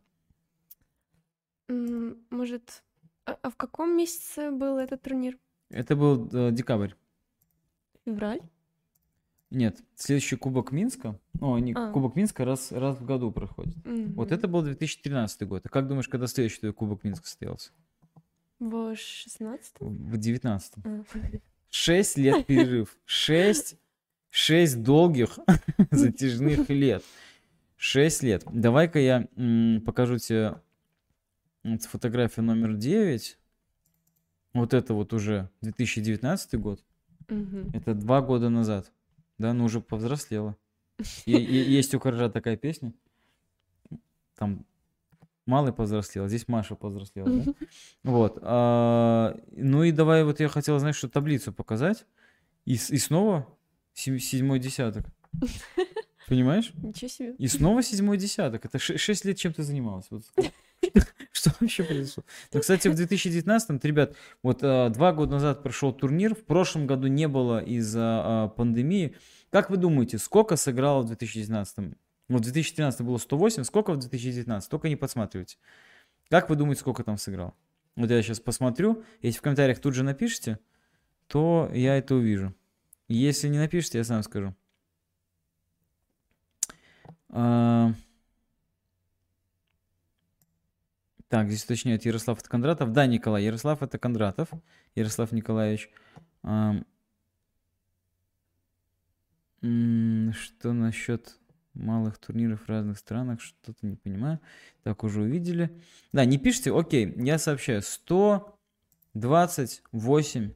Может, 1.67 2.83
а 3.25 3.37
а 3.41 3.49
в 3.49 3.55
каком 3.55 3.95
месяце 3.97 4.51
был 4.51 4.77
этот 4.77 5.01
турнир? 5.01 5.37
Это 5.69 5.95
был 5.95 6.29
э, 6.31 6.51
декабрь. 6.51 6.91
Февраль? 8.05 8.41
Нет, 9.51 9.79
следующий 9.95 10.35
Кубок 10.35 10.71
Минска, 10.71 11.19
о, 11.41 11.57
не, 11.57 11.73
А. 11.73 11.91
Кубок 11.91 12.15
Минска 12.15 12.45
раз, 12.45 12.71
раз 12.71 12.97
в 12.99 13.05
году 13.05 13.31
проходит. 13.31 13.75
Вот 13.83 14.27
Мгм. 14.27 14.33
это 14.33 14.47
был 14.47 14.61
2013 14.61 15.43
год. 15.47 15.65
А 15.65 15.69
как 15.69 15.87
думаешь, 15.87 16.07
когда 16.07 16.27
следующий 16.27 16.59
твой 16.59 16.73
Кубок 16.73 17.03
Минска 17.03 17.25
состоялся? 17.25 17.71
В 18.59 18.95
шестнадцатом? 18.95 19.95
В 19.95 20.17
19 20.17 20.73
А. 20.85 21.03
Шесть 21.71 22.17
лет 22.17 22.45
перерыв. 22.45 22.95
Шесть, 23.05 23.77
шесть 24.29 24.83
долгих 24.83 25.39
затяжных 25.91 26.69
лет. 26.69 27.03
Шесть 27.75 28.21
лет. 28.21 28.43
Давай-ка 28.51 28.99
я 28.99 29.27
покажу 29.85 30.17
тебе 30.19 30.61
вот 31.63 31.83
фотографию 31.83 32.45
номер 32.45 32.75
9. 32.75 33.38
Вот 34.53 34.73
это 34.73 34.93
вот 34.93 35.13
уже 35.13 35.49
2019 35.61 36.55
год. 36.59 36.83
Мгм. 37.27 37.69
Это 37.73 37.93
два 37.93 38.21
года 38.21 38.49
назад. 38.49 38.91
Да, 39.37 39.53
ну 39.53 39.65
уже 39.65 39.79
повзрослела. 39.81 40.55
И- 41.25 41.31
и- 41.37 41.71
Есть 41.71 41.93
у 41.93 41.99
Коржа 41.99 42.29
такая 42.29 42.57
песня. 42.57 42.93
Там 44.35 44.65
Малый 45.45 45.73
повзрослел, 45.73 46.27
здесь 46.27 46.47
Маша 46.47 46.75
повзрослела, 46.75 47.27
да? 47.43 47.53
Вот. 48.03 48.37
а, 48.43 49.35
ну 49.51 49.83
и 49.83 49.91
давай, 49.91 50.23
вот 50.23 50.39
я 50.39 50.47
хотел, 50.47 50.77
знаешь, 50.77 50.95
что 50.97 51.09
таблицу 51.09 51.51
показать. 51.51 52.05
И, 52.65 52.73
и 52.73 52.97
снова 52.97 53.47
седьмой 53.93 54.59
десяток. 54.59 55.05
Понимаешь? 56.27 56.71
Ничего 56.75 57.07
себе. 57.09 57.33
И 57.39 57.47
снова 57.47 57.81
седьмой 57.81 58.17
десяток. 58.17 58.63
Это 58.65 58.77
ше- 58.77 58.99
шесть 58.99 59.25
лет 59.25 59.37
чем 59.37 59.51
ты 59.53 59.63
занималась? 59.63 60.05
Вот. 60.11 60.23
Что 61.39 61.51
вообще 61.61 61.83
произошло? 61.83 62.25
Ну, 62.51 62.59
кстати, 62.59 62.89
в 62.89 62.95
2019, 62.95 63.85
ребят, 63.85 64.15
вот 64.43 64.59
а, 64.61 64.89
два 64.89 65.13
года 65.13 65.33
назад 65.33 65.63
прошел 65.63 65.93
турнир, 65.93 66.35
в 66.35 66.43
прошлом 66.43 66.85
году 66.85 67.07
не 67.07 67.29
было 67.29 67.63
из-за 67.63 68.01
а, 68.01 68.47
пандемии. 68.49 69.15
Как 69.49 69.69
вы 69.69 69.77
думаете, 69.77 70.17
сколько 70.17 70.57
сыграло 70.57 71.01
в 71.01 71.05
2019? 71.05 71.95
Вот 72.27 72.41
в 72.41 72.43
2013 72.43 73.01
было 73.01 73.17
108, 73.17 73.63
сколько 73.63 73.93
в 73.93 73.97
2019? 73.97 74.69
Только 74.69 74.89
не 74.89 74.97
подсматривайте. 74.97 75.57
Как 76.29 76.49
вы 76.49 76.57
думаете, 76.57 76.81
сколько 76.81 77.05
там 77.05 77.17
сыграл? 77.17 77.55
Вот 77.95 78.11
я 78.11 78.21
сейчас 78.21 78.41
посмотрю. 78.41 79.03
Если 79.21 79.39
в 79.39 79.41
комментариях 79.41 79.79
тут 79.79 79.93
же 79.93 80.03
напишите, 80.03 80.59
то 81.27 81.71
я 81.73 81.97
это 81.97 82.15
увижу. 82.15 82.53
Если 83.07 83.47
не 83.47 83.59
напишите, 83.59 83.99
я 83.99 84.03
сам 84.03 84.23
скажу. 84.23 84.53
А, 87.29 87.93
Так, 91.29 91.47
здесь 91.47 91.63
уточняют 91.63 92.03
Ярослав 92.05 92.39
это 92.39 92.49
Кондратов. 92.49 92.91
Да, 92.91 93.05
Николай, 93.05 93.43
Ярослав 93.43 93.83
это 93.83 93.97
Кондратов. 93.97 94.49
Ярослав 94.95 95.31
Николаевич. 95.31 95.89
Что 99.61 100.73
насчет 100.73 101.37
малых 101.75 102.17
турниров 102.17 102.63
в 102.63 102.69
разных 102.69 102.97
странах? 102.97 103.41
Что-то 103.41 103.85
не 103.85 103.95
понимаю. 103.95 104.39
Так, 104.83 105.03
уже 105.03 105.21
увидели. 105.21 105.69
Да, 106.13 106.25
не 106.25 106.39
пишите, 106.39 106.73
окей, 106.73 107.13
я 107.17 107.37
сообщаю. 107.37 107.83
128. 107.83 110.53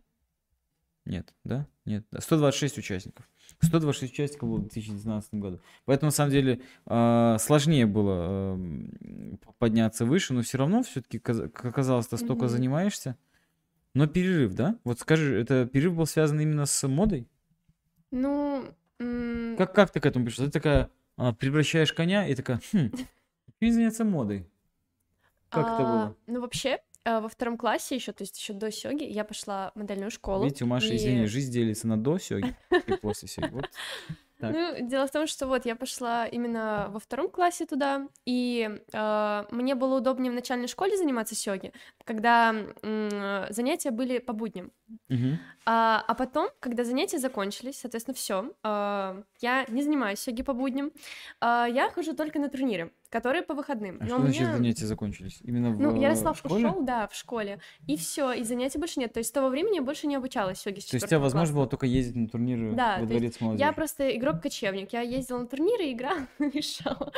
Нет, 1.06 1.36
да? 1.44 1.68
Нет, 1.86 2.08
да. 2.12 2.20
126 2.20 2.80
участников. 2.80 3.30
126 3.64 4.14
участников 4.14 4.50
было 4.50 4.58
в 4.58 4.62
2019 4.62 5.34
году. 5.36 5.60
Поэтому, 5.86 6.08
на 6.08 6.12
самом 6.12 6.32
деле, 6.32 6.62
а, 6.86 7.38
сложнее 7.40 7.86
было 7.86 8.60
подняться 9.58 10.06
выше, 10.06 10.34
но 10.34 10.42
все 10.42 10.58
равно 10.58 10.84
все-таки, 10.84 11.20
как 11.20 11.66
оказалось, 11.66 12.08
ты 12.08 12.18
столько 12.18 12.46
Мгм. 12.46 12.50
занимаешься. 12.50 13.18
Но 13.94 14.08
перерыв, 14.08 14.54
да? 14.56 14.78
Вот 14.84 15.00
скажи, 15.00 15.40
это 15.40 15.66
перерыв 15.68 15.96
был 15.96 16.06
связан 16.08 16.40
именно 16.40 16.66
с 16.66 16.88
модой? 16.88 17.28
Ну, 18.12 18.66
м, 19.00 19.56
Как, 19.58 19.74
как 19.74 19.92
ты 19.92 20.00
к 20.00 20.06
этому 20.06 20.26
пришла? 20.26 20.46
Ты 20.46 20.52
такая 20.52 20.90
а, 21.18 21.34
превращаешь 21.34 21.94
коня 21.94 22.28
и 22.28 22.36
такая, 22.36 22.60
хм, 22.72 22.90
заняться 23.62 24.04
модой. 24.04 24.48
Как 25.50 25.72
это 25.72 25.84
а, 25.84 25.86
было? 25.86 26.16
Ну, 26.28 26.42
вообще, 26.42 26.80
во 27.06 27.28
втором 27.30 27.58
классе 27.58 27.96
еще, 27.96 28.12
то 28.14 28.24
есть 28.24 28.38
еще 28.40 28.54
до 28.54 28.72
Сёги, 28.72 29.04
я 29.04 29.24
пошла 29.24 29.72
в 29.76 29.80
модельную 29.80 30.12
школу. 30.12 30.46
Видите, 30.46 30.64
у 30.64 30.68
Маши, 30.68 30.94
и- 30.94 30.98
извини, 30.98 31.26
жизнь 31.28 31.52
делится 31.52 31.88
на 31.88 31.98
до 31.98 32.18
сёги 32.18 32.56
и 32.88 32.94
после 32.94 33.28
сёги. 33.28 33.50
Вот. 33.50 33.66
Так. 34.40 34.52
Ну, 34.54 34.76
дело 34.90 35.08
в 35.08 35.12
том, 35.12 35.26
что 35.28 35.48
вот 35.48 35.66
я 35.66 35.76
пошла 35.78 36.26
именно 36.28 36.88
во 36.90 37.00
втором 37.00 37.30
классе 37.30 37.66
туда, 37.66 38.10
и 38.26 38.70
а, 38.94 39.48
мне 39.52 39.74
было 39.76 39.98
удобнее 40.00 40.32
в 40.32 40.36
начальной 40.36 40.68
школе 40.68 40.98
заниматься 40.98 41.34
сёги, 41.34 41.72
когда 42.04 42.54
м, 42.82 43.46
занятия 43.54 43.92
были 43.92 44.18
по 44.18 44.34
будням. 44.34 44.72
Мгм. 45.08 45.40
А, 45.66 46.04
а 46.08 46.14
потом, 46.16 46.50
когда 46.60 46.84
занятия 46.84 47.20
закончились, 47.20 47.80
соответственно, 47.80 48.16
все, 48.16 48.54
я 49.42 49.66
не 49.70 49.82
занимаюсь 49.82 50.20
сёги 50.20 50.44
по 50.44 50.54
будням, 50.54 50.92
а, 51.40 51.66
я 51.68 51.90
хожу 51.90 52.14
только 52.14 52.40
на 52.40 52.50
турниры, 52.50 52.92
которые 53.14 53.44
по 53.44 53.54
выходным. 53.54 53.98
А 54.02 54.04
Но 54.04 54.08
что 54.10 54.18
у 54.18 54.22
значит 54.22 54.42
меня- 54.42 54.58
занятия 54.58 54.86
закончились? 54.88 55.40
Именно 55.44 55.70
в 55.72 55.80
Ну, 55.80 55.96
э, 55.96 56.00
Ярослав 56.02 56.38
школе? 56.38 56.68
ушел, 56.68 56.82
да, 56.84 57.08
в 57.08 57.16
школе, 57.16 57.60
и 57.88 57.96
все, 57.96 58.34
и 58.34 58.44
занятий 58.44 58.80
больше 58.80 59.00
нет. 59.00 59.14
То 59.14 59.20
есть 59.20 59.30
с 59.30 59.32
того 59.32 59.50
времени 59.50 59.76
я 59.76 59.82
больше 59.84 60.08
не 60.08 60.16
обучалась 60.16 60.60
сёге 60.60 60.82
с 60.82 60.86
То 60.88 60.96
есть 60.96 61.06
у 61.06 61.08
тебя 61.08 61.20
возможно 61.20 61.56
было 61.56 61.68
только 61.68 61.86
ездить 61.86 62.16
на 62.16 62.28
турниры 62.28 62.74
Да, 62.74 62.98
во 63.00 63.06
дворец 63.06 63.40
молодежи? 63.40 63.64
Я 63.66 63.72
просто 63.72 64.16
игрок-кочевник. 64.18 64.92
Я 64.94 65.02
ездила 65.02 65.38
на 65.40 65.48
турниры, 65.48 65.92
играла, 65.92 66.28
решала. 66.40 67.12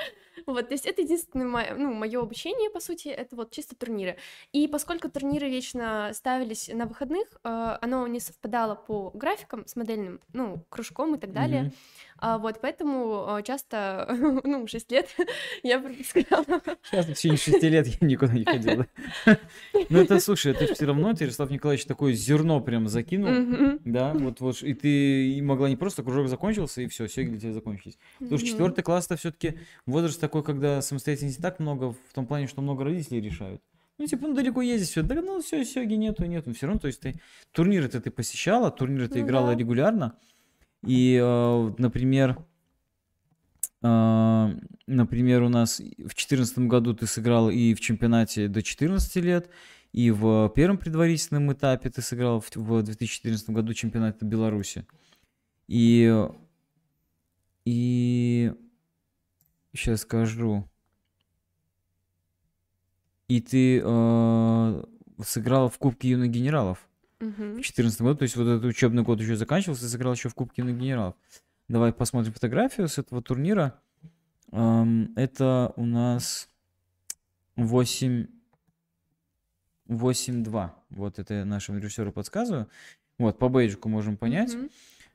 Вот, 0.45 0.67
то 0.67 0.73
есть 0.73 0.85
это 0.85 1.01
единственное 1.01 1.47
мое, 1.47 1.73
ну, 1.75 1.93
мое 1.93 2.21
обучение, 2.21 2.69
по 2.69 2.79
сути, 2.79 3.07
это 3.07 3.35
вот 3.37 3.51
чисто 3.51 3.75
турниры. 3.75 4.17
И 4.51 4.67
поскольку 4.67 5.09
турниры 5.09 5.49
вечно 5.49 6.11
ставились 6.13 6.69
на 6.73 6.85
выходных, 6.85 7.25
э, 7.43 7.77
оно 7.81 8.05
не 8.07 8.19
совпадало 8.19 8.75
по 8.75 9.11
графикам 9.13 9.65
с 9.65 9.75
модельным, 9.75 10.19
ну, 10.33 10.59
кружком 10.69 11.15
и 11.15 11.17
так 11.17 11.31
далее. 11.31 11.61
Мгм. 11.63 11.73
А, 12.17 12.37
вот, 12.37 12.59
поэтому 12.61 13.25
э, 13.37 13.43
часто, 13.43 14.07
ну, 14.43 14.67
6 14.67 14.91
лет 14.91 15.09
я 15.63 15.79
пропускала. 15.79 16.45
Сейчас 16.89 17.05
в 17.07 17.13
течение 17.13 17.37
шести 17.37 17.69
лет 17.69 17.87
я 17.87 18.07
никуда 18.07 18.33
не 18.33 18.45
ходил. 18.45 18.85
да. 19.25 19.37
Ну 19.89 19.99
это, 19.99 20.19
слушай, 20.19 20.53
это 20.53 20.73
все 20.73 20.85
равно, 20.85 21.13
ты, 21.13 21.25
Ярослав 21.25 21.49
Николаевич, 21.51 21.85
такое 21.85 22.13
зерно 22.13 22.61
прям 22.61 22.87
закинул. 22.87 23.77
Да, 23.83 24.13
вот, 24.13 24.39
вот, 24.39 24.63
и 24.63 24.73
ты 24.73 25.41
могла 25.43 25.69
не 25.69 25.75
просто 25.75 26.03
кружок 26.03 26.27
закончился, 26.27 26.81
и 26.81 26.87
все, 26.87 27.07
все 27.07 27.23
для 27.25 27.39
тебя 27.39 27.53
закончились. 27.53 27.97
Потому 28.19 28.37
что 28.37 28.47
четвертый 28.47 28.81
класс 28.83 29.05
это 29.05 29.17
все-таки 29.17 29.59
возраст 29.85 30.19
такой, 30.19 30.43
когда 30.43 30.81
самостоятельности 30.81 31.41
так 31.41 31.59
много, 31.59 31.91
в 31.91 32.13
том 32.13 32.25
плане, 32.25 32.47
что 32.47 32.61
много 32.61 32.83
родителей 32.83 33.21
решают. 33.21 33.61
Ну, 33.97 34.07
типа, 34.07 34.27
ну, 34.27 34.33
далеко 34.33 34.61
ездить, 34.61 34.89
все, 34.89 35.03
да, 35.03 35.15
ну, 35.21 35.41
все, 35.41 35.63
сёги 35.63 35.93
нету, 35.93 36.25
нету. 36.25 36.53
Все 36.53 36.65
равно, 36.67 36.79
то 36.81 36.87
есть, 36.87 36.99
ты 36.99 37.15
турниры-то 37.53 38.01
ты 38.01 38.11
посещала, 38.11 38.69
турниры 38.69 39.07
ты 39.07 39.19
Ну 39.19 39.25
играла 39.25 39.53
да. 39.53 39.57
регулярно. 39.57 40.17
И, 40.85 41.19
э, 41.21 41.73
например, 41.77 42.37
э, 43.81 44.59
например, 44.87 45.43
у 45.43 45.49
нас 45.49 45.79
в 45.79 45.83
2014 45.83 46.59
году 46.67 46.93
ты 46.93 47.07
сыграл 47.07 47.49
и 47.49 47.73
в 47.73 47.79
чемпионате 47.79 48.47
до 48.47 48.61
14 48.61 49.15
лет, 49.17 49.49
и 49.91 50.11
в 50.11 50.51
первом 50.55 50.77
предварительном 50.77 51.51
этапе 51.53 51.89
ты 51.89 52.01
сыграл 52.01 52.39
в, 52.39 52.55
в 52.55 52.83
2014 52.83 53.49
году 53.49 53.73
чемпионат 53.73 54.21
Беларуси. 54.21 54.85
И, 55.67 56.27
и 57.65 58.53
сейчас 59.73 60.01
скажу. 60.01 60.69
И 63.27 63.41
ты 63.41 63.81
э, 63.83 64.83
сыграл 65.23 65.69
в 65.69 65.77
Кубке 65.79 66.09
юных 66.09 66.29
генералов 66.29 66.87
Мгм. 67.19 67.31
в 67.31 67.53
2014 67.53 68.01
году, 68.01 68.17
то 68.17 68.23
есть 68.23 68.35
вот 68.35 68.47
этот 68.47 68.65
учебный 68.65 69.03
год 69.03 69.21
еще 69.21 69.35
заканчивался, 69.35 69.87
сыграл 69.87 70.13
еще 70.13 70.29
в 70.29 70.35
Кубке 70.35 70.61
юных 70.61 70.77
генералов. 70.77 71.15
Давай 71.67 71.93
посмотрим 71.93 72.33
фотографию 72.33 72.87
с 72.87 72.97
этого 72.97 73.21
турнира. 73.21 73.79
Это 74.51 75.73
у 75.75 75.85
нас 75.85 76.49
8... 77.55 78.27
8-2. 79.87 80.71
Вот 80.89 81.19
это 81.19 81.33
я 81.33 81.45
нашему 81.45 81.79
режиссеру 81.79 82.11
подсказываю. 82.11 82.67
Вот, 83.17 83.37
по 83.37 83.49
бейджику 83.49 83.87
можем 83.87 84.17
понять. 84.17 84.53
Мгм. 84.53 84.69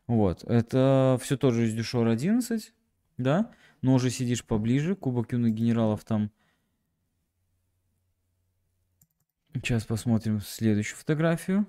Вот, 0.07 0.43
это 0.45 1.19
все 1.23 1.37
тоже 1.37 1.67
из 1.67 1.75
Дюшор 1.75 2.09
11, 2.09 2.73
да, 3.19 3.53
но 3.83 3.95
уже 3.95 4.11
сидишь 4.11 4.45
поближе, 4.45 4.97
Кубок 4.97 5.33
юных 5.33 5.55
генералов 5.55 6.05
там. 6.05 6.33
Сейчас 9.55 9.85
посмотрим 9.85 10.41
следующую 10.41 10.99
фотографию. 10.99 11.67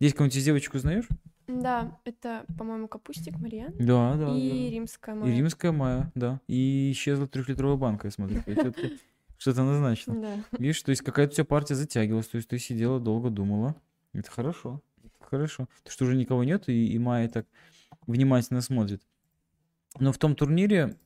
Здесь 0.00 0.14
кого-нибудь 0.14 0.36
из 0.36 0.44
девочек 0.44 0.74
узнаешь? 0.74 1.08
Да, 1.48 1.98
это, 2.04 2.44
по-моему, 2.58 2.88
Капустик, 2.88 3.38
Марьян 3.38 3.72
Да, 3.78 4.16
да, 4.16 4.36
и 4.36 4.40
верно. 4.40 4.74
Римская 4.74 5.14
И 5.14 5.18
Майя. 5.18 5.36
римская 5.36 5.72
Майя, 5.72 6.12
да. 6.14 6.40
И 6.46 6.92
исчезла 6.92 7.26
трехлитровая 7.26 7.76
банка, 7.76 8.06
я 8.06 8.10
смотрю. 8.10 8.42
Что-то 9.38 9.62
назначено. 9.62 10.20
Да. 10.20 10.58
Видишь, 10.58 10.82
то 10.82 10.90
есть 10.90 11.02
какая-то 11.02 11.32
у 11.32 11.34
тебя 11.36 11.44
партия 11.46 11.74
затягивалась, 11.74 12.26
то 12.28 12.36
есть 12.36 12.48
ты 12.48 12.58
сидела 12.58 13.00
долго, 13.00 13.30
думала. 13.30 13.76
Это 14.12 14.30
хорошо, 14.30 14.82
хорошо. 15.20 15.68
То, 15.84 15.90
что 15.90 16.04
уже 16.04 16.16
никого 16.16 16.44
нет, 16.44 16.68
и, 16.68 16.92
и 16.92 16.98
Майя 16.98 17.28
так 17.28 17.46
внимательно 18.06 18.60
смотрит. 18.60 19.02
Но 19.98 20.12
в 20.12 20.18
том 20.18 20.36
турнире, 20.36 20.96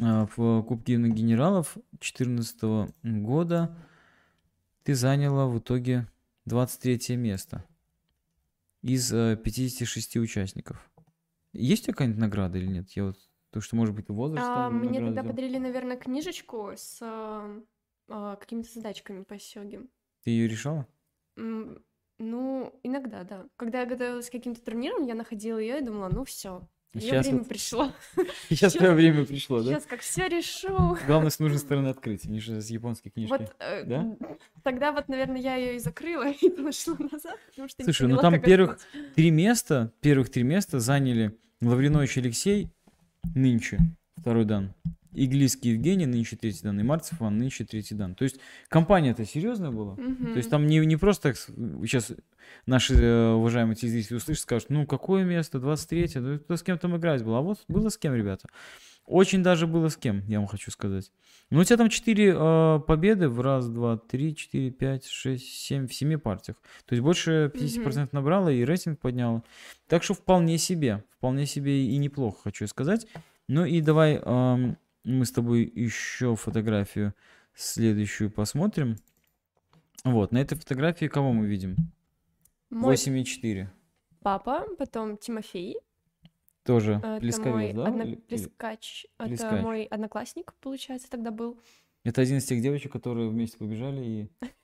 а, 0.00 0.28
в 0.36 0.62
Кубке 0.62 0.92
юных 0.94 1.14
генералов 1.14 1.72
2014 1.92 2.92
года, 3.02 3.76
ты 4.84 4.94
заняла 4.94 5.46
в 5.46 5.58
итоге 5.58 6.06
23 6.44 7.16
место 7.16 7.64
из 8.82 9.12
э, 9.12 9.36
56 9.42 10.16
участников. 10.18 10.90
Есть 11.52 11.82
у 11.82 11.84
тебя 11.86 11.94
какая-нибудь 11.94 12.20
награда 12.20 12.58
или 12.58 12.66
нет? 12.66 12.90
Я 12.90 13.04
вот, 13.06 13.16
то, 13.50 13.60
что, 13.60 13.76
может 13.76 13.94
быть, 13.94 14.06
ты 14.06 14.12
возрастом 14.12 14.54
А, 14.54 14.70
мне 14.70 15.00
тогда 15.00 15.22
взял? 15.22 15.32
подарили, 15.32 15.58
наверное, 15.58 15.96
книжечку 15.96 16.70
с 16.76 16.98
а, 17.02 17.60
а, 18.08 18.36
какими-то 18.36 18.70
задачками 18.72 19.24
по 19.24 19.38
сёге. 19.38 19.86
Ты 20.22 20.30
ее 20.30 20.48
решала? 20.48 20.86
М, 21.36 21.82
Ну, 22.20 22.78
иногда, 22.82 23.22
да. 23.24 23.48
Когда 23.56 23.80
я 23.80 23.86
готовилась 23.86 24.28
к 24.28 24.32
каким-то 24.32 24.60
турнирам, 24.60 25.04
я 25.06 25.14
находила 25.14 25.58
ее 25.58 25.78
и 25.78 25.84
думала, 25.84 26.08
ну 26.08 26.24
все, 26.24 26.68
ее 26.94 27.10
Щас 27.10 27.26
время 27.26 27.38
вот- 27.40 27.48
пришло. 27.48 27.92
Сейчас 28.48 28.72
твое 28.72 28.92
время 28.94 29.24
пришло, 29.26 29.58
да? 29.62 29.72
Сейчас 29.72 29.84
как 29.86 30.00
все 30.00 30.26
решу. 30.28 30.96
Главное, 31.06 31.30
с 31.30 31.38
нужной 31.38 31.58
стороны 31.58 31.88
открыть, 31.88 32.24
не 32.24 32.40
же 32.40 32.60
с 32.60 32.68
японской 32.70 33.10
книжки. 33.10 33.30
Вот 33.30 33.54
э, 33.60 33.84
Да? 33.84 34.16
тогда 34.62 34.92
вот, 34.92 35.08
наверное, 35.08 35.40
я 35.40 35.56
ее 35.56 35.76
и 35.76 35.78
закрыла 35.78 36.30
и 36.40 36.48
пошла 36.48 36.96
назад, 36.98 37.36
потому 37.50 37.68
что 37.68 37.82
не 37.82 37.84
Слушай, 37.84 38.08
ну 38.08 38.16
там 38.16 38.40
первых 38.40 38.72
открыть. 38.76 39.14
три 39.14 39.30
места, 39.30 39.92
первых 40.00 40.30
три 40.30 40.42
места 40.42 40.80
заняли 40.80 41.36
Лавринович 41.60 42.18
Алексей, 42.18 42.68
нынче 43.34 43.78
второй 44.16 44.44
дан, 44.44 44.72
Иглийский 45.24 45.70
Евгений, 45.70 46.06
нынче 46.06 46.36
третий 46.36 46.62
дан, 46.62 46.78
и 46.78 46.82
Марцев 46.82 47.20
Иван, 47.20 47.38
нынче 47.38 47.64
третий 47.64 47.94
дан. 47.94 48.14
То 48.14 48.24
есть 48.24 48.38
компания-то 48.68 49.24
серьезная 49.24 49.70
была? 49.70 49.96
То 49.96 50.36
есть 50.36 50.50
там 50.50 50.66
не, 50.66 50.78
не 50.78 50.96
просто 50.96 51.30
так, 51.30 51.36
сейчас 51.36 52.12
наши 52.66 52.94
э, 52.94 53.32
уважаемые 53.32 53.76
телезрители 53.76 54.16
услышат, 54.16 54.42
скажут, 54.42 54.70
ну 54.70 54.86
какое 54.86 55.24
место, 55.24 55.58
23-е, 55.58 56.20
ну 56.20 56.38
кто 56.38 56.56
с 56.56 56.62
кем 56.62 56.78
там 56.78 56.96
играть 56.96 57.24
было. 57.24 57.38
А 57.38 57.40
вот 57.42 57.58
было 57.68 57.88
с 57.88 57.98
кем, 57.98 58.14
ребята. 58.14 58.48
Очень 59.08 59.42
даже 59.42 59.66
было 59.66 59.88
с 59.88 59.96
кем, 59.96 60.22
я 60.28 60.38
вам 60.38 60.46
хочу 60.46 60.70
сказать. 60.70 61.10
Ну, 61.48 61.60
у 61.60 61.64
тебя 61.64 61.78
там 61.78 61.88
4 61.88 62.80
победы 62.86 63.30
в 63.30 63.40
раз, 63.40 63.66
два, 63.68 63.96
три, 63.96 64.36
четыре, 64.36 64.70
пять, 64.70 65.06
шесть, 65.06 65.46
семь, 65.46 65.86
в 65.86 65.94
семи 65.94 66.18
партиях. 66.18 66.58
То 66.84 66.94
есть 66.94 67.02
больше 67.02 67.50
50% 67.54 68.10
набрала 68.12 68.52
и 68.52 68.64
рейтинг 68.64 69.00
подняла. 69.00 69.42
Так 69.88 70.02
что 70.02 70.12
вполне 70.12 70.58
себе, 70.58 71.04
вполне 71.16 71.46
себе 71.46 71.86
и 71.86 71.96
неплохо, 71.96 72.42
хочу 72.44 72.66
сказать. 72.66 73.06
Ну 73.48 73.64
и 73.64 73.80
давай 73.80 74.20
ам, 74.22 74.76
мы 75.08 75.24
с 75.24 75.32
тобой 75.32 75.62
еще 75.74 76.36
фотографию 76.36 77.14
следующую 77.54 78.30
посмотрим. 78.30 78.96
Вот, 80.04 80.32
на 80.32 80.38
этой 80.38 80.56
фотографии 80.56 81.06
кого 81.06 81.32
мы 81.32 81.46
видим? 81.46 81.76
Мой 82.70 82.94
8,4. 82.94 83.68
папа, 84.22 84.66
потом 84.78 85.16
Тимофей, 85.16 85.78
Тоже 86.64 86.94
это 86.94 87.08
мой 87.08 87.20
плесковец, 87.20 87.74
да? 87.74 87.86
одно- 87.86 88.04
Или- 88.04 88.16
плескач, 88.16 89.06
это 89.18 89.28
Плескач. 89.28 89.62
мой 89.62 89.84
одноклассник, 89.84 90.52
получается, 90.60 91.08
тогда 91.10 91.30
был. 91.30 91.58
Это 92.04 92.20
один 92.20 92.36
из 92.36 92.44
тех 92.44 92.60
девочек, 92.62 92.92
которые 92.92 93.28
вместе 93.30 93.56
побежали 93.58 94.04
и 94.04 94.28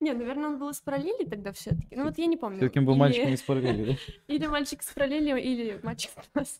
Не, 0.00 0.12
наверное, 0.12 0.50
он 0.50 0.58
был 0.58 0.70
из 0.70 0.80
параллели 0.80 1.24
тогда 1.24 1.52
все-таки. 1.52 1.96
Ну 1.96 2.04
вот 2.04 2.18
я 2.18 2.26
не 2.26 2.36
помню. 2.36 2.58
все-таки 2.58 2.78
он 2.80 2.84
был 2.86 2.92
Или- 2.94 3.00
мальчиком 3.00 3.32
из 3.34 3.42
параллели? 3.42 3.98
Или 4.28 4.46
мальчик 4.46 4.82
с 4.82 4.92
параллели, 4.92 5.40
или 5.40 5.80
мальчик 5.82 6.10
с 6.12 6.34
нас. 6.34 6.58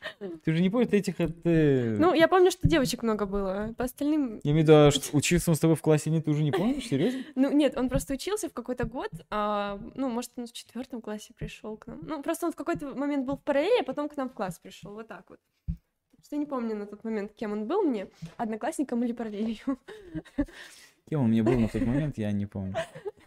Ты 0.44 0.52
же 0.52 0.62
не 0.62 0.70
помнишь 0.70 0.88
этих... 0.92 1.20
э, 1.20 1.28
ты- 1.28 1.96
Ну, 1.98 2.14
я 2.14 2.28
помню, 2.28 2.50
что 2.50 2.68
девочек 2.68 3.02
много 3.02 3.26
было. 3.26 3.74
По 3.76 3.84
остальным... 3.84 4.40
Я 4.44 4.52
имею 4.52 4.64
в 4.64 4.68
виду, 4.68 4.72
а 4.74 4.90
что, 4.90 5.16
учился 5.16 5.50
он 5.50 5.56
с 5.56 5.60
тобой 5.60 5.76
в 5.76 5.82
классе, 5.82 6.10
нет, 6.10 6.24
ты 6.24 6.30
уже 6.30 6.42
не 6.42 6.52
помнишь, 6.52 6.86
серьезно? 6.88 7.22
Ну, 7.34 7.52
нет, 7.52 7.76
он 7.76 7.88
просто 7.88 8.14
учился 8.14 8.48
в 8.48 8.52
какой-то 8.52 8.84
год. 8.84 9.10
а, 9.30 9.80
ну, 9.94 10.08
может, 10.08 10.32
он 10.36 10.46
в 10.46 10.52
четвертом 10.52 11.00
классе 11.00 11.32
пришел 11.36 11.76
к 11.76 11.86
нам. 11.86 12.00
Ну, 12.02 12.22
просто 12.22 12.46
он 12.46 12.52
в 12.52 12.56
какой-то 12.56 12.94
момент 12.94 13.26
был 13.26 13.36
в 13.36 13.42
параллели, 13.42 13.80
а 13.80 13.84
потом 13.84 14.08
к 14.08 14.16
нам 14.16 14.28
в 14.28 14.34
класс 14.34 14.58
пришел. 14.58 14.92
Вот 14.94 15.08
так 15.08 15.24
вот. 15.28 15.38
Просто 16.16 16.36
я 16.36 16.40
не 16.40 16.46
помню 16.46 16.76
на 16.76 16.86
тот 16.86 17.04
момент, 17.04 17.32
кем 17.34 17.52
он 17.52 17.66
был 17.66 17.82
мне, 17.82 18.08
одноклассником 18.36 19.04
или 19.04 19.12
параллелью. 19.12 19.78
Кем 21.08 21.22
он 21.22 21.28
мне 21.30 21.42
был 21.42 21.58
на 21.58 21.68
тот 21.68 21.80
момент, 21.80 22.18
я 22.18 22.30
не 22.32 22.44
помню. 22.44 22.74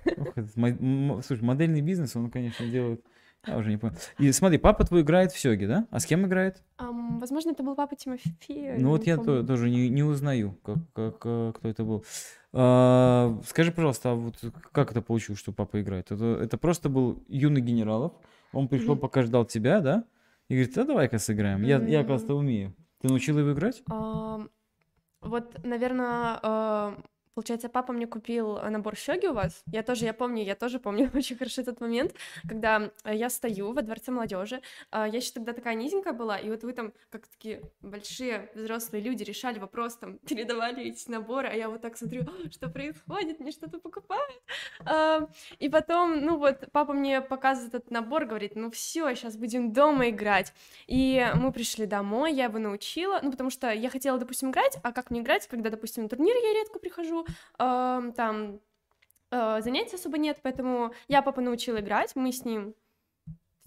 Ох, 0.05 0.37
этот 0.37 0.51
слушай, 1.25 1.41
модельный 1.41 1.81
бизнес, 1.81 2.15
он, 2.15 2.29
конечно, 2.29 2.67
делает... 2.67 3.03
Я 3.47 3.57
уже 3.57 3.69
не 3.69 3.77
помню. 3.77 3.97
И 4.19 4.31
смотри, 4.31 4.57
папа 4.59 4.83
твой 4.85 5.01
играет 5.01 5.31
в 5.31 5.39
Сёге, 5.39 5.67
да? 5.67 5.87
А 5.89 5.99
с 5.99 6.05
кем 6.05 6.25
играет? 6.27 6.61
Ам, 6.77 7.19
возможно, 7.19 7.51
это 7.51 7.63
был 7.63 7.75
папа 7.75 7.95
Тимофея. 7.95 8.77
Ну 8.77 8.89
вот 8.89 9.07
я 9.07 9.17
помню. 9.17 9.45
тоже 9.45 9.69
не, 9.69 9.89
не 9.89 10.03
узнаю, 10.03 10.57
как, 10.63 10.77
как, 10.93 11.15
э, 11.25 11.53
кто 11.55 11.67
это 11.67 11.83
был. 11.83 12.05
А, 12.53 13.39
скажи, 13.47 13.71
пожалуйста, 13.71 14.11
а 14.11 14.15
вот 14.15 14.35
как 14.71 14.91
это 14.91 15.01
получилось, 15.01 15.39
что 15.39 15.51
папа 15.53 15.81
играет? 15.81 16.11
Это, 16.11 16.25
это 16.41 16.57
просто 16.57 16.89
был 16.89 17.23
юный 17.27 17.61
генералов, 17.61 18.13
он 18.53 18.67
пришел, 18.67 18.93
Мгм. 18.93 19.01
пока 19.01 19.23
ждал 19.23 19.45
тебя, 19.45 19.79
да? 19.81 20.03
И 20.47 20.53
говорит, 20.55 20.75
да 20.75 20.83
давай-ка 20.83 21.17
сыграем, 21.17 21.63
я, 21.63 21.77
я 21.77 21.79
Мгм. 21.79 21.95
оказывается, 22.01 22.35
умею. 22.35 22.75
Ты 23.01 23.07
научил 23.07 23.39
его 23.39 23.53
играть? 23.53 23.81
Ам, 23.89 24.49
Вот, 25.21 25.63
наверное, 25.63 26.39
получается, 27.33 27.69
папа 27.69 27.93
мне 27.93 28.07
купил 28.07 28.57
э, 28.57 28.69
набор 28.69 28.95
щеги 28.95 29.27
у 29.27 29.33
вас. 29.33 29.63
Я 29.67 29.83
тоже, 29.83 30.05
я 30.05 30.13
помню, 30.13 30.43
я 30.43 30.55
тоже 30.55 30.79
помню 30.79 31.09
очень 31.15 31.37
хорошо 31.37 31.61
этот 31.61 31.81
момент, 31.81 32.13
когда 32.47 32.91
э, 33.03 33.15
я 33.15 33.29
стою 33.29 33.73
во 33.73 33.81
дворце 33.81 34.11
молодежи. 34.11 34.61
Я 34.91 35.05
еще 35.05 35.31
тогда 35.31 35.53
такая 35.53 35.75
низенькая 35.75 36.13
была, 36.13 36.37
и 36.37 36.49
вот 36.49 36.63
вы 36.63 36.73
там, 36.73 36.93
как 37.09 37.27
такие 37.27 37.61
большие 37.81 38.49
взрослые 38.55 39.03
люди, 39.03 39.23
решали 39.23 39.59
вопрос, 39.59 39.95
там, 39.97 40.17
передавали 40.27 40.83
эти 40.83 41.09
наборы, 41.09 41.47
а 41.47 41.55
я 41.55 41.69
вот 41.69 41.81
так 41.81 41.97
смотрю, 41.97 42.23
«А, 42.23 42.49
что 42.51 42.69
происходит, 42.69 43.39
мне 43.39 43.51
что-то 43.51 43.79
покупают. 43.79 44.41
А, 44.85 45.27
И 45.59 45.69
потом, 45.69 46.21
ну 46.21 46.37
вот, 46.37 46.69
папа 46.71 46.93
мне 46.93 47.21
показывает 47.21 47.75
этот 47.75 47.91
набор, 47.91 48.25
говорит, 48.25 48.55
ну 48.55 48.71
все, 48.71 49.13
сейчас 49.15 49.37
будем 49.37 49.73
дома 49.73 50.09
играть. 50.09 50.53
И 50.87 51.25
мы 51.35 51.51
пришли 51.51 51.85
домой, 51.85 52.33
я 52.33 52.45
его 52.45 52.59
научила, 52.59 53.19
ну, 53.21 53.31
потому 53.31 53.49
что 53.49 53.71
я 53.71 53.89
хотела, 53.89 54.17
допустим, 54.17 54.51
играть, 54.51 54.77
а 54.83 54.91
как 54.91 55.11
мне 55.11 55.21
играть, 55.21 55.47
когда, 55.47 55.69
допустим, 55.69 56.03
на 56.03 56.09
турнир 56.09 56.35
я 56.35 56.53
редко 56.53 56.79
прихожу, 56.79 57.20
эм, 57.59 58.13
там 58.13 58.59
э, 59.31 59.61
занятий 59.61 59.95
особо 59.95 60.17
нет, 60.17 60.39
поэтому 60.41 60.93
я 61.07 61.21
папа 61.21 61.41
научила 61.41 61.79
играть, 61.79 62.15
мы 62.15 62.31
с 62.31 62.45
ним 62.45 62.73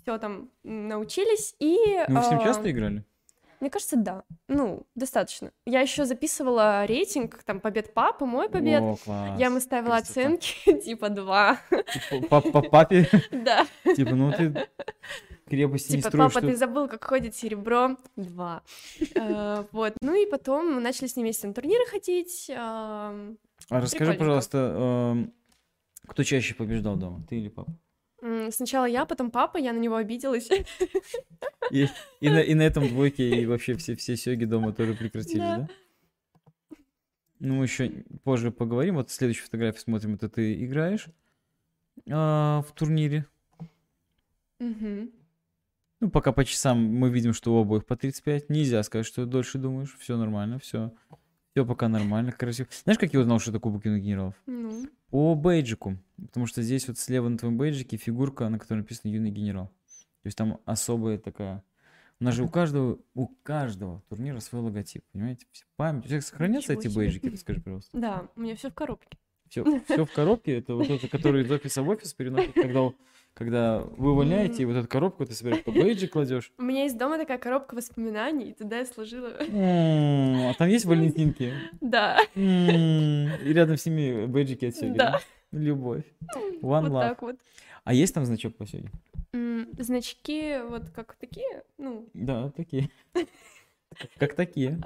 все 0.02 0.18
там 0.18 0.50
научились, 0.62 1.54
и... 1.58 2.04
Ну, 2.08 2.20
вы 2.20 2.24
с 2.24 2.30
ним 2.30 2.40
э, 2.40 2.44
часто 2.44 2.70
играли? 2.70 3.04
Мне 3.60 3.70
кажется, 3.70 3.96
да. 3.96 4.24
Ну, 4.46 4.86
достаточно. 4.94 5.50
Я 5.64 5.80
еще 5.80 6.04
записывала 6.04 6.84
рейтинг, 6.84 7.42
там, 7.44 7.60
побед 7.60 7.94
папы, 7.94 8.26
мой 8.26 8.50
побед. 8.50 8.82
О, 8.82 8.96
класс. 9.02 9.40
Я 9.40 9.46
ему 9.46 9.58
ставила 9.60 9.96
красота. 9.96 10.20
оценки, 10.20 10.80
типа, 10.84 11.08
два. 11.08 11.58
По, 12.28 12.42
по 12.42 12.60
папе, 12.60 13.08
Да. 13.30 13.66
типа, 13.96 14.14
ну 14.14 14.32
ты 14.32 14.68
крепости 15.46 15.92
не 15.92 15.98
Типа, 15.98 16.08
строишь, 16.08 16.32
папа, 16.34 16.46
что... 16.46 16.52
ты 16.52 16.56
забыл, 16.56 16.88
как 16.88 17.04
ходит 17.04 17.34
серебро? 17.34 17.96
Два. 18.16 18.62
Э, 19.14 19.64
Вот. 19.72 19.94
Ну 20.02 20.14
и 20.14 20.26
потом 20.26 20.74
мы 20.74 20.80
начали 20.82 21.06
с 21.06 21.16
ним 21.16 21.24
вместе 21.24 21.46
на 21.46 21.54
турниры 21.54 21.86
ходить. 21.86 22.50
А 23.68 23.80
расскажи, 23.80 24.12
прикольненько. 24.12 24.18
пожалуйста, 24.18 25.12
эм, 25.12 25.34
кто 26.06 26.22
чаще 26.22 26.54
побеждал 26.54 26.96
дома, 26.96 27.24
ты 27.28 27.36
или 27.36 27.48
папа? 27.48 27.74
Сначала 28.50 28.86
я, 28.86 29.04
потом 29.04 29.30
папа, 29.30 29.58
я 29.58 29.72
на 29.72 29.78
него 29.78 29.96
обиделась. 29.96 30.48
И, 31.70 31.88
и, 32.20 32.30
на, 32.30 32.38
и 32.40 32.54
на 32.54 32.62
этом 32.62 32.88
двойке 32.88 33.42
и 33.42 33.46
вообще 33.46 33.74
все, 33.74 33.96
все 33.96 34.16
сёги 34.16 34.44
дома 34.44 34.72
тоже 34.72 34.94
прекратились, 34.94 35.38
да? 35.38 35.58
Да. 35.58 35.68
Ну, 37.40 37.56
мы 37.56 37.64
еще 37.64 38.04
позже 38.22 38.50
поговорим. 38.50 38.94
Вот 38.94 39.10
следующую 39.10 39.44
фотографию 39.46 39.82
смотрим, 39.82 40.14
это 40.14 40.28
ты 40.28 40.64
играешь 40.64 41.08
а, 42.10 42.62
в 42.62 42.72
турнире. 42.72 43.26
Мгм. 44.58 45.10
Ну, 46.00 46.10
пока 46.10 46.32
по 46.32 46.44
часам 46.44 46.82
мы 46.82 47.10
видим, 47.10 47.34
что 47.34 47.54
у 47.54 47.60
обоих 47.60 47.84
по 47.84 47.96
35. 47.96 48.48
Нельзя 48.48 48.82
сказать, 48.82 49.06
что 49.06 49.26
дольше 49.26 49.58
думаешь. 49.58 49.96
Все 49.98 50.16
нормально, 50.16 50.58
все. 50.58 50.92
Все 51.54 51.64
пока 51.64 51.88
нормально, 51.88 52.32
красиво. 52.32 52.68
Знаешь, 52.82 52.98
как 52.98 53.12
я 53.14 53.20
узнал, 53.20 53.38
что 53.38 53.52
это 53.52 53.60
Кубок 53.60 53.84
юных 53.84 54.02
генералов? 54.02 54.34
Ну, 54.46 54.88
По 55.10 55.36
бейджику. 55.36 55.96
Потому 56.20 56.46
что 56.46 56.62
здесь 56.62 56.88
вот 56.88 56.98
слева 56.98 57.28
на 57.28 57.38
твоем 57.38 57.56
бейджике 57.56 57.96
фигурка, 57.96 58.48
на 58.48 58.58
которой 58.58 58.78
написано 58.78 59.12
юный 59.12 59.30
генерал. 59.30 59.68
То 60.22 60.26
есть 60.26 60.36
там 60.36 60.58
особая 60.64 61.16
такая 61.16 61.62
У 62.18 62.24
нас 62.24 62.34
же 62.34 62.42
у 62.42 62.48
каждого, 62.48 62.98
у 63.14 63.28
каждого 63.44 64.02
турнира 64.08 64.40
свой 64.40 64.62
логотип, 64.62 65.04
понимаете? 65.12 65.46
Память. 65.76 66.04
У 66.04 66.08
всех 66.08 66.24
сохранятся 66.24 66.72
Ничего 66.72 66.80
эти 66.82 66.88
себе. 66.92 67.04
бейджики? 67.04 67.28
Расскажи, 67.28 67.60
пожалуйста. 67.60 67.98
Да, 68.00 68.28
у 68.34 68.40
меня 68.40 68.56
все 68.56 68.70
в 68.70 68.74
коробке. 68.74 69.16
Все, 69.48 69.64
все 69.84 70.04
в 70.04 70.12
коробке, 70.12 70.56
это 70.58 70.74
вот 70.74 70.90
это, 70.90 71.06
который 71.06 71.42
из 71.44 71.50
офиса 71.52 71.84
в 71.84 71.88
офис 71.88 72.12
переносит, 72.14 72.54
когда, 72.54 72.90
когда 73.34 73.80
вы 73.80 74.12
увольняете, 74.12 74.62
и 74.62 74.64
вот 74.64 74.76
эту 74.76 74.88
коробку 74.88 75.26
ты 75.26 75.34
собираешь, 75.34 75.62
по 75.64 75.72
бейджик 75.72 76.12
кладешь. 76.12 76.52
У 76.58 76.62
меня 76.62 76.84
есть 76.84 76.96
дома 76.96 77.18
такая 77.18 77.38
коробка 77.38 77.74
воспоминаний, 77.74 78.50
и 78.50 78.54
туда 78.54 78.78
я 78.78 78.86
сложила. 78.86 79.30
А 79.38 80.54
там 80.54 80.68
есть 80.68 80.84
валентинки? 80.84 81.52
Да, 81.80 82.18
И 82.34 83.52
рядом 83.52 83.76
с 83.76 83.86
ними 83.86 84.26
бейджики 84.26 84.66
от 84.66 84.76
Сёги, 84.76 84.96
Да. 84.96 85.20
Любовь. 85.52 86.04
One 86.62 86.88
вот 86.88 86.92
love. 86.92 87.00
так 87.00 87.22
вот. 87.22 87.36
А 87.84 87.92
есть 87.94 88.14
там 88.14 88.24
значок 88.24 88.56
по? 88.56 88.64
М, 89.32 89.68
Значки 89.78 90.58
вот 90.68 90.90
как 90.90 91.14
такие, 91.16 91.62
ну, 91.78 92.08
Да, 92.14 92.50
такие. 92.50 92.90
Как 94.18 94.34
такие. 94.34 94.80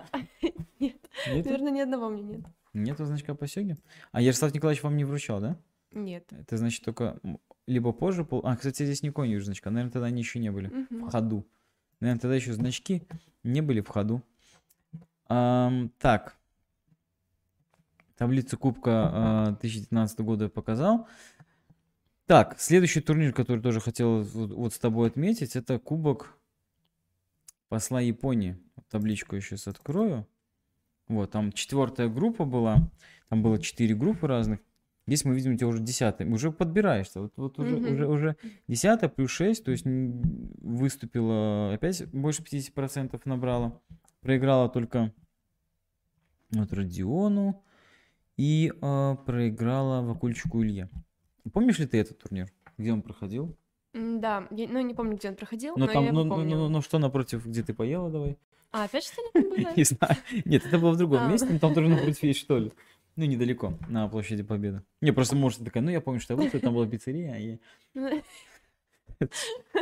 нет, 0.80 0.96
наверное, 1.26 1.70
ни 1.72 1.80
одного 1.80 2.08
меня 2.10 2.36
нет. 2.36 2.44
Нету 2.74 3.04
значка 3.06 3.34
по 3.34 3.46
Сёге? 3.46 3.76
А 4.12 4.20
Ярослав 4.20 4.52
Николаевич 4.54 4.82
вам 4.82 4.96
не 4.96 5.04
вручал, 5.04 5.40
да? 5.40 5.56
Нет. 5.92 6.24
Это 6.32 6.56
значит 6.58 6.84
только 6.84 7.18
либо 7.68 7.92
позже... 7.92 8.24
пол- 8.24 8.42
А, 8.44 8.56
кстати, 8.56 8.84
здесь 8.84 9.02
не 9.02 9.10
вижу 9.10 9.44
значка. 9.44 9.70
Наверное, 9.70 9.92
тогда 9.92 10.06
они 10.06 10.20
еще 10.20 10.38
не 10.38 10.50
были 10.50 10.68
в 10.68 10.94
Мгм. 10.94 11.10
ходу. 11.10 11.46
Наверное, 12.00 12.20
тогда 12.20 12.34
еще 12.36 12.52
значки 12.52 13.06
не 13.44 13.60
были 13.60 13.80
в 13.80 13.88
ходу. 13.88 14.22
Ам, 15.26 15.90
так. 15.98 16.36
Таблицу 18.16 18.58
Кубка 18.58 18.90
а, 19.12 19.46
2019 19.60 20.20
года 20.20 20.44
я 20.44 20.50
показал. 20.50 21.06
Так, 22.26 22.58
следующий 22.58 23.00
турнир, 23.00 23.32
который 23.32 23.60
тоже 23.62 23.80
хотел 23.80 24.22
вот, 24.22 24.50
вот 24.50 24.72
с 24.74 24.78
тобой 24.78 25.08
отметить, 25.08 25.56
это 25.56 25.78
Кубок 25.78 26.36
посла 27.68 28.00
Японии. 28.00 28.58
Табличку 28.90 29.34
я 29.36 29.40
сейчас 29.40 29.66
открою. 29.68 30.26
Вот, 31.06 31.30
там 31.30 31.52
четвертая 31.52 32.08
группа 32.08 32.44
была. 32.44 32.90
Там 33.28 33.42
было 33.42 33.58
четыре 33.60 33.94
группы 33.94 34.26
разных. 34.26 34.60
Здесь 35.08 35.24
мы 35.24 35.34
видим, 35.34 35.54
у 35.54 35.56
тебя 35.56 35.68
уже 35.68 35.80
десятая. 35.82 36.28
Уже 36.30 36.52
подбираешься. 36.52 37.22
Вот, 37.22 37.32
вот 37.36 37.58
уже, 37.58 37.76
Мгм. 37.78 37.92
уже, 37.94 38.06
уже 38.06 38.36
десятая 38.68 39.08
плюс 39.08 39.30
6, 39.30 39.64
то 39.64 39.70
есть 39.70 39.86
выступила 40.60 41.72
опять 41.72 42.06
больше 42.12 42.42
50% 42.42 43.22
набрала. 43.24 43.80
Проиграла 44.20 44.68
только 44.68 45.12
вот 46.50 46.72
Родиону 46.72 47.62
и 48.36 48.72
а, 48.82 49.14
проиграла 49.16 50.02
Вакульчику 50.02 50.62
Илье. 50.62 50.90
Помнишь 51.52 51.78
ли 51.78 51.86
ты 51.86 51.98
этот 51.98 52.18
турнир? 52.18 52.52
Где 52.76 52.92
он 52.92 53.00
проходил? 53.02 53.56
Да, 53.94 54.46
я- 54.50 54.68
ну 54.68 54.80
не 54.82 54.92
помню, 54.94 55.16
где 55.16 55.30
он 55.30 55.36
проходил, 55.36 55.74
Ну 55.76 55.86
но 55.86 55.92
там, 55.92 56.04
я 56.04 56.12
ну, 56.12 56.24
ну, 56.24 56.30
помню. 56.36 56.56
ну, 56.56 56.68
ну, 56.68 56.82
что 56.82 56.98
напротив, 56.98 57.46
где 57.46 57.62
ты 57.62 57.72
поела, 57.72 58.10
давай? 58.10 58.36
А, 58.72 58.84
опять 58.84 59.04
что 59.04 59.22
ли 59.22 59.28
там 59.32 59.42
было? 59.50 59.72
Не 59.74 59.84
знаю. 59.84 60.16
Нет, 60.44 60.66
это 60.66 60.78
было 60.78 60.92
в 60.92 60.98
другом 60.98 61.20
А. 61.22 61.28
месте, 61.32 61.48
но 61.50 61.58
там 61.58 61.72
тоже 61.72 61.88
напротив 61.88 62.22
есть, 62.22 62.40
что 62.40 62.58
ли. 62.58 62.72
Ну, 63.18 63.24
недалеко, 63.24 63.74
на 63.88 64.06
площади 64.08 64.44
Победы. 64.44 64.82
Не, 65.00 65.10
просто 65.10 65.34
может 65.34 65.64
такая, 65.64 65.82
ну, 65.82 65.90
я 65.90 66.00
помню, 66.00 66.20
что 66.20 66.34
я 66.34 66.36
вышла, 66.40 66.60
там 66.60 66.72
была 66.72 66.86
пиццерия, 66.86 67.34
а 67.34 67.36
я 67.36 67.58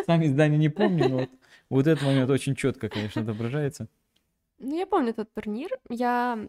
сами 0.06 0.26
здания 0.28 0.56
не 0.56 0.70
помню, 0.70 1.08
но 1.10 1.16
вот, 1.18 1.30
вот 1.68 1.86
этот 1.86 2.02
момент 2.02 2.30
очень 2.30 2.54
четко, 2.54 2.88
конечно, 2.88 3.20
отображается. 3.20 3.88
Ну, 4.58 4.74
я 4.74 4.86
помню 4.86 5.12
тот 5.12 5.30
турнир. 5.34 5.68
Я 5.90 6.48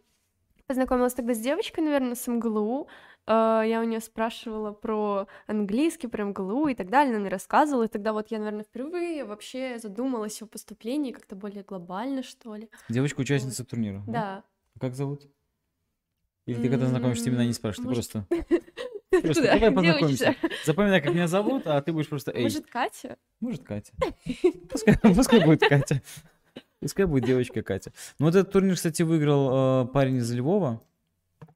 познакомилась 0.66 1.14
тогда 1.14 1.34
с 1.34 1.40
девочкой, 1.40 1.84
наверное, 1.84 2.16
с 2.16 2.26
МГЛУ. 2.26 2.88
Э, 3.26 3.64
Я 3.68 3.82
у 3.82 3.84
нее 3.84 4.00
спрашивала 4.00 4.72
про 4.72 5.28
английский, 5.46 6.08
про 6.08 6.24
МГЛУ 6.24 6.70
и 6.70 6.74
так 6.74 6.90
далее. 6.90 7.12
Она 7.12 7.20
мне 7.20 7.30
рассказывала. 7.30 7.84
И 7.84 7.90
тогда 7.90 8.14
вот 8.14 8.32
я, 8.32 8.38
наверное, 8.38 8.64
впервые 8.64 9.26
вообще 9.26 9.78
задумалась 9.78 10.42
о 10.42 10.46
поступлении 10.46 11.12
как-то 11.12 11.36
более 11.36 11.64
глобально, 11.64 12.24
что 12.24 12.56
ли. 12.56 12.70
Девочка-участница 12.88 13.66
турнира. 13.66 14.02
Да. 14.08 14.44
А 14.74 14.80
Как 14.80 14.96
зовут? 14.96 15.28
Или 16.48 16.62
ты 16.62 16.70
когда 16.70 16.88
знакомишься, 16.88 17.30
имена 17.30 17.46
не 17.46 17.54
спрашиваешь, 17.54 18.08
ты 18.08 18.24
просто... 18.24 18.62
Просто 19.22 19.44
давай 19.44 19.72
познакомимся. 19.72 20.36
Запоминай, 20.66 21.02
как 21.02 21.14
меня 21.14 21.28
зовут, 21.28 21.66
а 21.66 21.82
ты 21.82 21.94
будешь 21.94 22.10
просто 22.10 22.32
эй. 22.32 22.44
Может, 22.44 22.68
Катя? 22.68 23.18
Может, 23.40 23.64
Катя. 23.64 23.94
Пускай, 24.70 24.98
пускай 25.02 25.46
будет 25.46 25.62
Катя. 25.62 26.02
Пускай 26.82 27.06
будет 27.06 27.24
девочка 27.26 27.62
Катя. 27.64 27.94
Ну, 28.20 28.26
вот 28.26 28.36
этот 28.36 28.52
турнир, 28.52 28.76
кстати, 28.76 29.04
выиграл 29.04 29.86
э, 29.86 29.88
парень 29.88 30.18
из 30.18 30.32
Львова. 30.32 30.82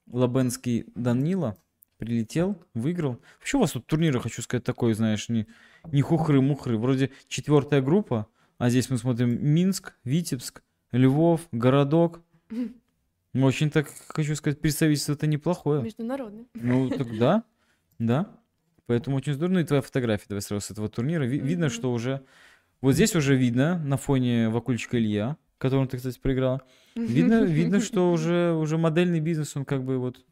Лабенский 0.10 0.86
Данила. 0.96 1.58
Прилетел, 1.98 2.58
выиграл. 2.74 3.20
Вообще 3.40 3.58
у 3.58 3.60
вас 3.60 3.72
тут 3.72 3.86
турниры, 3.86 4.20
хочу 4.20 4.42
сказать, 4.42 4.64
такой, 4.64 4.94
знаешь, 4.94 5.30
не, 5.30 5.46
не 5.92 6.02
хухры-мухры. 6.02 6.78
Вроде 6.78 7.12
четвертая 7.28 7.82
группа, 7.82 8.28
а 8.58 8.70
здесь 8.70 8.90
мы 8.90 8.98
смотрим 8.98 9.46
Минск, 9.46 9.94
Витебск, 10.04 10.64
Львов, 10.92 11.42
Городок. 11.52 12.22
Ну, 13.34 13.46
Очень 13.46 13.70
так, 13.70 13.88
хочу 14.10 14.36
сказать, 14.36 14.60
представительство-то 14.60 15.26
неплохое. 15.28 15.82
Международный. 15.82 16.48
Ну, 16.54 16.90
так 16.90 17.08
да, 17.18 17.44
да. 18.00 18.38
Поэтому 18.88 19.16
очень 19.18 19.34
здорово. 19.34 19.54
Ну 19.56 19.60
и 19.62 19.64
твоя 19.64 19.82
фотография, 19.82 20.26
давай 20.28 20.42
сразу 20.42 20.66
с 20.66 20.72
этого 20.72 20.90
турнира. 20.90 21.24
Ви- 21.26 21.40
видно, 21.40 21.70
что 21.70 21.94
уже... 21.94 22.26
Вот 22.82 22.94
здесь 22.94 23.16
уже 23.16 23.36
видно, 23.36 23.78
на 23.80 23.96
фоне 23.96 24.50
Вакульчика 24.50 24.98
Илья, 24.98 25.38
которым 25.60 25.88
ты, 25.88 25.98
кстати, 25.98 26.20
проиграла. 26.20 26.62
Видно, 26.96 27.44
видно, 27.46 27.80
что 27.80 28.12
уже, 28.12 28.54
уже 28.54 28.78
модельный 28.78 29.20
бизнес, 29.22 29.56
он 29.56 29.66
как 29.66 29.84
бы 29.84 29.98
вот... 29.98 30.26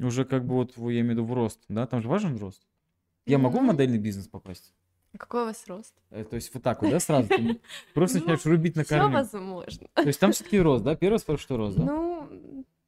Уже 0.00 0.24
как 0.24 0.46
бы 0.46 0.54
вот, 0.54 0.76
я 0.76 1.00
имею 1.00 1.06
в 1.06 1.10
виду, 1.10 1.24
в 1.24 1.32
рост, 1.34 1.60
да? 1.68 1.86
Там 1.86 2.00
же 2.00 2.08
важен 2.08 2.36
рост. 2.38 2.62
Я 3.26 3.38
могу 3.38 3.58
в 3.58 3.60
Мгм. 3.60 3.68
модельный 3.68 3.98
бизнес 3.98 4.28
попасть? 4.28 4.72
Какой 5.18 5.42
у 5.42 5.44
вас 5.46 5.64
рост? 5.66 5.94
Э, 6.10 6.24
То 6.24 6.36
есть 6.36 6.52
вот 6.54 6.62
так 6.62 6.82
вот, 6.82 6.90
да, 6.90 7.00
сразу? 7.00 7.28
Просто 7.94 8.18
Ну, 8.18 8.24
начинаешь 8.24 8.46
рубить 8.46 8.76
на 8.76 8.84
Все 8.84 8.98
корню. 8.98 9.12
возможно. 9.14 9.88
То 9.94 10.06
есть 10.06 10.20
там 10.20 10.32
все-таки 10.32 10.60
рост, 10.60 10.84
да? 10.84 10.94
Первый 10.94 11.18
спор, 11.18 11.38
что 11.38 11.56
рост, 11.56 11.76
да? 11.76 11.84
Ну, 11.84 12.28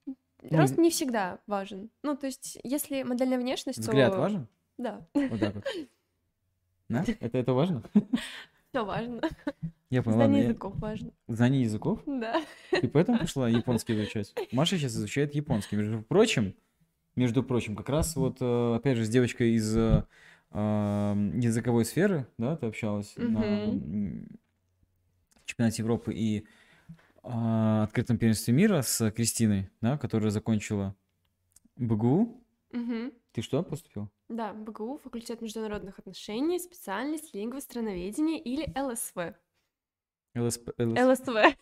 Ну, 0.06 0.16
рост 0.50 0.78
не 0.78 0.90
всегда 0.90 1.38
важен. 1.46 1.90
Ну, 2.02 2.16
то 2.16 2.26
есть, 2.26 2.58
если 2.62 3.02
модельная 3.02 3.38
внешность, 3.38 3.78
Взгляд 3.78 4.14
важен? 4.14 4.46
Да, 4.78 5.06
Вот 5.14 5.40
так 5.40 5.54
вот. 5.54 5.64
Да? 6.88 7.04
Это, 7.20 7.38
это 7.38 7.52
важно? 7.54 7.82
все 8.70 8.84
важно. 8.84 9.20
Я 9.88 10.02
понял, 10.02 10.18
ладно. 10.18 10.34
Знание 10.34 10.44
языков 10.44 10.74
важно. 10.76 11.10
Знание 11.28 11.62
языков? 11.62 12.00
Да. 12.06 12.42
Ты 12.70 12.88
поэтому 12.88 13.18
пошла 13.20 13.48
японский 13.48 13.94
изучать? 13.94 14.34
Маша 14.52 14.76
сейчас 14.76 14.92
изучает 14.92 15.34
японский. 15.34 15.76
Между 15.76 16.02
прочим, 16.02 16.54
между 17.16 17.42
прочим, 17.42 17.76
как 17.76 17.88
раз 17.88 18.14
вот, 18.16 18.38
э, 18.40 18.74
опять 18.76 18.96
же, 18.98 19.04
с 19.04 19.08
девочкой 19.08 19.52
из 19.54 19.76
э, 19.76 20.04
языковой 20.54 21.84
сферы, 21.84 22.26
да, 22.38 22.56
ты 22.56 22.66
общалась 22.66 23.14
на 23.16 23.42
м, 23.44 24.28
чемпионате 25.44 25.82
Европы 25.82 26.12
и 26.14 26.46
э, 27.22 27.82
открытом 27.82 28.18
первенстве 28.18 28.52
мира 28.54 28.82
с 28.82 29.10
Кристиной, 29.12 29.70
да, 29.80 29.96
которая 29.98 30.30
закончила 30.30 30.94
БГУ. 31.76 32.44
Мгм. 32.72 33.12
Ты 33.32 33.42
что, 33.42 33.62
поступил? 33.62 34.10
Да, 34.28 34.52
БГУ, 34.52 34.98
факультет 34.98 35.40
международных 35.40 35.98
отношений, 35.98 36.58
специальность 36.58 37.34
лингва, 37.34 37.60
страноведение 37.60 38.38
или 38.40 38.70
ЛСВ. 38.78 39.34
ЛСП, 40.34 40.70
ЛС. 40.78 41.20
ЛСВ. 41.20 41.56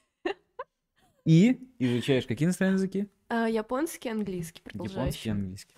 И 1.24 1.60
изучаешь 1.78 2.26
какие 2.26 2.46
иностранные 2.46 2.74
языки? 2.74 3.08
А, 3.28 3.48
Японский, 3.48 4.08
английский, 4.08 4.62
Японский, 4.64 4.78
продолжающий. 4.88 5.30
английский. 5.30 5.76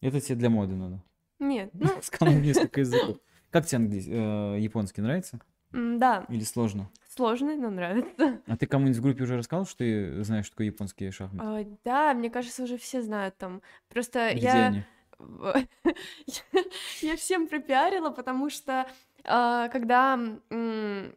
Это 0.00 0.20
тебе 0.20 0.36
для 0.36 0.50
моды 0.50 0.74
надо. 0.74 1.02
Нет, 1.48 1.70
ну, 1.78 2.00
Сказал 2.02 2.34
несколько 2.40 2.80
языков. 2.80 3.18
Как 3.50 3.66
тебе 3.66 3.78
английский, 3.78 4.12
э, 4.12 4.56
японский 4.60 5.00
нравится? 5.02 5.40
м, 5.72 5.98
да, 5.98 6.24
Или 6.28 6.42
сложно? 6.44 6.88
сложный, 7.08 7.56
но 7.56 7.70
нравится. 7.70 8.40
А 8.46 8.56
ты 8.56 8.66
кому-нибудь 8.66 8.98
в 8.98 9.02
группе 9.02 9.22
уже 9.24 9.36
рассказал, 9.36 9.64
что 9.66 9.78
ты 9.78 10.22
знаешь, 10.24 10.46
что 10.46 10.54
такое 10.54 10.66
японские 10.66 11.10
шахматы? 11.12 11.46
А, 11.46 11.64
Да, 11.84 12.14
мне 12.14 12.30
кажется, 12.30 12.62
уже 12.64 12.76
все 12.76 13.02
знают 13.02 13.36
там. 13.38 13.62
Просто 13.88 14.30
Где 14.34 14.46
я... 14.48 14.66
они? 14.68 14.82
В- 15.18 15.54
Я 17.02 17.16
всем 17.16 17.46
пропиарила, 17.48 18.10
потому 18.10 18.50
что 18.50 18.86
а, 19.24 19.68
когда 19.68 20.18
м, 20.50 21.14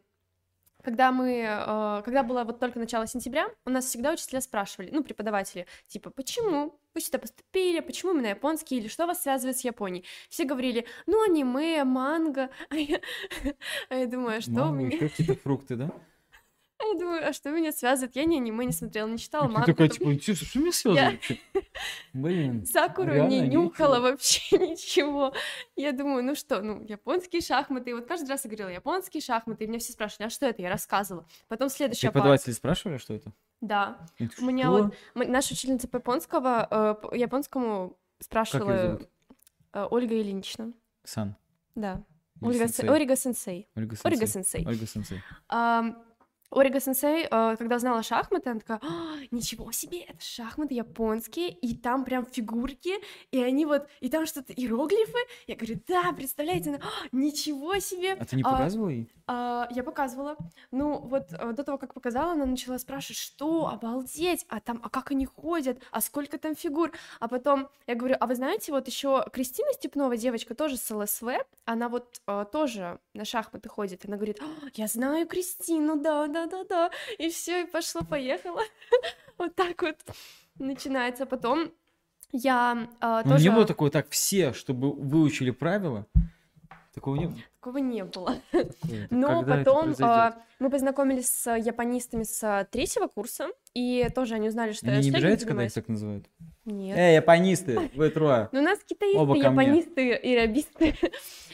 когда 0.88 1.12
мы, 1.12 1.44
а, 1.46 2.00
когда 2.00 2.22
было 2.22 2.44
вот 2.44 2.60
только 2.60 2.78
начало 2.78 3.06
сентября, 3.06 3.50
у 3.66 3.70
нас 3.70 3.84
всегда 3.84 4.12
учителя 4.12 4.40
спрашивали, 4.40 4.88
ну, 4.90 5.04
преподаватели, 5.04 5.66
типа, 5.86 6.08
почему 6.08 6.80
вы 6.94 7.02
сюда 7.02 7.18
поступили, 7.18 7.80
почему 7.80 8.12
именно 8.12 8.28
японский, 8.28 8.78
или 8.78 8.88
что 8.88 9.06
вас 9.06 9.22
связывает 9.22 9.58
с 9.58 9.64
Японией? 9.64 10.06
Все 10.30 10.44
говорили, 10.44 10.86
ну, 11.04 11.22
аниме, 11.22 11.84
манго, 11.84 12.48
а 12.70 12.76
я, 12.76 13.00
а 13.90 13.96
я 13.96 14.06
думаю, 14.06 14.38
а 14.38 14.40
что 14.40 14.50
у 14.50 14.54
Манго, 14.54 14.78
меня, 14.78 14.96
еще 14.96 15.08
какие-то 15.10 15.34
фрукты, 15.34 15.76
да? 15.76 15.90
Я 16.92 16.98
думаю, 16.98 17.28
а 17.28 17.32
что 17.32 17.50
меня 17.50 17.72
связывает? 17.72 18.16
Я 18.16 18.24
ни 18.24 18.36
аниме 18.36 18.64
не 18.64 18.72
смотрела, 18.72 19.08
не 19.08 19.18
читала 19.18 19.44
И 19.44 19.48
ты 19.48 19.52
мангу, 19.54 19.66
такая, 19.66 19.88
типа, 19.88 20.16
«Чё, 20.18 20.34
что 20.34 20.58
меня 20.58 20.72
связывает? 20.72 21.20
Блин. 22.12 22.66
Сакуру 22.72 23.26
не 23.26 23.40
нюхала 23.40 24.00
вообще 24.00 24.58
ничего. 24.58 25.32
Я 25.76 25.92
думаю, 25.92 26.24
ну 26.24 26.34
что, 26.34 26.60
ну, 26.60 26.82
японские 26.84 27.42
шахматы. 27.42 27.90
И 27.90 27.94
вот 27.94 28.06
каждый 28.06 28.30
раз 28.30 28.44
я 28.44 28.50
говорила, 28.50 28.68
японские 28.68 29.20
шахматы. 29.20 29.64
И 29.64 29.66
меня 29.66 29.78
все 29.78 29.92
спрашивали, 29.92 30.26
а 30.26 30.30
что 30.30 30.46
это? 30.46 30.62
Я 30.62 30.70
рассказывала. 30.70 31.26
Потом 31.48 31.68
следующая. 31.68 32.08
Преподаватели 32.10 32.52
спрашивали, 32.52 32.98
что 32.98 33.14
это? 33.14 33.32
Да. 33.60 33.98
У 34.38 34.44
меня 34.44 34.64
«Что? 34.66 34.92
вот 35.14 35.28
наша 35.28 35.52
учительница 35.52 35.88
по 35.88 35.96
японского, 35.96 36.68
э, 36.70 36.94
по 36.94 37.14
японскому 37.14 37.98
спрашивала 38.20 39.00
э, 39.72 39.86
Ольга 39.90 40.14
Ильинична. 40.14 40.72
Сан. 41.04 41.36
Да. 41.74 42.04
Ольга, 42.40 42.68
сенсей? 42.68 42.86
Се- 42.86 42.92
Орига 42.92 43.16
Сенсей. 43.16 43.68
Ольга. 43.74 43.96
Сенсей. 44.26 44.64
Ольга 44.66 44.86
сенсей. 44.86 45.22
Орига 46.50 46.80
Сенсей, 46.80 47.26
э, 47.30 47.56
когда 47.56 47.76
узнала 47.76 48.02
шахматы, 48.02 48.50
она 48.50 48.60
такая, 48.60 48.80
«А, 48.82 49.16
ничего 49.30 49.70
себе, 49.72 50.00
это 50.02 50.20
шахматы 50.20 50.74
японские, 50.74 51.50
и 51.50 51.76
там 51.76 52.04
прям 52.04 52.24
фигурки, 52.26 52.94
и 53.30 53.42
они 53.42 53.66
вот, 53.66 53.86
и 54.00 54.08
там 54.08 54.26
что-то, 54.26 54.52
иероглифы. 54.52 55.18
Я 55.46 55.56
говорю, 55.56 55.80
да, 55.86 56.12
представляете, 56.12 56.70
она, 56.70 56.78
«А, 56.82 57.08
ничего 57.12 57.78
себе. 57.78 58.14
А 58.14 58.24
ты 58.24 58.36
не 58.36 58.42
А, 58.42 58.50
показывал 58.50 58.88
ей? 58.88 59.10
А, 59.26 59.68
я 59.70 59.82
показывала. 59.82 60.36
Ну, 60.70 60.98
вот 61.00 61.32
э, 61.32 61.52
до 61.52 61.62
того, 61.64 61.76
как 61.76 61.92
показала, 61.92 62.32
она 62.32 62.46
начала 62.46 62.78
спрашивать, 62.78 63.18
что, 63.18 63.68
обалдеть, 63.68 64.46
а 64.48 64.60
там, 64.60 64.80
а 64.82 64.88
как 64.88 65.10
они 65.10 65.26
ходят, 65.26 65.78
а 65.90 66.00
сколько 66.00 66.38
там 66.38 66.54
фигур. 66.56 66.92
А 67.20 67.28
потом 67.28 67.68
я 67.86 67.94
говорю, 67.94 68.16
а 68.18 68.26
вы 68.26 68.34
знаете, 68.36 68.72
вот 68.72 68.86
еще 68.86 69.26
Кристина 69.32 69.72
Степнова, 69.74 70.16
девочка, 70.16 70.54
тоже 70.54 70.78
с 70.78 70.90
ЛСВ, 70.90 71.28
она 71.66 71.90
вот 71.90 72.22
э, 72.26 72.46
тоже 72.50 73.00
на 73.12 73.26
шахматы 73.26 73.68
ходит. 73.68 74.06
Она 74.06 74.16
говорит, 74.16 74.40
«А, 74.40 74.46
я 74.74 74.86
знаю 74.86 75.26
Кристину, 75.26 76.00
да, 76.00 76.26
да, 76.26 76.37
да, 76.46 76.64
да. 76.64 76.90
И 77.18 77.28
все, 77.30 77.62
и 77.62 77.66
пошло-поехало. 77.66 78.62
Вот 79.38 79.54
так 79.54 79.82
вот 79.82 79.96
начинается. 80.58 81.24
Потом 81.24 81.70
я 82.32 82.88
э, 83.00 83.22
Ну, 83.24 83.30
тоже... 83.30 83.44
не 83.44 83.50
было 83.50 83.66
такого, 83.66 83.88
так, 83.88 84.08
все, 84.10 84.52
чтобы 84.52 84.92
выучили 84.92 85.50
правила. 85.52 86.06
Такого 86.92 87.14
не 87.16 87.26
было. 87.26 87.38
Такого 87.60 87.78
не 87.78 88.04
было. 88.04 88.36
Такое, 88.50 89.06
Но 89.10 89.40
когда 89.40 89.56
потом 89.58 89.94
а, 90.00 90.42
мы 90.58 90.70
познакомились 90.70 91.28
с 91.28 91.54
японистами 91.56 92.24
с 92.24 92.42
а, 92.42 92.64
третьего 92.64 93.06
курса, 93.06 93.48
и 93.74 94.08
тоже 94.12 94.34
они 94.34 94.48
узнали, 94.48 94.72
что 94.72 94.86
я 94.86 95.00
не 95.00 95.10
обижаются, 95.10 95.46
когда 95.46 95.64
их 95.64 95.72
так 95.72 95.86
называют? 95.86 96.26
Нет. 96.68 96.98
Эй, 96.98 97.16
японисты, 97.16 97.90
вы 97.94 98.10
трое. 98.10 98.50
Ну, 98.52 98.60
у 98.60 98.62
нас 98.62 98.78
китаисты, 98.84 99.18
Оба 99.18 99.34
японисты 99.36 100.14
и 100.14 100.36
арабисты. 100.36 100.92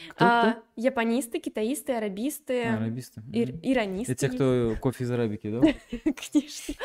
Кто, 0.09 0.25
А? 0.25 0.57
Японисты, 0.75 1.39
китаисты, 1.39 1.93
арабисты, 1.93 2.63
А, 2.65 2.75
арабисты. 2.75 3.21
ир- 3.31 3.55
иранисты. 3.63 4.11
Это 4.11 4.27
те, 4.27 4.35
кто 4.35 4.75
кофе 4.81 5.05
из 5.05 5.11
арабики, 5.11 5.49
да? 5.49 5.61
Конечно. 6.33 6.75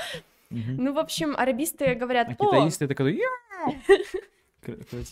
Ну, 0.51 0.93
в 0.93 0.99
общем, 0.99 1.35
арабисты 1.37 1.95
говорят, 1.95 2.29
А 2.29 2.35
китаисты 2.35 2.85
это 2.85 2.95
когда... 2.95 3.13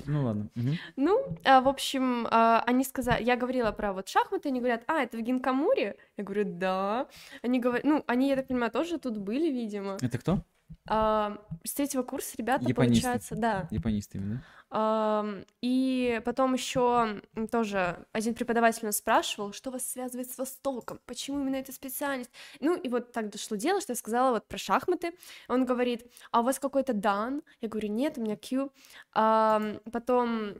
Ну 0.06 0.24
ладно. 0.24 0.50
Мгм. 0.54 0.76
ну, 0.96 1.24
а, 1.44 1.60
в 1.62 1.68
общем, 1.68 2.26
а, 2.30 2.62
они 2.66 2.84
сказали, 2.84 3.24
я 3.24 3.34
говорила 3.34 3.72
про 3.72 3.92
вот 3.94 4.06
шахматы, 4.08 4.50
они 4.50 4.60
говорят, 4.60 4.82
а, 4.86 5.02
это 5.02 5.16
в 5.16 5.22
Гинкамуре? 5.22 5.96
Я 6.18 6.24
говорю, 6.24 6.44
да. 6.46 7.06
Они 7.42 7.58
говорят, 7.58 7.84
ну, 7.84 8.04
они, 8.06 8.28
я 8.28 8.36
так 8.36 8.46
понимаю, 8.48 8.70
тоже 8.70 8.98
тут 8.98 9.16
были, 9.16 9.50
видимо. 9.50 9.96
Это 10.02 10.18
кто? 10.18 10.42
А, 10.90 11.38
с 11.64 11.74
третьего 11.74 12.02
курса 12.02 12.34
ребята, 12.38 12.64
Японисты. 12.66 13.02
получается, 13.02 13.34
да. 13.36 13.68
Японисты 13.70 14.18
именно. 14.18 14.44
Ам, 14.70 15.44
И 15.62 16.20
потом 16.24 16.54
еще 16.54 17.22
тоже 17.50 18.06
один 18.12 18.34
преподаватель 18.34 18.84
нас 18.84 18.98
спрашивал, 18.98 19.52
что 19.52 19.70
вас 19.70 19.86
связывает 19.90 20.30
с 20.30 20.36
Востоком, 20.38 21.00
почему 21.06 21.40
именно 21.40 21.56
эта 21.56 21.72
специальность. 21.72 22.30
Ну 22.60 22.76
и 22.76 22.88
вот 22.88 23.12
так 23.12 23.30
дошло 23.30 23.56
дело, 23.56 23.80
что 23.80 23.92
я 23.92 23.96
сказала 23.96 24.32
вот 24.32 24.46
про 24.46 24.58
шахматы. 24.58 25.12
Он 25.48 25.64
говорит, 25.64 26.10
а 26.32 26.40
у 26.40 26.42
вас 26.42 26.58
какой-то 26.58 26.92
дан? 26.92 27.42
Я 27.60 27.68
говорю, 27.68 27.88
нет, 27.88 28.18
у 28.18 28.22
меня 28.22 28.36
Q. 28.36 28.70
Потом 29.12 30.54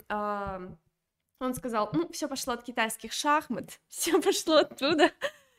он 1.40 1.54
сказал, 1.54 1.90
ну 1.92 2.09
все 2.11 2.28
пошло 2.28 2.54
от 2.54 2.64
китайских 2.64 3.12
шахмат, 3.12 3.78
все 3.88 4.20
пошло 4.20 4.56
оттуда. 4.56 5.11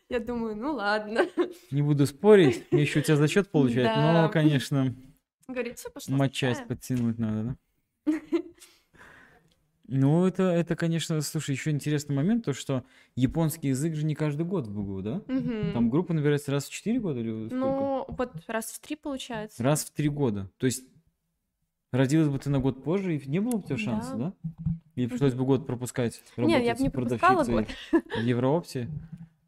Я 0.09 0.19
думаю, 0.19 0.55
ну 0.55 0.73
ладно. 0.73 1.27
Не 1.71 1.81
буду 1.83 2.05
спорить, 2.07 2.65
мне 2.71 2.81
еще 2.81 2.99
у 2.99 3.03
тебя 3.03 3.15
зачет 3.15 3.49
получать, 3.51 3.93
Да. 3.95 4.23
но, 4.23 4.29
конечно, 4.29 4.95
Говорит, 5.47 5.77
все 5.77 5.89
пошло. 5.89 6.15
матчасть 6.15 6.61
Китая». 6.61 6.67
подтянуть 6.67 7.17
надо, 7.19 7.57
да? 8.05 8.13
Ну, 9.91 10.27
это, 10.27 10.43
это, 10.43 10.75
конечно, 10.75 11.19
слушай, 11.21 11.51
еще 11.51 11.71
интересный 11.71 12.15
момент, 12.15 12.45
то, 12.45 12.53
что 12.53 12.83
японский 13.15 13.69
язык 13.69 13.95
же 13.95 14.05
не 14.05 14.13
каждый 14.13 14.45
год 14.45 14.67
в 14.67 14.71
БГУ, 14.71 15.01
да? 15.01 15.23
Мгм. 15.27 15.73
Там 15.73 15.89
группа 15.89 16.13
набирается 16.13 16.51
раз 16.51 16.65
в 16.65 16.71
4 16.71 16.99
года 16.99 17.19
или 17.19 17.47
сколько? 17.47 17.55
Ну, 17.55 18.05
вот 18.07 18.31
раз 18.45 18.65
в 18.67 18.79
три 18.81 18.95
получается. 18.95 19.63
Раз 19.63 19.83
в 19.85 19.91
3 19.91 20.09
года. 20.09 20.51
То 20.57 20.67
есть 20.67 20.83
родилась 21.91 22.27
бы 22.27 22.37
ты 22.37 22.51
на 22.51 22.59
год 22.59 22.83
позже, 22.83 23.15
и 23.17 23.27
не 23.27 23.39
было 23.39 23.53
бы 23.53 23.57
у 23.59 23.61
тебя 23.63 23.77
Да. 23.77 23.81
шанса, 23.81 24.15
да? 24.15 24.33
Или 24.93 25.07
пришлось 25.07 25.33
бы 25.33 25.43
год 25.43 25.65
пропускать, 25.65 26.21
Не, 26.37 26.63
я 26.63 26.75
бы 26.75 26.81
не 26.83 26.89
пропускала 26.91 27.43
продавщицей 27.43 27.75
в 28.15 28.19
Евроопте, 28.23 28.89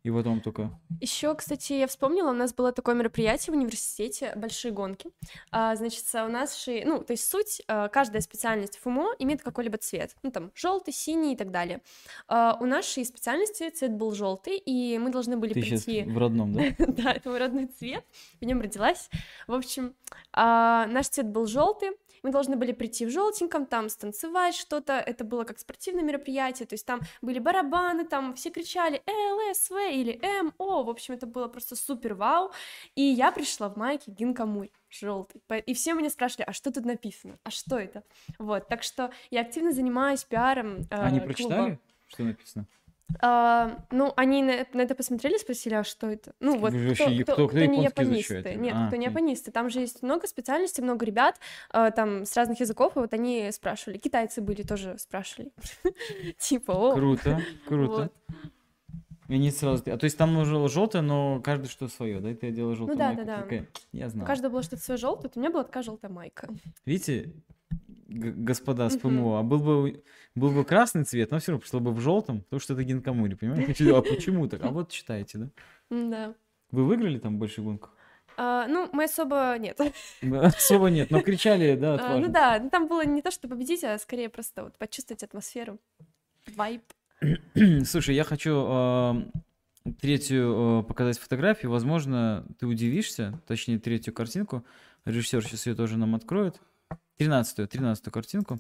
и 0.04 0.10
потом 0.10 0.42
только... 0.42 0.72
Еще, 1.00 1.34
кстати, 1.36 1.74
я 1.74 1.88
вспомнила, 1.88 2.32
у 2.32 2.34
нас 2.34 2.54
было 2.54 2.72
такое 2.72 2.96
мероприятие 2.96 3.54
в 3.54 3.58
университете, 3.58 4.34
большие 4.36 4.72
гонки. 4.72 5.12
А, 5.52 5.76
значит, 5.76 6.04
у 6.16 6.28
нас, 6.28 6.56
ши- 6.56 6.84
ну, 6.86 7.04
то 7.04 7.14
есть 7.14 7.30
суть, 7.30 7.62
а, 7.68 7.88
каждая 7.88 8.22
специальность 8.22 8.80
ФУМО 8.80 9.16
имеет 9.20 9.44
какой-либо 9.44 9.78
цвет, 9.78 10.16
ну, 10.24 10.32
там, 10.32 10.52
желтый, 10.56 10.94
синий 10.94 11.34
и 11.34 11.38
так 11.38 11.52
далее. 11.52 11.82
А, 12.28 12.58
у 12.60 12.66
нашей 12.66 13.06
специальности 13.06 13.70
цвет 13.70 13.94
был 13.94 14.12
желтый, 14.14 14.58
и 14.58 14.98
мы 14.98 15.12
должны 15.12 15.38
были 15.38 15.54
Ты 15.54 15.62
прийти... 15.62 16.04
в 16.04 16.18
родном, 16.18 16.54
да? 16.54 16.64
Да, 16.88 17.14
это 17.14 17.30
мой 17.30 17.40
родной 17.40 17.68
цвет, 17.68 18.04
в 18.40 18.46
нем 18.46 18.62
родилась. 18.62 19.10
В 19.48 19.54
общем, 19.54 19.96
а, 20.34 20.88
наш 20.88 21.10
цвет 21.10 21.28
был 21.28 21.46
желтый, 21.46 21.92
мы 22.24 22.32
должны 22.32 22.56
были 22.56 22.72
прийти 22.72 23.06
в 23.06 23.10
желтеньком, 23.10 23.66
там 23.66 23.90
станцевать 23.90 24.56
что-то, 24.56 24.94
это 24.94 25.24
было 25.24 25.44
как 25.44 25.60
спортивное 25.60 26.04
мероприятие, 26.04 26.68
то 26.68 26.74
есть 26.74 26.86
там 26.86 27.02
были 27.22 27.40
барабаны, 27.40 28.06
там 28.06 28.34
все 28.36 28.50
кричали 28.50 29.02
ЛСВ 29.08 29.72
или 29.92 30.20
МО, 30.44 30.84
в 30.84 30.90
общем, 30.90 31.14
это 31.14 31.26
было 31.26 31.48
просто 31.48 31.76
супер 31.76 32.14
вау, 32.14 32.52
и 32.96 33.02
я 33.02 33.32
пришла 33.32 33.70
в 33.70 33.78
майке 33.78 34.12
Гинкамури, 34.12 34.72
желтый, 34.90 35.42
и 35.66 35.74
все 35.74 35.94
меня 35.94 36.10
спрашивали, 36.10 36.46
а 36.48 36.54
что 36.54 36.72
тут 36.72 36.86
написано, 36.86 37.38
а 37.44 37.52
что 37.52 37.78
это? 37.78 38.04
Вот, 38.40 38.68
так 38.68 38.84
что 38.84 39.12
я 39.30 39.42
активно 39.42 39.72
занимаюсь 39.72 40.24
пиаром 40.24 40.82
э, 40.82 40.86
Они 40.90 41.20
клуба. 41.20 41.34
прочитали, 41.34 41.80
что 42.08 42.24
написано? 42.24 42.66
А, 43.20 43.84
ну, 43.92 44.14
они 44.16 44.42
на, 44.44 44.66
на 44.74 44.82
это 44.82 44.96
посмотрели, 44.96 45.38
спросили, 45.38 45.74
а 45.76 45.84
что 45.84 46.08
это? 46.10 46.34
Ну, 46.40 46.58
вот 46.58 46.74
вообще- 46.74 47.24
кто- 47.24 47.34
кто- 47.34 47.34
кто 47.34 47.48
кто 47.50 47.66
не 47.66 47.84
японисты. 47.84 48.36
изучает? 48.36 48.60
Нет, 48.62 48.74
А, 48.76 48.88
кто 48.88 48.96
не 48.96 49.06
окей. 49.06 49.12
японисты. 49.12 49.52
Там 49.52 49.70
же 49.70 49.80
есть 49.82 50.02
много 50.04 50.28
специальностей, 50.28 50.84
много 50.84 51.06
ребят 51.06 51.40
а, 51.70 51.92
там 51.92 52.26
с 52.26 52.36
разных 52.38 52.60
языков, 52.60 52.96
и 52.96 53.00
вот 53.00 53.14
они 53.14 53.50
спрашивали. 53.52 53.98
Китайцы 53.98 54.42
были, 54.42 54.64
тоже 54.64 54.98
спрашивали. 54.98 55.52
Типа, 56.40 56.72
о, 56.72 56.94
Круто, 56.94 57.42
круто. 57.68 58.10
И 59.28 59.36
они 59.36 59.50
сразу... 59.52 59.82
А 59.88 59.98
то 59.98 60.04
есть 60.04 60.18
там 60.18 60.34
нужно 60.34 60.68
желтое, 60.68 61.02
но 61.04 61.42
каждый 61.42 61.68
что 61.68 61.88
свое, 61.88 62.20
да? 62.20 62.32
И 62.32 62.34
ты 62.36 62.52
делал 62.52 62.76
желтую 62.76 62.98
да, 62.98 63.08
майку, 63.10 63.26
да, 63.26 63.36
да. 63.38 63.42
такая, 63.44 63.68
Я 63.94 64.08
У 64.08 64.10
знал. 64.10 64.26
каждого 64.26 64.52
было 64.52 64.64
что-то 64.64 64.82
свое 64.84 64.98
желтое, 64.98 65.32
у 65.36 65.40
меня 65.40 65.50
была 65.52 65.64
такая 65.64 65.84
желтая 65.84 66.12
майка. 66.12 66.50
Видите, 66.86 67.32
господа 68.10 68.90
с. 68.90 68.98
ПМО, 68.98 69.40
а 69.40 69.44
был 69.44 69.60
бы, 69.60 70.04
был 70.36 70.52
бы 70.52 70.64
красный 70.64 71.04
цвет, 71.04 71.32
но 71.32 71.40
все 71.40 71.52
равно 71.52 71.62
пришло 71.62 71.80
бы 71.80 71.92
в 71.92 72.00
желтом, 72.00 72.42
потому 72.42 72.60
что 72.60 72.74
это 72.74 72.84
гинкамури, 72.84 73.36
понимаете? 73.36 73.96
А 73.96 74.02
почему 74.02 74.48
так? 74.48 74.64
А 74.64 74.70
вот 74.70 74.90
читаете, 74.90 75.38
да? 75.38 75.50
Да. 75.90 76.34
Вы 76.72 76.86
выиграли 76.86 77.20
там 77.20 77.36
в 77.36 77.40
больших 77.40 77.66
гонках? 77.66 77.94
А, 78.38 78.66
ну, 78.68 78.90
мы 78.94 79.04
особо 79.04 79.58
нет. 79.60 79.80
Особо 80.22 80.90
нет, 80.90 81.12
но 81.12 81.22
кричали, 81.22 81.76
да, 81.76 81.96
А, 81.96 81.98
ну 81.98 82.04
отважно. 82.06 82.28
да, 82.30 82.60
ну 82.60 82.70
там 82.70 82.88
было 82.88 83.06
не 83.06 83.22
то, 83.22 83.30
что 83.30 83.48
победить, 83.48 83.84
а 83.84 83.98
скорее 83.98 84.30
просто 84.30 84.64
вот 84.64 84.78
почувствовать 84.78 85.24
атмосферу. 85.24 85.80
Вайп. 86.56 86.82
Слушай, 87.86 88.16
я 88.16 88.24
хочу 88.24 88.56
а, 88.68 89.24
третью 90.00 90.80
а, 90.80 90.84
показать 90.84 91.20
фотографию. 91.20 91.72
Возможно, 91.72 92.46
ты 92.58 92.66
удивишься, 92.66 93.40
точнее, 93.48 93.80
третью 93.80 94.14
картинку. 94.14 94.66
Режиссер 95.06 95.44
сейчас 95.44 95.68
ее 95.68 95.76
тоже 95.76 95.98
нам 95.98 96.16
откроет. 96.16 96.62
Тринадцатую, 97.18 97.68
тринадцатую 97.68 98.14
картинку. 98.14 98.60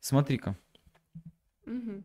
Смотри-ка, 0.00 0.56
Мгм. 1.66 2.04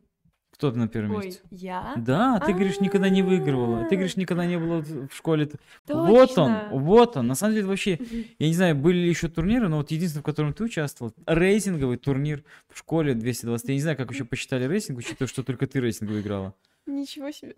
кто 0.51 0.71
на 0.71 0.87
первом 0.87 1.15
Ой, 1.15 1.25
месте? 1.25 1.41
я? 1.49 1.93
Да, 1.97 2.39
ты 2.39 2.51
говоришь, 2.53 2.79
никогда 2.81 3.09
не 3.09 3.23
выигрывала. 3.23 3.85
Ты 3.85 3.95
говоришь, 3.95 4.15
никогда 4.17 4.45
не 4.45 4.59
было 4.59 4.81
в 4.81 5.09
школе. 5.13 5.49
Вот 5.87 5.97
он, 5.97 6.27
Точно. 6.27 6.69
вот 6.71 7.17
он. 7.17 7.27
На 7.27 7.35
самом 7.35 7.55
деле, 7.55 7.67
вообще, 7.67 7.99
я 8.37 8.47
не 8.47 8.53
знаю, 8.53 8.75
были 8.75 8.97
ли 8.97 9.09
еще 9.09 9.27
турниры, 9.27 9.69
но 9.69 9.77
вот 9.77 9.89
единственный, 9.91 10.21
в 10.21 10.25
котором 10.25 10.53
ты 10.53 10.63
участвовал, 10.63 11.13
рейтинговый 11.25 11.97
турнир 11.97 12.43
в 12.69 12.77
школе 12.77 13.15
220. 13.15 13.69
Я 13.69 13.73
не 13.75 13.81
знаю, 13.81 13.97
как 13.97 14.11
еще 14.11 14.23
посчитали 14.25 14.65
рейтинг, 14.65 14.99
учитывая, 14.99 15.27
что 15.27 15.43
только 15.43 15.65
ты 15.65 15.79
рейтинговый 15.79 16.21
играла. 16.21 16.53
Ничего 16.85 17.31
себе. 17.31 17.55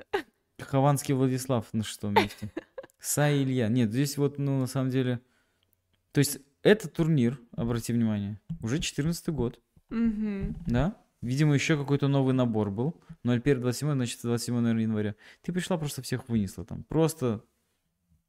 Хованский 0.59 1.13
Владислав 1.13 1.65
на 1.73 1.83
шестом 1.83 2.13
месте. 2.13 2.51
Сай 2.99 3.43
Илья. 3.43 3.67
Нет, 3.67 3.91
здесь 3.91 4.17
вот, 4.17 4.37
ну, 4.37 4.59
на 4.61 4.67
самом 4.67 4.91
деле... 4.91 5.19
То 6.13 6.19
есть, 6.19 6.39
это 6.61 6.87
турнир, 6.87 7.37
обрати 7.57 7.91
внимание, 7.91 8.39
уже 8.61 8.79
14 8.79 9.27
год, 9.29 9.59
Мгм. 9.89 10.55
да? 10.67 10.95
Видимо, 11.23 11.53
еще 11.53 11.77
какой-то 11.77 12.07
новый 12.09 12.33
набор 12.33 12.69
был. 12.69 12.95
01-27, 13.23 13.93
значит, 13.93 14.19
27, 14.21 14.55
наверное, 14.59 14.83
января. 14.83 15.15
Ты 15.41 15.53
пришла, 15.53 15.77
просто 15.77 16.01
всех 16.01 16.27
вынесла 16.27 16.65
там. 16.65 16.83
Просто 16.83 17.41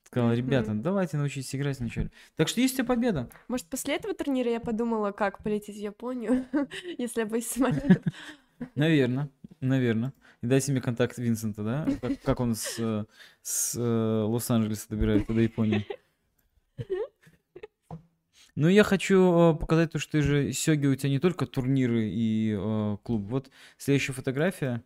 сказала, 0.05 0.33
ребята, 0.33 0.73
Мгм. 0.73 0.83
давайте 0.83 1.17
научитесь 1.17 1.55
играть 1.57 1.81
вначале. 1.81 2.13
Так 2.37 2.47
что 2.47 2.61
есть 2.61 2.75
у 2.75 2.77
тебя 2.79 2.87
победа. 2.87 3.29
Может, 3.49 3.67
после 3.67 3.97
этого 3.97 4.15
турнира 4.15 4.49
я 4.51 4.61
подумала, 4.61 5.11
как 5.11 5.43
полететь 5.43 5.75
в 5.77 5.81
Японию, 5.81 6.47
если 6.99 7.21
я 7.23 7.27
боюсь 7.27 7.49
самолетов. 7.49 8.03
Наверное, 8.77 9.29
наверное. 9.61 10.13
И 10.41 10.47
дайте 10.47 10.71
мне 10.71 10.81
контакт 10.81 11.19
Винсента, 11.19 11.65
да? 11.65 11.89
Как, 12.01 12.21
как 12.23 12.41
он 12.41 12.55
с, 12.55 12.77
э, 12.79 13.05
с 13.43 13.75
э, 13.77 14.23
Лос-Анджелеса 14.25 14.87
добирается 14.91 15.33
до 15.33 15.41
Японии. 15.41 15.85
Ну, 18.57 18.69
я 18.69 18.85
хочу 18.85 19.53
э, 19.53 19.55
показать 19.57 19.91
то, 19.93 19.99
что 19.99 20.13
ты 20.13 20.23
же, 20.23 20.53
Сёги, 20.53 20.87
у 20.87 20.95
тебя 20.95 21.11
не 21.11 21.19
только 21.19 21.45
турниры 21.47 22.09
и 22.09 22.55
э, 22.57 22.97
клуб. 23.03 23.23
Вот 23.29 23.51
следующая 23.79 24.13
фотография. 24.13 24.83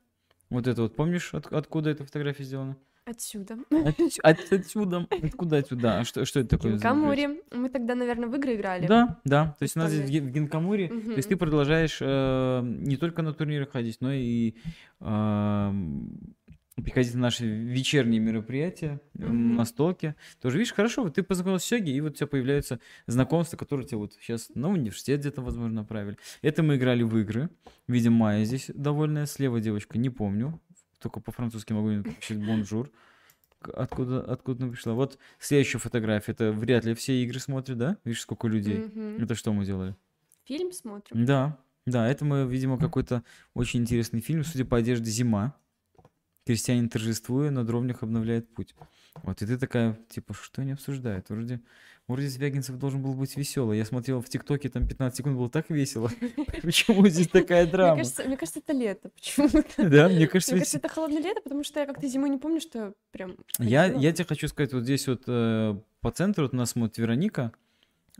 Вот 0.50 0.66
это 0.66 0.82
вот, 0.82 0.96
помнишь, 0.96 1.34
от- 1.34 1.52
откуда 1.52 1.90
эта 1.90 2.04
фотография 2.04 2.44
сделана? 2.44 2.76
Отсюда. 3.04 3.58
От- 3.70 4.00
от- 4.22 4.52
Отсюда. 4.52 5.06
Откуда 5.22 5.56
отсюда? 5.58 5.98
А 6.00 6.04
что, 6.04 6.24
что 6.24 6.40
это 6.40 6.50
такое? 6.56 6.72
за? 6.72 6.76
Гинкамури. 6.78 7.40
Мы 7.52 7.68
тогда, 7.68 7.94
наверное, 7.94 8.28
в 8.28 8.34
игры 8.36 8.54
играли. 8.54 8.86
Да, 8.86 9.18
да. 9.24 9.54
То 9.58 9.62
есть 9.64 9.76
у 9.76 9.80
нас 9.80 9.90
здесь 9.90 10.08
в. 10.08 10.12
Ген- 10.12 10.26
в 10.28 10.30
Гинкамуре, 10.30 10.88
то 10.88 10.94
есть 11.16 11.28
ты 11.28 11.34
Мгм. 11.34 11.38
продолжаешь 11.40 11.98
э, 12.00 12.60
не 12.64 12.96
только 12.96 13.22
на 13.22 13.32
турниры 13.34 13.66
ходить, 13.66 13.98
но 14.00 14.12
и 14.12 14.54
эм, 15.00 16.34
приходить 16.82 17.14
на 17.14 17.20
наши 17.20 17.46
вечерние 17.46 18.20
мероприятия 18.20 19.00
Мгм. 19.14 19.56
на 19.56 19.64
столке. 19.64 20.14
Тоже, 20.40 20.58
видишь, 20.58 20.72
хорошо, 20.72 21.02
вот 21.04 21.14
ты 21.14 21.22
познакомился 21.22 21.66
с 21.66 21.68
Сёги, 21.68 21.90
и 21.90 22.00
вот 22.00 22.12
у 22.12 22.14
тебя 22.14 22.26
появляются 22.26 22.80
знакомства, 23.06 23.56
которые 23.56 23.86
тебе 23.86 23.98
вот 23.98 24.14
сейчас 24.20 24.50
на 24.54 24.68
университет 24.68 25.20
где-то, 25.20 25.42
возможно, 25.42 25.74
направили. 25.82 26.16
Это 26.42 26.62
мы 26.62 26.76
играли 26.76 27.02
в 27.02 27.16
игры. 27.18 27.50
Видим, 27.86 28.12
Майя 28.14 28.44
здесь 28.44 28.70
довольная. 28.74 29.26
Слева 29.26 29.60
девочка, 29.60 29.98
не 29.98 30.10
помню. 30.10 30.60
Только 31.00 31.20
по-французски 31.20 31.72
могу 31.72 31.90
написать 31.90 32.38
bonjour. 32.44 32.90
Откуда, 33.74 34.20
откуда 34.22 34.64
она 34.64 34.72
пришла? 34.72 34.94
Вот 34.94 35.18
следующая 35.40 35.78
фотография. 35.78 36.32
Это 36.32 36.52
вряд 36.52 36.84
ли 36.84 36.94
все 36.94 37.22
игры 37.24 37.40
смотрят, 37.40 37.76
да? 37.76 37.96
Видишь, 38.04 38.20
сколько 38.22 38.46
людей. 38.46 38.78
Мгм. 38.78 39.22
Это 39.22 39.34
что 39.34 39.52
мы 39.52 39.64
делали? 39.64 39.96
Фильм 40.44 40.72
смотрим. 40.72 41.24
Да, 41.24 41.58
да, 41.86 42.08
это 42.08 42.24
мы, 42.24 42.46
видимо, 42.48 42.78
какой-то 42.78 43.24
очень 43.54 43.80
интересный 43.80 44.20
фильм. 44.20 44.44
Судя 44.44 44.64
по 44.64 44.76
одежде, 44.76 45.10
зима. 45.10 45.56
Крестьянин 46.48 46.88
торжествуя, 46.88 47.50
на 47.50 47.62
дровнях 47.62 48.02
обновляет 48.02 48.48
путь. 48.48 48.74
Вот, 49.22 49.42
и 49.42 49.46
ты 49.46 49.58
такая, 49.58 49.98
типа, 50.08 50.32
что 50.32 50.62
они 50.62 50.72
обсуждают? 50.72 51.28
Вроде, 51.28 51.60
вроде 52.06 52.26
Звягинцев 52.28 52.76
должен 52.78 53.02
был 53.02 53.12
быть 53.12 53.36
веселый. 53.36 53.76
Я 53.76 53.84
смотрел 53.84 54.22
в 54.22 54.30
ТикТоке, 54.30 54.70
там 54.70 54.88
15 54.88 55.14
секунд 55.18 55.36
было 55.36 55.50
так 55.50 55.68
весело. 55.68 56.10
Почему 56.62 57.06
здесь 57.08 57.28
такая 57.28 57.64
Мне 57.64 57.72
драма? 57.72 57.96
кажется, 57.98 58.24
мне 58.24 58.38
кажется, 58.38 58.60
это 58.60 58.72
лето 58.72 59.10
почему-то. 59.10 59.62
Да, 59.90 60.08
мне 60.08 60.16
Мне 60.16 60.26
кажется, 60.26 60.54
ведь- 60.54 60.62
кажется, 60.62 60.78
это 60.78 60.88
холодное 60.88 61.20
лето, 61.20 61.42
потому 61.42 61.62
что 61.64 61.80
я 61.80 61.86
как-то 61.86 62.08
зимой 62.08 62.30
не 62.30 62.38
помню, 62.38 62.62
что 62.62 62.94
прям 63.10 63.36
Я, 63.58 63.84
я 63.84 64.10
тебе 64.12 64.24
хочу 64.24 64.48
сказать, 64.48 64.72
вот 64.72 64.84
здесь 64.84 65.06
вот 65.06 65.24
э, 65.26 65.78
по 66.00 66.10
центру 66.12 66.44
вот 66.44 66.54
у 66.54 66.56
нас 66.56 66.70
смотрит 66.70 66.96
Вероника, 66.96 67.52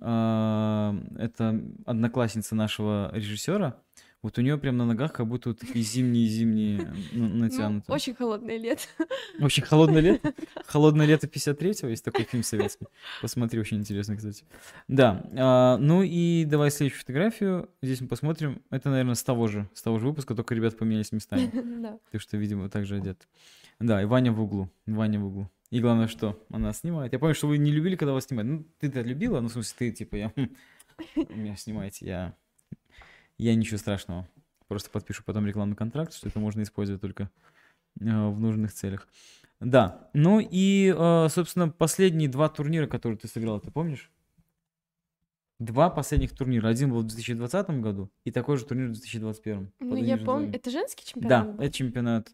а, 0.02 0.94
это 1.18 1.58
одноклассница 1.86 2.54
нашего 2.54 3.10
режиссера. 3.14 3.80
Вот 4.20 4.36
у 4.36 4.42
нее 4.42 4.58
прям 4.58 4.76
на 4.76 4.84
ногах 4.84 5.12
как 5.12 5.28
будто 5.28 5.50
вот 5.50 5.60
такие 5.60 5.84
зимние-зимние 5.84 6.92
Ну, 7.12 7.28
натянуты. 7.28 7.92
очень 7.92 8.14
холодное 8.14 8.56
лето. 8.58 8.82
Очень 9.38 9.62
холодное 9.62 10.00
лето. 10.00 10.34
Холодное 10.66 11.06
лето 11.06 11.28
53-го, 11.28 11.86
есть 11.88 12.04
такой 12.04 12.24
фильм 12.24 12.42
советский. 12.42 12.86
Посмотри, 13.22 13.60
очень 13.60 13.76
интересно, 13.78 14.16
кстати. 14.16 14.44
Да, 14.88 15.24
а, 15.36 15.76
ну 15.78 16.02
и 16.02 16.44
давай 16.46 16.72
следующую 16.72 17.00
фотографию. 17.00 17.70
Здесь 17.80 18.00
мы 18.00 18.08
посмотрим. 18.08 18.60
Это, 18.70 18.90
наверное, 18.90 19.14
с 19.14 19.22
того 19.22 19.46
же, 19.46 19.68
с 19.72 19.82
того 19.82 20.00
же 20.00 20.06
выпуска, 20.08 20.34
только 20.34 20.52
ребята 20.54 20.76
поменялись 20.76 21.12
местами. 21.12 21.50
Да. 21.78 21.98
Ты 22.10 22.18
что, 22.18 22.36
видимо, 22.36 22.68
также 22.68 22.96
одет. 22.96 23.28
Да, 23.78 24.02
и 24.02 24.04
Ваня 24.04 24.32
в 24.32 24.40
углу. 24.40 24.68
Ваня 24.86 25.20
в 25.20 25.26
углу. 25.26 25.48
И 25.70 25.78
главное, 25.80 26.08
что 26.08 26.44
она 26.50 26.72
снимает. 26.72 27.12
Я 27.12 27.20
помню, 27.20 27.34
что 27.36 27.46
вы 27.46 27.58
не 27.58 27.70
любили, 27.70 27.94
когда 27.94 28.12
вас 28.14 28.24
снимают. 28.24 28.50
Ну, 28.50 28.66
ты-то 28.80 29.00
любила, 29.02 29.40
ну, 29.40 29.46
в 29.48 29.52
смысле, 29.52 29.74
ты, 29.78 29.92
типа, 29.92 30.16
я... 30.16 30.32
хм, 30.34 30.48
Меня 31.34 31.54
снимаете, 31.56 32.06
я... 32.06 32.34
Я 33.38 33.54
ничего 33.54 33.78
страшного. 33.78 34.28
Просто 34.66 34.90
подпишу 34.90 35.22
потом 35.24 35.46
рекламный 35.46 35.76
контракт, 35.76 36.12
что 36.12 36.28
это 36.28 36.38
можно 36.38 36.62
использовать 36.62 37.00
только 37.00 37.30
э, 38.00 38.28
в 38.28 38.38
нужных 38.40 38.72
целях. 38.72 39.08
Да, 39.60 40.10
ну 40.12 40.40
и, 40.40 40.94
э, 40.96 41.28
собственно, 41.30 41.68
последние 41.68 42.28
два 42.28 42.48
турнира, 42.48 42.86
которые 42.86 43.18
ты 43.18 43.28
сыграл, 43.28 43.60
ты 43.60 43.70
помнишь? 43.70 44.10
Два 45.58 45.90
последних 45.90 46.36
турнира. 46.36 46.68
Один 46.68 46.90
был 46.90 47.00
в 47.00 47.06
2020 47.06 47.70
году 47.80 48.10
и 48.24 48.30
такой 48.30 48.56
же 48.58 48.64
турнир 48.64 48.88
в 48.88 48.92
2021. 48.92 49.66
под 49.66 49.88
Ну, 49.88 49.96
я 49.96 50.16
помню, 50.18 50.52
это 50.54 50.70
женский 50.70 51.04
Да, 51.16 51.40
чемпионат 51.40 51.56
был? 51.56 51.64
это 51.64 51.74
чемпионат 51.74 52.32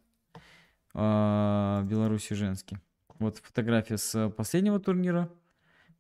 а, 0.92 1.82
Беларуси 1.84 2.34
женский. 2.34 2.78
Вот 3.18 3.38
фотография 3.38 3.96
с 3.96 4.28
последнего 4.30 4.78
турнира. 4.78 5.30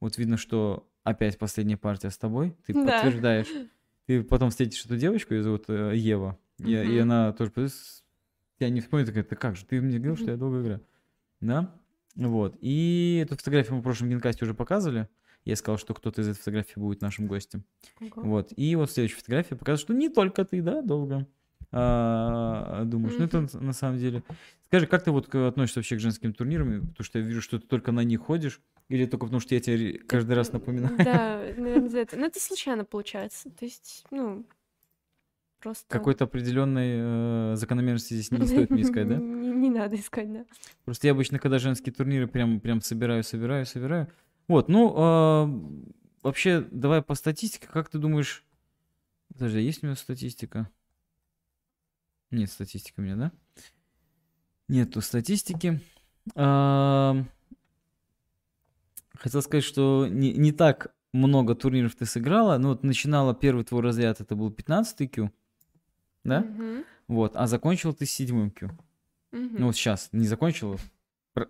Вот 0.00 0.18
видно, 0.18 0.36
что 0.36 0.86
опять 1.02 1.38
последняя 1.38 1.76
партия 1.78 2.10
с 2.10 2.18
тобой. 2.18 2.54
Ты 2.66 2.74
Да. 2.74 2.84
подтверждаешь. 2.84 3.48
Ты 4.06 4.22
потом 4.22 4.50
встретишь 4.50 4.84
эту 4.84 4.96
девочку, 4.96 5.34
ее 5.34 5.42
зовут 5.42 5.64
э, 5.68 5.92
Ева. 5.96 6.38
И, 6.58 6.72
и 6.72 6.84
Мгм. 6.84 7.02
она 7.02 7.32
тоже 7.32 7.50
«Пс, 7.50 8.04
я 8.58 8.68
не 8.68 8.80
вспомню, 8.80 9.06
такая, 9.06 9.24
ты 9.24 9.34
как 9.34 9.56
же, 9.56 9.64
ты 9.64 9.80
мне 9.80 9.98
говорил, 9.98 10.16
что 10.16 10.30
я 10.30 10.36
долго 10.36 10.60
играю. 10.62 10.86
Да? 11.40 11.74
Вот. 12.14 12.56
И 12.60 13.20
эту 13.24 13.36
фотографию 13.36 13.74
мы 13.74 13.80
в 13.80 13.82
прошлом 13.82 14.10
генкасте 14.10 14.44
уже 14.44 14.54
показывали. 14.54 15.08
Я 15.44 15.56
сказал, 15.56 15.78
что 15.78 15.94
кто-то 15.94 16.22
из 16.22 16.28
этой 16.28 16.38
фотографии 16.38 16.78
будет 16.78 17.00
нашим 17.02 17.26
гостем. 17.26 17.64
Ого. 18.00 18.22
Вот. 18.22 18.52
И 18.56 18.76
вот 18.76 18.90
следующая 18.90 19.16
фотография 19.16 19.56
показывает, 19.56 19.80
что 19.80 19.94
не 19.94 20.08
только 20.08 20.44
ты, 20.44 20.62
да, 20.62 20.80
долго 20.80 21.26
а, 21.76 22.84
думаешь. 22.84 23.14
Ну, 23.18 23.24
это 23.24 23.46
на- 23.60 23.72
самом 23.72 23.98
деле. 23.98 24.22
Скажи, 24.66 24.86
как 24.86 25.02
ты 25.02 25.10
вот 25.10 25.32
относишься 25.34 25.80
вообще 25.80 25.96
к 25.96 26.00
женским 26.00 26.32
турнирам? 26.32 26.80
Потому 26.88 27.04
что 27.04 27.18
я 27.18 27.24
вижу, 27.24 27.40
что 27.40 27.58
ты 27.58 27.66
только 27.66 27.92
на 27.92 28.00
них 28.04 28.20
ходишь. 28.20 28.60
Или 28.88 29.06
только 29.06 29.26
потому, 29.26 29.40
что 29.40 29.54
я 29.54 29.60
тебе 29.60 29.76
ре- 29.76 29.98
каждый 29.98 30.34
раз 30.34 30.52
напоминаю? 30.52 30.96
Да, 30.98 31.42
наверное, 31.56 31.88
за 31.88 31.98
это. 32.00 32.16
Но 32.16 32.26
это 32.26 32.38
случайно 32.40 32.84
получается. 32.84 33.50
То 33.50 33.64
есть, 33.64 34.04
ну, 34.10 34.44
просто... 35.60 35.86
Какой-то 35.88 36.24
определенной 36.24 37.52
э, 37.52 37.56
закономерности 37.56 38.14
здесь 38.14 38.30
не 38.30 38.46
стоит 38.46 38.70
мне 38.70 38.82
искать, 38.82 39.08
да? 39.08 39.16
Не, 39.18 39.48
не 39.50 39.70
надо 39.70 39.96
искать, 39.96 40.32
да. 40.32 40.44
Просто 40.84 41.06
я 41.06 41.12
обычно, 41.12 41.38
когда 41.38 41.58
женские 41.58 41.92
турниры, 41.94 42.26
прям, 42.26 42.60
прям 42.60 42.80
собираю, 42.82 43.24
собираю, 43.24 43.64
собираю. 43.66 44.08
Вот, 44.48 44.68
ну, 44.68 44.92
а, 44.96 45.46
вообще, 46.22 46.60
давай 46.70 47.00
по 47.02 47.14
статистике. 47.14 47.66
Как 47.66 47.88
ты 47.88 47.98
думаешь... 47.98 48.44
Подожди, 49.32 49.58
а 49.58 49.60
есть 49.62 49.82
у 49.82 49.86
меня 49.86 49.96
статистика? 49.96 50.68
Нет 52.34 52.50
статистики 52.50 52.94
у 52.98 53.02
меня, 53.02 53.16
да? 53.16 53.32
Нету 54.68 55.00
статистики. 55.00 55.80
А, 56.34 57.22
Хотел 59.14 59.42
сказать, 59.42 59.64
что 59.64 60.06
не, 60.08 60.32
не 60.32 60.52
так 60.52 60.92
много 61.12 61.54
турниров 61.54 61.94
ты 61.94 62.06
сыграла. 62.06 62.58
Ну, 62.58 62.70
вот 62.70 62.82
начинала 62.82 63.34
первый 63.34 63.64
твой 63.64 63.82
разряд, 63.82 64.20
это 64.20 64.34
был 64.34 64.50
15-й 64.50 65.06
Q, 65.06 65.30
да? 66.24 66.40
Мгм, 66.40 66.84
Вот, 67.06 67.36
а 67.36 67.46
закончил 67.46 67.94
ты 67.94 68.04
с 68.06 68.10
седьмым 68.10 68.50
Q. 68.50 68.70
мгм. 69.30 69.56
Ну 69.58 69.66
вот 69.66 69.76
сейчас, 69.76 70.08
не 70.12 70.26
закончила, 70.26 70.76
про- 71.32 71.48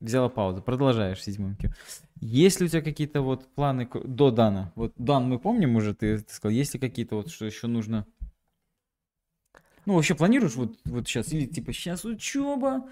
взяла 0.00 0.28
паузу, 0.28 0.60
продолжаешь 0.60 1.22
седьмым 1.22 1.56
Q. 1.56 1.72
Есть 2.20 2.60
ли 2.60 2.66
у 2.66 2.68
тебя 2.68 2.82
какие-то 2.82 3.22
вот 3.22 3.46
планы 3.54 3.88
до 4.04 4.30
Дана? 4.30 4.72
Вот 4.74 4.92
Дан 4.96 5.24
мы 5.28 5.38
помним 5.38 5.76
уже, 5.76 5.94
ты, 5.94 6.18
ты 6.18 6.34
сказал, 6.34 6.54
есть 6.54 6.74
ли 6.74 6.80
какие-то 6.80 7.16
вот, 7.16 7.30
что 7.30 7.46
еще 7.46 7.66
нужно? 7.68 8.06
Ну, 9.86 9.94
вообще 9.94 10.14
планируешь 10.14 10.56
вот, 10.56 10.76
вот 10.84 11.06
сейчас? 11.08 11.32
Или 11.32 11.46
типа 11.46 11.72
сейчас 11.72 12.04
учеба, 12.04 12.90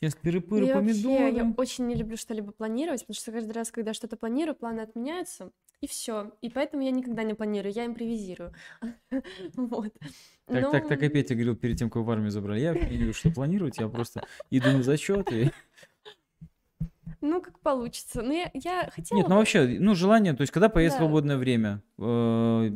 сейчас 0.00 0.16
Ну, 0.22 0.30
я 0.30 0.40
вообще, 0.40 0.74
помидоры? 0.74 1.36
я 1.36 1.54
очень 1.56 1.86
не 1.86 1.94
люблю 1.94 2.16
что-либо 2.16 2.52
планировать, 2.52 3.00
потому 3.00 3.16
что 3.16 3.32
каждый 3.32 3.52
раз, 3.52 3.72
когда 3.72 3.94
что-то 3.94 4.16
планирую, 4.16 4.54
планы 4.54 4.80
отменяются, 4.80 5.50
и 5.80 5.88
все. 5.88 6.32
И 6.42 6.48
поэтому 6.50 6.84
я 6.84 6.92
никогда 6.92 7.24
не 7.24 7.34
планирую, 7.34 7.72
я 7.72 7.84
импровизирую. 7.86 8.54
Вот. 9.56 9.92
Так, 10.46 10.70
так, 10.70 10.88
так 10.88 11.02
и 11.02 11.06
Ну, 11.06 11.10
Петя 11.10 11.34
говорил 11.34 11.56
перед 11.56 11.78
тем, 11.78 11.90
как 11.90 12.04
в 12.04 12.10
армию 12.10 12.30
забрали. 12.30 12.60
Я 12.60 12.72
люблю 12.74 13.12
что 13.12 13.30
планировать, 13.30 13.78
я 13.78 13.88
просто 13.88 14.24
иду 14.50 14.70
на 14.70 14.82
зачет 14.82 15.32
и... 15.32 15.50
Ну, 17.20 17.40
как 17.42 17.58
получится. 17.58 18.22
Ну, 18.22 18.32
я, 18.32 18.50
я 18.54 18.90
хотела... 18.94 19.18
Нет, 19.18 19.28
ну 19.28 19.36
вообще, 19.36 19.78
ну 19.80 19.96
желание, 19.96 20.34
то 20.34 20.42
есть 20.42 20.52
когда 20.52 20.68
появится 20.68 20.98
Да. 20.98 21.04
свободное 21.04 21.36
время, 21.38 21.82
э, 21.98 22.70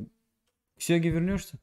к 0.77 0.83
Сёге 0.83 1.11
вернешься? 1.11 1.59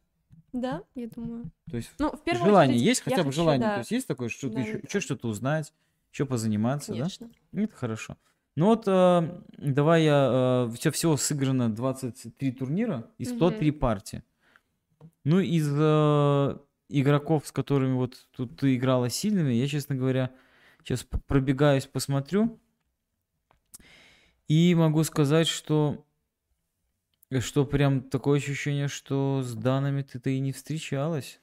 Да, 0.61 0.83
я 0.95 1.07
думаю. 1.07 1.51
То 1.69 1.77
есть 1.77 1.91
Ну, 1.99 2.11
в 2.11 2.23
первую 2.23 2.45
желание 2.45 2.75
очередь, 2.75 2.87
есть, 2.87 3.01
хотя 3.01 3.17
бы 3.17 3.25
хочу, 3.25 3.35
желание, 3.35 3.67
да, 3.67 3.73
то 3.75 3.79
есть 3.79 3.91
есть 3.91 4.07
такое, 4.07 4.29
что 4.29 4.49
ты 4.49 4.55
Да, 4.55 4.59
еще, 4.61 4.73
да, 4.73 4.79
еще 4.87 4.99
что-то 4.99 5.27
узнать, 5.27 5.73
еще 6.11 6.25
позаниматься, 6.25 6.93
да? 6.93 6.99
конечно. 6.99 7.29
Это 7.53 7.75
хорошо. 7.75 8.17
Ну 8.55 8.67
вот, 8.67 8.85
э, 8.87 9.41
давай 9.57 10.03
я, 10.03 10.69
все, 10.75 10.89
всего 10.91 11.15
сыграно 11.15 11.69
23 11.69 12.51
турнира 12.53 13.07
и 13.19 13.25
103 13.25 13.71
партии. 13.71 14.23
Ну, 15.23 15.39
из 15.39 15.69
э, 15.71 16.57
игроков, 16.89 17.45
с 17.45 17.51
которыми 17.51 17.93
вот 17.93 18.27
тут 18.31 18.59
ты 18.59 18.75
играла 18.75 19.09
сильными, 19.09 19.53
я, 19.53 19.67
честно 19.67 19.95
говоря, 19.95 20.31
сейчас 20.83 21.03
пробегаюсь, 21.27 21.85
посмотрю. 21.85 22.59
И 24.47 24.73
могу 24.73 25.03
сказать, 25.03 25.47
что 25.47 26.06
что 27.39 27.65
прям 27.65 28.01
такое 28.09 28.39
ощущение, 28.39 28.87
что 28.87 29.41
с 29.43 29.53
данными 29.55 30.01
ты-то 30.01 30.29
и 30.29 30.39
не 30.39 30.51
встречалась. 30.53 31.41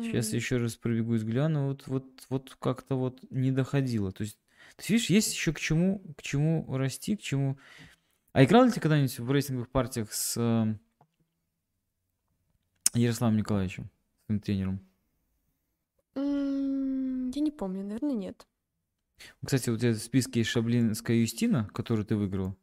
Сейчас 0.00 0.32
М, 0.32 0.34
еще 0.34 0.58
раз 0.58 0.76
пробегусь, 0.76 1.22
гляну, 1.22 1.68
вот, 1.68 1.86
вот, 1.86 2.26
вот 2.28 2.56
как-то 2.60 2.96
вот 2.96 3.20
не 3.30 3.50
доходило. 3.52 4.12
То 4.12 4.22
есть, 4.24 4.38
ты 4.76 4.92
видишь, 4.92 5.08
есть 5.10 5.32
еще 5.32 5.52
к 5.52 5.60
чему, 5.60 6.02
к 6.16 6.22
чему 6.22 6.66
расти, 6.76 7.16
к 7.16 7.22
чему... 7.22 7.58
А 8.32 8.44
играл 8.44 8.66
ли 8.66 8.72
ты 8.72 8.80
когда-нибудь 8.80 9.18
в 9.18 9.30
рейтинговых 9.32 9.70
партиях 9.70 10.12
с 10.12 10.36
э, 10.38 10.76
Ярославом 12.94 13.36
Николаевичем, 13.36 13.90
своим 14.26 14.40
тренером? 14.40 14.80
м, 16.16 17.30
Я 17.30 17.40
не 17.40 17.50
помню, 17.52 17.82
наверное, 17.84 18.14
нет. 18.14 18.46
Кстати, 19.44 19.70
вот 19.70 19.76
у 19.76 19.78
тебя 19.80 19.92
в 19.92 19.98
списке 19.98 20.40
есть 20.40 20.50
Шаблинская 20.50 21.16
Юстина, 21.18 21.68
которую 21.72 22.04
ты 22.04 22.16
выиграл. 22.16 22.56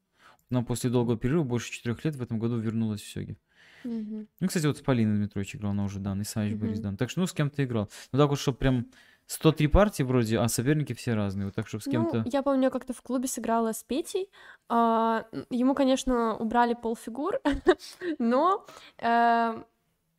Она 0.52 0.64
после 0.64 0.90
долгого 0.90 1.18
перерыва, 1.18 1.44
больше 1.44 1.72
четырех 1.72 2.04
лет, 2.04 2.16
в 2.16 2.22
этом 2.22 2.38
году 2.38 2.58
вернулась 2.58 3.02
в 3.02 3.10
Сёги. 3.10 3.38
Мгм. 3.86 4.28
Ну, 4.40 4.48
кстати, 4.48 4.66
вот 4.68 4.78
с 4.78 4.82
Полиной 4.82 5.16
Дмитрович 5.16 5.56
играл, 5.56 5.72
она 5.72 5.86
уже 5.86 6.00
дан, 6.00 6.22
Исаевич 6.22 6.60
Борис 6.60 6.78
Мгм. 6.78 6.84
дан. 6.84 6.98
Так 6.98 7.10
что, 7.10 7.22
ну, 7.22 7.28
с 7.28 7.32
кем-то 7.34 7.64
играл. 7.64 7.90
Ну, 8.12 8.20
так 8.20 8.30
вот, 8.30 8.38
что 8.38 8.54
прям 8.54 8.88
103 9.28 9.68
партии 9.68 10.04
вроде, 10.04 10.40
а 10.40 10.48
соперники 10.50 10.94
все 10.94 11.14
разные. 11.14 11.46
Вот 11.46 11.56
так, 11.56 11.68
чтобы 11.68 11.82
с 11.84 11.86
Ну, 11.88 11.92
кем-то... 11.92 12.24
я 12.30 12.44
помню, 12.44 12.64
я 12.64 12.70
как-то 12.70 12.94
в 12.94 13.02
клубе 13.02 13.28
сыграла 13.28 13.72
с 13.72 13.84
Петей. 13.84 14.30
а, 14.68 15.26
ему, 15.50 15.74
конечно, 15.74 16.36
убрали 16.36 16.74
полфигур, 16.74 17.40
но, 18.20 18.66
э, 18.98 19.64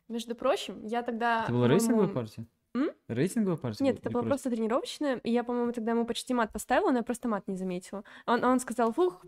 между 0.09 0.35
прочим, 0.35 0.83
я 0.85 1.03
тогда, 1.03 1.43
Это 1.43 1.51
была 1.53 1.67
рейтинговая 1.67 2.07
по-моему, 2.07 2.13
партия? 2.13 2.45
М? 2.75 2.89
Рейтинговая 3.07 3.57
партия 3.57 3.83
Нет, 3.83 3.99
это 3.99 4.09
была 4.09 4.23
просто 4.23 4.49
тренировочная, 4.49 5.17
и 5.17 5.31
я, 5.31 5.43
по-моему, 5.43 5.71
тогда 5.73 5.91
ему 5.91 6.05
почти 6.05 6.33
мат 6.33 6.51
поставила, 6.51 6.91
но 6.91 6.97
я 6.97 7.03
просто 7.03 7.27
мат 7.27 7.47
не 7.47 7.55
заметила. 7.55 8.03
Он, 8.25 8.43
он 8.43 8.59
сказал, 8.59 8.91
фух, 8.93 9.25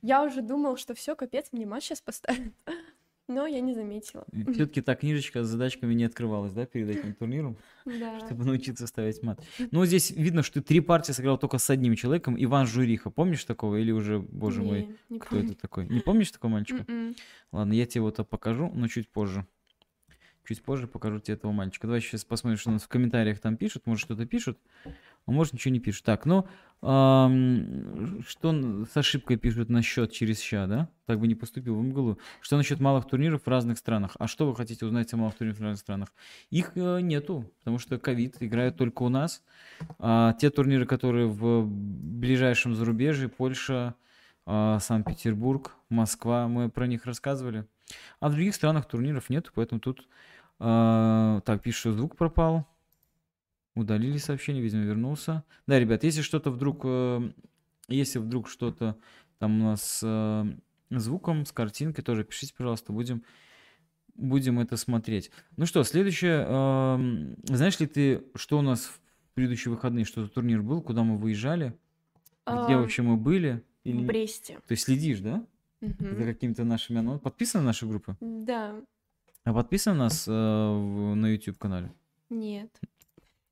я 0.00 0.24
уже 0.24 0.40
думал, 0.42 0.76
что 0.76 0.94
все, 0.94 1.14
капец, 1.14 1.48
мне 1.52 1.66
мат 1.66 1.82
сейчас 1.82 2.00
поставят. 2.00 2.52
Но 3.30 3.46
я 3.46 3.60
не 3.60 3.74
заметила. 3.74 4.24
Все-таки 4.54 4.80
та 4.80 4.94
книжечка 4.94 5.44
с 5.44 5.48
задачками 5.48 5.92
не 5.92 6.04
открывалась, 6.04 6.54
да, 6.54 6.64
перед 6.64 6.88
этим 6.88 7.14
турниром, 7.14 7.58
Да. 7.84 8.18
чтобы 8.24 8.44
научиться 8.44 8.86
ставить 8.86 9.22
мат. 9.22 9.44
Ну, 9.70 9.84
здесь 9.84 10.10
видно, 10.10 10.42
что 10.42 10.54
ты 10.54 10.66
три 10.66 10.80
партии 10.80 11.12
сыграл 11.12 11.36
только 11.36 11.58
с 11.58 11.68
одним 11.68 11.94
человеком, 11.94 12.42
Иван 12.42 12.66
Журиха. 12.66 13.10
Помнишь 13.10 13.44
такого? 13.44 13.76
Или 13.76 13.92
уже, 13.92 14.18
боже 14.18 14.62
мой, 14.62 14.96
Не, 15.10 15.18
кто 15.18 15.36
помню. 15.36 15.44
это 15.50 15.60
такой? 15.60 15.86
Не 15.88 16.00
помнишь 16.00 16.30
такого 16.30 16.52
мальчика? 16.52 16.86
М-м. 16.88 17.14
Ладно, 17.52 17.74
я 17.74 17.84
тебе 17.84 18.00
вот 18.00 18.16
покажу, 18.30 18.70
но 18.74 18.88
чуть 18.88 19.10
позже. 19.10 19.46
Чуть 20.48 20.62
позже 20.62 20.86
покажу 20.86 21.20
тебе 21.20 21.34
этого 21.34 21.52
мальчика. 21.52 21.86
Давай 21.86 22.00
сейчас 22.00 22.24
посмотрим, 22.24 22.58
что 22.58 22.70
у 22.70 22.72
нас 22.72 22.82
в 22.82 22.88
комментариях 22.88 23.38
там 23.38 23.58
пишут. 23.58 23.84
Может, 23.84 24.06
что-то 24.06 24.24
пишут, 24.24 24.58
а 25.26 25.30
может, 25.30 25.52
ничего 25.52 25.74
не 25.74 25.78
пишут. 25.78 26.04
Так, 26.04 26.24
ну, 26.24 26.48
ам, 26.80 28.22
что 28.26 28.86
с 28.90 28.96
ошибкой 28.96 29.36
пишут 29.36 29.68
насчет 29.68 30.10
через 30.10 30.40
ща, 30.40 30.66
да? 30.66 30.88
Так 31.04 31.20
бы 31.20 31.26
не 31.26 31.34
поступил 31.34 31.76
в 31.76 31.82
МГЛУ. 31.82 32.18
Что 32.40 32.56
насчет 32.56 32.80
малых 32.80 33.06
турниров 33.06 33.42
в 33.44 33.46
разных 33.46 33.76
странах? 33.76 34.16
А 34.18 34.26
что 34.26 34.46
вы 34.46 34.56
хотите 34.56 34.86
узнать 34.86 35.12
о 35.12 35.18
малых 35.18 35.34
турнирах 35.34 35.58
в 35.58 35.62
разных 35.62 35.80
странах? 35.80 36.14
Их 36.48 36.72
э, 36.76 37.00
нету, 37.02 37.44
потому 37.58 37.78
что 37.78 37.98
ковид 37.98 38.38
играют 38.40 38.78
только 38.78 39.02
у 39.02 39.10
нас. 39.10 39.44
А 39.98 40.32
те 40.32 40.48
турниры, 40.48 40.86
которые 40.86 41.26
в 41.26 41.66
ближайшем 41.66 42.74
зарубежье, 42.74 43.28
Польша, 43.28 43.96
а, 44.46 44.78
Санкт-Петербург, 44.78 45.76
Москва, 45.90 46.48
мы 46.48 46.70
про 46.70 46.86
них 46.86 47.04
рассказывали. 47.04 47.66
А 48.18 48.30
в 48.30 48.32
других 48.32 48.54
странах 48.54 48.88
турниров 48.88 49.28
нет, 49.28 49.52
поэтому 49.54 49.78
тут... 49.78 50.08
а, 50.58 51.40
так, 51.42 51.62
пишет, 51.62 51.80
что 51.80 51.92
звук 51.92 52.16
пропал. 52.16 52.66
Удалили 53.74 54.18
сообщение, 54.18 54.62
видимо, 54.62 54.82
вернулся. 54.82 55.44
Да, 55.66 55.78
ребят, 55.78 56.02
если 56.04 56.22
что-то 56.22 56.50
вдруг... 56.50 56.80
э, 56.84 57.30
Если 57.88 58.18
вдруг 58.18 58.48
что-то 58.48 58.96
там 59.38 59.60
у 59.60 59.64
нас 59.66 59.82
с 59.82 60.00
э, 60.02 60.98
звуком, 60.98 61.46
с 61.46 61.52
картинкой, 61.52 62.02
тоже 62.02 62.24
пишите, 62.24 62.54
пожалуйста, 62.56 62.92
будем, 62.92 63.22
будем 64.16 64.58
это 64.58 64.76
смотреть. 64.76 65.30
Ну 65.56 65.64
что, 65.64 65.84
следующее. 65.84 66.44
эм, 66.48 67.36
Знаешь 67.44 67.78
ли 67.78 67.86
ты, 67.86 68.24
что 68.34 68.58
у 68.58 68.62
нас 68.62 68.84
в 68.86 69.00
предыдущие 69.34 69.72
выходные, 69.72 70.04
что 70.04 70.24
за 70.24 70.28
турнир 70.28 70.60
был, 70.62 70.82
куда 70.82 71.04
мы 71.04 71.16
выезжали? 71.16 71.78
Где 72.46 72.76
вообще 72.76 73.02
мы 73.02 73.16
были? 73.16 73.62
Или... 73.84 74.02
В 74.02 74.06
Бресте. 74.06 74.58
Ты 74.66 74.74
следишь, 74.74 75.20
да? 75.20 75.46
За 75.80 75.86
Мгм. 75.86 76.24
какими-то 76.24 76.64
нашими... 76.64 76.98
Ну, 76.98 77.20
подписан 77.20 77.60
на 77.60 77.66
наши 77.68 77.86
группы? 77.86 78.16
Да. 78.20 78.74
А 79.48 79.52
подписан 79.54 79.96
на 79.96 80.04
нас 80.04 80.28
э, 80.28 80.30
в- 80.30 81.14
на 81.14 81.26
YouTube-канале? 81.32 81.90
Нет. 82.28 82.68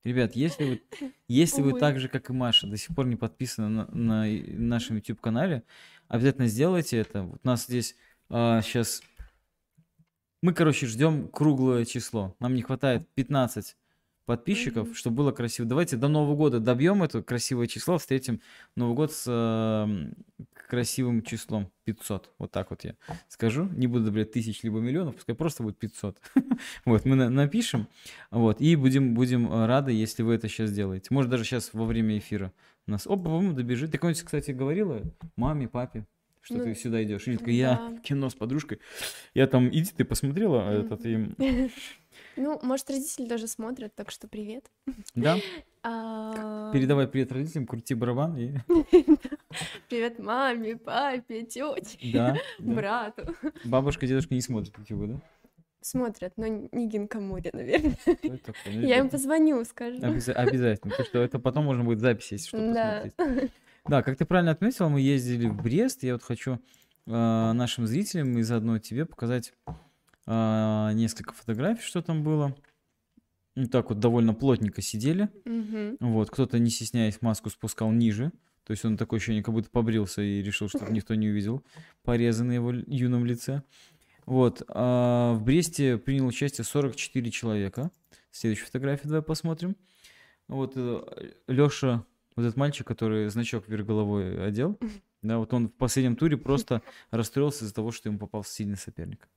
Ребят, 0.05 0.37
если 0.37 0.65
вы, 0.65 0.83
если 1.27 1.63
вы 1.63 1.79
так 1.79 1.99
же, 1.99 2.09
как 2.11 2.29
и 2.29 2.35
Маша, 2.35 2.67
до 2.67 2.77
сих 2.77 2.95
пор 2.95 3.07
не 3.07 3.17
подписаны 3.17 3.69
на, 3.71 3.87
на 3.91 4.27
нашем 4.59 4.97
YouTube-канале, 4.97 5.63
обязательно 6.09 6.49
сделайте 6.49 6.99
это. 6.99 7.23
Вот 7.23 7.41
у 7.43 7.47
нас 7.47 7.65
здесь 7.65 7.97
сейчас... 8.29 9.03
Мы, 10.43 10.53
короче, 10.53 10.87
ждем 10.87 11.29
круглое 11.29 11.87
число. 11.87 12.37
Нам 12.41 12.55
не 12.55 12.61
хватает 12.63 13.09
15 13.15 13.75
подписчиков, 14.27 14.89
Мгм. 14.89 14.95
чтобы 14.95 15.17
было 15.17 15.33
красиво. 15.33 15.67
Давайте 15.67 15.97
до 15.97 16.09
Нового 16.09 16.37
года 16.37 16.61
добьем 16.61 17.03
это 17.03 17.23
красивое 17.23 17.69
число, 17.69 17.97
встретим 17.97 18.43
Новый 18.77 18.95
год 18.95 19.13
с 19.15 19.25
э, 19.27 20.13
красивым 20.67 21.23
числом 21.23 21.71
500. 21.85 22.35
Вот 22.39 22.51
так 22.51 22.71
вот 22.71 22.85
я 22.85 22.95
скажу. 23.29 23.69
Не 23.77 23.87
буду 23.87 24.05
добавлять 24.07 24.33
тысяч 24.33 24.63
либо 24.63 24.79
миллионов, 24.81 25.17
пускай 25.17 25.35
просто 25.35 25.63
будет 25.63 25.79
500. 25.79 26.21
Вот, 26.85 27.05
мы 27.05 27.17
на- 27.17 27.31
напишем, 27.31 27.89
вот, 28.31 28.61
и 28.61 28.77
будем, 28.77 29.15
будем 29.15 29.53
э, 29.53 29.67
рады, 29.67 29.93
если 29.93 30.23
вы 30.23 30.35
это 30.35 30.49
сейчас 30.49 30.71
сделаете. 30.71 31.09
Может, 31.11 31.31
даже 31.31 31.45
сейчас 31.45 31.73
во 31.73 31.85
время 31.85 32.19
эфира 32.19 32.53
нас, 32.87 33.07
опа, 33.07 33.25
по-моему, 33.25 33.53
добежит. 33.53 33.93
Ты 33.93 33.99
кому-нибудь, 33.99 34.23
кстати, 34.23 34.51
говорила 34.53 35.03
маме, 35.37 35.69
папе, 35.69 36.07
что 36.47 36.59
Ну, 36.59 36.65
ты 36.65 36.75
сюда 36.77 37.03
идешь? 37.03 37.27
Или 37.27 37.37
такая, 37.37 37.55
я 37.55 37.77
в 37.91 38.01
кино 38.01 38.31
с 38.31 38.35
подружкой. 38.35 38.79
Я 39.35 39.47
там, 39.49 39.69
иди, 39.69 39.91
ты 39.95 40.05
посмотрела 40.05 40.71
этот, 40.71 41.05
и... 41.05 41.29
Ну, 42.37 42.59
может, 42.63 42.89
родители 42.89 43.27
даже 43.27 43.47
смотрят, 43.47 43.95
так 43.95 44.11
что 44.11 44.27
привет. 44.29 44.71
Да, 45.15 45.37
А, 45.83 46.73
передавай 46.73 47.07
привет 47.07 47.31
родителям, 47.31 47.67
крути 47.67 47.95
барабан, 47.95 48.37
и... 48.37 48.55
Привет 49.89 50.19
маме, 50.19 50.77
папе, 50.77 51.45
тете, 51.45 52.35
брату. 52.59 53.35
Бабушка, 53.65 54.07
дедушка 54.07 54.35
не 54.35 54.41
смотрят 54.41 54.77
YouTube, 54.79 55.09
да? 55.13 55.21
Смотрят, 55.81 56.33
но 56.37 56.47
не 56.47 56.89
Гинкамури, 56.89 57.51
наверное. 57.53 57.97
Ну, 58.25 58.39
Я 58.81 58.99
им 58.99 59.09
позвоню, 59.09 59.65
скажу. 59.65 59.99
обяза- 60.03 60.33
Обязательно, 60.33 60.91
потому 60.91 61.07
что 61.07 61.19
это 61.23 61.39
потом 61.39 61.65
можно 61.67 61.85
будет 61.85 62.01
запись, 62.01 62.33
если 62.33 62.49
что, 62.49 62.59
посмотреть. 62.59 63.51
Да, 63.89 64.03
как 64.03 64.19
ты 64.19 64.25
правильно 64.25 64.51
отметил, 64.51 64.89
мы 64.89 65.01
ездили 65.01 65.47
в 65.47 65.63
Брест. 65.63 66.03
Я 66.03 66.15
вот 66.15 66.23
хочу 66.23 66.61
а, 67.07 67.53
нашим 67.53 67.87
зрителям 67.87 68.37
и 68.39 68.43
заодно 68.43 68.79
тебе 68.79 69.07
показать 69.07 69.53
а, 70.27 70.91
несколько 70.93 71.33
фотографий, 71.33 71.83
что 71.83 72.03
там 72.03 72.25
было. 72.25 72.57
Ну, 73.55 73.67
так 73.69 73.89
вот 73.89 74.01
довольно 74.01 74.35
плотненько 74.35 74.83
сидели. 74.83 75.29
Мгм. 75.45 75.97
Вот, 76.01 76.31
кто-то, 76.31 76.59
не 76.59 76.69
стесняясь, 76.69 77.23
маску 77.23 77.49
спускал 77.49 77.93
ниже. 77.93 78.33
То 78.65 78.73
есть 78.73 78.85
он 78.85 78.97
такое 78.97 79.19
ощущение, 79.19 79.45
как 79.45 79.55
будто 79.55 79.71
побрился 79.71 80.21
и 80.21 80.43
решил, 80.43 80.69
чтобы 80.69 80.91
никто 80.91 81.15
не 81.15 81.29
увидел 81.29 81.63
порезы 82.03 82.43
на 82.43 82.53
его 82.53 82.73
юном 82.73 83.25
лице. 83.25 83.63
Вот, 84.25 84.63
а, 84.69 85.35
в 85.35 85.45
Бресте 85.45 85.97
принял 85.97 86.27
участие 86.27 86.65
44 86.65 87.31
человека. 87.31 87.93
Следующую 88.33 88.67
фотографию 88.67 89.11
давай 89.11 89.23
посмотрим. 89.23 89.77
Вот 90.49 90.77
Леша, 91.47 92.05
вот 92.37 92.45
этот 92.45 92.57
мальчик, 92.57 92.87
который 92.87 93.29
значок 93.29 93.67
вверх 93.67 93.87
головой 93.87 94.47
одел, 94.47 94.79
да, 95.23 95.39
вот 95.39 95.53
он 95.53 95.69
в 95.69 95.73
последнем 95.73 96.17
туре 96.17 96.37
просто 96.37 96.83
расстроился 97.11 97.65
из-за 97.65 97.75
того, 97.75 97.91
что 97.91 98.09
ему 98.09 98.19
попался 98.19 98.53
сильный 98.53 98.77
соперник. 98.77 99.29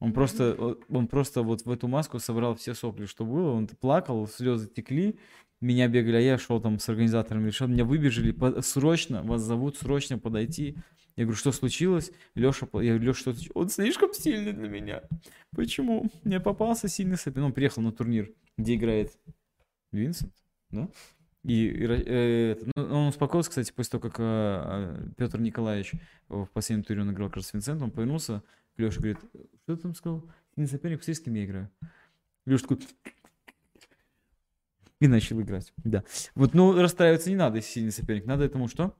Он 0.00 0.12
просто, 0.12 0.76
он 0.88 1.08
просто 1.08 1.42
вот 1.42 1.62
в 1.64 1.70
эту 1.70 1.88
маску 1.88 2.20
собрал 2.20 2.54
все 2.54 2.74
сопли, 2.74 3.06
что 3.06 3.24
было. 3.24 3.50
Он 3.50 3.66
плакал, 3.66 4.28
слезы 4.28 4.68
текли, 4.68 5.18
меня 5.60 5.88
бегали, 5.88 6.16
а 6.16 6.20
я 6.20 6.38
шел 6.38 6.60
там 6.60 6.78
с 6.78 6.88
организатором, 6.88 7.46
решил, 7.46 7.66
меня 7.66 7.84
выбежали, 7.84 8.30
«По- 8.30 8.62
срочно, 8.62 9.22
вас 9.24 9.42
зовут, 9.42 9.76
срочно 9.76 10.16
подойти. 10.18 10.76
Я 11.16 11.24
говорю, 11.24 11.36
что 11.36 11.50
случилось? 11.50 12.12
Леша, 12.36 12.68
я 12.74 12.92
говорю, 12.94 13.08
Леша, 13.08 13.20
что 13.20 13.32
случилось? 13.32 13.56
Он 13.56 13.68
слишком 13.68 14.14
сильный 14.14 14.52
для 14.52 14.68
меня. 14.68 15.02
Почему? 15.50 16.08
Мне 16.22 16.38
попался 16.38 16.86
сильный 16.86 17.16
соперник. 17.16 17.40
Ну, 17.40 17.46
он 17.46 17.52
приехал 17.52 17.82
на 17.82 17.90
турнир, 17.90 18.30
где 18.56 18.76
играет 18.76 19.18
Винсент, 19.90 20.32
да? 20.70 20.88
И, 21.48 21.66
и 21.66 21.86
э, 21.86 22.56
ну, 22.76 22.82
он 22.82 23.06
успокоился, 23.08 23.48
кстати, 23.50 23.72
после 23.72 23.98
того, 23.98 24.10
как 24.10 24.16
Петр 25.16 25.40
Николаевич 25.40 25.92
в 26.28 26.46
последнем 26.52 26.84
туре 26.84 27.00
он 27.00 27.10
играл 27.10 27.28
как 27.28 27.36
раз 27.36 27.46
с 27.46 27.54
Винсентом, 27.54 27.84
он 27.84 27.90
повернулся 27.90 28.42
к 28.76 28.78
Леше, 28.80 28.98
говорит, 28.98 29.18
что 29.62 29.76
ты 29.76 29.82
там 29.82 29.94
сказал? 29.94 30.24
Сильный 30.54 30.68
соперник, 30.68 30.98
посмотри, 30.98 31.14
с 31.14 31.20
кем 31.20 31.34
я 31.34 31.44
играю. 31.44 31.70
Леша 32.44 32.66
такой... 32.66 32.78
И 35.00 35.06
начал 35.06 35.40
играть, 35.40 35.72
да. 35.78 36.04
Вот, 36.34 36.54
ну, 36.54 36.74
расстраиваться 36.80 37.30
не 37.30 37.36
надо, 37.36 37.56
если 37.56 37.70
сильный 37.70 37.92
соперник. 37.92 38.26
Надо 38.26 38.44
этому 38.44 38.68
что? 38.68 38.94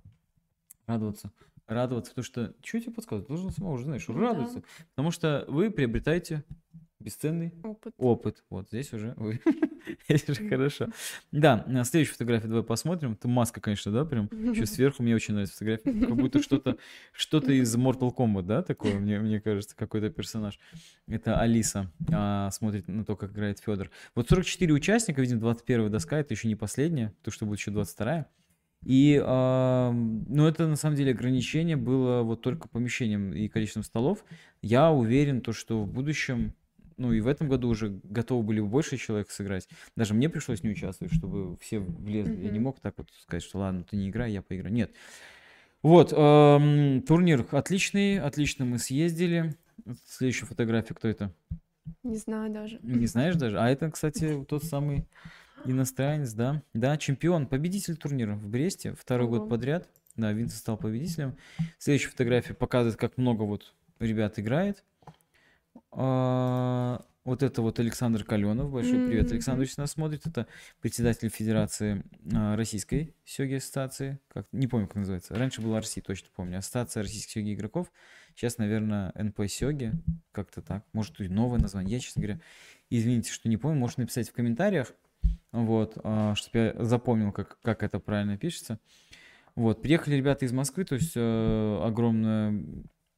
Радоваться. 0.86 1.32
Радоваться, 1.66 2.12
потому 2.12 2.24
что... 2.24 2.54
Что 2.64 2.76
я 2.78 2.82
тебе 2.82 2.92
подсказывать? 2.94 3.26
Ты 3.26 3.34
должен 3.34 3.50
сама 3.50 3.72
уже 3.72 3.84
знаешь, 3.84 4.06
Да. 4.06 4.14
радоваться. 4.14 4.62
Потому 4.90 5.10
что 5.10 5.44
вы 5.48 5.70
приобретаете 5.70 6.44
бесценный 7.00 7.52
Опыт. 7.62 7.94
опыт. 7.96 8.44
Вот 8.50 8.68
здесь 8.68 8.92
уже, 8.92 9.16
здесь 10.08 10.28
уже 10.28 10.48
хорошо. 10.48 10.88
Да, 11.32 11.64
следующую 11.84 12.14
фотографию 12.14 12.48
давай 12.48 12.64
посмотрим. 12.64 13.12
Это 13.12 13.28
маска, 13.28 13.60
конечно, 13.60 13.92
да, 13.92 14.04
прям 14.04 14.28
еще 14.32 14.66
сверху. 14.66 15.02
Мне 15.02 15.14
очень 15.14 15.34
нравится 15.34 15.54
фотография. 15.54 16.06
Как 16.06 16.16
будто 16.16 16.42
что-то 16.42 16.78
что-то 17.12 17.52
из 17.52 17.74
Mortal 17.76 18.14
Kombat, 18.14 18.42
да, 18.42 18.62
такое, 18.62 18.98
мне, 18.98 19.18
мне 19.20 19.40
кажется, 19.40 19.76
какой-то 19.76 20.10
персонаж. 20.10 20.58
Это 21.06 21.40
Алиса 21.40 21.90
а, 22.12 22.50
смотрит 22.50 22.88
на 22.88 23.04
то, 23.04 23.16
как 23.16 23.32
играет 23.32 23.58
Федор. 23.60 23.90
Вот 24.14 24.28
44 24.28 24.72
участника, 24.72 25.20
видимо, 25.20 25.40
21 25.40 25.90
доска, 25.90 26.18
это 26.18 26.34
еще 26.34 26.48
не 26.48 26.56
последняя, 26.56 27.14
то, 27.22 27.30
что 27.30 27.46
будет 27.46 27.60
еще 27.60 27.70
22 27.70 28.26
и, 28.84 29.20
а, 29.24 29.90
ну, 29.92 30.46
это 30.46 30.66
на 30.66 30.76
самом 30.76 30.96
деле 30.96 31.12
ограничение 31.12 31.76
было 31.76 32.22
вот 32.22 32.42
только 32.42 32.68
помещением 32.68 33.32
и 33.32 33.48
количеством 33.48 33.82
столов. 33.82 34.24
Я 34.62 34.90
уверен, 34.90 35.40
то, 35.40 35.52
что 35.52 35.82
в 35.82 35.88
будущем, 35.88 36.54
ну 36.98 37.12
и 37.12 37.20
в 37.20 37.26
этом 37.28 37.48
году 37.48 37.68
уже 37.68 38.00
готовы 38.04 38.42
были 38.42 38.60
бы 38.60 38.66
больше 38.66 38.96
человек 38.96 39.30
сыграть. 39.30 39.68
Даже 39.96 40.14
мне 40.14 40.28
пришлось 40.28 40.62
не 40.62 40.70
участвовать, 40.70 41.14
чтобы 41.14 41.56
все 41.58 41.78
влезли. 41.78 42.44
Я 42.44 42.50
не 42.50 42.58
мог 42.58 42.80
так 42.80 42.94
вот 42.98 43.08
сказать, 43.22 43.42
что 43.42 43.58
ладно, 43.58 43.84
ты 43.84 43.96
не 43.96 44.10
играй, 44.10 44.32
я 44.32 44.42
поиграю. 44.42 44.74
Нет. 44.74 44.92
Вот, 45.82 46.12
ам, 46.14 47.02
турнир 47.02 47.46
отличный, 47.52 48.18
отлично 48.18 48.64
мы 48.64 48.78
съездили. 48.78 49.54
Следующая 50.06 50.46
фотография, 50.46 50.94
кто 50.94 51.08
это? 51.08 51.32
Не 52.02 52.16
знаю 52.16 52.52
даже. 52.52 52.80
Не 52.82 53.06
знаешь 53.06 53.36
даже? 53.36 53.58
А 53.60 53.70
это, 53.70 53.90
кстати, 53.90 54.44
тот 54.48 54.64
самый 54.64 55.06
иностранец, 55.64 56.32
да? 56.32 56.62
Да, 56.74 56.96
чемпион, 56.96 57.46
победитель 57.46 57.96
турнира 57.96 58.34
в 58.34 58.48
Бресте, 58.48 58.94
второй 58.94 59.28
Ого. 59.28 59.38
год 59.38 59.48
подряд. 59.48 59.88
Да, 60.16 60.32
Винсент 60.32 60.58
стал 60.58 60.76
победителем. 60.76 61.36
Следующая 61.78 62.10
фотография 62.10 62.54
показывает, 62.54 62.98
как 62.98 63.16
много 63.16 63.42
вот 63.42 63.72
ребят 64.00 64.38
играет. 64.38 64.84
А, 65.90 67.04
вот 67.24 67.42
это 67.42 67.60
вот 67.62 67.78
Александр 67.78 68.24
Каленов. 68.24 68.70
Большой 68.70 69.06
привет, 69.06 69.26
Мгм. 69.26 69.32
Александр, 69.34 69.62
если 69.62 69.80
нас 69.80 69.92
смотрит. 69.92 70.26
Это 70.26 70.46
председатель 70.80 71.28
Федерации 71.28 72.02
а, 72.34 72.56
Российской 72.56 73.14
сёги 73.24 73.54
ассоциации. 73.54 74.18
Как, 74.28 74.46
не 74.52 74.66
помню, 74.66 74.86
как 74.86 74.96
называется. 74.96 75.34
Раньше 75.34 75.60
была 75.60 75.78
RC, 75.78 76.00
точно 76.00 76.28
помню. 76.34 76.58
Ассоциация 76.58 77.02
российских 77.02 77.32
сёги 77.32 77.54
игроков. 77.54 77.92
Сейчас, 78.34 78.58
наверное, 78.58 79.12
НП 79.14 79.48
Сёги. 79.48 79.92
Как-то 80.32 80.62
так. 80.62 80.84
Может, 80.92 81.20
и 81.20 81.28
новое 81.28 81.58
название. 81.58 81.94
Я, 81.94 82.00
честно 82.00 82.22
говоря, 82.22 82.40
извините, 82.88 83.32
что 83.32 83.48
не 83.48 83.56
помню. 83.56 83.78
Можете 83.78 84.02
написать 84.02 84.28
в 84.30 84.32
комментариях. 84.32 84.92
Вот, 85.52 85.98
чтобы 86.34 86.58
я 86.58 86.74
запомнил, 86.84 87.32
как, 87.32 87.58
как 87.62 87.82
это 87.82 87.98
правильно 87.98 88.38
пишется. 88.38 88.78
Вот, 89.54 89.82
приехали 89.82 90.14
ребята 90.14 90.44
из 90.44 90.52
Москвы, 90.52 90.84
то 90.84 90.94
есть 90.94 91.12
э, 91.16 91.80
огромная, 91.82 92.62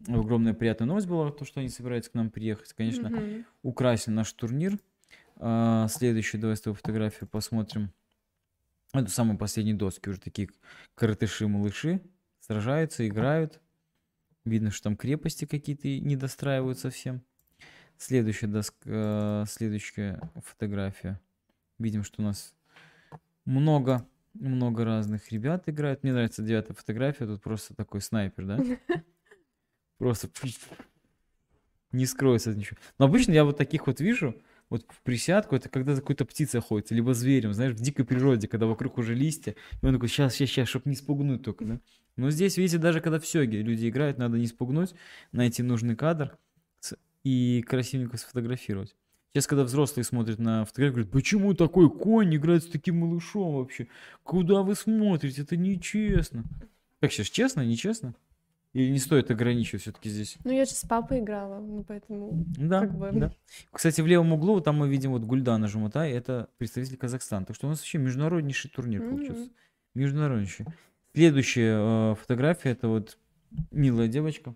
огромная 0.08 0.54
приятная 0.54 0.86
новость 0.86 1.06
была, 1.06 1.30
то, 1.30 1.44
что 1.44 1.60
они 1.60 1.68
собираются 1.68 2.10
к 2.10 2.14
нам 2.14 2.30
приехать. 2.30 2.72
Конечно, 2.72 3.10
Мгм. 3.10 3.44
украсили 3.62 4.14
наш 4.14 4.32
турнир. 4.32 4.78
А, 5.36 5.88
Следующую, 5.88 6.40
давай 6.40 6.56
с 6.56 6.60
тобой 6.60 6.76
фотографию 6.76 7.28
посмотрим. 7.28 7.92
Это 8.92 9.10
самые 9.10 9.38
последние 9.38 9.76
доски, 9.76 10.08
уже 10.08 10.20
такие 10.20 10.48
коротыши-малыши. 10.96 12.00
Сражаются, 12.40 13.06
играют. 13.06 13.60
Видно, 14.44 14.70
что 14.70 14.84
там 14.84 14.96
крепости 14.96 15.44
какие-то 15.44 15.86
не 15.88 16.16
достраивают 16.16 16.78
совсем. 16.78 17.22
Следующая 17.98 18.46
доска, 18.48 19.44
следующая 19.46 20.20
фотография. 20.44 21.20
Видим, 21.78 22.02
что 22.02 22.22
у 22.22 22.24
нас 22.24 22.54
много, 23.44 24.06
много 24.34 24.84
разных 24.84 25.30
ребят 25.30 25.68
играют. 25.68 26.02
Мне 26.02 26.12
нравится 26.12 26.42
девятая 26.42 26.74
фотография. 26.74 27.26
Тут 27.26 27.42
просто 27.42 27.74
такой 27.74 28.00
снайпер, 28.00 28.46
да? 28.46 28.58
Просто 30.00 30.30
не 31.92 32.06
скроется 32.06 32.54
ничего. 32.54 32.78
Но 32.98 33.04
обычно 33.04 33.32
я 33.32 33.44
вот 33.44 33.58
таких 33.58 33.86
вот 33.86 34.00
вижу, 34.00 34.34
вот 34.70 34.86
в 34.88 35.02
присядку, 35.02 35.56
это 35.56 35.68
когда 35.68 35.94
за 35.94 36.00
какой-то 36.00 36.24
птицей 36.24 36.60
охотится, 36.60 36.94
либо 36.94 37.12
зверем, 37.12 37.52
знаешь, 37.52 37.74
в 37.74 37.80
дикой 37.80 38.06
природе, 38.06 38.48
когда 38.48 38.64
вокруг 38.64 38.96
уже 38.96 39.14
листья, 39.14 39.56
и 39.82 39.86
он 39.86 39.92
такой, 39.92 40.08
сейчас, 40.08 40.34
сейчас, 40.34 40.48
сейчас, 40.48 40.68
чтобы 40.68 40.88
не 40.88 40.96
спугнуть 40.96 41.42
только, 41.42 41.66
да. 41.66 41.80
Но 42.16 42.30
здесь, 42.30 42.56
видите, 42.56 42.78
даже 42.78 43.02
когда 43.02 43.20
в 43.20 43.26
сёге 43.26 43.60
люди 43.60 43.90
играют, 43.90 44.16
надо 44.16 44.38
не 44.38 44.46
спугнуть, 44.46 44.94
найти 45.32 45.62
нужный 45.62 45.96
кадр 45.96 46.38
и 47.22 47.62
красивенько 47.68 48.16
сфотографировать. 48.16 48.96
Сейчас, 49.34 49.46
когда 49.46 49.64
взрослые 49.64 50.04
смотрят 50.04 50.38
на 50.38 50.64
фотографию, 50.64 50.94
говорят, 50.94 51.12
почему 51.12 51.52
такой 51.52 51.90
конь 51.90 52.34
играет 52.34 52.62
с 52.62 52.68
таким 52.68 53.00
малышом 53.00 53.56
вообще? 53.56 53.86
Куда 54.22 54.62
вы 54.62 54.76
смотрите? 54.76 55.42
Это 55.42 55.58
нечестно. 55.58 56.44
Как 57.00 57.12
сейчас, 57.12 57.28
честно, 57.28 57.66
нечестно? 57.66 58.14
Или 58.72 58.90
не 58.90 58.98
стоит 58.98 59.30
ограничивать 59.30 59.82
все-таки 59.82 60.08
здесь? 60.08 60.38
Ну, 60.44 60.52
я 60.52 60.64
же 60.64 60.70
с 60.70 60.84
папой 60.84 61.18
играла, 61.18 61.58
ну, 61.58 61.82
поэтому... 61.82 62.44
Да, 62.56 62.80
Как 62.80 62.96
бы- 62.96 63.10
да. 63.12 63.32
Кстати, 63.72 64.00
в 64.00 64.06
левом 64.06 64.32
углу 64.32 64.60
там 64.60 64.76
мы 64.76 64.88
видим 64.88 65.10
вот 65.10 65.22
Гульдана 65.22 65.66
Жуматай, 65.66 66.12
это 66.12 66.48
представитель 66.56 66.96
Казахстана. 66.96 67.46
Так 67.46 67.56
что 67.56 67.66
у 67.66 67.70
нас 67.70 67.80
вообще 67.80 67.98
международнейший 67.98 68.70
турнир 68.70 69.02
получился. 69.02 69.42
Мгм. 69.42 69.52
Международнейший. 69.94 70.66
Следующая 71.14 72.12
э, 72.12 72.14
фотография, 72.14 72.70
это 72.70 72.86
вот 72.86 73.18
милая 73.72 74.06
девочка. 74.06 74.54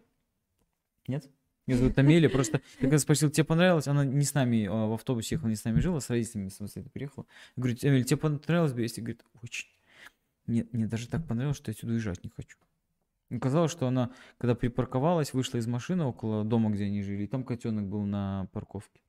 Нет? 1.09 1.29
Ее 1.67 1.77
зовут 1.79 1.99
Амелия. 1.99 2.29
Просто 2.29 2.61
я 2.75 2.81
когда 2.83 2.99
спросил, 2.99 3.31
тебе 3.31 3.43
понравилось? 3.43 3.89
Она 3.89 4.05
не 4.05 4.25
с 4.25 4.35
нами 4.35 4.67
э, 4.67 4.71
в 4.71 4.93
автобусе 4.93 5.35
ехала, 5.35 5.49
не 5.49 5.57
с 5.57 5.65
нами 5.65 5.81
жила, 5.81 5.99
с 5.99 6.09
родителями, 6.09 6.51
в 6.51 6.53
смысле, 6.53 6.83
это 6.83 6.91
приехала. 6.91 7.27
Я 7.57 7.62
говорю, 7.62 7.79
Амелия, 7.83 8.05
тебе 8.05 8.19
понравилось 8.19 8.73
Бресте? 8.73 9.01
Говорит, 9.01 9.25
очень. 9.43 9.67
Мне, 10.47 10.67
мне 10.71 10.87
даже 10.87 11.09
так 11.09 11.27
понравилось, 11.27 11.57
что 11.57 11.71
я 11.71 11.73
отсюда 11.73 11.95
уезжать 11.95 12.23
не 12.23 12.31
хочу. 12.31 12.59
Оказалось, 13.35 13.72
что 13.72 13.87
она, 13.87 14.11
когда 14.39 14.55
припарковалась, 14.55 15.32
вышла 15.32 15.59
из 15.59 15.66
машины 15.66 16.05
около 16.05 16.45
дома, 16.45 16.70
где 16.70 16.85
они 16.85 17.03
жили, 17.03 17.24
и 17.24 17.26
там 17.26 17.45
котенок 17.45 17.89
был 17.89 18.05
на 18.05 18.49
парковке. 18.53 19.01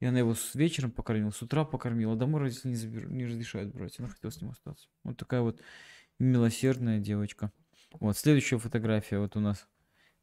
И 0.00 0.06
она 0.06 0.18
его 0.18 0.34
с 0.34 0.54
вечером 0.54 0.90
покормила, 0.90 1.30
с 1.30 1.42
утра 1.42 1.64
покормила, 1.64 2.14
домой 2.14 2.42
родители 2.42 2.68
не, 2.68 2.74
забер- 2.74 3.10
не 3.10 3.26
разрешают 3.26 3.74
брать. 3.74 3.98
Она 3.98 4.08
хотела 4.08 4.30
с 4.30 4.40
ним 4.40 4.50
остаться. 4.50 4.88
Вот 5.02 5.16
такая 5.16 5.40
вот 5.40 5.60
милосердная 6.18 6.98
девочка. 6.98 7.52
Вот, 8.00 8.16
следующая 8.16 8.58
фотография 8.58 9.18
вот 9.18 9.36
у 9.36 9.40
нас. 9.40 9.66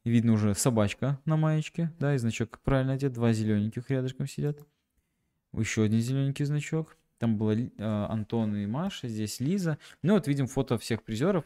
Видно 0.03 0.34
уже 0.34 0.53
собачка 0.53 1.19
на 1.26 1.36
маечке, 1.36 1.91
да, 1.99 2.13
и 2.13 2.19
значок 2.19 2.59
правильно 2.63 2.93
одет. 2.93 3.13
Два 3.13 3.34
зелененьких 3.34 3.89
рядышком 3.89 4.28
сидят. 4.28 4.59
Еще 5.51 5.84
один 5.84 5.99
зелененький 5.99 6.45
значок. 6.45 6.95
Там 7.17 7.38
было 7.38 7.51
Ли- 7.51 7.73
а, 7.80 8.07
Антон 8.09 8.55
и 8.55 8.67
Маша, 8.67 9.07
здесь 9.07 9.39
Лиза. 9.39 9.80
Ну 10.03 10.13
вот 10.13 10.28
видим 10.28 10.47
фото 10.47 10.78
всех 10.78 11.01
призеров. 11.01 11.45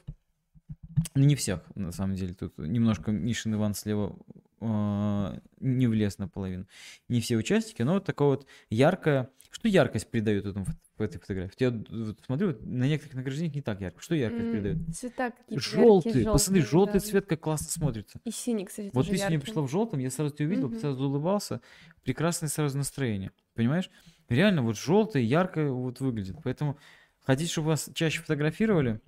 Ну, 1.16 1.24
не 1.26 1.36
всех, 1.36 1.62
на 1.76 1.92
самом 1.92 2.16
деле. 2.16 2.34
Тут 2.34 2.58
немножко 2.58 3.12
Мишин 3.12 3.54
Иван 3.56 3.74
слева 3.74 4.18
а, 4.62 5.40
не 5.60 5.88
влез 5.88 6.18
наполовину. 6.18 6.68
Не 7.08 7.22
все 7.22 7.38
участники, 7.38 7.82
но 7.82 7.94
вот 7.94 8.06
такое 8.06 8.28
вот 8.30 8.48
яркое... 8.70 9.30
Что 9.52 9.68
яркость 9.68 10.12
придает 10.12 10.46
этому, 10.46 10.66
в 10.98 11.02
этой 11.02 11.20
фотографии? 11.20 11.56
Я 11.60 11.72
вот 11.72 12.20
смотрю, 12.26 12.56
на 12.62 12.84
некоторых 12.86 13.16
награждениях 13.16 13.56
не 13.56 13.62
так 13.62 13.82
ярко. 13.82 14.00
Что 14.02 14.14
яркость 14.16 14.46
М, 14.46 14.52
придает? 14.52 14.78
Цвета 14.96 15.32
какие-то 15.32 15.64
Желтый, 15.64 16.12
яркие, 16.12 16.32
посмотри, 16.32 16.62
желтый 16.62 16.94
да. 16.94 17.00
цвет 17.00 17.26
как 17.26 17.40
классно 17.40 17.68
смотрится. 17.70 18.22
И 18.26 18.32
синий, 18.32 18.66
кстати, 18.66 18.92
Вот 18.94 19.08
ты 19.08 19.16
сегодня 19.18 19.34
яркий. 19.36 19.46
пришла 19.48 19.64
в 19.64 19.70
желтом, 19.70 20.00
я 20.00 20.12
сразу 20.12 20.36
тебя 20.36 20.46
увидел, 20.48 20.70
Мгм. 20.70 20.80
сразу 20.80 21.04
улыбался. 21.04 21.62
Прекрасное 22.04 22.50
сразу 22.50 22.78
настроение. 22.78 23.32
Понимаешь? 23.56 23.90
Реально 24.28 24.62
вот 24.62 24.78
желтое, 24.78 25.26
ярко 25.26 25.72
вот 25.72 26.00
выглядит. 26.00 26.36
Поэтому 26.44 26.78
хотите, 27.24 27.52
чтобы 27.52 27.70
вас 27.70 27.90
чаще 27.96 28.22
фотографировали? 28.22 29.02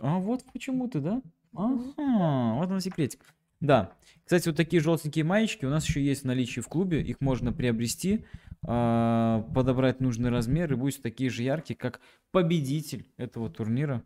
А 0.00 0.18
вот 0.18 0.44
почему-то, 0.52 1.00
да? 1.00 1.22
Ага, 1.54 2.54
вот 2.54 2.70
он 2.70 2.80
секретик. 2.80 3.24
Да. 3.60 3.92
Кстати, 4.24 4.48
вот 4.48 4.56
такие 4.56 4.80
желтенькие 4.80 5.24
маечки 5.24 5.64
у 5.64 5.70
нас 5.70 5.86
еще 5.86 6.02
есть 6.02 6.22
в 6.22 6.26
наличии 6.26 6.60
в 6.60 6.68
клубе. 6.68 7.02
Их 7.02 7.20
можно 7.20 7.52
приобрести, 7.52 8.24
а, 8.62 9.42
подобрать 9.54 10.00
нужный 10.00 10.30
размер 10.30 10.72
и 10.72 10.76
будут 10.76 11.02
такие 11.02 11.30
же 11.30 11.42
яркие, 11.42 11.76
как 11.76 12.00
победитель 12.30 13.06
этого 13.16 13.50
турнира. 13.50 14.02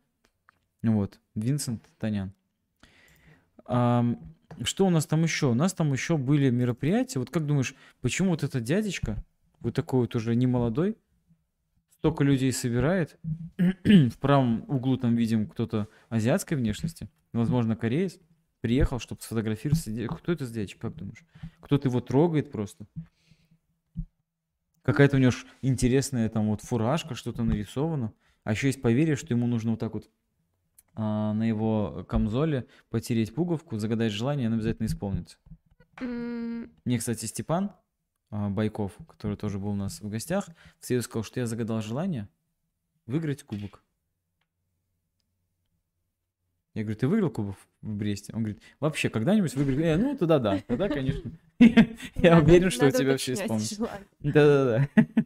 Вот, 0.83 1.21
Винсент 1.35 1.83
Танян. 1.99 2.33
Что 3.67 4.87
у 4.87 4.91
нас 4.91 5.07
там 5.07 5.23
еще? 5.23 5.47
У 5.47 5.55
нас 5.55 5.73
там 5.73 5.93
еще 5.93 6.17
были 6.17 6.51
мероприятия. 6.51 7.19
Вот 7.19 7.31
как 7.31 7.47
думаешь, 7.47 7.75
почему 8.01 8.31
вот 8.31 8.43
этот 8.43 8.63
дядечка, 8.63 9.17
вот 9.61 9.75
такой 9.75 10.01
вот 10.01 10.15
уже 10.15 10.35
не 10.35 10.47
молодой, 10.47 10.97
столько 12.05 12.23
людей 12.23 12.53
собирает? 12.53 13.19
В 13.57 14.19
правом 14.19 14.67
углу 14.69 14.99
там 14.99 15.17
видим 15.17 15.49
кто-то 15.49 15.89
азиатской 16.11 16.55
внешности, 16.55 17.09
возможно, 17.33 17.77
кореец, 17.77 18.19
приехал, 18.61 18.99
чтобы 18.99 19.23
сфотографироваться. 19.23 19.91
Кто 20.09 20.33
это 20.33 20.47
дядечка, 20.47 20.91
как 20.91 20.97
думаешь? 20.99 21.25
Кто-то 21.61 21.89
его 21.89 22.03
трогает 22.03 22.53
просто? 22.53 22.85
Какая-то 24.83 25.17
у 25.17 25.19
него 25.19 25.33
интересная 25.63 26.29
там 26.29 26.49
вот 26.49 26.61
фуражка, 26.61 27.15
что-то 27.15 27.43
нарисовано. 27.43 28.13
А 28.43 28.53
еще 28.53 28.67
есть 28.67 28.83
поверье, 28.83 29.17
что 29.17 29.33
ему 29.33 29.47
нужно 29.47 29.71
вот 29.71 29.81
так 29.81 29.95
вот 29.95 30.11
а, 30.97 31.33
на 31.33 31.49
его 31.49 32.05
камзоле 32.07 32.67
потереть 32.91 33.35
пуговку, 33.35 33.79
загадать 33.79 34.13
желание, 34.13 34.49
оно 34.49 34.57
обязательно 34.57 34.85
исполнится. 34.85 35.39
Мне, 36.01 36.99
кстати, 36.99 37.25
Степан 37.25 37.73
Байков, 38.31 38.93
который 39.09 39.37
тоже 39.37 39.59
был 39.59 39.71
у 39.71 39.75
нас 39.77 40.01
в 40.01 40.09
гостях, 40.09 40.49
в 40.81 40.87
среду 40.87 41.03
сказал, 41.03 41.23
что 41.25 41.41
я 41.41 41.47
загадал 41.47 41.81
желание 41.83 42.29
выиграть 43.07 43.43
кубок. 43.43 43.83
Я 46.75 46.83
говорю, 46.83 46.99
ты 46.99 47.07
выиграл 47.07 47.31
кубок 47.31 47.57
в 47.83 47.95
Бресте? 47.95 48.33
Он 48.35 48.41
говорит, 48.43 48.61
вообще, 48.81 49.09
когда-нибудь 49.09 49.55
выиграл? 49.55 49.79
Я, 49.79 49.97
ну, 49.97 50.17
тогда 50.17 50.41
да, 50.41 50.61
тогда, 50.67 50.89
конечно. 50.89 51.31
Я 52.17 52.41
уверен, 52.41 52.71
что 52.71 52.87
у 52.87 52.91
тебя 52.91 53.17
все 53.17 53.35
уточнять 53.35 53.45
исполнится. 53.47 53.91
Да-да-да. 54.21 54.89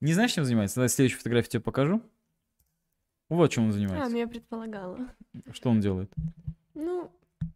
Не 0.00 0.12
знаешь, 0.12 0.32
чем 0.32 0.44
занимается? 0.44 0.86
Следующую 0.88 1.18
фотографию 1.18 1.50
тебе 1.52 1.60
покажу. 1.62 2.02
Вот 3.30 3.50
чем 3.50 3.64
он 3.64 3.70
А, 3.70 3.72
занимается. 3.72 4.10
ну 4.10 4.18
я 4.18 4.28
предполагала. 4.28 5.08
Что 5.52 5.70
он 5.70 5.80
делает? 5.80 6.12
Ну, 6.74 7.10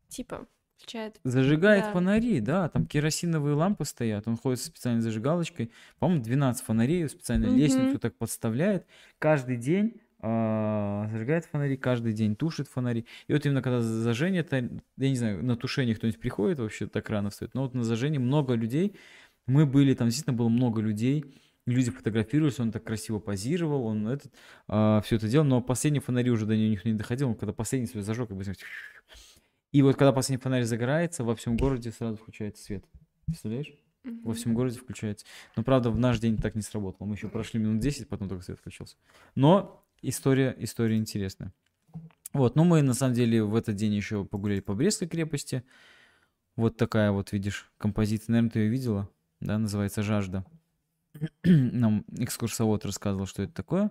типа, 0.08 0.46
включает. 0.82 1.20
Зажигает 1.24 1.84
Да. 1.84 1.92
фонари, 1.92 2.40
да, 2.40 2.68
там 2.68 2.86
керосиновые 2.86 3.54
лампы 3.54 3.84
стоят, 3.84 4.26
он 4.26 4.36
ходит 4.36 4.60
со 4.60 4.66
специальной 4.66 5.02
зажигалочкой, 5.02 5.70
по-моему, 5.98 6.22
12 6.22 6.64
фонарей, 6.64 7.08
специально 7.08 7.46
Мгм. 7.46 7.56
лестницу 7.56 7.98
так 7.98 8.14
подставляет, 8.16 8.86
каждый 9.18 9.56
день 9.56 10.00
а, 10.24 11.08
зажигает 11.10 11.44
фонари, 11.46 11.76
каждый 11.76 12.12
день 12.12 12.36
тушит 12.36 12.68
фонари. 12.68 13.06
И 13.26 13.32
вот 13.32 13.44
именно 13.44 13.60
когда 13.62 13.80
зажжение, 13.80 14.46
я 14.50 15.08
не 15.08 15.16
знаю, 15.16 15.44
на 15.44 15.56
тушение 15.56 15.96
кто-нибудь 15.96 16.20
приходит 16.20 16.58
вообще 16.60 16.86
так 16.86 17.08
рано 17.10 17.30
встает, 17.30 17.54
но 17.54 17.62
вот 17.62 17.74
на 17.74 17.82
зажжение 17.82 18.20
много 18.20 18.54
людей, 18.54 18.96
мы 19.46 19.66
были, 19.66 19.94
там 19.94 20.08
действительно 20.08 20.36
было 20.36 20.48
много 20.48 20.80
людей, 20.80 21.34
люди 21.66 21.90
фотографировались, 21.90 22.60
он 22.60 22.70
так 22.70 22.84
красиво 22.84 23.18
позировал, 23.18 23.86
он 23.86 24.06
этот, 24.08 24.32
все 25.04 25.16
это 25.16 25.28
делал, 25.28 25.44
но 25.44 25.60
последние 25.60 26.00
фонари 26.00 26.30
уже 26.30 26.46
до 26.46 26.56
них 26.56 26.84
не 26.84 26.92
доходил, 26.94 27.28
он 27.28 27.34
когда 27.34 27.52
последний 27.52 27.88
свой 27.88 28.02
зажег, 28.02 28.28
как 28.28 28.36
бы, 28.36 28.44
И 29.72 29.80
вот 29.82 29.96
когда 29.96 30.12
последний 30.12 30.42
фонарь 30.42 30.64
загорается, 30.64 31.24
во 31.24 31.34
всем 31.34 31.56
городе 31.56 31.90
сразу 31.90 32.16
включается 32.16 32.62
свет. 32.62 32.84
Представляешь? 33.26 33.72
Во 34.04 34.34
всем 34.34 34.54
городе 34.54 34.78
включается. 34.78 35.24
Но, 35.56 35.62
правда, 35.62 35.90
в 35.90 35.98
наш 35.98 36.18
день 36.18 36.36
так 36.36 36.54
не 36.54 36.62
сработало. 36.62 37.06
Мы 37.06 37.14
еще 37.14 37.28
прошли 37.28 37.58
минут 37.58 37.80
10, 37.80 38.08
потом 38.08 38.28
только 38.28 38.44
свет 38.44 38.58
включился. 38.58 38.96
Но 39.34 39.82
история, 40.02 40.54
история 40.58 40.96
интересная. 40.96 41.52
Вот, 42.32 42.56
ну 42.56 42.64
мы 42.64 42.82
на 42.82 42.94
самом 42.94 43.14
деле 43.14 43.44
в 43.44 43.54
этот 43.54 43.76
день 43.76 43.92
еще 43.92 44.24
погуляли 44.24 44.60
по 44.60 44.74
Брестской 44.74 45.08
крепости. 45.08 45.64
Вот 46.56 46.76
такая 46.76 47.10
вот, 47.10 47.32
видишь, 47.32 47.70
композиция. 47.78 48.32
Наверное, 48.32 48.50
ты 48.50 48.58
ее 48.60 48.68
видела, 48.68 49.08
да, 49.40 49.58
называется 49.58 50.02
«Жажда». 50.02 50.44
Нам 51.44 52.04
экскурсовод 52.18 52.84
рассказывал, 52.84 53.26
что 53.26 53.42
это 53.42 53.52
такое. 53.52 53.90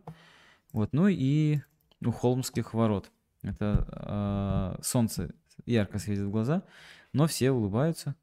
Вот, 0.73 0.93
ну 0.93 1.07
и 1.07 1.59
у 2.03 2.11
Холмских 2.11 2.73
ворот. 2.73 3.11
Это 3.43 4.77
э, 4.77 4.84
солнце 4.84 5.34
ярко 5.66 5.99
светит 5.99 6.24
в 6.24 6.32
глаза, 6.32 6.64
но 7.14 7.28
все 7.28 7.52
улыбаются, 7.52 8.16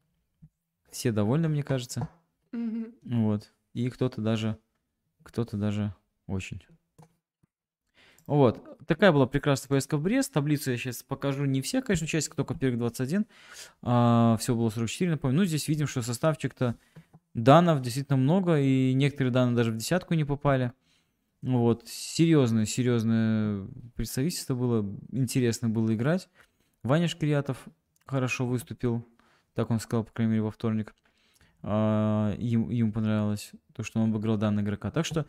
все 0.89 1.11
довольны, 1.11 1.47
мне 1.49 1.63
кажется. 1.63 2.09
Мгм. 2.51 2.93
Вот. 3.03 3.51
И 3.73 3.89
кто-то 3.89 4.21
даже, 4.21 4.57
кто-то 5.23 5.57
даже 5.57 5.93
очень. 6.27 6.61
Вот. 8.29 8.63
Такая 8.85 9.11
была 9.11 9.25
прекрасная 9.25 9.69
поездка 9.69 9.97
в 9.97 10.03
Брест. 10.03 10.31
Таблицу 10.31 10.69
я 10.69 10.77
сейчас 10.77 11.01
покажу. 11.01 11.45
Не 11.45 11.63
все, 11.63 11.81
конечно, 11.81 12.05
участников, 12.05 12.37
только 12.37 12.53
первых 12.53 12.77
21. 12.77 13.25
А, 13.81 14.37
всего 14.39 14.57
было 14.57 14.69
44, 14.69 15.11
напомню. 15.11 15.37
Ну, 15.37 15.45
здесь 15.45 15.67
видим, 15.67 15.87
что 15.87 16.03
составчик-то 16.03 16.75
данных 17.33 17.81
действительно 17.81 18.17
много, 18.17 18.59
и 18.59 18.93
некоторые 18.93 19.33
данные 19.33 19.55
даже 19.55 19.71
в 19.71 19.77
десятку 19.77 20.13
не 20.13 20.25
попали. 20.25 20.73
Вот. 21.41 21.87
Серьезное, 21.87 22.65
серьезное 22.65 23.67
представительство 23.95 24.53
было. 24.53 24.85
Интересно 25.11 25.69
было 25.69 25.93
играть. 25.95 26.29
Ваня 26.83 27.07
Шкриятов 27.07 27.67
хорошо 28.05 28.45
выступил. 28.45 29.07
Так 29.53 29.71
он 29.71 29.79
сказал, 29.79 30.03
по 30.05 30.11
крайней 30.11 30.33
мере, 30.33 30.43
во 30.43 30.51
вторник. 30.51 30.95
А, 31.61 32.33
им, 32.35 32.69
ему 32.69 32.91
понравилось 32.91 33.51
то, 33.73 33.83
что 33.83 33.99
он 33.99 34.09
обыграл 34.09 34.37
данного 34.37 34.63
игрока. 34.63 34.91
Так 34.91 35.05
что 35.05 35.25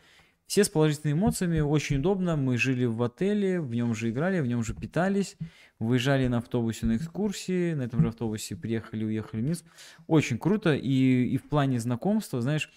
все 0.46 0.64
с 0.64 0.68
положительными 0.68 1.16
эмоциями, 1.16 1.61
очень 1.61 1.98
удобно. 1.98 2.36
Мы 2.36 2.59
жили 2.59 2.84
в 2.84 3.03
отеле, 3.03 3.61
в 3.61 3.72
нем 3.72 3.94
же 3.94 4.11
играли, 4.11 4.40
в 4.40 4.46
нем 4.46 4.64
же 4.64 4.74
питались. 4.74 5.36
Выезжали 5.78 6.26
на 6.26 6.38
автобусе 6.38 6.86
на 6.86 6.96
экскурсии, 6.96 7.74
на 7.74 7.82
этом 7.82 8.01
же 8.01 8.09
автобусе 8.09 8.57
приехали, 8.57 9.05
уехали 9.05 9.42
вниз. 9.42 9.64
Очень 10.07 10.38
круто. 10.38 10.74
И, 10.74 11.26
и 11.26 11.36
в 11.36 11.48
плане 11.48 11.78
знакомства, 11.78 12.40
знаешь, 12.40 12.70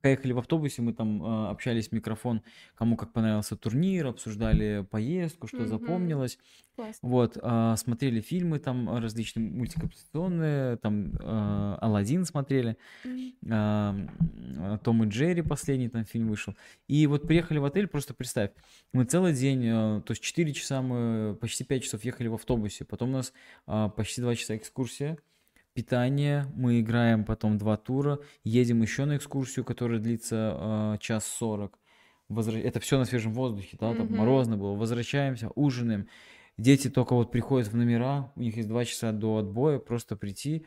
пока 0.00 0.08
ехали 0.10 0.32
в 0.32 0.38
автобусе, 0.38 0.80
мы 0.80 0.94
там 0.94 1.22
э, 1.22 1.48
общались 1.50 1.92
микрофон, 1.92 2.40
кому 2.74 2.96
как 2.96 3.12
понравился 3.12 3.54
турнир, 3.54 4.06
обсуждали 4.06 4.86
поездку, 4.90 5.46
что 5.46 5.58
Мгм. 5.58 5.68
запомнилось. 5.68 6.38
Классно. 6.74 7.08
Вот, 7.08 7.36
а, 7.42 7.76
смотрели 7.76 8.20
фильмы 8.22 8.58
там 8.60 8.88
а, 8.88 9.00
различные 9.00 9.50
мультипликационные, 9.50 10.78
там 10.78 11.12
а, 11.20 11.76
Алладин 11.82 12.24
смотрели, 12.24 12.78
а, 13.50 13.90
м, 13.94 14.78
Том 14.78 15.04
и 15.04 15.08
Джерри 15.08 15.42
последний 15.42 15.90
там 15.90 16.06
фильм 16.06 16.28
вышел. 16.28 16.54
И 16.88 17.06
вот 17.06 17.26
приехали 17.26 17.58
в 17.58 17.64
отель, 17.66 17.86
просто 17.86 18.14
представь, 18.14 18.52
мы 18.94 19.04
целый 19.04 19.34
день, 19.34 19.66
а, 19.68 20.00
то 20.00 20.12
есть 20.12 20.22
4 20.22 20.54
часа 20.54 20.80
мы, 20.80 21.36
почти 21.38 21.64
5 21.64 21.82
часов 21.84 22.02
ехали 22.04 22.28
в 22.28 22.34
автобусе, 22.34 22.86
потом 22.86 23.10
у 23.10 23.12
нас 23.12 23.34
а, 23.66 23.90
почти 23.90 24.22
2 24.22 24.34
часа 24.34 24.56
экскурсия, 24.56 25.18
питание, 25.80 26.44
мы 26.54 26.80
играем 26.80 27.24
потом 27.24 27.56
два 27.56 27.78
тура, 27.78 28.20
едем 28.44 28.82
еще 28.82 29.06
на 29.06 29.16
экскурсию, 29.16 29.64
которая 29.64 29.98
длится 29.98 30.36
а, 30.54 30.98
час 30.98 31.24
сорок. 31.26 31.78
Возра- 32.28 32.60
Это 32.60 32.80
все 32.80 32.98
на 32.98 33.06
свежем 33.06 33.32
воздухе, 33.32 33.78
да, 33.80 33.94
там 33.94 34.06
Мгм. 34.06 34.16
морозно 34.16 34.58
было. 34.58 34.76
Возвращаемся, 34.76 35.48
ужинаем. 35.54 36.06
Дети 36.58 36.90
только 36.90 37.14
вот 37.14 37.30
приходят 37.32 37.68
в 37.68 37.76
номера, 37.76 38.30
у 38.36 38.40
них 38.40 38.56
есть 38.56 38.68
два 38.68 38.84
часа 38.84 39.12
до 39.12 39.38
отбоя, 39.38 39.78
просто 39.78 40.16
прийти, 40.16 40.66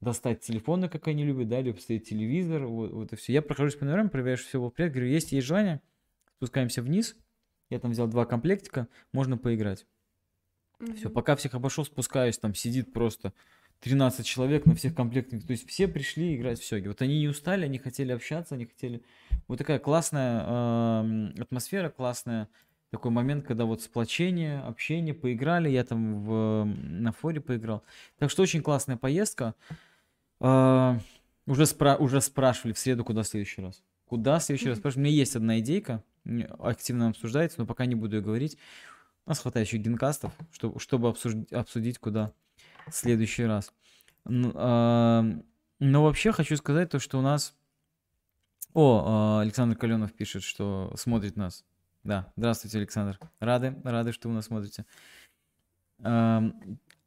достать 0.00 0.40
телефоны, 0.40 0.88
как 0.88 1.08
они 1.08 1.24
любят, 1.24 1.48
да, 1.48 1.60
либо 1.60 1.76
поставить 1.76 2.08
телевизор, 2.08 2.66
вот, 2.66 2.92
вот 2.92 3.12
и 3.12 3.16
все. 3.16 3.32
Я 3.32 3.42
прохожусь 3.42 3.74
по 3.74 3.84
номерам, 3.84 4.08
проверяю, 4.08 4.36
что 4.36 4.46
все 4.46 4.60
было 4.60 4.70
порядке, 4.70 5.00
говорю, 5.00 5.10
есть, 5.12 5.32
есть 5.32 5.46
желание, 5.48 5.80
спускаемся 6.36 6.80
вниз, 6.80 7.16
я 7.70 7.80
там 7.80 7.90
взял 7.90 8.06
два 8.06 8.24
комплектика, 8.24 8.86
можно 9.12 9.36
поиграть. 9.36 9.84
Все, 10.94 11.08
Мгм. 11.08 11.12
пока 11.14 11.34
всех 11.34 11.54
обошел, 11.54 11.84
спускаюсь, 11.84 12.38
там 12.38 12.54
сидит 12.54 12.92
просто 12.92 13.32
13 13.82 14.24
человек 14.24 14.64
на 14.64 14.76
всех 14.76 14.94
комплектах. 14.94 15.44
То 15.44 15.50
есть 15.50 15.68
все 15.68 15.88
пришли 15.88 16.36
играть 16.36 16.60
в 16.60 16.64
сёги. 16.64 16.86
Вот 16.86 17.02
они 17.02 17.18
не 17.18 17.28
устали, 17.28 17.64
они 17.64 17.78
хотели 17.78 18.12
общаться, 18.12 18.54
они 18.54 18.66
хотели... 18.66 19.02
Вот 19.48 19.58
такая 19.58 19.80
классная 19.80 20.44
ам, 20.46 21.34
атмосфера, 21.36 21.90
классная 21.90 22.48
такой 22.90 23.10
момент, 23.10 23.44
когда 23.44 23.64
вот 23.64 23.82
сплочение, 23.82 24.60
общение, 24.60 25.14
поиграли. 25.14 25.68
Я 25.68 25.82
там 25.82 26.22
в, 26.22 26.64
на 26.64 27.10
форе 27.10 27.40
поиграл. 27.40 27.82
Так 28.18 28.30
что 28.30 28.42
очень 28.42 28.62
классная 28.62 28.96
поездка. 28.96 29.56
А, 30.38 31.00
уже, 31.46 31.64
спра- 31.64 31.98
уже 31.98 32.20
спрашивали 32.20 32.74
в 32.74 32.78
среду, 32.78 33.04
куда 33.04 33.22
в 33.22 33.26
следующий 33.26 33.62
раз. 33.62 33.82
Куда 34.04 34.38
в 34.38 34.44
следующий 34.44 34.68
раз? 34.68 34.78
Спрашивали. 34.78 35.06
У 35.06 35.06
меня 35.06 35.16
есть 35.16 35.34
одна 35.34 35.58
идейка, 35.58 36.04
активно 36.60 37.08
обсуждается, 37.08 37.58
но 37.58 37.66
пока 37.66 37.86
не 37.86 37.96
буду 37.96 38.16
ее 38.16 38.22
говорить. 38.22 38.58
У 39.26 39.30
нас 39.30 39.40
хватает 39.40 39.66
еще 39.66 39.78
генкастов, 39.78 40.32
чтобы, 40.52 40.78
чтобы 40.78 41.14
обсудить, 41.50 41.98
куда 41.98 42.32
в 42.86 42.92
следующий 42.94 43.44
раз. 43.44 43.72
Но 44.24 45.42
вообще 45.80 46.32
хочу 46.32 46.56
сказать 46.56 46.90
то, 46.90 46.98
что 46.98 47.18
у 47.18 47.22
нас... 47.22 47.56
О, 48.74 49.04
а, 49.04 49.40
Александр 49.42 49.76
Каленов 49.76 50.14
пишет, 50.14 50.42
что 50.42 50.94
смотрит 50.96 51.36
нас. 51.36 51.64
Да, 52.04 52.32
здравствуйте, 52.36 52.78
Александр. 52.78 53.18
Рады, 53.38 53.76
рады, 53.84 54.12
что 54.12 54.28
вы 54.28 54.34
нас 54.34 54.46
смотрите. 54.46 54.86
А, 56.02 56.42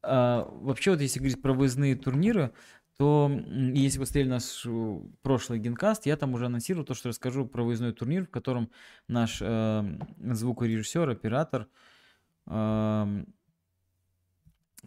Вообще, 0.05 0.91
вот 0.91 1.01
если 1.01 1.19
говорить 1.19 1.41
про 1.41 1.53
выездные 1.53 1.95
турниры, 1.95 2.51
то 2.97 3.29
если 3.73 3.99
вы 3.99 4.05
смотрели 4.05 4.29
наш 4.29 4.65
э, 4.65 4.99
прошлый 5.21 5.59
генкаст, 5.59 6.05
я 6.05 6.15
там 6.15 6.33
уже 6.33 6.45
анонсировал 6.45 6.85
то, 6.85 6.93
что 6.93 7.09
расскажу 7.09 7.45
про 7.45 7.63
выездной 7.63 7.91
турнир, 7.91 8.25
в 8.25 8.29
котором 8.29 8.71
наш 9.07 9.39
эм, 9.41 9.99
звукорежиссер, 10.17 11.09
оператор 11.09 11.67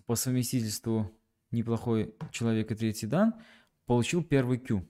по 0.06 0.14
совместительству 0.14 1.10
неплохой 1.50 2.14
человек 2.30 2.70
и 2.70 2.74
третий 2.74 3.06
дан 3.06 3.34
получил 3.86 4.22
первый 4.22 4.58
Q. 4.58 4.86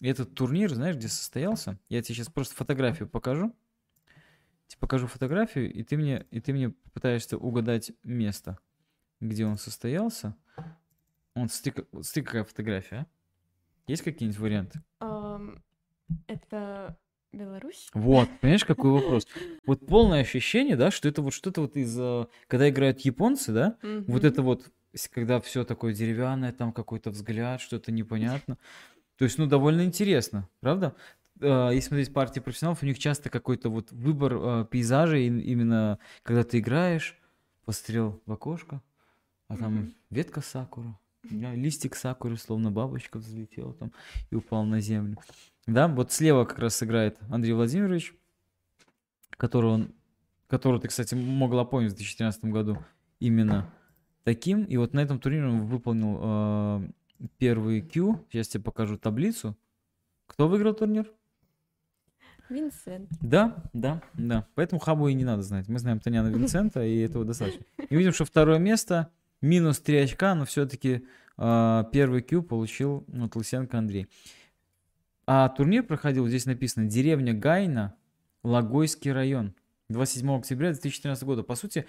Этот 0.00 0.34
турнир, 0.34 0.72
знаешь, 0.72 0.96
где 0.96 1.08
состоялся? 1.08 1.78
Я 1.88 2.02
тебе 2.02 2.14
сейчас 2.14 2.28
просто 2.28 2.54
фотографию 2.54 3.08
покажу. 3.08 3.54
Тебе 4.66 4.78
покажу 4.78 5.06
фотографию, 5.06 5.72
и 5.72 5.82
ты 5.82 5.96
мне, 5.96 6.26
и 6.30 6.40
ты 6.40 6.52
мне 6.52 6.70
попытаешься 6.70 7.36
угадать 7.36 7.92
место, 8.02 8.58
где 9.20 9.44
он 9.44 9.58
состоялся. 9.58 10.36
Он, 11.34 11.48
смотри, 11.48 11.84
смотри, 12.02 12.22
какая 12.22 12.44
фотография, 12.44 12.96
а? 12.96 13.06
Есть 13.86 14.02
какие-нибудь 14.02 14.40
варианты? 14.40 14.82
Ам, 15.00 15.62
Это 16.28 16.96
Беларусь? 17.32 17.90
Вот, 17.94 18.28
понимаешь, 18.40 18.64
какой 18.64 18.90
вопрос? 18.90 19.26
Вот 19.66 19.86
полное 19.86 20.20
ощущение, 20.20 20.76
да, 20.76 20.90
что 20.90 21.08
это 21.08 21.22
вот 21.22 21.32
что-то 21.32 21.60
вот 21.60 21.76
из... 21.76 21.96
э, 21.98 22.26
Когда 22.48 22.68
играют 22.68 23.00
японцы, 23.00 23.52
да, 23.52 23.76
вот 23.82 24.24
Мгм. 24.24 24.32
это 24.32 24.42
вот, 24.42 24.70
когда 25.12 25.40
все 25.40 25.64
такое 25.64 25.92
деревянное, 25.94 26.52
там 26.52 26.72
какой-то 26.72 27.10
взгляд, 27.10 27.60
что-то 27.60 27.92
непонятно. 27.92 28.58
То 29.16 29.24
есть, 29.24 29.38
ну, 29.38 29.46
довольно 29.46 29.84
интересно, 29.84 30.48
правда? 30.60 30.96
Э, 31.40 31.70
Если 31.72 31.88
смотреть 31.88 32.12
партии 32.12 32.40
профессионалов, 32.40 32.82
у 32.82 32.86
них 32.86 32.98
часто 32.98 33.30
какой-то 33.30 33.68
вот 33.70 33.92
выбор 33.92 34.34
э, 34.34 34.66
пейзажей, 34.70 35.26
им- 35.26 35.38
именно 35.38 35.98
когда 36.22 36.42
ты 36.42 36.58
играешь, 36.58 37.16
посмотрел 37.64 38.20
в 38.26 38.32
окошко, 38.32 38.82
а 39.48 39.56
там 39.56 39.74
Мгм. 39.74 39.94
ветка 40.10 40.40
сакура, 40.40 40.98
да, 41.09 41.09
листик 41.28 41.96
сакуры, 41.96 42.36
словно 42.36 42.70
бабочка 42.70 43.18
взлетела 43.18 43.74
там 43.74 43.92
и 44.30 44.34
упал 44.34 44.64
на 44.64 44.80
землю. 44.80 45.18
Да, 45.66 45.88
вот 45.88 46.12
слева 46.12 46.44
как 46.44 46.58
раз 46.58 46.82
играет 46.82 47.18
Андрей 47.28 47.52
Владимирович, 47.52 48.14
которого, 49.36 49.72
он, 49.72 49.94
которого 50.48 50.80
ты, 50.80 50.88
кстати, 50.88 51.14
могла 51.14 51.64
помнить 51.64 51.92
в 51.92 51.96
2013 51.96 52.44
году 52.46 52.78
именно 53.18 53.72
таким. 54.24 54.64
И 54.64 54.76
вот 54.76 54.94
на 54.94 55.00
этом 55.00 55.18
турнире 55.18 55.46
он 55.46 55.66
выполнил 55.66 56.18
э, 56.22 56.88
первый 57.38 57.82
Q. 57.82 58.24
Сейчас 58.30 58.48
тебе 58.48 58.64
покажу 58.64 58.96
таблицу. 58.96 59.56
Кто 60.26 60.48
выиграл 60.48 60.74
турнир? 60.74 61.10
Винсент. 62.48 63.08
Да, 63.20 63.62
да, 63.72 64.02
да. 64.14 64.46
Поэтому 64.54 64.80
Хабу 64.80 65.06
и 65.08 65.14
не 65.14 65.24
надо 65.24 65.42
знать. 65.42 65.68
Мы 65.68 65.78
знаем 65.78 66.00
Таняна 66.00 66.28
Винсента, 66.28 66.84
и 66.84 66.98
этого 66.98 67.24
достаточно. 67.24 67.64
И 67.88 67.96
видим, 67.96 68.12
что 68.12 68.24
второе 68.24 68.58
место, 68.58 69.12
минус 69.40 69.80
3 69.80 69.98
очка, 69.98 70.34
но 70.34 70.44
все-таки 70.44 71.06
первый 71.36 72.22
Q 72.22 72.42
получил 72.42 73.04
вот, 73.08 73.34
Лысенко 73.36 73.78
Андрей. 73.78 74.06
А 75.26 75.48
турнир 75.48 75.82
проходил, 75.84 76.26
здесь 76.28 76.46
написано, 76.46 76.86
деревня 76.86 77.32
Гайна, 77.32 77.94
Логойский 78.42 79.12
район. 79.12 79.54
27 79.88 80.38
октября 80.38 80.72
2014 80.72 81.24
года. 81.24 81.42
По 81.42 81.54
сути, 81.54 81.86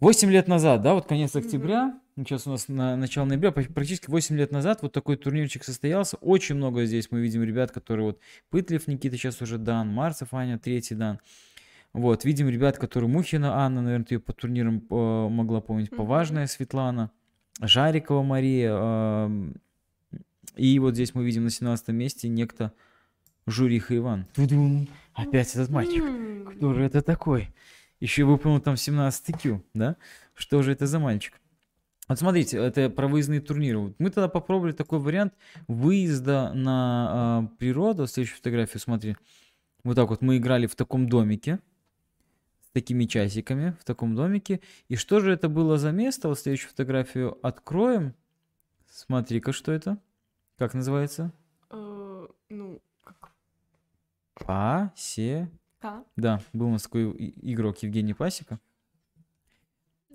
8 0.00 0.30
лет 0.30 0.48
назад, 0.48 0.82
да, 0.82 0.94
вот 0.94 1.06
конец 1.06 1.34
октября, 1.34 1.98
ну, 2.16 2.24
сейчас 2.24 2.46
у 2.46 2.50
нас 2.50 2.68
на 2.68 2.96
начало 2.96 3.24
ноября, 3.24 3.52
пр- 3.52 3.72
практически 3.72 4.10
8 4.10 4.36
лет 4.36 4.52
назад 4.52 4.82
вот 4.82 4.92
такой 4.92 5.16
турнирчик 5.16 5.64
состоялся. 5.64 6.16
Очень 6.18 6.56
много 6.56 6.84
здесь 6.84 7.10
мы 7.10 7.20
видим 7.20 7.42
ребят, 7.42 7.72
которые 7.72 8.06
вот 8.06 8.20
Пытлев 8.50 8.86
Никита, 8.86 9.16
сейчас 9.16 9.40
уже 9.42 9.58
Дан, 9.58 9.88
Марцев 9.88 10.34
Аня, 10.34 10.58
третий 10.58 10.94
Дан. 10.94 11.18
Вот, 11.94 12.24
видим 12.24 12.48
ребят, 12.48 12.76
которые 12.76 13.08
Мухина 13.08 13.64
Анна, 13.64 13.80
наверное, 13.80 14.04
ты 14.04 14.16
ее 14.16 14.20
по 14.20 14.32
турнирам 14.32 14.84
э, 14.90 15.28
могла 15.28 15.60
помнить. 15.60 15.90
Поважная 15.90 16.48
Светлана, 16.48 17.12
Жарикова 17.60 18.24
Мария. 18.24 18.72
эм, 18.72 19.54
и 20.56 20.76
вот 20.80 20.94
здесь 20.94 21.14
мы 21.14 21.24
видим 21.24 21.44
на 21.44 21.50
17 21.50 21.88
месте 21.90 22.28
некто 22.28 22.72
Журиха 23.46 23.96
Иван. 23.96 24.26
Тудун. 24.34 24.88
Опять 25.14 25.54
этот 25.54 25.70
мальчик. 25.70 26.02
М. 26.02 26.46
Кто 26.46 26.74
же 26.74 26.82
это 26.82 27.00
такой? 27.00 27.50
Еще 28.00 28.24
выполнил 28.24 28.60
там 28.60 28.76
17 28.76 29.40
Q, 29.40 29.62
да? 29.72 29.94
Что 30.34 30.62
же 30.62 30.72
это 30.72 30.88
за 30.88 30.98
мальчик? 30.98 31.40
Вот 32.08 32.18
смотрите, 32.18 32.58
это 32.58 32.90
про 32.90 33.06
выездные 33.06 33.40
турниры. 33.40 33.94
Мы 33.98 34.10
тогда 34.10 34.28
попробовали 34.28 34.72
такой 34.72 34.98
вариант 34.98 35.32
выезда 35.68 36.52
на 36.54 37.08
а, 37.08 37.48
природу. 37.58 38.08
Следующую 38.08 38.38
фотографию 38.38 38.80
смотри. 38.80 39.16
Вот 39.84 39.94
так 39.94 40.10
вот 40.10 40.22
мы 40.22 40.38
играли 40.38 40.66
в 40.66 40.74
таком 40.74 41.08
домике 41.08 41.60
такими 42.74 43.04
часиками 43.06 43.74
в 43.80 43.84
таком 43.84 44.14
домике. 44.14 44.60
И 44.88 44.96
что 44.96 45.20
же 45.20 45.32
это 45.32 45.48
было 45.48 45.78
за 45.78 45.92
место? 45.92 46.28
Вот 46.28 46.38
следующую 46.38 46.70
фотографию 46.70 47.38
откроем. 47.46 48.14
Смотри-ка, 48.90 49.52
что 49.52 49.72
это? 49.72 49.96
Как 50.58 50.74
называется? 50.74 51.32
Э, 51.70 52.26
Ну, 52.50 52.82
как? 53.02 53.30
Пасе. 54.34 55.48
К? 55.80 56.04
Да, 56.16 56.40
был 56.52 56.66
у 56.66 56.72
нас 56.72 56.82
такой 56.82 57.10
игрок 57.42 57.78
Евгений 57.78 58.14
Пасека. 58.14 58.58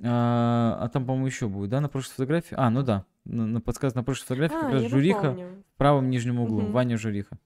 А, 0.03 0.77
а 0.81 0.89
там, 0.89 1.05
по-моему, 1.05 1.27
еще 1.27 1.47
будет, 1.49 1.69
да, 1.71 1.81
на 1.81 1.89
прошлой 1.89 2.11
фотографии? 2.11 2.55
А, 2.57 2.69
ну 2.69 2.83
да, 2.83 3.05
на, 3.25 3.45
на 3.45 3.61
подсказ 3.61 3.95
на 3.95 4.03
прошлой 4.03 4.23
фотографии 4.23 4.55
А, 4.55 4.61
как 4.61 4.71
раз 4.71 4.83
Журиха 4.83 5.19
помню. 5.33 5.63
в 5.73 5.77
правом 5.77 6.09
нижнем 6.09 6.39
углу, 6.39 6.61
Мгм. 6.61 6.71
Ваня 6.71 6.97
Журиха. 6.97 7.37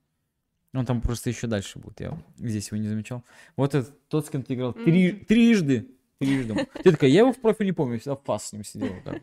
Он 0.74 0.86
там 0.86 1.02
просто 1.02 1.30
еще 1.30 1.48
дальше 1.48 1.78
будет, 1.80 2.00
я 2.00 2.18
здесь 2.38 2.72
его 2.72 2.82
не 2.82 2.88
замечал. 2.88 3.24
Вот 3.56 3.76
это 3.76 3.90
тот, 4.10 4.26
с 4.26 4.30
кем 4.30 4.42
ты 4.44 4.56
играл 4.56 4.74
три- 4.74 5.14
Мгм. 5.14 5.26
трижды. 5.26 5.88
Трижды. 6.20 6.68
Ты 6.84 6.92
такая, 6.92 7.10
я 7.10 7.20
его 7.20 7.32
в 7.34 7.40
профиль 7.40 7.66
не 7.68 7.74
помню, 7.74 7.94
я 7.96 8.00
всегда 8.00 8.16
в 8.16 8.24
пас 8.24 8.48
с 8.50 8.54
ним 8.54 8.64
сидел. 8.64 8.92
вот 8.94 9.04
так 9.04 9.22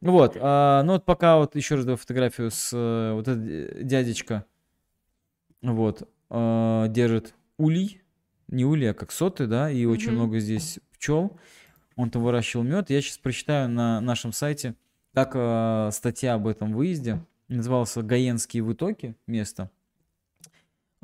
вот. 0.00 0.36
А, 0.40 0.82
ну 0.82 0.94
вот 0.94 1.04
пока 1.04 1.36
вот 1.38 1.54
еще 1.56 1.76
раз 1.76 1.84
даю 1.84 1.96
фотографию 1.96 2.50
с 2.50 2.70
э, 2.72 3.12
вот 3.14 3.28
этот 3.28 3.86
дядечка, 3.86 4.44
вот, 5.62 6.08
а, 6.28 6.88
держит 6.88 7.34
улей, 7.56 8.02
не 8.48 8.64
улей, 8.64 8.90
а 8.90 8.94
как 8.94 9.12
соты, 9.12 9.46
да, 9.46 9.70
и 9.70 9.84
очень 9.86 10.08
Мгм. 10.08 10.16
много 10.16 10.38
здесь 10.40 10.78
пчел. 10.92 11.38
Он 11.96 12.10
там 12.10 12.22
выращивал 12.22 12.64
мед. 12.64 12.90
Я 12.90 13.00
сейчас 13.00 13.18
прочитаю 13.18 13.68
на 13.68 14.00
нашем 14.00 14.32
сайте, 14.32 14.74
как 15.14 15.32
а, 15.36 15.90
статья 15.92 16.34
об 16.34 16.46
этом 16.48 16.72
выезде. 16.72 17.24
Назывался 17.48 18.02
«Гаенские 18.02 18.62
вытоки» 18.62 19.14
место. 19.26 19.70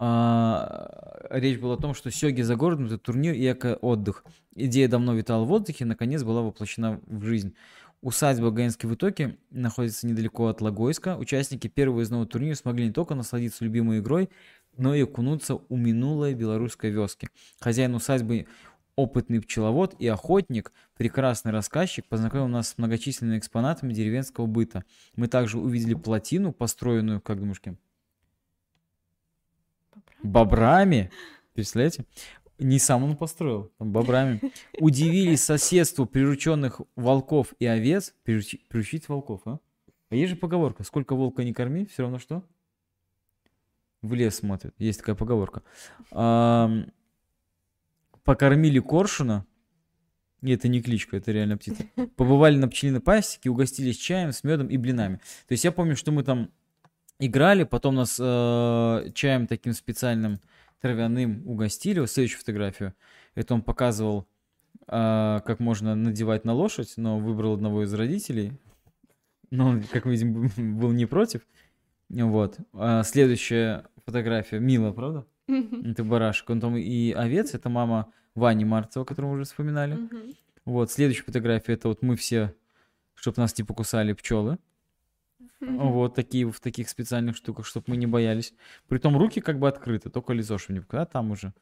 А, 0.02 1.26
речь 1.28 1.58
была 1.58 1.74
о 1.74 1.76
том, 1.76 1.92
что 1.92 2.10
Сёги 2.10 2.40
за 2.40 2.56
городом 2.56 2.86
это 2.86 2.96
турнир 2.96 3.34
и 3.34 3.52
эко-отдых. 3.52 4.24
Идея 4.54 4.88
давно 4.88 5.12
витала 5.12 5.44
в 5.44 5.48
воздухе, 5.48 5.84
наконец 5.84 6.22
была 6.22 6.40
воплощена 6.40 7.02
в 7.06 7.22
жизнь. 7.22 7.54
Усадьба 8.00 8.50
Гаинские 8.50 8.88
вытоки 8.88 9.36
находится 9.50 10.06
недалеко 10.06 10.46
от 10.46 10.62
Логойска. 10.62 11.18
Участники 11.18 11.68
первого 11.68 11.96
выездного 11.96 12.24
турнира 12.24 12.54
смогли 12.54 12.86
не 12.86 12.92
только 12.94 13.14
насладиться 13.14 13.62
любимой 13.62 13.98
игрой, 13.98 14.30
но 14.78 14.94
и 14.94 15.02
окунуться 15.02 15.56
у 15.56 15.76
минулой 15.76 16.32
белорусской 16.32 16.88
вёски. 16.88 17.28
Хозяин 17.60 17.94
усадьбы 17.94 18.46
опытный 18.96 19.42
пчеловод 19.42 19.96
и 19.98 20.06
охотник, 20.06 20.72
прекрасный 20.96 21.52
рассказчик, 21.52 22.06
познакомил 22.06 22.48
нас 22.48 22.70
с 22.70 22.78
многочисленными 22.78 23.38
экспонатами 23.38 23.92
деревенского 23.92 24.46
быта. 24.46 24.82
Мы 25.14 25.28
также 25.28 25.58
увидели 25.58 25.92
плотину, 25.92 26.52
построенную, 26.52 27.20
как 27.20 27.38
думаешь, 27.38 27.60
кем? 27.60 27.78
Бобрами. 30.22 31.10
Представляете? 31.54 32.04
Не 32.58 32.78
сам 32.78 33.04
он 33.04 33.16
построил, 33.16 33.72
там 33.78 33.90
бобрами. 33.90 34.40
Удивились 34.78 35.42
соседству 35.42 36.04
прирученных 36.06 36.82
волков 36.94 37.54
и 37.58 37.66
овец. 37.66 38.14
Приручи- 38.24 38.60
приручить 38.68 39.08
волков, 39.08 39.40
а? 39.46 39.60
А 40.10 40.14
есть 40.14 40.30
же 40.30 40.36
поговорка, 40.36 40.84
сколько 40.84 41.14
волка 41.14 41.44
не 41.44 41.54
корми, 41.54 41.86
все 41.86 42.02
равно 42.02 42.18
что? 42.18 42.44
В 44.02 44.12
лес 44.14 44.36
смотрит. 44.36 44.74
Есть 44.78 45.00
такая 45.00 45.14
поговорка. 45.14 45.62
Ам, 46.10 46.92
покормили 48.24 48.78
коршуна, 48.80 49.46
и 50.42 50.52
это 50.52 50.68
не 50.68 50.82
кличка, 50.82 51.16
это 51.16 51.32
реально 51.32 51.58
птица. 51.58 51.84
Побывали 52.16 52.56
на 52.56 52.68
пчелиной 52.68 53.00
пасеке, 53.00 53.50
угостились 53.50 53.98
чаем 53.98 54.32
с 54.32 54.42
медом 54.42 54.68
и 54.68 54.76
блинами. 54.76 55.16
То 55.46 55.52
есть 55.52 55.64
я 55.64 55.72
помню, 55.72 55.96
что 55.96 56.12
мы 56.12 56.24
там 56.24 56.50
играли, 57.20 57.64
потом 57.64 57.94
нас 57.94 58.18
э, 58.18 59.10
чаем 59.14 59.46
таким 59.46 59.72
специальным 59.74 60.40
травяным 60.80 61.46
угостили. 61.46 62.00
Вот 62.00 62.10
следующую 62.10 62.40
фотографию. 62.40 62.94
Это 63.34 63.54
он 63.54 63.62
показывал, 63.62 64.26
э, 64.88 65.40
как 65.44 65.60
можно 65.60 65.94
надевать 65.94 66.44
на 66.44 66.54
лошадь, 66.54 66.94
но 66.96 67.18
выбрал 67.18 67.54
одного 67.54 67.84
из 67.84 67.94
родителей. 67.94 68.52
Но 69.50 69.68
он, 69.68 69.82
как 69.82 70.06
мы 70.06 70.12
видим, 70.12 70.50
был 70.78 70.92
не 70.92 71.06
против. 71.06 71.42
Вот. 72.08 72.58
А 72.72 73.02
следующая 73.04 73.84
фотография. 74.04 74.58
Мила, 74.58 74.92
правда? 74.92 75.26
Это 75.46 76.04
барашек. 76.04 76.48
Он 76.50 76.60
там 76.60 76.76
и 76.76 77.12
овец. 77.12 77.54
Это 77.54 77.68
мама 77.68 78.12
Вани 78.34 78.64
Марцева, 78.64 79.04
которую 79.04 79.32
мы 79.32 79.34
уже 79.36 79.44
вспоминали. 79.44 79.98
Вот. 80.64 80.90
Следующая 80.90 81.24
фотография. 81.24 81.74
Это 81.74 81.88
вот 81.88 82.02
мы 82.02 82.16
все, 82.16 82.54
чтобы 83.14 83.40
нас 83.40 83.56
не 83.58 83.64
покусали 83.64 84.12
пчелы. 84.14 84.58
Вот 85.60 86.14
такие 86.14 86.50
в 86.50 86.58
таких 86.60 86.88
специальных 86.88 87.36
штуках, 87.36 87.66
чтобы 87.66 87.84
мы 87.88 87.96
не 87.96 88.06
боялись. 88.06 88.54
Притом 88.88 89.16
руки 89.16 89.40
как 89.40 89.58
бы 89.58 89.68
открыты, 89.68 90.10
только 90.10 90.32
лицо 90.32 90.58
что 90.58 90.72
не 90.72 90.82
а 90.88 91.04
там 91.04 91.30
уже 91.30 91.52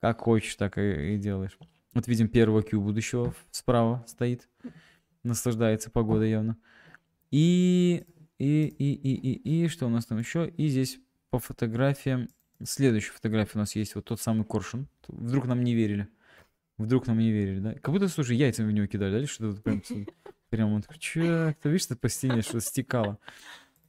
как 0.00 0.20
хочешь, 0.20 0.56
так 0.56 0.78
и, 0.78 1.14
и 1.14 1.18
делаешь. 1.18 1.56
Вот 1.94 2.08
видим 2.08 2.28
первого 2.28 2.62
Q 2.62 2.80
будущего 2.80 3.30
в- 3.30 3.46
справа 3.50 4.04
стоит, 4.08 4.48
наслаждается 5.22 5.90
погодой 5.90 6.30
явно. 6.30 6.56
И 7.30 8.04
и 8.38 8.66
и 8.66 8.94
и 8.94 9.14
и 9.14 9.64
и 9.64 9.68
что 9.68 9.86
у 9.86 9.90
нас 9.90 10.06
там 10.06 10.18
еще? 10.18 10.48
И 10.48 10.66
здесь 10.68 10.98
по 11.30 11.38
фотографиям 11.38 12.28
следующая 12.62 13.12
фотография 13.12 13.52
у 13.54 13.58
нас 13.58 13.76
есть 13.76 13.94
вот 13.94 14.06
тот 14.06 14.20
самый 14.20 14.44
коршун. 14.44 14.88
Вдруг 15.08 15.46
нам 15.46 15.62
не 15.62 15.74
верили. 15.74 16.08
Вдруг 16.78 17.06
нам 17.06 17.18
не 17.18 17.30
верили, 17.30 17.60
да? 17.60 17.74
Как 17.74 17.92
будто, 17.92 18.08
слушай, 18.08 18.36
яйцами 18.36 18.68
в 18.68 18.72
него 18.72 18.86
кидали, 18.86 19.12
да? 19.12 19.18
Или 19.18 19.26
что-то 19.26 19.60
прям, 19.60 19.82
прям 20.52 20.72
он 20.74 20.82
такой, 20.82 20.98
чё, 20.98 21.54
ты 21.62 21.68
видишь, 21.70 21.84
что 21.84 21.96
по 21.96 22.10
стене 22.10 22.42
что 22.42 22.60
стекало. 22.60 23.18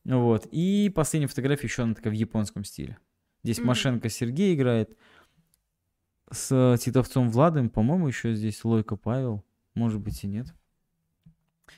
Вот. 0.05 0.47
И 0.51 0.89
последняя 0.95 1.27
фотография 1.27 1.67
еще 1.67 1.83
она 1.83 1.93
такая 1.93 2.13
в 2.13 2.15
японском 2.15 2.63
стиле. 2.63 2.97
Здесь 3.43 3.57
Мгм. 3.59 3.67
Машенко 3.67 4.09
Сергей 4.09 4.55
играет 4.55 4.97
с 6.31 6.77
Титовцом 6.79 7.29
Владом, 7.29 7.69
по-моему, 7.69 8.07
еще 8.07 8.33
здесь 8.33 8.63
Лойко 8.63 8.95
Павел. 8.95 9.43
Может 9.75 9.99
быть 9.99 10.23
и 10.23 10.27
нет. 10.27 10.47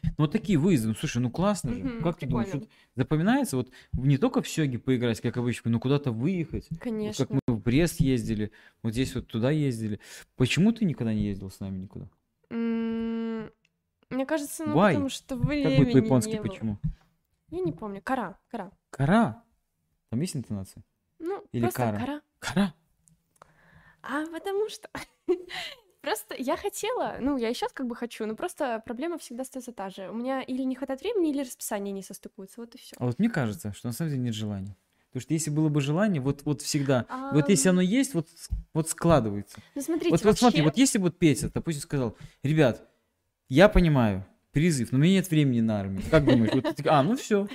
Ну, 0.03 0.14
вот 0.18 0.32
такие 0.32 0.57
выезды, 0.57 0.88
ну 0.90 0.94
слушай, 0.95 1.18
ну 1.20 1.30
классно 1.32 1.74
же. 1.74 1.84
Мгм, 1.84 2.03
Как 2.03 2.18
ты 2.18 2.26
думаешь, 2.28 2.53
вот 2.53 2.68
запоминается 2.95 3.57
вот 3.57 3.72
не 3.94 4.18
только 4.18 4.41
в 4.41 4.48
Сёге 4.48 4.78
поиграть, 4.80 5.20
как 5.22 5.38
обычно, 5.38 5.72
но 5.72 5.80
куда-то 5.80 6.12
выехать. 6.12 6.68
Вот 6.70 6.80
Конечно. 6.80 7.26
как 7.26 7.32
мы 7.48 7.56
в 7.56 7.60
Брест 7.62 7.99
ездили, 8.02 8.52
вот 8.84 8.94
здесь 8.94 9.16
вот 9.16 9.28
туда 9.28 9.49
ездили. 9.52 9.99
Почему 10.36 10.72
ты 10.72 10.86
никогда 10.86 11.14
не 11.14 11.24
ездил 11.26 11.49
с 11.49 11.60
нами 11.60 11.78
никуда? 11.80 12.10
М, 12.49 12.74
Мне 14.10 14.26
кажется, 14.26 14.64
ну 14.65 14.76
Why? 14.76 14.90
потому 14.90 15.10
что 15.10 15.36
Как 15.38 15.45
времени 15.48 15.77
будет 15.84 15.94
по-японски, 15.94 16.30
не 16.32 16.36
было. 16.41 16.48
почему? 16.48 16.77
Я 17.49 17.60
не 17.61 17.72
помню. 17.72 18.02
Кара, 18.03 18.38
кара. 18.49 18.72
Кара. 18.90 19.44
Там 20.10 20.22
есть 20.22 20.36
интонация? 20.36 20.84
Ну, 21.19 21.44
Или 21.52 21.61
просто 21.64 21.77
кара? 21.80 21.98
кара. 21.98 22.22
Кара. 22.40 22.73
А 24.03 24.26
потому 24.27 24.69
что 24.69 24.90
просто 26.02 26.36
я 26.38 26.56
хотела, 26.57 27.18
ну, 27.19 27.38
я 27.38 27.49
и 27.49 27.53
сейчас 27.53 27.72
как 27.73 27.88
бы 27.88 27.95
хочу, 27.95 28.26
но 28.26 28.36
просто 28.36 28.82
проблема 28.86 29.18
всегда 29.18 29.41
остается 29.41 29.72
та 29.72 29.90
же. 29.90 30.10
У 30.10 30.14
меня 30.14 30.41
или 30.41 30.61
не 30.64 30.76
хватает 30.76 31.02
времени, 31.02 31.32
или 31.32 31.41
расписание 31.41 31.91
не 31.91 32.03
состыкуется, 32.03 32.61
вот 32.61 32.76
и 32.76 32.77
все. 32.77 32.95
А 32.99 33.06
вот 33.06 33.18
мне 33.19 33.30
кажется, 33.30 33.73
что 33.73 33.88
на 33.88 33.94
самом 33.94 34.11
деле 34.11 34.22
нет 34.23 34.34
желания. 34.36 34.76
Потому 35.10 35.22
что 35.22 35.34
если 35.34 35.49
было 35.49 35.69
бы 35.69 35.80
желание, 35.82 36.22
вот, 36.22 36.44
вот 36.44 36.61
всегда, 36.61 37.06
вот 37.32 37.48
если 37.49 37.69
оно 37.69 37.80
есть, 37.82 38.14
вот, 38.14 38.27
вот 38.73 38.90
складывается. 38.90 39.57
Ну, 39.73 39.82
смотрите, 39.82 40.11
Вот, 40.11 40.23
вот 40.23 40.38
смотри, 40.38 40.60
вообще- 40.61 40.64
вот 40.72 40.77
если 40.77 40.98
бы 40.98 41.06
вот 41.06 41.18
Петя, 41.18 41.49
допустим, 41.53 41.82
сказал, 41.82 42.18
ребят, 42.44 42.86
я 43.49 43.69
понимаю, 43.69 44.26
призыв, 44.51 44.91
но 44.91 44.97
у 44.97 45.01
меня 45.01 45.15
нет 45.15 45.30
времени 45.30 45.59
на 45.59 45.81
армию. 45.81 46.01
Как 46.09 46.23
думаешь? 46.26 46.53
Вот, 46.53 46.65
а, 46.88 47.03
ну 47.03 47.17
все. 47.17 47.47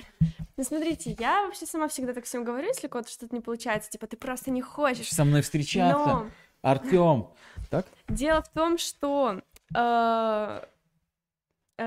Ну, 0.55 0.63
смотрите, 0.63 1.15
я 1.19 1.43
вообще 1.45 1.65
сама 1.65 1.87
всегда 1.87 2.13
так 2.13 2.25
всем 2.25 2.43
говорю, 2.43 2.67
если 2.67 2.87
кого-то 2.87 3.09
что-то 3.09 3.33
не 3.33 3.41
получается, 3.41 3.89
типа, 3.89 4.05
ты 4.05 4.17
просто 4.17 4.51
не 4.51 4.61
хочешь. 4.61 5.09
Со 5.09 5.25
мной 5.25 5.41
встречаться. 5.41 6.05
Но 6.05 6.27
Артем. 6.61 7.29
Так? 7.71 7.87
дело 8.07 8.43
в 8.43 8.49
том, 8.49 8.77
что 8.77 9.41
э, 9.75 10.61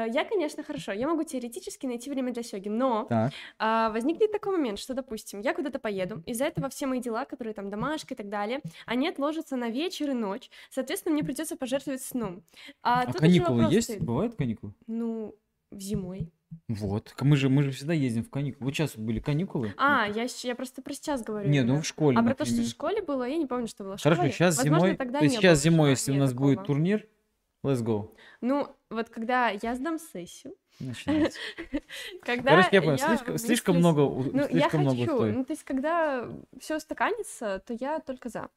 я, 0.07 0.25
конечно, 0.25 0.63
хорошо, 0.63 0.93
я 0.93 1.07
могу 1.09 1.23
теоретически 1.25 1.87
найти 1.87 2.11
время 2.11 2.33
для 2.33 2.43
сёги, 2.43 2.69
но 2.69 3.07
Так. 3.09 3.33
а, 3.59 3.91
возникнет 3.91 4.33
такой 4.33 4.57
момент, 4.57 4.79
что, 4.79 4.95
допустим, 4.95 5.41
я 5.41 5.55
куда-то 5.55 5.79
поеду, 5.79 6.23
из-за 6.27 6.45
этого 6.47 6.69
все 6.69 6.87
мои 6.87 7.01
дела, 7.01 7.25
которые 7.25 7.55
там 7.55 7.71
домашка 7.71 8.15
и 8.15 8.17
так 8.17 8.29
далее, 8.29 8.61
они 8.87 9.09
отложатся 9.09 9.57
на 9.57 9.69
вечер 9.69 10.11
и 10.11 10.15
ночь, 10.15 10.51
соответственно, 10.71 11.15
мне 11.15 11.25
придется 11.25 11.57
пожертвовать 11.57 12.03
сном. 12.03 12.43
А, 12.83 13.03
А 13.03 13.13
каникулы 13.13 13.65
есть? 13.73 13.89
стоит. 13.89 14.03
Бывают 14.03 14.35
каникулы? 14.37 14.73
Ну, 14.87 15.35
зимой. 15.73 16.31
Вот. 16.69 17.15
Мы 17.21 17.37
же, 17.37 17.49
мы 17.49 17.65
же 17.65 17.73
всегда 17.73 17.93
ездим 17.95 18.23
в 18.23 18.31
каникулы. 18.31 18.67
Вот 18.67 18.75
сейчас 18.75 18.97
были 18.97 19.19
каникулы. 19.19 19.75
А, 19.77 20.07
я, 20.07 20.27
я 20.45 20.55
просто 20.55 20.83
про 20.83 20.93
сейчас 20.95 21.23
говорю. 21.23 21.49
Не, 21.49 21.63
ну 21.63 21.81
в 21.81 21.85
школе, 21.87 22.17
А 22.17 22.23
про 22.23 22.35
то, 22.35 22.45
что 22.45 22.55
в 22.55 22.57
например. 22.59 22.71
школе 22.71 23.03
было, 23.03 23.25
я 23.29 23.37
не 23.37 23.47
помню, 23.47 23.67
что 23.67 23.83
было 23.83 23.97
в 23.97 24.03
Хорошо, 24.03 24.29
сейчас 24.29 24.57
Возможно, 24.59 24.87
зимой, 24.87 24.97
тогда 24.97 25.19
то 25.19 25.25
есть 25.25 25.37
сейчас 25.37 25.61
зимой, 25.61 25.91
если 25.91 26.13
у 26.13 26.17
нас 26.17 26.33
будет 26.33 26.59
такого. 26.59 26.67
турнир, 26.67 27.09
let's 27.65 27.83
go. 27.83 28.15
Ну, 28.41 28.69
вот 28.95 29.11
когда 29.11 29.51
я 29.51 29.75
сдам 29.75 29.99
сессию, 29.99 30.55
Начинается. 30.81 31.39
когда 32.23 32.51
Короче, 32.51 32.69
я 32.73 32.83
понял, 32.83 32.97
я 32.99 33.07
слишком, 33.09 33.39
слишком 33.39 33.75
вместе 33.77 33.89
с- 33.91 33.95
много, 33.95 34.31
Ну, 34.33 34.39
я 34.43 34.49
слишком 34.49 34.81
много 34.81 34.99
хочу. 35.01 35.17
стоит. 35.17 35.35
Ну, 35.37 35.45
то 35.45 35.53
есть, 35.53 35.65
когда 35.65 36.29
все 36.59 36.77
устаканится, 36.77 37.63
то 37.67 37.75
я 37.75 38.01
только 38.01 38.29
за. 38.29 38.49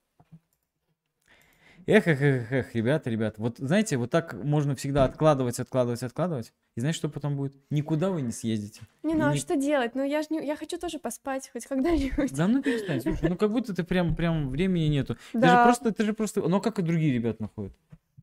Эх, 1.85 2.05
эх, 2.05 2.21
эх, 2.21 2.51
эх, 2.51 2.75
ребята, 2.75 3.09
ребята, 3.09 3.41
вот 3.41 3.59
знаете, 3.59 3.95
вот 3.95 4.11
так 4.11 4.33
можно 4.33 4.75
всегда 4.75 5.05
откладывать, 5.05 5.57
откладывать, 5.59 6.03
откладывать. 6.03 6.51
И 6.75 6.81
знаете, 6.81 6.97
что 6.97 7.07
потом 7.07 7.37
будет? 7.37 7.55
Никуда 7.69 8.09
вы 8.09 8.21
не 8.23 8.33
съездите. 8.33 8.81
Не, 9.03 9.13
ну 9.15 9.27
а 9.27 9.33
не- 9.33 9.39
что 9.39 9.55
делать? 9.55 9.95
Ну, 9.95 10.03
я 10.03 10.21
же 10.21 10.27
не... 10.31 10.45
Я 10.45 10.57
хочу 10.57 10.77
тоже 10.77 10.99
поспать 10.99 11.49
хоть 11.53 11.65
когда-нибудь. 11.65 12.33
Да 12.35 12.47
ну 12.49 12.61
перестань, 12.61 12.99
слушай, 12.99 13.29
ну 13.29 13.37
как 13.37 13.51
будто 13.51 13.73
ты 13.73 13.85
прям, 13.85 14.17
прям 14.17 14.49
времени 14.49 14.87
нету. 14.87 15.15
Ты 15.31 15.39
же 15.39 15.53
Да. 15.53 15.63
просто, 15.63 15.93
ты 15.93 16.03
же 16.03 16.13
просто, 16.13 16.41
ну 16.41 16.59
как 16.59 16.77
и 16.79 16.81
другие 16.81 17.13
ребята 17.13 17.43
находят. 17.43 17.71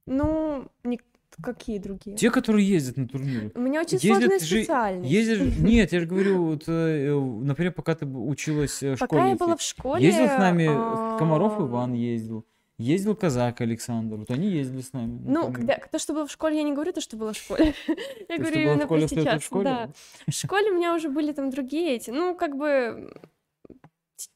Ну, 0.05 0.69
не... 0.83 1.01
какие 1.43 1.79
другие? 1.79 2.17
Те, 2.17 2.31
которые 2.31 2.67
ездят 2.67 2.97
на 2.97 3.09
турниры. 3.09 3.51
У 3.55 3.61
меня 3.61 3.81
очень 3.81 3.99
Ездят 3.99 4.17
сложная 4.19 4.39
же- 4.39 4.47
специальность. 4.47 5.11
Ездишь, 5.11 5.41
нет, 5.59 5.93
я 5.93 6.01
же 6.01 6.07
говорю, 6.07 6.45
вот, 6.45 6.65
э, 6.69 6.73
э, 6.73 7.19
например, 7.19 7.73
пока 7.73 7.95
ты 7.95 8.07
училась 8.07 8.83
э, 8.83 8.95
в 8.95 8.99
Пока 8.99 9.17
школе. 9.17 9.31
я 9.31 9.37
была 9.37 9.57
в 9.57 9.63
школе... 9.63 10.05
Ездил 10.05 10.27
с 10.27 10.39
нами 10.39 10.65
э, 10.65 11.19
Комаров 11.19 11.59
а, 11.59 11.63
Иван 11.63 11.95
ездил, 11.95 12.45
ездил 12.79 13.17
Казак 13.17 13.61
Александр, 13.61 14.17
вот 14.17 14.31
они 14.31 14.49
ездили 14.49 14.81
с 14.81 14.93
нами. 14.93 15.21
Ну, 15.25 15.53
когда, 15.53 15.79
то, 15.91 15.99
что 15.99 16.13
было 16.13 16.27
в 16.27 16.31
школе, 16.31 16.57
я 16.57 16.63
не 16.63 16.73
говорю 16.73 16.93
то, 16.93 17.01
что 17.01 17.17
было 17.17 17.33
в 17.33 17.37
школе. 17.37 17.75
Я 18.29 18.39
говорю 18.39 18.61
именно 18.61 18.87
про 18.87 19.07
сейчас. 19.07 19.49
Да. 19.51 19.91
В 20.27 20.33
школе 20.33 20.71
у 20.71 20.75
меня 20.75 20.95
уже 20.95 21.09
были 21.09 21.33
там 21.33 21.51
другие 21.51 21.97
эти. 21.97 22.11
Ну, 22.11 22.35
как 22.35 22.57
бы... 22.57 23.13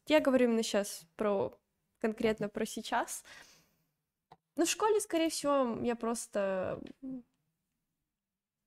Я 0.06 0.20
говорю 0.20 0.46
именно 0.46 0.62
сейчас 0.62 1.02
про... 1.16 1.54
Конкретно 2.00 2.48
про 2.48 2.64
сейчас. 2.64 3.24
Ну, 4.58 4.64
в 4.64 4.68
школе, 4.68 5.00
скорее 5.00 5.30
всего, 5.30 5.78
я 5.84 5.94
просто... 5.94 6.80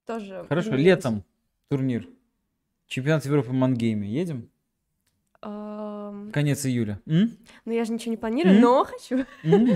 Тоже... 0.06 0.46
Хорошо, 0.48 0.70
ленилась. 0.70 0.86
летом 0.86 1.24
турнир. 1.68 2.08
Чемпионат 2.88 3.26
Европы 3.26 3.50
в 3.50 3.54
Мангейме. 3.54 4.08
Едем? 4.08 4.50
Конец 6.32 6.66
июля. 6.66 7.02
М? 7.06 7.32
Ну, 7.66 7.74
я 7.74 7.84
же 7.84 7.92
ничего 7.92 8.12
не 8.12 8.18
планирую, 8.18 8.56
М? 8.56 8.62
но 8.62 8.86
хочу. 8.86 9.26
М? 9.44 9.68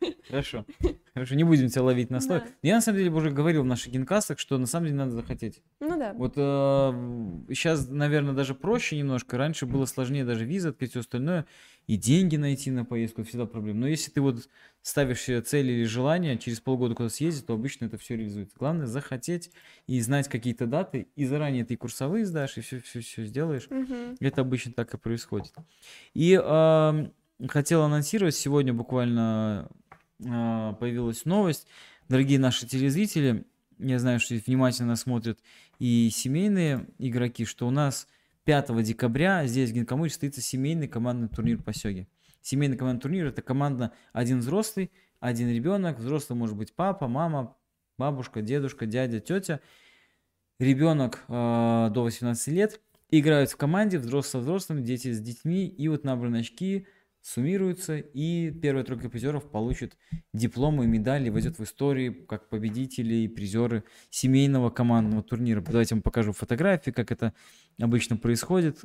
Хорошо. 0.28 0.66
Хорошо, 1.24 1.36
не 1.36 1.44
будем 1.44 1.68
тебя 1.68 1.82
ловить 1.82 2.10
на 2.10 2.20
слове. 2.20 2.40
Да. 2.40 2.50
Я 2.62 2.74
на 2.74 2.80
самом 2.80 2.98
деле 2.98 3.10
уже 3.10 3.30
говорил 3.30 3.62
в 3.62 3.66
наших 3.66 3.92
генкастах, 3.92 4.40
что 4.40 4.58
на 4.58 4.66
самом 4.66 4.86
деле 4.86 4.98
надо 4.98 5.12
захотеть. 5.12 5.62
Ну 5.78 5.96
да. 5.96 6.12
Вот 6.12 6.34
сейчас, 6.34 7.88
наверное, 7.88 8.34
даже 8.34 8.54
проще 8.54 8.96
немножко. 8.98 9.38
Раньше 9.38 9.66
было 9.66 9.84
сложнее 9.86 10.24
даже 10.24 10.44
виза 10.44 10.70
открыть, 10.70 10.90
все 10.90 11.00
остальное. 11.00 11.46
И 11.86 11.96
деньги 11.96 12.36
найти 12.36 12.70
на 12.70 12.84
поездку, 12.84 13.22
всегда 13.22 13.46
проблема. 13.46 13.80
Но 13.80 13.86
если 13.86 14.10
ты 14.10 14.20
вот 14.22 14.48
ставишь 14.82 15.20
себе 15.20 15.40
цель 15.42 15.70
или 15.70 15.84
желание 15.84 16.36
через 16.36 16.60
полгода 16.60 16.94
куда 16.94 17.08
съездить, 17.10 17.46
то 17.46 17.52
обычно 17.52 17.84
это 17.84 17.96
все 17.96 18.16
реализуется. 18.16 18.56
Главное 18.58 18.86
захотеть 18.86 19.52
и 19.86 20.00
знать 20.00 20.28
какие-то 20.28 20.66
даты, 20.66 21.06
и 21.14 21.26
заранее 21.26 21.64
ты 21.64 21.76
курсовые 21.76 22.24
сдашь, 22.26 22.58
и 22.58 22.60
все, 22.60 22.80
все, 22.80 23.00
все 23.00 23.24
сделаешь. 23.24 23.68
Мгм. 23.70 24.16
Это 24.18 24.40
обычно 24.40 24.72
так 24.72 24.94
и 24.94 24.98
происходит. 24.98 25.52
И 26.14 26.40
ам, 26.42 27.12
хотел 27.48 27.82
анонсировать, 27.82 28.34
сегодня 28.34 28.72
буквально 28.72 29.70
появилась 30.18 31.24
новость. 31.24 31.66
Дорогие 32.08 32.38
наши 32.38 32.66
телезрители, 32.66 33.44
я 33.78 33.98
знаю, 33.98 34.20
что 34.20 34.34
внимательно 34.34 34.90
нас 34.90 35.00
смотрят 35.02 35.38
и 35.78 36.10
семейные 36.12 36.86
игроки, 36.98 37.44
что 37.44 37.66
у 37.66 37.70
нас 37.70 38.06
5 38.44 38.82
декабря 38.82 39.46
здесь 39.46 39.70
в 39.70 39.74
Гинкамуре 39.74 40.10
состоится 40.10 40.40
семейный 40.40 40.88
командный 40.88 41.28
турнир 41.28 41.62
по 41.62 41.72
сёге. 41.72 42.06
Семейный 42.42 42.76
командный 42.76 43.00
турнир 43.00 43.26
это 43.26 43.42
команда 43.42 43.92
один 44.12 44.40
взрослый, 44.40 44.90
один 45.20 45.48
ребенок. 45.48 45.98
Взрослый 45.98 46.38
может 46.38 46.56
быть 46.56 46.74
папа, 46.74 47.08
мама, 47.08 47.56
бабушка, 47.96 48.42
дедушка, 48.42 48.86
дядя, 48.86 49.20
тетя. 49.20 49.60
Ребенок 50.58 51.24
э, 51.28 51.90
до 51.90 52.02
18 52.02 52.48
лет 52.48 52.80
играют 53.10 53.50
в 53.50 53.56
команде, 53.56 53.98
взрослые 53.98 54.30
со 54.30 54.38
взрослыми, 54.40 54.82
дети 54.82 55.12
с 55.12 55.20
детьми, 55.20 55.66
и 55.66 55.88
вот 55.88 56.04
набранные 56.04 56.40
очки 56.40 56.86
суммируются, 57.24 57.96
и 57.96 58.50
первая 58.50 58.84
тройка 58.84 59.08
призеров 59.08 59.50
получит 59.50 59.96
дипломы 60.34 60.84
и 60.84 60.86
медали, 60.86 61.30
войдет 61.30 61.58
в 61.58 61.64
истории 61.64 62.10
как 62.10 62.50
победители 62.50 63.14
и 63.14 63.28
призеры 63.28 63.82
семейного 64.10 64.68
командного 64.68 65.22
турнира. 65.22 65.62
Давайте 65.62 65.94
я 65.94 65.96
вам 65.96 66.02
покажу 66.02 66.32
фотографии, 66.32 66.90
как 66.90 67.10
это 67.10 67.32
обычно 67.80 68.18
происходит. 68.18 68.84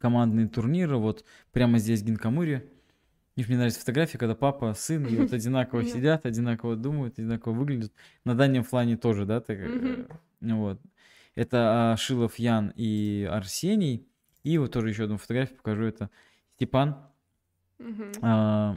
Командные 0.00 0.48
турниры, 0.48 0.96
вот 0.96 1.24
прямо 1.52 1.78
здесь 1.78 2.02
в 2.02 2.06
Гинкамуре. 2.06 2.68
И 3.36 3.44
мне 3.44 3.56
нравится 3.56 3.78
фотография, 3.78 4.18
когда 4.18 4.34
папа, 4.34 4.74
сын, 4.74 5.06
и 5.06 5.14
вот 5.14 5.32
одинаково 5.32 5.84
сидят, 5.84 6.26
одинаково 6.26 6.74
думают, 6.74 7.20
одинаково 7.20 7.52
выглядят. 7.52 7.92
На 8.24 8.34
дальнем 8.34 8.64
плане 8.64 8.96
тоже, 8.96 9.26
да, 9.26 9.40
так, 9.40 9.58
э, 9.60 10.06
вот. 10.40 10.80
Это 11.36 11.92
а, 11.92 11.96
Шилов 11.96 12.36
Ян 12.40 12.72
и 12.74 13.28
Арсений. 13.30 14.08
И 14.42 14.58
вот 14.58 14.72
тоже 14.72 14.88
еще 14.88 15.04
одну 15.04 15.18
фотографию 15.18 15.56
покажу. 15.56 15.84
Это 15.84 16.10
Степан 16.56 17.07
А, 18.22 18.76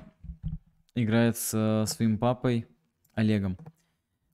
играет 0.95 1.37
со 1.37 1.85
своим 1.87 2.17
папой 2.17 2.67
Олегом. 3.15 3.57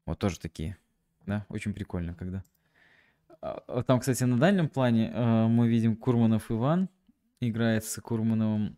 Вот 0.05 0.19
тоже 0.19 0.39
такие, 0.39 0.77
да, 1.25 1.45
очень 1.49 1.73
прикольно, 1.73 2.13
когда. 2.13 2.43
А, 3.41 3.63
а 3.67 3.83
Там, 3.83 3.99
кстати, 3.99 4.23
на 4.23 4.37
дальнем 4.37 4.69
плане 4.69 5.11
а, 5.13 5.47
мы 5.47 5.67
видим 5.67 5.95
Курманов 5.95 6.51
Иван 6.51 6.89
играет 7.39 7.85
с 7.85 8.01
Курмановым 8.01 8.75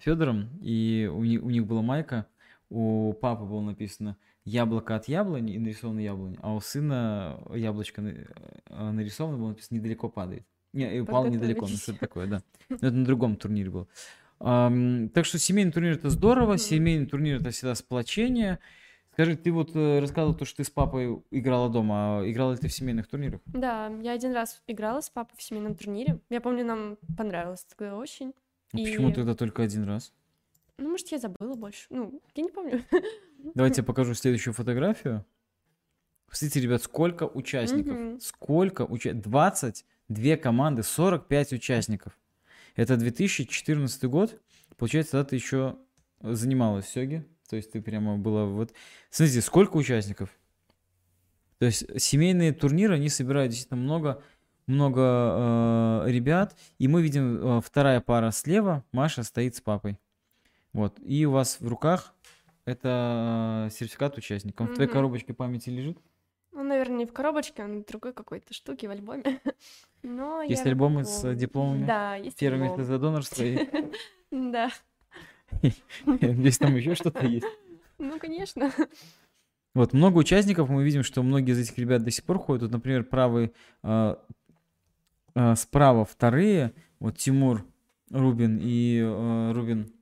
Федором, 0.00 0.48
и 0.62 1.10
у 1.12 1.22
них, 1.22 1.42
у 1.42 1.50
них 1.50 1.66
была 1.66 1.82
майка, 1.82 2.26
у 2.70 3.12
папы 3.12 3.44
было 3.44 3.60
написано 3.60 4.16
яблоко 4.44 4.96
от 4.96 5.08
яблони 5.08 5.54
и 5.54 5.58
нарисовано 5.58 6.00
яблонь, 6.00 6.36
а 6.42 6.54
у 6.54 6.60
сына 6.60 7.40
яблочко 7.54 8.02
э, 8.02 8.90
нарисовано 8.90 9.38
было 9.38 9.48
написано 9.50 9.78
недалеко 9.78 10.08
падает. 10.08 10.46
Не, 10.72 10.96
и 10.96 11.00
упал 11.00 11.26
недалеко, 11.28 11.66
ну 11.68 11.76
что-то 11.76 12.00
такое, 12.00 12.26
да. 12.26 12.42
Но 12.68 12.76
это 12.76 12.92
на 12.92 13.04
другом 13.04 13.36
турнире 13.36 13.70
было. 13.70 13.88
Так 14.44 15.24
что 15.24 15.38
семейный 15.38 15.72
турнир 15.72 15.92
это 15.92 16.10
здорово, 16.10 16.58
семейный 16.58 17.06
турнир 17.06 17.40
это 17.40 17.50
всегда 17.50 17.74
сплочение. 17.74 18.58
Скажи, 19.12 19.36
ты 19.36 19.52
вот 19.52 19.70
э, 19.74 20.00
рассказывал 20.00 20.34
то, 20.34 20.44
что 20.44 20.56
ты 20.56 20.64
с 20.64 20.70
папой 20.70 21.22
играла 21.30 21.70
дома, 21.70 22.18
а 22.20 22.28
играла 22.28 22.52
ли 22.52 22.58
ты 22.58 22.66
в 22.66 22.72
семейных 22.72 23.06
турнирах? 23.06 23.40
Да, 23.46 23.86
я 24.02 24.10
один 24.12 24.32
раз 24.32 24.60
играла 24.66 25.00
с 25.00 25.08
папой 25.08 25.36
в 25.38 25.42
семейном 25.42 25.76
турнире. 25.76 26.18
Я 26.30 26.40
помню, 26.40 26.64
нам 26.64 26.98
понравилось 27.16 27.64
тогда 27.64 27.96
очень. 27.96 28.34
А 28.72 28.76
Почему 28.76 29.10
И- 29.10 29.12
тогда 29.12 29.36
только 29.36 29.62
один 29.62 29.84
раз? 29.84 30.12
Ну, 30.78 30.90
может, 30.90 31.06
я 31.12 31.18
забыла 31.18 31.54
больше. 31.54 31.86
Ну, 31.90 32.20
я 32.34 32.42
не 32.42 32.50
помню. 32.50 32.84
Давайте 33.54 33.82
я 33.82 33.84
покажу 33.84 34.14
следующую 34.14 34.52
фотографию. 34.52 35.24
Посмотрите, 36.28 36.60
ребят, 36.66 36.82
сколько 36.82 37.28
участников. 37.28 37.94
Мгм. 37.96 38.20
Сколько 38.20 38.82
участников? 38.82 39.30
22 39.30 40.36
команды, 40.38 40.82
45 40.82 41.52
участников. 41.52 42.18
Это 42.74 42.96
2014 42.96 44.04
год. 44.04 44.40
Получается, 44.76 45.12
тогда 45.12 45.30
ты 45.30 45.36
еще 45.36 45.76
занималась 46.20 46.86
в 46.86 46.92
Сёге. 46.92 47.26
То 47.48 47.56
есть 47.56 47.72
ты 47.72 47.80
прямо 47.80 48.16
была 48.16 48.46
вот... 48.46 48.72
Смотрите, 49.10 49.40
сколько 49.42 49.76
участников. 49.76 50.30
То 51.58 51.66
есть 51.66 52.00
семейные 52.00 52.52
турниры, 52.52 52.94
они 52.94 53.08
собирают 53.08 53.50
действительно 53.50 53.80
много, 53.80 54.22
много 54.66 56.04
э, 56.06 56.10
ребят. 56.10 56.56
И 56.78 56.88
мы 56.88 57.02
видим 57.02 57.58
э, 57.58 57.60
вторая 57.60 58.00
пара 58.00 58.30
слева. 58.32 58.84
Маша 58.92 59.22
стоит 59.22 59.54
с 59.54 59.60
папой. 59.60 59.98
Вот. 60.72 60.98
И 61.04 61.24
у 61.26 61.30
вас 61.30 61.60
в 61.60 61.68
руках 61.68 62.14
это 62.64 63.68
э, 63.68 63.74
сертификат 63.74 64.18
участника. 64.18 64.62
Он 64.62 64.68
в 64.68 64.74
твоей 64.74 64.90
коробочке 64.90 65.32
памяти 65.32 65.70
лежит? 65.70 65.98
Ну, 66.54 66.62
наверное, 66.62 66.98
не 66.98 67.06
в 67.06 67.12
коробочке, 67.12 67.64
а 67.64 67.66
на 67.66 67.82
другой 67.82 68.12
какой-то 68.12 68.54
штуке 68.54 68.86
в 68.86 68.92
альбоме. 68.92 69.40
Но 70.02 70.42
Есть 70.42 70.64
альбомы 70.64 71.04
с, 71.04 71.34
дипломами? 71.34 71.84
Да, 71.84 72.14
есть 72.14 72.38
Первое 72.38 72.70
альбом. 72.70 72.84
за 72.84 72.98
донорство. 72.98 73.44
Да, 74.30 74.70
Здесь 75.62 76.58
там 76.58 76.74
еще 76.74 76.96
что-то 76.96 77.24
есть. 77.24 77.46
ну, 77.98 78.18
конечно. 78.18 78.72
Вот, 79.74 79.92
много 79.92 80.18
участников, 80.18 80.68
мы 80.68 80.82
видим, 80.82 81.04
что 81.04 81.22
многие 81.22 81.52
из 81.52 81.58
этих 81.60 81.78
ребят 81.78 82.02
до 82.02 82.10
сих 82.10 82.24
пор 82.24 82.38
ходят. 82.38 82.62
Вот, 82.62 82.72
например, 82.72 83.04
правый, 83.04 83.52
э, 83.84 84.16
э, 85.34 85.54
справа 85.56 86.04
вторые, 86.04 86.72
вот 86.98 87.18
Тимур 87.18 87.64
Рубин 88.10 88.58
и 88.60 89.00
э, 89.04 89.52
Рубин 89.52 89.92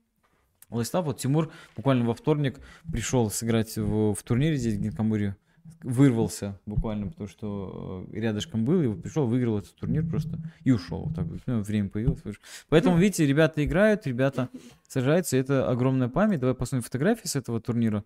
Владислав. 0.69 1.05
Вот 1.05 1.19
Тимур 1.19 1.51
буквально 1.75 2.05
во 2.05 2.15
вторник 2.15 2.59
пришел 2.91 3.29
сыграть 3.29 3.77
в, 3.77 4.15
в 4.15 4.23
турнире 4.23 4.57
здесь, 4.57 4.75
в 4.75 4.81
Гинкамуре. 4.81 5.35
Вырвался 5.81 6.59
буквально, 6.65 7.07
потому 7.07 7.27
что 7.27 8.05
э, 8.11 8.19
рядышком 8.19 8.63
был, 8.63 8.81
и 8.81 9.01
пришел, 9.01 9.27
выиграл 9.27 9.59
этот 9.59 9.75
турнир 9.75 10.05
просто 10.05 10.37
и 10.63 10.71
ушел. 10.71 11.11
Так 11.13 11.25
вот. 11.25 11.41
Ну, 11.45 11.61
время 11.61 11.89
появилось. 11.89 12.21
Поэтому, 12.69 12.97
видите, 12.99 13.25
ребята 13.25 13.63
играют, 13.63 14.07
ребята 14.07 14.49
сражаются, 14.87 15.35
это 15.35 15.69
огромная 15.69 16.07
память. 16.07 16.39
Давай 16.39 16.55
посмотрим 16.55 16.83
фотографии 16.83 17.27
с 17.27 17.35
этого 17.35 17.59
турнира. 17.59 18.05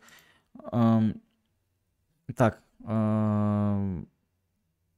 Так, 2.36 2.62
ам, 2.84 4.08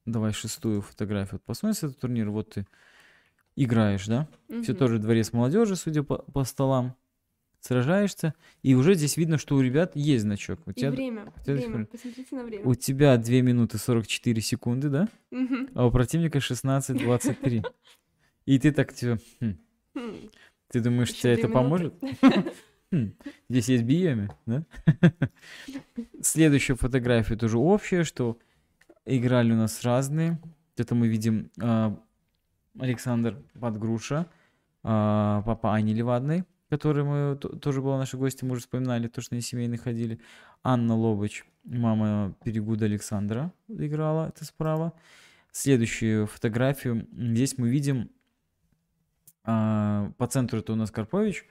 давай 0.05 0.31
шестую 0.31 0.81
фотографию. 0.81 1.41
Посмотрим 1.45 1.75
с 1.75 1.79
этого 1.79 1.93
турнира. 1.93 2.31
Вот 2.31 2.51
ты 2.51 2.65
играешь, 3.55 4.07
да? 4.07 4.27
Все 4.63 4.73
тоже 4.73 4.99
дворец 4.99 5.33
молодежи, 5.33 5.75
судя 5.75 6.03
по, 6.03 6.19
по 6.19 6.43
столам. 6.45 6.95
Сражаешься. 7.61 8.33
И 8.63 8.73
уже 8.75 8.93
здесь 8.95 9.17
видно, 9.17 9.37
что 9.37 9.55
у 9.55 9.61
ребят 9.61 9.91
есть 9.95 10.23
значок. 10.23 10.59
У 10.65 10.71
И 10.71 10.73
тебя, 10.73 10.91
время, 10.91 11.33
тебя 11.43 11.55
время, 11.55 11.67
смотри, 11.69 11.85
посмотрите 11.85 12.35
на 12.35 12.43
время. 12.43 12.65
у 12.65 12.75
тебя 12.75 13.17
2 13.17 13.33
минуты 13.41 13.77
44 13.77 14.41
секунды, 14.41 14.89
да? 14.89 15.07
А 15.75 15.85
у 15.85 15.91
противника 15.91 16.37
16-23. 16.37 17.65
И 18.45 18.59
ты 18.59 18.71
так, 18.71 18.93
типа, 18.93 19.19
«Хм». 19.41 19.57
Ты 20.71 20.79
думаешь, 20.81 21.13
тебе 21.13 21.33
это 21.33 21.49
поможет? 21.49 21.93
Хм, 22.91 23.13
Здесь 23.49 23.69
есть 23.69 23.83
Биоми, 23.83 24.29
да? 24.45 24.63
Следующая 26.21 26.75
фотография 26.75 27.35
тоже 27.35 27.57
общая, 27.57 28.03
что 28.03 28.39
играли 29.05 29.51
у 29.51 29.55
нас 29.55 29.83
разные. 29.83 30.39
Это 30.77 30.95
мы 30.95 31.07
видим 31.07 31.51
а, 31.61 31.99
Александр 32.79 33.37
Подгруша, 33.59 34.27
а, 34.83 35.41
папа 35.45 35.73
Ани 35.75 35.93
Левадной, 35.93 36.45
который 36.69 37.03
мы 37.03 37.35
тоже 37.35 37.81
была 37.81 37.97
наши 37.97 38.17
гости, 38.17 38.45
мы 38.45 38.51
уже 38.51 38.61
вспоминали, 38.61 39.07
то, 39.07 39.21
что 39.21 39.35
они 39.35 39.41
семейные 39.41 39.77
ходили. 39.77 40.19
Анна 40.63 40.95
Лобыч, 40.95 41.45
мама 41.63 42.35
Перегуда 42.43 42.85
Александра 42.85 43.51
играла, 43.67 44.29
это 44.29 44.45
справа. 44.45 44.93
Следующую 45.51 46.27
фотографию. 46.27 47.07
Здесь 47.11 47.57
мы 47.57 47.69
видим 47.69 48.11
а, 49.43 50.11
по 50.17 50.27
центру 50.27 50.59
это 50.59 50.73
у 50.73 50.75
нас 50.75 50.91
Карпович, 50.91 51.45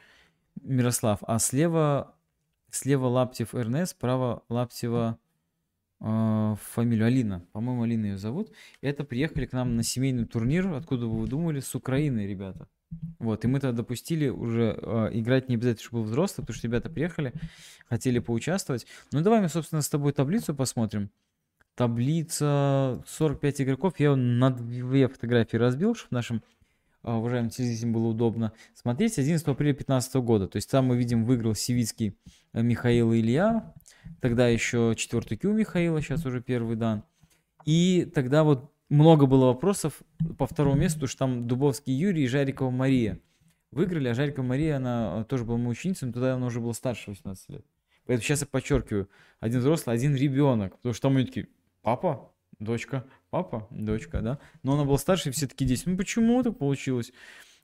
Мирослав, 0.62 1.18
а 1.22 1.38
слева, 1.40 2.14
слева 2.70 3.06
Лаптев 3.06 3.54
Эрнест, 3.56 3.92
справа 3.92 4.44
Лаптева 4.48 5.18
а, 6.00 6.54
фамилию 6.62 7.06
Алина. 7.06 7.44
По-моему, 7.52 7.82
Алина 7.82 8.06
ее 8.06 8.18
зовут. 8.18 8.52
Это 8.82 9.02
приехали 9.02 9.46
к 9.46 9.52
нам 9.52 9.74
на 9.74 9.82
семейный 9.82 10.26
турнир, 10.26 10.72
откуда 10.74 11.06
вы 11.06 11.26
думали, 11.26 11.58
с 11.58 11.74
Украины, 11.74 12.26
ребята. 12.26 12.68
Вот, 13.18 13.44
и 13.44 13.48
мы 13.48 13.60
тогда 13.60 13.76
допустили 13.76 14.28
уже 14.28 14.78
а, 14.82 15.08
играть 15.12 15.48
не 15.48 15.56
обязательно, 15.56 15.84
чтобы 15.84 16.02
был 16.02 16.10
взрослый, 16.10 16.44
потому 16.46 16.56
что 16.56 16.66
ребята 16.66 16.88
приехали, 16.88 17.32
хотели 17.88 18.18
поучаствовать. 18.18 18.86
Ну, 19.12 19.20
давай 19.20 19.40
мы, 19.40 19.48
собственно, 19.48 19.82
с 19.82 19.88
тобой 19.88 20.12
таблицу 20.12 20.54
посмотрим. 20.54 21.10
Таблица 21.74 23.02
45 23.06 23.60
игроков. 23.62 23.94
Я 23.98 24.06
ее 24.06 24.14
на 24.16 24.50
две 24.50 25.08
фотографии 25.08 25.56
разбил, 25.56 25.94
чтобы 25.94 26.14
нашим 26.14 26.42
а, 27.02 27.18
уважаемым 27.18 27.50
телезрителям 27.50 27.92
было 27.92 28.08
удобно 28.08 28.52
смотреть. 28.74 29.18
11 29.18 29.46
апреля 29.46 29.72
2015 29.72 30.14
года. 30.16 30.48
То 30.48 30.56
есть 30.56 30.70
там 30.70 30.86
мы 30.86 30.96
видим, 30.96 31.24
выиграл 31.24 31.54
Сивицкий 31.54 32.16
э, 32.52 32.62
Михаил 32.62 33.12
Илья. 33.14 33.74
Тогда 34.20 34.48
еще 34.48 34.94
четвертый 34.96 35.36
кю 35.36 35.52
Михаила, 35.52 36.00
сейчас 36.00 36.24
уже 36.26 36.40
первый 36.40 36.76
дан. 36.76 37.04
И 37.64 38.10
тогда 38.14 38.44
вот 38.44 38.72
много 38.88 39.26
было 39.26 39.46
вопросов 39.46 40.02
по 40.38 40.46
второму 40.46 40.76
месту, 40.76 40.96
потому 40.96 41.08
что 41.08 41.18
там 41.18 41.46
Дубовский 41.46 41.92
Юрий 41.92 42.24
и 42.24 42.28
Жарикова 42.28 42.70
Мария 42.70 43.20
выиграли, 43.70 44.08
а 44.08 44.14
Жарикова 44.14 44.44
Мария, 44.44 44.76
она 44.76 45.20
э, 45.20 45.24
тоже 45.24 45.44
была 45.44 45.58
моей 45.58 45.72
ученицей, 45.72 46.06
но 46.06 46.12
тогда 46.12 46.34
она 46.34 46.46
уже 46.46 46.60
была 46.60 46.72
старше 46.72 47.10
18 47.10 47.48
лет. 47.50 47.64
Поэтому 48.06 48.24
сейчас 48.24 48.40
я 48.40 48.46
подчеркиваю, 48.46 49.08
один 49.40 49.60
взрослый, 49.60 49.94
один 49.94 50.14
ребенок, 50.14 50.76
потому 50.76 50.94
что 50.94 51.02
там 51.02 51.16
они 51.16 51.26
такие, 51.26 51.48
папа, 51.82 52.32
дочка, 52.58 53.04
папа, 53.30 53.66
дочка, 53.70 54.20
да? 54.22 54.38
Но 54.62 54.74
она 54.74 54.84
была 54.84 54.98
старше, 54.98 55.28
и 55.28 55.32
все 55.32 55.46
такие 55.46 55.66
10. 55.66 55.86
Ну 55.86 55.96
почему 55.96 56.42
так 56.42 56.56
получилось? 56.56 57.12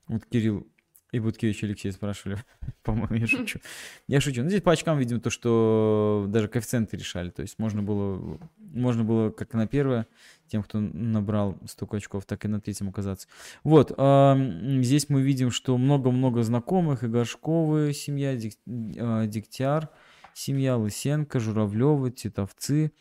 Вот 0.07 0.25
Кирилл 0.25 0.67
и 1.15 1.19
Буткевич 1.19 1.63
Алексей 1.63 1.91
спрашивали, 1.91 2.37
по-моему, 2.83 3.15
я 3.15 3.27
шучу. 3.27 3.59
Я 4.07 4.19
шучу. 4.19 4.43
Ну, 4.43 4.49
здесь 4.49 4.61
по 4.61 4.73
очкам, 4.73 4.97
видимо, 4.99 5.21
то, 5.21 5.29
что 5.29 6.25
даже 6.27 6.49
коэффициенты 6.49 6.97
решали. 6.97 7.29
То 7.29 7.41
есть 7.41 7.57
можно 7.57 7.81
было, 7.81 8.37
можно 8.57 9.05
было 9.05 9.29
как 9.31 9.53
на 9.53 9.65
первое, 9.65 10.07
тем, 10.47 10.61
кто 10.61 10.79
набрал 10.79 11.57
столько 11.67 11.97
очков, 11.97 12.25
так 12.25 12.43
и 12.43 12.47
на 12.49 12.59
третьем 12.59 12.89
оказаться. 12.89 13.27
Вот, 13.63 13.93
а, 13.97 14.37
здесь 14.81 15.07
мы 15.09 15.21
видим, 15.21 15.51
что 15.51 15.77
много-много 15.77 16.43
знакомых. 16.43 17.03
И 17.03 17.07
Горшковы 17.07 17.93
семья, 17.93 18.35
Дик- 18.35 18.59
а, 18.67 19.25
Дегтяр, 19.25 19.89
семья 20.33 20.75
Лысенко, 20.75 21.39
Журавлевы, 21.39 22.11
Титовцы. 22.11 22.91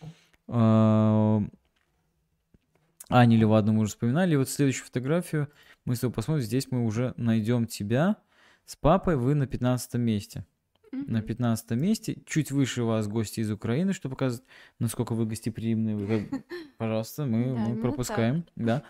а, 0.47 1.43
Ани 3.09 3.36
Левадну 3.36 3.73
мы 3.73 3.81
уже 3.81 3.91
вспоминали. 3.91 4.35
И 4.35 4.36
вот 4.36 4.49
следующую 4.49 4.86
фотографию 4.86 5.49
мы 5.85 5.97
с 5.97 6.01
тобой 6.01 6.15
посмотрим. 6.15 6.44
Здесь 6.44 6.69
мы 6.70 6.85
уже 6.85 7.15
найдем 7.16 7.66
тебя 7.66 8.16
с 8.65 8.77
папой. 8.77 9.16
Вы 9.16 9.35
на 9.35 9.47
15 9.47 9.94
месте. 9.94 10.44
На 10.93 11.19
Мгм. 11.19 11.27
15 11.27 11.70
месте. 11.73 12.19
Чуть 12.27 12.51
выше 12.51 12.85
вас 12.85 13.09
гости 13.09 13.40
из 13.40 13.51
Украины, 13.51 13.93
что 13.93 14.09
показывает, 14.09 14.47
насколько 14.78 15.15
вы 15.15 15.27
гостеприимные. 15.27 15.97
Вы 15.97 16.28
Пожалуйста, 16.78 17.27
мы, 17.27 17.39
мы 17.39 17.44
именно 17.44 17.82
пропускаем. 17.82 18.44
Да. 18.56 18.82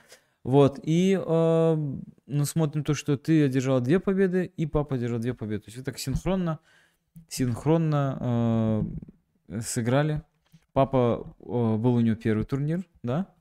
Вот. 0.42 0.78
И 0.82 1.18
э, 1.20 1.96
ну, 2.26 2.44
смотрим 2.44 2.84
то, 2.84 2.94
что 2.94 3.16
ты 3.16 3.44
одержал 3.44 3.80
две 3.80 3.98
победы, 3.98 4.52
и 4.56 4.66
папа 4.66 4.96
одержал 4.96 5.18
две 5.18 5.34
победы. 5.34 5.62
То 5.62 5.68
есть 5.68 5.78
вы 5.78 5.84
так 5.84 5.98
синхронно, 5.98 6.58
синхронно 7.28 8.84
э, 9.48 9.60
сыграли. 9.60 10.22
Папа, 10.74 11.34
э, 11.40 11.44
был 11.44 11.94
у 11.94 12.00
него 12.00 12.16
первый 12.16 12.44
турнир, 12.44 12.84
да? 13.02 13.33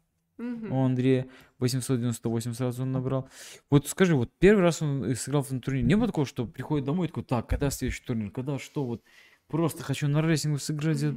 Мгм. 0.43 0.71
У 0.73 0.83
Андрея 0.85 1.27
898 1.59 2.53
сразу 2.53 2.83
он 2.83 2.91
набрал. 2.91 3.29
Вот 3.69 3.87
скажи, 3.87 4.15
вот 4.15 4.29
первый 4.39 4.61
раз 4.61 4.81
он 4.81 5.03
э, 5.05 5.15
сыграл 5.15 5.43
в 5.43 5.47
этом 5.47 5.61
турнире, 5.61 5.85
не 5.85 5.95
было 5.95 6.07
такого, 6.07 6.25
что 6.25 6.45
приходит 6.45 6.85
домой 6.85 7.05
и 7.05 7.09
такой, 7.09 7.23
так, 7.23 7.47
когда 7.47 7.69
следующий 7.69 8.03
турнир, 8.03 8.29
когда 8.31 8.59
что, 8.59 8.83
вот 8.85 9.01
просто 9.47 9.83
хочу 9.83 10.07
на 10.07 10.21
рейтингу 10.21 10.57
сыграть. 10.57 11.01
э». 11.03 11.11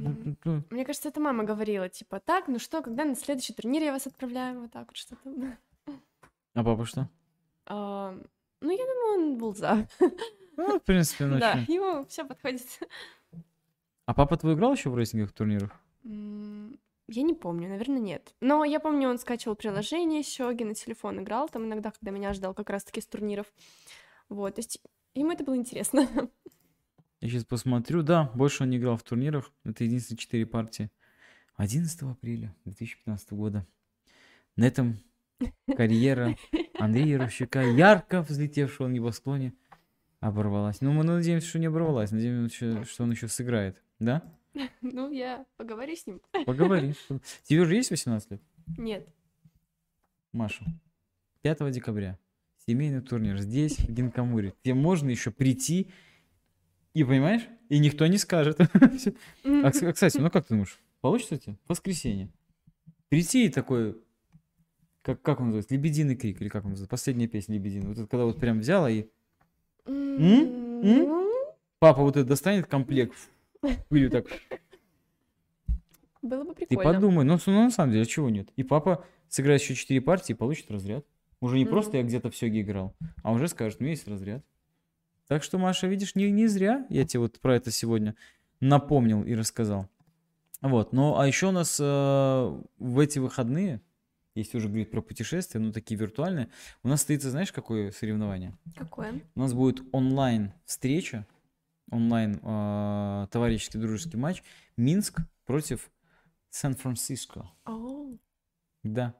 Мне 0.69 0.85
кажется, 0.85 1.09
это 1.09 1.19
мама 1.19 1.43
говорила, 1.43 1.89
типа, 1.89 2.19
так, 2.19 2.47
ну 2.47 2.59
что, 2.59 2.81
когда 2.81 3.03
на 3.03 3.15
следующий 3.15 3.53
турнир 3.53 3.83
я 3.83 3.91
вас 3.91 4.07
отправляю, 4.07 4.61
вот 4.61 4.71
так 4.71 4.87
вот 4.87 4.97
что-то. 4.97 5.57
А 6.53 6.63
папа 6.63 6.85
что? 6.85 7.09
А, 7.65 8.17
Ну, 8.61 8.71
я 8.71 8.85
думаю, 8.85 9.31
он 9.31 9.37
был 9.37 9.53
за. 9.55 9.87
Ну, 10.55 10.79
в 10.79 10.83
принципе, 10.83 11.25
ну 11.25 11.37
Да, 11.39 11.53
ему 11.67 12.05
все 12.07 12.25
подходит. 12.25 12.61
А 14.05 14.13
папа 14.13 14.37
твой 14.37 14.53
играл 14.53 14.73
еще 14.73 14.89
в 14.89 14.95
рейтинговых 14.97 15.33
турнирах? 15.33 15.71
Я 17.07 17.23
не 17.23 17.33
помню, 17.33 17.69
наверное, 17.69 17.99
нет. 17.99 18.35
Но 18.41 18.65
я 18.65 18.79
помню, 18.81 19.09
он 19.09 19.17
скачивал 19.17 19.55
приложение 19.55 20.23
Сёги 20.23 20.63
на 20.63 20.73
телефон, 20.73 21.21
играл 21.21 21.47
там 21.47 21.65
иногда, 21.65 21.91
когда 21.91 22.11
меня 22.11 22.33
ждал 22.33 22.53
как 22.53 22.69
раз-таки 22.69 22.99
с 22.99 23.07
турниров. 23.07 23.47
Вот, 24.27 24.55
то 24.55 24.59
есть 24.59 24.81
ему 25.13 25.31
это 25.31 25.45
было 25.45 25.55
интересно. 25.55 26.07
Я 27.21 27.29
сейчас 27.29 27.45
посмотрю. 27.45 28.03
Да, 28.03 28.31
больше 28.35 28.63
он 28.63 28.69
не 28.69 28.77
играл 28.77 28.97
в 28.97 29.03
турнирах. 29.03 29.51
Это 29.63 29.85
единственные 29.85 30.19
четыре 30.19 30.45
партии. 30.45 30.91
11 31.55 32.01
апреля 32.03 32.53
2015 32.65 33.31
года. 33.31 33.65
На 34.55 34.65
этом 34.67 34.97
карьера 35.75 36.35
Андрея 36.79 37.07
Яровщика, 37.07 37.61
ярко 37.61 38.21
взлетевшего 38.21 38.87
на 38.87 38.93
небосклоне, 38.93 39.53
оборвалась. 40.19 40.81
Ну, 40.81 40.91
мы 40.91 41.03
надеемся, 41.03 41.47
что 41.47 41.59
не 41.59 41.67
оборвалась. 41.67 42.11
Надеемся, 42.11 42.83
что 42.85 43.03
он 43.03 43.11
еще 43.11 43.27
сыграет. 43.27 43.81
Да? 43.99 44.23
Ну, 44.81 45.11
я 45.11 45.45
поговорю 45.57 45.95
с 45.95 46.05
ним. 46.07 46.21
Поговори. 46.45 46.93
Тебе 47.43 47.65
же 47.65 47.75
есть 47.75 47.91
18 47.91 48.31
лет? 48.31 48.41
Нет. 48.77 49.07
Маша, 50.31 50.65
5 51.41 51.71
декабря 51.71 52.19
семейный 52.67 53.01
турнир 53.01 53.37
здесь, 53.39 53.79
в 53.79 53.91
Гинкамуре. 53.91 54.53
Тебе 54.61 54.73
можно 54.73 55.09
еще 55.09 55.31
прийти 55.31 55.87
и, 56.93 57.03
понимаешь, 57.03 57.43
и 57.69 57.79
никто 57.79 58.05
не 58.07 58.17
скажет. 58.17 58.59
А, 59.45 59.69
кс- 59.69 59.93
кстати, 59.93 60.17
ну 60.17 60.29
как 60.29 60.45
ты 60.45 60.53
думаешь, 60.53 60.77
получится? 61.01 61.57
В 61.65 61.69
воскресенье. 61.69 62.29
Прийти 63.09 63.45
и 63.45 63.49
такой, 63.49 63.97
как, 65.01 65.21
как 65.21 65.39
он 65.39 65.47
называется, 65.47 65.73
«Лебединый 65.73 66.17
крик», 66.17 66.41
или 66.41 66.49
как 66.49 66.65
он 66.65 66.71
называется, 66.71 66.89
последняя 66.89 67.27
песня 67.27 67.55
«Лебединый». 67.55 67.87
Вот 67.87 67.97
это 67.97 68.07
когда 68.07 68.25
вот 68.25 68.39
прям 68.39 68.59
взяла 68.59 68.89
и 68.91 69.05
ну, 69.85 71.43
папа 71.79 72.01
вот 72.01 72.17
это 72.17 72.27
достанет 72.27 72.67
комплект, 72.67 73.15
или 73.91 74.09
так, 74.09 74.25
Было 76.21 76.43
бы 76.43 76.53
ты 76.53 76.65
прикольно. 76.65 76.93
подумай, 76.93 77.25
ну, 77.25 77.37
ну 77.45 77.63
на 77.63 77.71
самом 77.71 77.93
деле, 77.93 78.05
чего 78.05 78.29
нет? 78.29 78.49
И 78.55 78.63
папа 78.63 79.05
сыграет 79.29 79.61
еще 79.61 79.75
4 79.75 80.01
партии 80.01 80.33
и 80.33 80.35
получит 80.35 80.69
разряд. 80.71 81.05
Уже 81.39 81.57
не 81.57 81.63
Мгм. 81.65 81.71
просто 81.71 81.97
я 81.97 82.03
где-то 82.03 82.31
в 82.31 82.35
сёге 82.35 82.61
играл, 82.61 82.95
а 83.21 83.31
уже 83.31 83.47
скажет, 83.47 83.79
у 83.79 83.83
меня 83.83 83.91
есть 83.91 84.07
разряд. 84.07 84.43
Так 85.27 85.43
что, 85.43 85.57
Маша, 85.57 85.87
видишь, 85.87 86.15
не, 86.15 86.31
не 86.31 86.47
зря 86.47 86.85
я 86.89 87.05
тебе 87.05 87.19
вот 87.21 87.39
про 87.39 87.55
это 87.55 87.69
сегодня 87.69 88.15
напомнил 88.59 89.23
и 89.23 89.35
рассказал. 89.35 89.87
Вот, 90.61 90.91
ну 90.93 91.19
а 91.19 91.27
еще 91.27 91.47
у 91.47 91.51
нас 91.51 91.77
э, 91.79 91.83
в 92.79 92.99
эти 92.99 93.19
выходные, 93.19 93.81
если 94.33 94.57
уже 94.57 94.67
говорить 94.67 94.89
про 94.89 95.01
путешествия, 95.01 95.59
ну 95.59 95.71
такие 95.71 95.99
виртуальные, 95.99 96.49
у 96.81 96.87
нас 96.87 97.01
стоится, 97.01 97.29
знаешь, 97.29 97.51
какое 97.51 97.91
соревнование? 97.91 98.57
Какое? 98.75 99.21
У 99.35 99.39
нас 99.39 99.53
будет 99.53 99.83
онлайн 99.91 100.53
встреча, 100.65 101.27
онлайн 101.91 102.39
э, 102.41 103.27
товарищеский 103.31 103.79
дружеский 103.79 104.17
матч 104.17 104.43
Минск 104.75 105.21
против 105.45 105.89
Сан-Франциско. 106.49 107.49
О, 107.65 108.17
Да. 108.83 109.15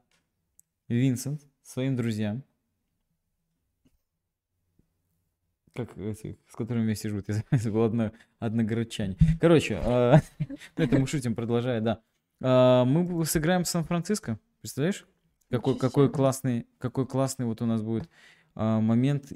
Винсент 0.88 1.42
своим 1.62 1.96
друзьям. 1.96 2.42
Как 5.74 5.96
эти, 5.96 6.38
с 6.48 6.56
которыми 6.56 6.84
вместе 6.84 7.08
живут, 7.08 7.28
я 7.28 7.42
забыл, 7.58 7.82
одно, 7.84 8.12
одногородчане. 8.38 9.16
Короче, 9.40 9.80
ну, 10.76 10.84
это 10.84 10.98
мы 10.98 11.06
шутим, 11.06 11.34
продолжая, 11.34 11.80
да. 11.80 12.02
А, 12.40 12.84
Мы 12.84 13.24
сыграем 13.24 13.64
в 13.64 13.68
Сан-Франциско, 13.68 14.38
представляешь? 14.60 15.06
Какой, 15.50 15.78
какой 15.78 16.10
классный, 16.10 16.66
какой 16.78 17.06
классный 17.06 17.46
вот 17.46 17.62
у 17.62 17.66
нас 17.66 17.82
будет 17.82 18.08
а, 18.54 18.80
момент, 18.80 19.32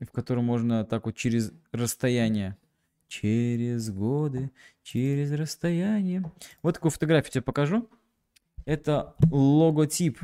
в 0.00 0.10
котором 0.12 0.44
можно 0.44 0.84
так 0.84 1.06
вот 1.06 1.16
через 1.16 1.52
расстояние. 1.72 2.56
Через 3.08 3.90
годы, 3.90 4.50
через 4.82 5.32
расстояние. 5.32 6.30
Вот 6.62 6.74
такую 6.74 6.92
фотографию 6.92 7.32
тебе 7.32 7.42
покажу. 7.42 7.88
Это 8.66 9.14
логотип 9.30 10.20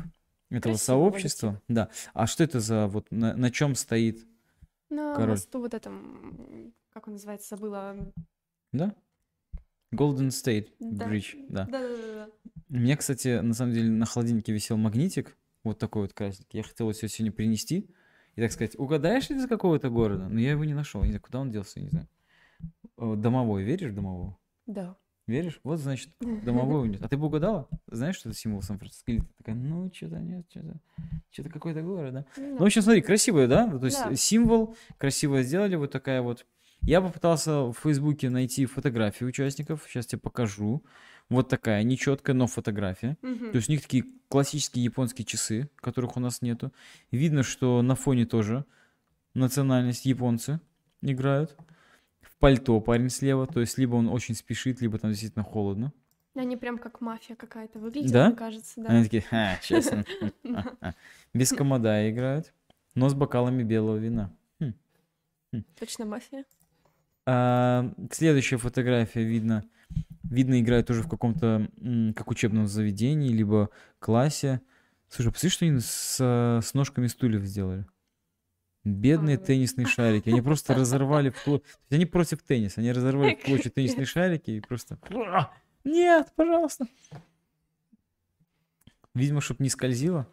этого 0.49 0.73
Красивый 0.73 0.77
сообщества. 0.77 1.61
Да. 1.67 1.89
А 2.13 2.27
что 2.27 2.43
это 2.43 2.59
за 2.59 2.87
вот 2.87 3.09
на, 3.11 3.35
на 3.35 3.49
чем 3.49 3.73
стоит? 3.73 4.23
На 4.89 5.15
Король. 5.15 5.31
мосту 5.31 5.59
вот 5.59 5.73
этом, 5.73 6.73
как 6.93 7.07
он 7.07 7.13
называется, 7.13 7.55
забыла. 7.55 7.95
Да? 8.71 8.93
Golden 9.91 10.27
State 10.27 10.69
Да. 10.79 11.09
Bridge. 11.09 11.45
Да. 11.49 11.65
Да-да-да. 11.65 12.29
У 12.69 12.75
меня, 12.75 12.97
кстати, 12.97 13.39
на 13.39 13.53
самом 13.53 13.73
деле 13.73 13.89
на 13.89 14.05
холодильнике 14.05 14.53
висел 14.53 14.77
магнитик, 14.77 15.35
вот 15.63 15.79
такой 15.79 16.03
вот 16.03 16.13
красненький. 16.13 16.57
Я 16.59 16.63
хотел 16.63 16.89
его 16.89 16.93
сегодня 16.93 17.31
принести 17.31 17.89
и, 18.35 18.41
так 18.41 18.51
сказать, 18.51 18.75
угадаешь 18.77 19.29
ли 19.29 19.35
ты 19.35 19.41
из 19.43 19.47
какого-то 19.47 19.89
города? 19.89 20.27
Но 20.27 20.39
я 20.39 20.51
его 20.51 20.65
не 20.65 20.73
нашел, 20.73 21.01
не 21.01 21.07
знаю, 21.09 21.21
куда 21.21 21.39
он 21.39 21.51
делся, 21.51 21.79
не 21.79 21.87
знаю. 21.89 22.07
Э, 22.97 23.15
Домовой, 23.15 23.63
веришь 23.63 23.91
в 23.91 23.95
домового? 23.95 24.37
Да. 24.65 24.95
Веришь? 25.27 25.59
Вот, 25.63 25.79
значит, 25.79 26.09
домовой 26.19 26.81
у 26.81 26.85
него. 26.85 27.03
А 27.03 27.07
ты 27.07 27.17
бы 27.17 27.25
угадала? 27.27 27.67
Знаешь, 27.87 28.15
что 28.17 28.29
это 28.29 28.37
символ 28.37 28.61
Сан-Франциско? 28.61 29.11
Или 29.11 29.19
ты 29.21 29.27
такая, 29.37 29.55
ну, 29.55 29.91
что-то 29.93 30.19
нет, 30.19 30.45
что-то, 30.49 30.79
что-то 31.31 31.49
какой-то 31.49 31.81
город, 31.81 32.13
да? 32.13 32.25
Ну 32.37 32.43
Ну, 32.51 32.57
в 32.57 32.63
общем, 32.63 32.81
смотри, 32.81 33.01
красивая, 33.01 33.47
да? 33.47 33.67
То 33.79 33.85
есть 33.85 34.03
Да. 34.03 34.15
символ 34.15 34.75
красиво 34.97 35.41
сделали, 35.41 35.75
вот 35.75 35.91
такая 35.91 36.21
вот. 36.21 36.45
Я 36.85 37.01
попытался 37.01 37.63
в 37.63 37.73
Фейсбуке 37.73 38.29
найти 38.29 38.65
фотографии 38.67 39.25
участников. 39.25 39.85
Сейчас 39.87 40.05
тебе 40.05 40.19
покажу. 40.19 40.83
Вот 41.29 41.49
такая, 41.49 41.81
нечеткая, 41.81 42.35
но 42.35 42.45
фотография. 42.45 43.17
Мгм. 43.23 43.51
То 43.51 43.55
есть 43.55 43.69
у 43.69 43.71
них 43.71 43.81
такие 43.81 44.05
классические 44.29 44.83
японские 44.83 45.25
часы, 45.25 45.69
которых 45.77 46.15
у 46.17 46.19
нас 46.19 46.43
нету. 46.43 46.71
Видно, 47.09 47.41
что 47.41 47.81
на 47.81 47.95
фоне 47.95 48.27
тоже 48.27 48.65
национальность 49.33 50.05
японцы 50.05 50.59
играют. 51.01 51.55
В 52.21 52.37
пальто 52.37 52.79
парень 52.81 53.09
слева, 53.09 53.47
то 53.47 53.61
есть 53.61 53.77
либо 53.79 53.95
он 53.95 54.07
очень 54.07 54.35
спешит, 54.35 54.81
либо 54.81 54.99
там 54.99 55.09
действительно 55.11 55.43
холодно. 55.43 55.91
Они 56.35 56.57
прям 56.57 56.77
как 56.77 57.01
мафия 57.01 57.35
какая-то 57.35 57.79
выглядят, 57.79 58.11
Да? 58.11 58.27
мне 58.27 58.35
кажется, 58.35 58.81
да. 58.81 58.89
Они 58.89 59.03
такие, 59.03 59.21
ха, 59.23 59.57
сейчас. 59.61 59.89
Без 61.33 61.51
комода 61.51 62.07
играют, 62.11 62.53
но 62.93 63.09
с 63.09 63.13
бокалами 63.15 63.63
белого 63.63 63.97
вина. 63.97 64.31
Точно 65.79 66.05
мафия. 66.05 66.43
А, 67.25 67.91
следующая 68.11 68.57
фотография 68.57 69.23
видно. 69.23 69.63
Видно, 70.23 70.59
играют 70.59 70.87
тоже 70.87 71.03
в 71.03 71.07
каком-то, 71.07 71.69
как 72.15 72.29
учебном 72.29 72.67
заведении, 72.67 73.29
либо 73.29 73.69
классе. 73.99 74.61
Слушай, 75.09 75.31
посмотри, 75.31 75.49
что 75.49 75.65
они 75.65 75.79
с, 75.79 76.17
с 76.17 76.73
ножками 76.73 77.07
стульев 77.07 77.43
сделали. 77.43 77.85
Бедные 78.83 79.37
теннисные 79.37 79.87
шарики. 79.87 80.29
Они 80.29 80.41
просто 80.41 80.73
разорвали 80.75 81.29
в 81.29 81.43
клочья. 81.43 81.65
Они 81.89 82.05
против 82.05 82.43
тенниса. 82.43 82.81
Они 82.81 82.91
разорвали 82.91 83.35
в 83.35 83.43
клочья 83.43 83.69
теннисные 83.75 84.05
шарики 84.05 84.51
и 84.51 84.61
просто... 84.61 84.99
«Ура! 85.09 85.51
Нет, 85.83 86.31
пожалуйста. 86.35 86.87
Видимо, 89.13 89.41
чтобы 89.41 89.63
не 89.63 89.69
скользило. 89.69 90.27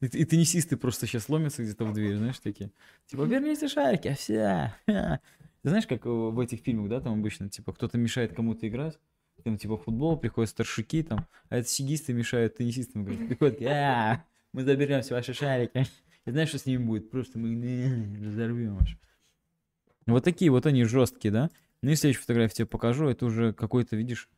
И, 0.00 0.06
и 0.06 0.24
теннисисты 0.24 0.76
просто 0.76 1.06
сейчас 1.06 1.28
ломятся 1.28 1.62
где-то 1.62 1.84
в 1.84 1.92
дверь, 1.92 2.16
знаешь, 2.16 2.38
такие. 2.38 2.72
Типа, 3.06 3.22
верните 3.22 3.68
шарики, 3.68 4.08
а 4.08 4.14
все. 4.14 4.74
Знаешь, 5.62 5.86
как 5.86 6.06
э, 6.06 6.08
в 6.08 6.38
этих 6.40 6.60
фильмах, 6.60 6.88
да, 6.88 7.00
там 7.00 7.14
обычно, 7.14 7.48
типа, 7.48 7.72
кто-то 7.72 7.96
мешает 7.98 8.34
кому-то 8.34 8.66
играть, 8.66 8.98
там, 9.44 9.58
типа, 9.58 9.76
футбол 9.76 10.16
приходят 10.16 10.50
старшики, 10.50 11.02
там, 11.02 11.26
а 11.48 11.58
это 11.58 11.68
сигисты 11.68 12.12
мешают 12.12 12.56
теннисистам 12.56 13.04
играть. 13.04 13.28
Приходят, 13.28 13.62
«А, 13.62 14.24
мы 14.52 14.64
заберем 14.64 15.02
все 15.02 15.14
ваши 15.14 15.34
шарики. 15.34 15.86
И 16.24 16.30
знаешь, 16.30 16.48
что 16.48 16.58
с 16.58 16.66
ними 16.66 16.84
будет? 16.84 17.10
Просто 17.10 17.38
мы 17.38 17.50
«Не, 17.50 18.24
разорвем 18.24 18.78
аж. 18.80 18.98
Вот 20.06 20.24
такие 20.24 20.50
вот 20.50 20.66
они 20.66 20.84
жесткие, 20.84 21.32
да? 21.32 21.50
Ну 21.80 21.90
и 21.90 21.96
следующую 21.96 22.22
фотографию 22.22 22.56
тебе 22.56 22.66
покажу. 22.66 23.08
Это 23.08 23.24
уже 23.26 23.52
какой-то, 23.52 23.96
видишь, 23.96 24.28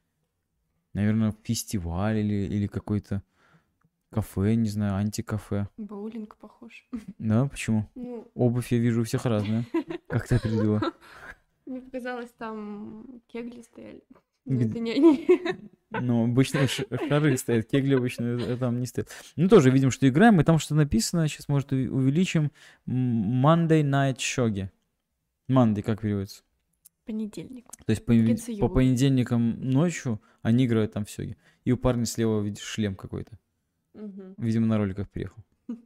наверное, 0.93 1.35
фестиваль 1.43 2.19
или, 2.19 2.55
или 2.55 2.67
какой-то 2.67 3.23
кафе, 4.15 4.55
не 4.55 4.69
знаю, 4.69 4.95
антикафе. 4.95 5.69
Боулинг 5.77 6.37
похож. 6.37 6.87
Да, 7.19 7.47
почему? 7.47 7.89
Ну, 7.95 8.31
Обувь 8.35 8.73
я 8.73 8.79
вижу 8.79 9.01
у 9.01 9.05
всех 9.05 9.25
разная. 9.27 9.65
Как 10.09 10.27
ты 10.29 10.37
определила? 10.37 10.81
мне 11.67 11.81
показалось, 11.81 12.31
там 12.39 13.21
кегли 13.27 13.63
стояли. 13.63 14.03
Где- 14.47 14.65
Но 14.67 14.71
это 14.71 14.79
не 14.81 14.93
они. 14.93 15.27
Ну, 15.91 16.25
обычно 16.25 16.67
шары 16.67 17.37
стоят, 17.37 17.67
кегли 17.71 17.95
обычно 17.95 18.25
э, 18.25 18.57
там 18.57 18.81
не 18.81 18.87
стоят. 18.87 19.09
Ну, 19.37 19.49
тоже 19.49 19.71
видим, 19.71 19.91
что 19.91 20.09
играем, 20.09 20.41
и 20.41 20.45
там 20.45 20.59
что 20.59 20.75
написано, 20.75 21.29
сейчас, 21.29 21.49
может, 21.49 21.73
увеличим. 21.73 22.51
Monday 22.87 23.83
Night 23.83 24.17
Shogi. 24.17 24.69
Monday, 25.49 25.83
как 25.83 26.01
переводится? 26.01 26.43
Понедельник. 27.07 27.67
То 27.87 27.91
есть 27.91 28.05
по, 28.05 28.13
по 28.61 28.69
понедельникам 28.75 29.61
ночью 29.61 30.21
они 30.43 30.67
играют 30.67 30.93
там 30.93 31.05
в 31.05 31.11
сёги. 31.11 31.37
И 31.65 31.73
у 31.73 31.77
парня 31.77 32.07
слева, 32.07 32.41
видишь, 32.41 32.63
шлем 32.65 32.97
какой-то. 32.97 33.39
Мгм. 33.95 34.35
Видимо, 34.37 34.67
на 34.67 34.79
роликах 34.79 35.09
приехал. 35.09 35.43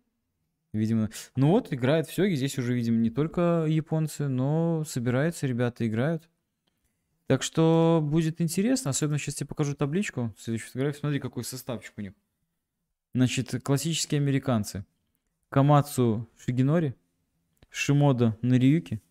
Видимо. 0.72 1.10
Ну 1.36 1.50
вот, 1.50 1.72
играют 1.72 2.08
в 2.08 2.14
сёги. 2.14 2.34
Здесь 2.34 2.58
уже 2.58 2.74
видим 2.74 3.02
не 3.02 3.10
только 3.10 3.66
японцы, 3.68 4.28
но 4.28 4.84
собираются 4.86 5.46
ребята, 5.46 5.86
играют. 5.86 6.28
Так 7.26 7.42
что 7.42 8.00
будет 8.02 8.40
интересно. 8.40 8.90
Особенно 8.90 9.18
сейчас 9.18 9.36
тебе 9.36 9.46
покажу 9.46 9.74
табличку. 9.74 10.34
Следующую 10.38 10.68
фотографию. 10.68 11.00
Смотри, 11.00 11.20
какой 11.20 11.44
составчик 11.44 11.92
у 11.96 12.00
них. 12.00 12.14
Значит, 13.14 13.62
классические 13.62 14.20
американцы. 14.20 14.84
Камацу 15.50 16.28
Шигинори, 16.36 16.94
Шимода 17.70 18.36
Нариюки, 18.42 19.02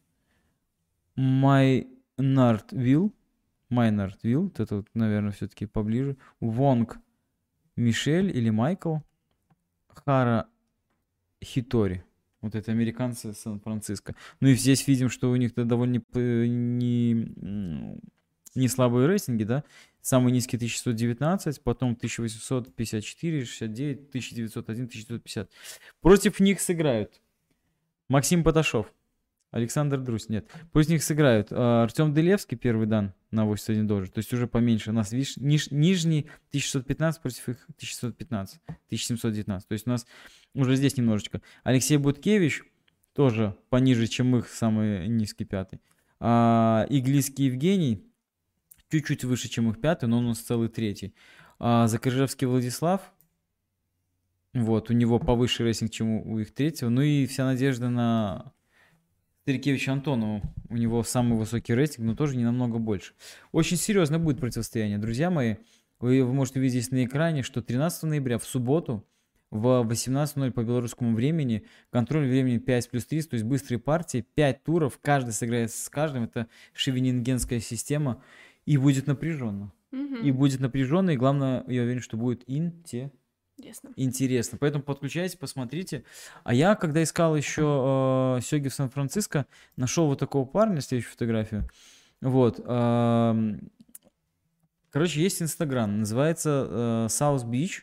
Майнард 1.15 2.72
Вилл, 2.72 3.14
Майнард 3.69 4.24
Вилл, 4.24 4.44
вот 4.44 4.60
это 4.60 4.78
вот, 4.78 4.88
наверное, 4.94 5.32
все-таки 5.32 5.65
поближе, 5.65 6.15
Вонг 6.40 6.99
Мишель 7.78 8.36
или 8.36 8.49
Майкл, 8.49 8.98
Хара 9.88 10.48
Хитори. 11.44 12.04
Вот 12.41 12.56
это 12.56 12.72
американцы 12.72 13.34
Сан-Франциско. 13.34 14.16
Ну 14.41 14.49
и 14.49 14.56
здесь 14.56 14.88
видим, 14.88 15.10
что 15.10 15.32
у 15.32 15.36
них 15.36 15.54
-то 15.54 15.64
довольно 15.64 16.02
не, 16.14 17.14
не 18.56 18.68
слабые 18.68 19.08
рейтинги, 19.08 19.44
да? 19.44 19.64
Самый 20.02 20.32
низкий 20.32 20.58
1119, 20.58 21.62
потом 21.62 21.94
1854, 21.94 23.45
69, 23.45 24.10
1901, 24.10 24.86
1950. 24.86 25.49
Против 26.02 26.40
них 26.40 26.62
сыграют 26.62 27.22
Максим 28.08 28.44
Поташов, 28.44 28.94
Александр 29.52 29.99
Друсь, 29.99 30.30
нет. 30.30 30.49
Против 30.72 30.90
них 30.90 31.03
сыграют 31.03 31.48
а, 31.52 31.84
Артем 31.84 32.14
Делевский, 32.14 32.57
первый 32.57 32.86
дан 32.86 33.14
на 33.32 33.45
81 33.45 33.88
долларов, 33.88 34.11
то 34.11 34.19
есть 34.19 34.32
уже 34.34 34.48
поменьше. 34.48 34.90
У 34.90 34.94
нас, 34.94 35.11
видишь, 35.11 35.38
ниж- 35.38 35.69
нижний 35.72 36.30
1615 36.49 37.22
против 37.22 37.49
их 37.49 37.64
1615, 37.69 38.60
1719. 38.65 39.68
То 39.68 39.74
есть 39.74 39.88
у 39.88 39.90
нас 39.90 40.06
уже 40.53 40.76
здесь 40.76 40.98
немножечко. 40.98 41.41
Алексей 41.64 41.98
Буткевич 41.98 42.64
тоже 43.14 43.56
пониже, 43.69 44.07
чем 44.07 44.36
их 44.36 44.48
самый 44.48 45.07
низкий 45.07 45.45
пятый. 45.45 45.80
А, 46.19 46.86
Иглийский 46.90 47.45
Евгений 47.45 48.03
чуть-чуть 48.90 49.24
выше, 49.24 49.49
чем 49.49 49.69
их 49.69 49.80
пятый, 49.80 50.06
но 50.07 50.18
он 50.18 50.26
у 50.26 50.30
нас 50.30 50.40
целый 50.40 50.69
третий. 50.69 51.14
А, 51.60 51.88
Закрыжевский 51.88 52.48
Владислав, 52.48 53.14
вот, 54.53 54.90
у 54.90 54.94
него 54.94 55.19
повыше 55.19 55.64
рейтинг, 55.64 55.91
чем 55.91 56.10
у, 56.10 56.34
у 56.34 56.40
их 56.40 56.53
третьего. 56.53 56.90
Ну 56.90 57.02
и 57.02 57.26
вся 57.28 57.45
надежда 57.45 57.90
на 57.90 58.53
Старикевича 59.48 59.94
Антонову. 59.94 60.41
У 60.68 60.76
него 60.76 61.02
самый 61.03 61.40
высокий 61.40 61.74
рейтинг, 61.74 62.06
но 62.06 62.15
тоже 62.18 62.36
не 62.36 62.44
намного 62.44 62.80
больше. 62.80 63.14
Очень 63.53 63.78
серьезно 63.78 64.19
будет 64.19 64.41
противостояние, 64.41 64.98
друзья 64.98 65.30
мои. 65.30 65.56
Вы, 66.02 66.22
вы 66.26 66.34
можете 66.34 66.60
увидеть 66.60 66.84
здесь 66.84 66.91
на 66.91 67.06
экране, 67.06 67.44
что 67.44 67.61
13 67.61 68.03
ноября 68.03 68.40
в 68.40 68.44
субботу 68.44 69.07
в 69.49 69.88
18.00 69.90 70.52
по 70.52 70.64
белорусскому 70.64 71.15
времени, 71.15 71.64
контроль 71.91 72.28
времени 72.28 72.57
5 72.57 72.90
плюс 72.90 73.06
30, 73.06 73.30
то 73.30 73.34
есть 73.36 73.45
быстрые 73.45 73.80
партии, 73.80 74.26
5 74.36 74.64
туров, 74.65 74.99
каждый 75.02 75.32
сыграет 75.32 75.72
с 75.72 75.88
каждым, 75.88 76.26
это 76.26 76.48
шевенингенская 76.74 77.61
система, 77.61 78.22
и 78.65 78.76
будет 78.76 79.07
напряженно. 79.07 79.72
Мгм. 79.91 80.26
И 80.26 80.32
будет 80.34 80.60
напряженно, 80.60 81.11
и 81.11 81.15
главное, 81.15 81.64
я 81.69 81.84
уверен, 81.84 82.02
что 82.02 82.18
будет 82.18 82.44
инте 82.48 83.14
Интересно. 83.57 83.91
интересно. 83.95 84.57
Поэтому 84.59 84.84
подключайтесь, 84.84 85.35
посмотрите. 85.35 86.03
А 86.43 86.53
я, 86.53 86.75
когда 86.75 87.01
искал 87.01 87.35
еще 87.35 88.38
э, 88.38 88.41
Сёги 88.43 88.67
в 88.67 88.73
Сан-Франциско, 88.73 89.47
нашел 89.75 90.05
вот 90.07 90.19
такого 90.19 90.45
парня, 90.45 90.79
следующую 90.79 91.13
фотографию. 91.13 91.69
Вот. 92.21 92.61
ам, 92.65 93.59
короче, 94.91 95.21
есть 95.21 95.41
Инстаграм, 95.41 95.99
называется 95.99 96.67
э, 96.69 97.07
South 97.09 97.45
Beach. 97.49 97.81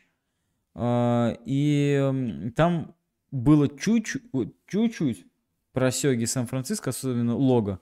Э, 0.77 1.37
и 1.45 2.53
там 2.55 2.95
было 3.33 3.69
чуть-чуть, 3.69 5.27
про 5.73 5.91
Сёги 5.91 6.25
Сан-Франциско, 6.25 6.91
особенно 6.91 7.37
лого. 7.37 7.81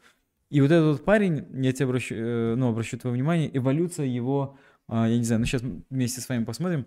И 0.48 0.60
вот 0.62 0.70
этот 0.70 1.05
парень, 1.05 1.47
я 1.62 1.73
тебе 1.73 1.86
обращу, 1.86 2.14
э, 2.14 2.55
ну, 2.56 2.69
обращу 2.69 2.98
твое 2.98 3.14
внимание, 3.14 3.55
эволюция 3.55 4.06
его, 4.06 4.56
а, 4.89 5.09
я 5.09 5.16
не 5.16 5.24
знаю, 5.24 5.40
ну 5.40 5.47
сейчас 5.47 5.62
вместе 5.90 6.20
с 6.20 6.28
вами 6.28 6.44
посмотрим. 6.44 6.86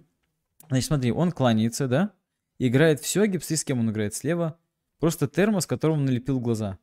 Значит, 0.69 0.87
смотри, 0.87 1.11
он 1.11 1.31
кланяется, 1.31 1.87
да? 1.87 2.11
играет 2.59 2.99
в 2.99 3.07
сёги, 3.07 3.37
с 3.37 3.63
кем 3.63 3.79
он 3.79 3.91
играет 3.91 4.13
слева, 4.13 4.57
просто 4.99 5.27
термос, 5.27 5.65
которому 5.65 5.99
он 5.99 6.05
налепил 6.05 6.39
глаза. 6.39 6.77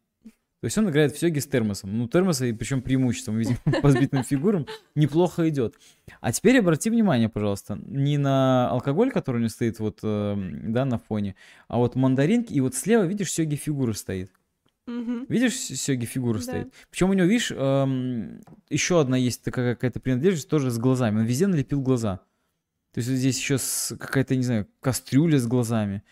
То 0.61 0.67
есть 0.67 0.79
он 0.79 0.89
играет 0.89 1.13
в 1.13 1.19
сёги 1.19 1.41
с 1.41 1.47
термосом. 1.47 1.99
Ну, 1.99 2.07
термоса, 2.09 2.47
и 2.47 2.53
причем 2.53 2.83
преимуществом, 2.83 3.37
видимо, 3.37 3.57
по 3.83 3.91
сбитым 3.91 4.23
фигурам, 4.23 4.67
неплохо 4.95 5.49
идет. 5.49 5.75
А 6.21 6.31
теперь 6.31 6.61
обрати 6.61 6.89
внимание, 6.89 7.29
пожалуйста, 7.29 7.81
не 7.85 8.17
на 8.17 8.69
алкоголь, 8.71 9.11
который 9.11 9.37
у 9.37 9.41
него 9.41 9.49
стоит 9.49 9.81
вот, 9.81 9.99
э, 10.05 10.37
да, 10.69 10.85
на 10.85 10.99
фоне, 10.99 11.35
а 11.67 11.79
вот 11.79 11.97
мандаринки, 11.97 12.53
и 12.53 12.61
вот 12.61 12.77
слева, 12.77 13.03
видишь, 13.05 13.33
сёги 13.33 13.57
фигура 13.57 13.93
стоит. 13.93 14.31
Мгм. 14.87 15.27
Видишь, 15.29 15.55
сёги 15.55 16.05
фигура 16.05 16.37
Да. 16.39 16.43
стоит? 16.43 16.73
Причем 16.91 17.11
у 17.11 17.13
него, 17.15 17.27
видишь, 17.27 17.51
еще 18.71 19.01
одна 19.01 19.17
есть 19.17 19.43
такая 19.43 19.75
какая-то 19.75 19.99
принадлежность, 20.01 20.49
тоже 20.49 20.71
с 20.71 20.79
глазами. 20.79 21.21
Он 21.21 21.25
везде 21.25 21.47
налепил 21.49 21.81
глаза. 21.81 22.21
То 22.93 22.99
есть 22.99 23.09
здесь 23.11 23.39
еще 23.39 23.59
какая-то, 23.97 24.37
не 24.37 24.43
знаю, 24.43 24.67
кастрюля 24.81 25.39
с 25.39 25.47
глазами. 25.47 26.03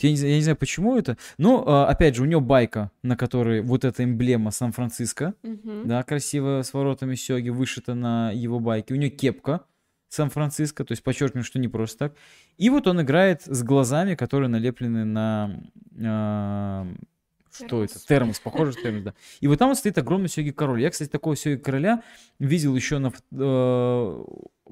Я 0.00 0.10
не, 0.10 0.16
знаю- 0.16 0.30
я 0.30 0.36
не 0.36 0.42
знаю, 0.44 0.56
почему 0.56 0.96
это. 0.96 1.16
Но, 1.38 1.64
а, 1.66 1.88
опять 1.88 2.14
же, 2.14 2.22
у 2.22 2.26
него 2.26 2.40
байка, 2.40 2.92
на 3.02 3.16
которой 3.16 3.60
вот 3.62 3.84
эта 3.84 4.04
эмблема 4.04 4.52
Сан-Франциско, 4.52 5.34
Мгм. 5.42 5.88
да, 5.88 6.02
красиво 6.04 6.62
с 6.62 6.72
воротами 6.72 7.16
сёги 7.16 7.48
вышита 7.48 7.94
на 7.94 8.30
его 8.30 8.60
байке. 8.60 8.94
У 8.94 8.96
него 8.96 9.10
кепка 9.10 9.62
Сан-Франциско, 10.10 10.84
то 10.84 10.92
есть 10.92 11.02
подчеркиваю, 11.02 11.42
что 11.42 11.58
не 11.58 11.66
просто 11.68 11.98
так. 11.98 12.14
И 12.58 12.70
вот 12.70 12.86
он 12.86 13.02
играет 13.02 13.42
с 13.44 13.62
глазами, 13.64 14.14
которые 14.14 14.48
налеплены 14.48 15.04
на... 15.04 15.60
а, 16.00 16.86
что 17.50 17.82
это? 17.82 17.94
Термос. 17.94 18.06
Термос, 18.06 18.40
похоже, 18.40 18.72
термос, 18.74 19.02
да. 19.02 19.14
И 19.40 19.48
вот 19.48 19.58
там 19.58 19.70
вот 19.70 19.78
стоит 19.78 19.98
огромный 19.98 20.28
сёги 20.28 20.50
король. 20.50 20.80
Я, 20.80 20.90
кстати, 20.90 21.08
такого 21.10 21.34
сёги 21.34 21.56
короля 21.56 22.02
видел 22.38 22.76
еще 22.76 22.98
на, 22.98 23.12
э, 23.32 24.24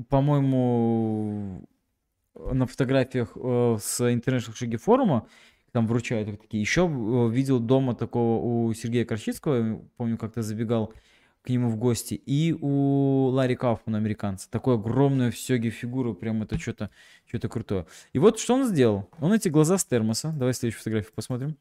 по-моему, 0.09 1.69
на 2.35 2.67
фотографиях 2.67 3.33
э, 3.37 3.77
с 3.81 4.01
International 4.01 4.55
Шаги 4.55 4.77
форума, 4.77 5.27
там 5.73 5.87
вручают 5.87 6.41
такие. 6.41 6.61
Еще 6.61 6.83
э, 6.83 7.31
видел 7.31 7.61
дома 7.61 7.95
такого 7.95 8.43
у 8.43 8.73
Сергея 8.75 9.05
Корчицкого, 9.05 9.83
помню, 9.97 10.19
как-то 10.19 10.43
забегал 10.43 10.93
к 11.43 11.49
нему 11.49 11.69
в 11.69 11.77
гости, 11.77 12.15
и 12.15 12.53
у 12.61 13.27
Ларри 13.27 13.55
Кауфмана, 13.55 13.99
американца. 13.99 14.51
Такую 14.51 14.79
огромную 14.79 15.31
в 15.31 15.39
сёге 15.39 15.71
фигуру, 15.71 16.13
прям 16.13 16.43
это 16.43 16.59
что-то 16.59 16.91
что 17.27 17.49
крутое. 17.49 17.87
И 18.13 18.19
вот 18.19 18.41
что 18.41 18.55
он 18.55 18.65
сделал. 18.67 19.09
Он 19.21 19.33
эти 19.33 19.49
глаза 19.49 19.79
с 19.79 19.85
термоса, 19.85 20.33
давай 20.37 20.55
следующую 20.55 20.81
фотографию 20.81 21.13
посмотрим, 21.15 21.57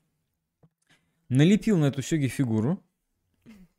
налепил 1.30 1.78
на 1.78 1.86
эту 1.86 2.02
сёги 2.02 2.28
фигуру, 2.28 2.82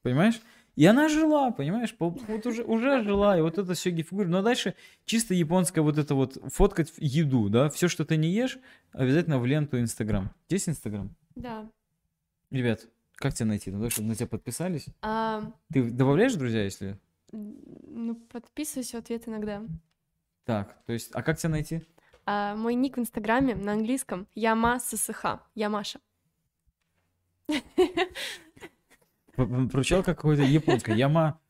понимаешь? 0.03 0.41
И 0.77 0.85
она 0.87 1.09
жила, 1.09 1.51
понимаешь? 1.51 1.95
По- 1.97 2.11
Вот 2.11 2.47
уже, 2.47 2.63
уже 2.63 3.03
жила, 3.03 3.37
и 3.39 3.41
вот 3.41 3.57
это 3.59 3.75
сёги 3.75 4.03
фигура. 4.03 4.27
Но 4.29 4.43
дальше 4.43 4.75
чисто 5.07 5.33
японская 5.35 5.83
вот 5.83 5.97
это 5.99 6.15
вот 6.15 6.37
фоткать 6.53 6.93
еду, 6.99 7.49
да? 7.49 7.71
Все, 7.71 7.89
что 7.89 8.05
ты 8.05 8.17
не 8.19 8.29
ешь, 8.29 8.59
обязательно 8.93 9.39
в 9.39 9.47
ленту 9.47 9.81
Инстаграм. 9.81 10.31
Есть 10.51 10.69
Инстаграм? 10.69 11.11
Да. 11.35 11.69
Ребят, 12.51 12.87
как 13.15 13.33
тебя 13.35 13.47
найти? 13.47 13.71
Ну, 13.71 13.81
да, 13.83 13.89
чтобы 13.91 14.09
на 14.09 14.15
тебя 14.15 14.27
подписались. 14.27 14.87
А, 15.01 15.51
Ты 15.73 15.91
добавляешь 15.91 16.35
друзья, 16.35 16.63
если... 16.63 16.99
ну, 17.33 18.15
подписываюсь 18.15 18.93
в 18.93 18.97
ответ 18.97 19.27
иногда. 19.27 19.63
Так, 20.45 20.77
то 20.85 20.93
есть, 20.93 21.11
а 21.15 21.23
как 21.23 21.39
тебя 21.39 21.51
найти? 21.51 21.83
А, 22.27 22.55
мой 22.55 22.75
ник 22.75 22.97
в 22.99 23.01
Инстаграме 23.01 23.55
на 23.55 23.73
английском 23.73 24.27
Яма 24.35 24.79
ССХ. 24.79 25.41
Я 25.55 25.71
Маша. 25.71 26.01
Прочел 29.37 30.03
какое-то 30.03 30.43
японское. 30.43 30.95
Яма... 30.95 31.41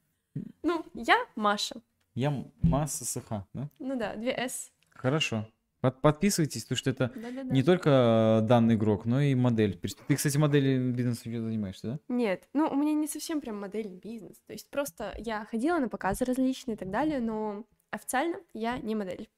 Ну, 0.62 0.84
я 0.94 1.16
Маша. 1.34 1.76
Яма 2.14 2.86
ССХ, 2.86 3.28
да? 3.54 3.68
Ну 3.78 3.96
да, 3.98 4.16
две 4.16 4.32
С. 4.32 4.70
Хорошо. 4.90 5.46
Под- 5.80 6.00
подписывайтесь, 6.00 6.62
потому 6.64 6.78
что 6.78 6.90
это 6.90 7.12
Да-да-да. 7.14 7.54
не 7.54 7.62
только 7.62 8.40
данный 8.42 8.74
игрок, 8.74 9.04
но 9.04 9.20
и 9.20 9.34
модель. 9.34 9.78
Ты, 10.08 10.16
кстати, 10.16 10.36
моделью 10.38 10.92
бизнеса 10.92 11.22
занимаешься, 11.24 11.86
да? 11.86 11.98
Нет, 12.08 12.48
ну, 12.54 12.68
у 12.68 12.74
меня 12.74 12.94
не 12.94 13.06
совсем 13.06 13.40
прям 13.40 13.60
модельный 13.60 13.96
бизнес. 13.98 14.38
То 14.46 14.52
есть 14.54 14.70
просто 14.70 15.14
я 15.18 15.44
ходила 15.44 15.78
на 15.78 15.88
показы 15.88 16.24
различные 16.24 16.74
и 16.74 16.78
так 16.78 16.90
далее, 16.90 17.20
но 17.20 17.64
официально 17.90 18.38
я 18.54 18.78
не 18.78 18.94
модель. 18.94 19.28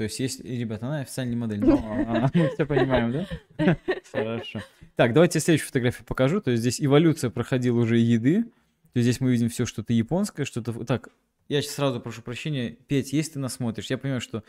То 0.00 0.04
есть 0.04 0.18
есть, 0.18 0.40
ребята, 0.42 0.86
она 0.86 1.00
официальный 1.00 1.36
модель. 1.36 1.60
Ну, 1.60 1.76
а, 1.76 2.24
а, 2.24 2.30
мы 2.32 2.48
все 2.48 2.64
понимаем, 2.64 3.12
да? 3.12 3.76
Хорошо. 4.12 4.60
Так, 4.96 5.12
давайте 5.12 5.36
я 5.36 5.42
следующую 5.42 5.66
фотографию 5.66 6.06
покажу. 6.06 6.40
То 6.40 6.52
есть 6.52 6.62
здесь 6.62 6.80
эволюция 6.80 7.28
проходила 7.28 7.78
уже 7.78 7.98
еды. 7.98 8.44
То 8.44 8.50
есть 8.94 9.04
здесь 9.04 9.20
мы 9.20 9.30
видим 9.30 9.50
все 9.50 9.66
что-то 9.66 9.92
японское, 9.92 10.46
что-то... 10.46 10.72
Так, 10.86 11.10
я 11.50 11.60
сейчас 11.60 11.74
сразу 11.74 12.00
прошу 12.00 12.22
прощения. 12.22 12.70
Петь, 12.70 13.12
если 13.12 13.32
ты 13.32 13.40
нас 13.40 13.56
смотришь, 13.56 13.90
я 13.90 13.98
понимаю, 13.98 14.22
что 14.22 14.42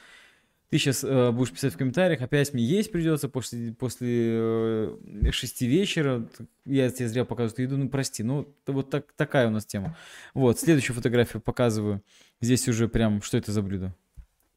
ты 0.70 0.78
сейчас 0.78 1.04
будешь 1.04 1.52
писать 1.52 1.74
в 1.74 1.78
комментариях, 1.78 2.22
опять 2.22 2.54
мне 2.54 2.64
есть 2.64 2.90
придется 2.90 3.28
после, 3.28 3.74
после 3.74 4.08
э, 4.10 4.98
шести 5.32 5.68
вечера. 5.68 6.30
Я 6.64 6.90
тебе 6.92 7.10
зря 7.10 7.26
показываю 7.26 7.52
эту 7.52 7.62
еду, 7.64 7.78
ну 7.78 7.90
прости, 7.90 8.24
ну 8.24 8.56
вот 8.68 8.90
так, 8.90 9.12
такая 9.18 9.50
у 9.50 9.52
нас 9.52 9.66
тема. 9.66 9.98
Вот, 10.34 10.62
следующую 10.62 10.96
фотографию 10.96 11.42
показываю. 11.42 12.02
Здесь 12.40 12.70
уже 12.70 12.88
прям, 12.88 13.22
что 13.22 13.38
это 13.38 13.52
за 13.52 13.62
блюдо? 13.62 13.94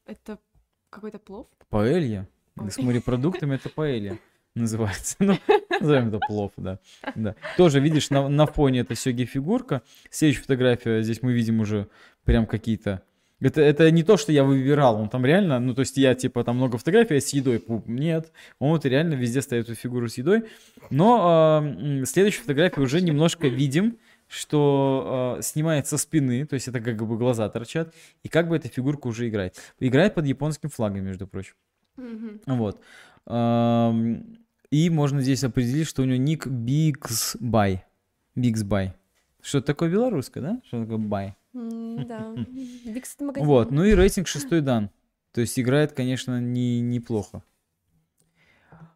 Это 0.06 0.38
какой-то 0.94 1.18
плов? 1.18 1.46
Паэлья. 1.68 2.28
Ой. 2.56 2.70
С 2.70 2.78
морепродуктами 2.78 3.56
это 3.56 3.68
паэлья 3.68 4.18
называется. 4.54 5.16
Ну, 5.18 5.36
назовем 5.80 6.08
это 6.08 6.20
плов, 6.20 6.52
да. 6.56 6.78
да. 7.14 7.34
Тоже, 7.56 7.80
видишь, 7.80 8.10
на, 8.10 8.28
на 8.28 8.46
фоне 8.46 8.80
это 8.80 8.94
сёги 8.94 9.24
фигурка. 9.24 9.82
Следующая 10.10 10.42
фотография, 10.42 11.02
здесь 11.02 11.22
мы 11.22 11.32
видим 11.32 11.60
уже 11.60 11.88
прям 12.24 12.46
какие-то... 12.46 13.02
Это, 13.40 13.60
это 13.60 13.90
не 13.90 14.04
то, 14.04 14.16
что 14.16 14.32
я 14.32 14.44
выбирал, 14.44 14.96
он 14.96 15.08
там 15.10 15.26
реально, 15.26 15.58
ну, 15.58 15.74
то 15.74 15.80
есть 15.80 15.96
я, 15.98 16.14
типа, 16.14 16.44
там 16.44 16.56
много 16.56 16.78
фотографий 16.78 17.20
с 17.20 17.30
едой, 17.30 17.58
Пу, 17.58 17.82
нет, 17.86 18.32
он 18.58 18.70
вот 18.70 18.86
реально 18.86 19.14
везде 19.14 19.42
ставит 19.42 19.64
эту 19.64 19.74
фигуру 19.74 20.08
с 20.08 20.16
едой, 20.16 20.44
но 20.88 21.18
а, 21.20 21.58
м, 21.60 22.06
следующую 22.06 22.42
фотографию 22.42 22.84
уже 22.84 23.02
немножко 23.02 23.48
видим, 23.48 23.98
что 24.28 25.36
а, 25.38 25.42
снимает 25.42 25.86
со 25.86 25.98
спины, 25.98 26.46
то 26.46 26.54
есть 26.54 26.68
это 26.68 26.80
как 26.80 26.96
бы 26.96 27.16
глаза 27.16 27.48
торчат, 27.48 27.94
и 28.22 28.28
как 28.28 28.48
бы 28.48 28.56
эта 28.56 28.68
фигурка 28.68 29.06
уже 29.08 29.28
играет. 29.28 29.56
Играет 29.80 30.14
под 30.14 30.26
японским 30.26 30.70
флагом, 30.70 31.04
между 31.04 31.26
прочим. 31.26 31.54
Мгм. 31.96 32.40
Вот. 32.46 32.80
Ам, 33.26 34.38
И 34.70 34.90
можно 34.90 35.20
здесь 35.22 35.44
определить, 35.44 35.86
что 35.86 36.02
у 36.02 36.04
него 36.04 36.16
ник 36.16 36.46
Bixby. 36.46 37.80
Bixby. 38.36 38.90
Что 39.40 39.60
такое 39.60 39.90
белорусское, 39.90 40.42
да? 40.42 40.60
Что 40.66 40.82
такое 40.82 40.98
бай? 40.98 41.36
Да. 41.52 42.34
Бикс 42.86 43.14
это 43.14 43.24
магазин. 43.24 43.46
Вот. 43.46 43.70
Ну 43.70 43.84
и 43.84 43.94
рейтинг 43.94 44.26
шестой 44.26 44.60
дан. 44.60 44.90
То 45.32 45.40
есть 45.40 45.58
играет, 45.58 45.92
конечно, 45.92 46.40
не, 46.40 46.80
неплохо. 46.80 47.42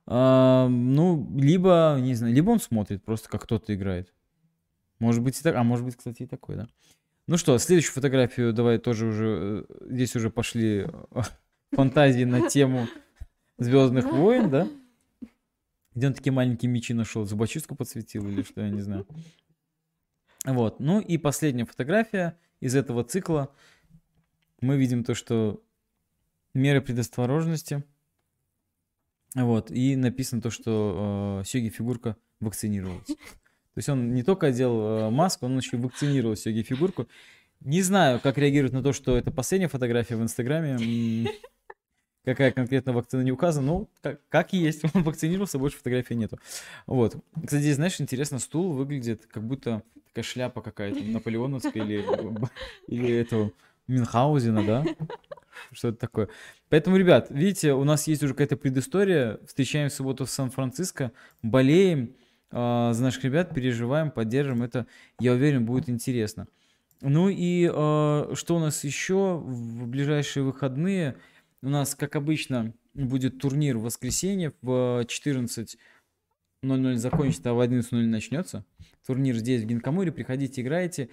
Ам, 0.07 0.95
Ну, 0.95 1.29
либо, 1.37 1.99
не 2.01 2.15
знаю, 2.15 2.35
либо 2.35 2.51
он 2.51 2.61
смотрит 2.61 3.05
просто, 3.05 3.29
как 3.29 3.43
кто-то 3.43 3.75
играет. 3.75 4.13
Может 4.99 5.23
быть 5.23 5.39
и 5.39 5.43
так, 5.43 5.55
а 5.55 5.63
может 5.63 5.85
быть, 5.85 5.97
кстати, 5.97 6.23
и 6.23 6.27
такой, 6.27 6.57
да? 6.57 6.69
Ну 7.27 7.37
что, 7.37 7.57
следующую 7.59 7.93
фотографию 7.93 8.53
давай 8.53 8.79
тоже 8.79 9.07
уже, 9.07 9.67
э, 9.69 9.91
здесь 9.91 10.17
уже 10.17 10.31
пошли 10.31 10.87
э, 10.87 11.21
фантазии 11.73 12.25
на 12.25 12.49
тему 12.49 12.89
Звездных 13.59 14.07
войн, 14.13 14.51
да? 14.51 14.69
Где 15.95 16.07
он 16.07 16.15
такие 16.15 16.33
маленькие 16.33 16.71
мечи 16.71 16.95
нашел? 16.95 17.25
Зубочистку 17.25 17.75
подсветил 17.75 18.27
или 18.29 18.43
что, 18.43 18.61
я 18.61 18.71
не 18.71 18.81
знаю. 18.83 19.07
Вот. 20.45 20.79
Ну 20.79 21.01
и 21.01 21.19
последняя 21.19 21.65
фотография 21.65 22.39
из 22.61 22.77
этого 22.77 23.03
цикла. 23.03 23.53
Мы 24.61 24.77
видим 24.77 25.03
то, 25.03 25.15
что 25.15 25.63
меры 26.55 26.81
предосторожности. 26.81 27.85
Вот. 29.35 29.71
И 29.71 29.97
написано 29.97 30.41
то, 30.41 30.51
что 30.51 31.41
э, 31.43 31.45
Сёги 31.47 31.69
фигурка 31.69 32.17
вакцинировалась. 32.41 33.09
То 33.79 33.81
есть 33.81 33.89
он 33.91 34.13
не 34.13 34.25
только 34.25 34.49
одел 34.49 34.81
э, 34.81 35.11
маску, 35.11 35.47
он 35.47 35.57
еще 35.57 35.77
вакцинировал 35.77 36.35
Сёги 36.35 36.63
фигурку. 36.63 37.07
Не 37.61 37.81
знаю, 37.81 38.19
как 38.19 38.37
реагирует 38.37 38.73
на 38.73 38.83
то, 38.83 38.93
что 38.93 39.17
это 39.17 39.31
последняя 39.31 39.69
фотография 39.69 40.17
в 40.17 40.23
Инстаграме. 40.23 41.31
Какая 42.25 42.51
конкретно 42.51 42.93
вакцина 42.93 43.21
не 43.21 43.31
указана, 43.31 43.69
ну, 43.69 43.89
как, 44.03 44.21
как 44.31 44.53
есть, 44.53 44.83
он 44.95 45.05
вакцинировался, 45.05 45.61
больше 45.61 45.77
фотографий 45.77 46.17
нету. 46.17 46.41
Вот. 46.89 47.15
Кстати, 47.41 47.73
знаешь, 47.73 48.01
интересно, 48.01 48.41
стул 48.41 48.73
выглядит 48.73 49.27
как 49.27 49.45
будто 49.45 49.85
такая 50.09 50.25
шляпа 50.25 50.61
какая-то, 50.61 51.01
наполеоновская 51.01 51.85
или, 51.85 52.05
или 52.89 53.15
этого 53.15 53.53
Мюнхгаузена, 53.87 54.67
да? 54.67 54.85
Что-то 55.71 55.99
такое. 55.99 56.29
Поэтому, 56.69 56.97
ребят, 56.97 57.29
видите, 57.31 57.75
у 57.75 57.85
нас 57.85 58.09
есть 58.09 58.25
уже 58.25 58.35
какая-то 58.35 58.57
предыстория. 58.57 59.39
Встречаем 59.47 59.89
в 59.89 59.93
субботу 59.93 60.25
в 60.25 60.31
Сан-Франциско, 60.31 61.13
болеем 61.43 62.17
а, 62.51 62.93
за 62.93 63.03
наших 63.03 63.25
ребят, 63.25 63.55
переживаем, 63.55 64.11
поддержим. 64.11 64.63
Это, 64.63 64.87
я 65.19 65.33
уверен, 65.33 65.65
будет 65.65 65.89
интересно. 65.89 66.47
Ну 67.01 67.29
и 67.29 67.71
а, 67.73 68.31
что 68.35 68.57
у 68.57 68.59
нас 68.59 68.85
еще 68.85 69.39
в 69.39 69.87
ближайшие 69.87 70.45
выходные? 70.45 71.17
У 71.63 71.69
нас, 71.69 71.95
как 71.95 72.17
обычно, 72.17 72.73
будет 72.95 73.39
турнир 73.39 73.79
в 73.79 73.83
воскресенье 73.83 74.53
в 74.63 75.03
14.00 75.03 76.95
закончится, 76.97 77.51
а 77.51 77.55
в 77.55 77.61
11.00 77.61 78.07
начнется. 78.07 78.65
Турнир 79.07 79.37
здесь, 79.37 79.63
в 79.63 79.67
Гинкамуре. 79.67 80.13
Приходите, 80.13 80.63
играйте. 80.63 81.09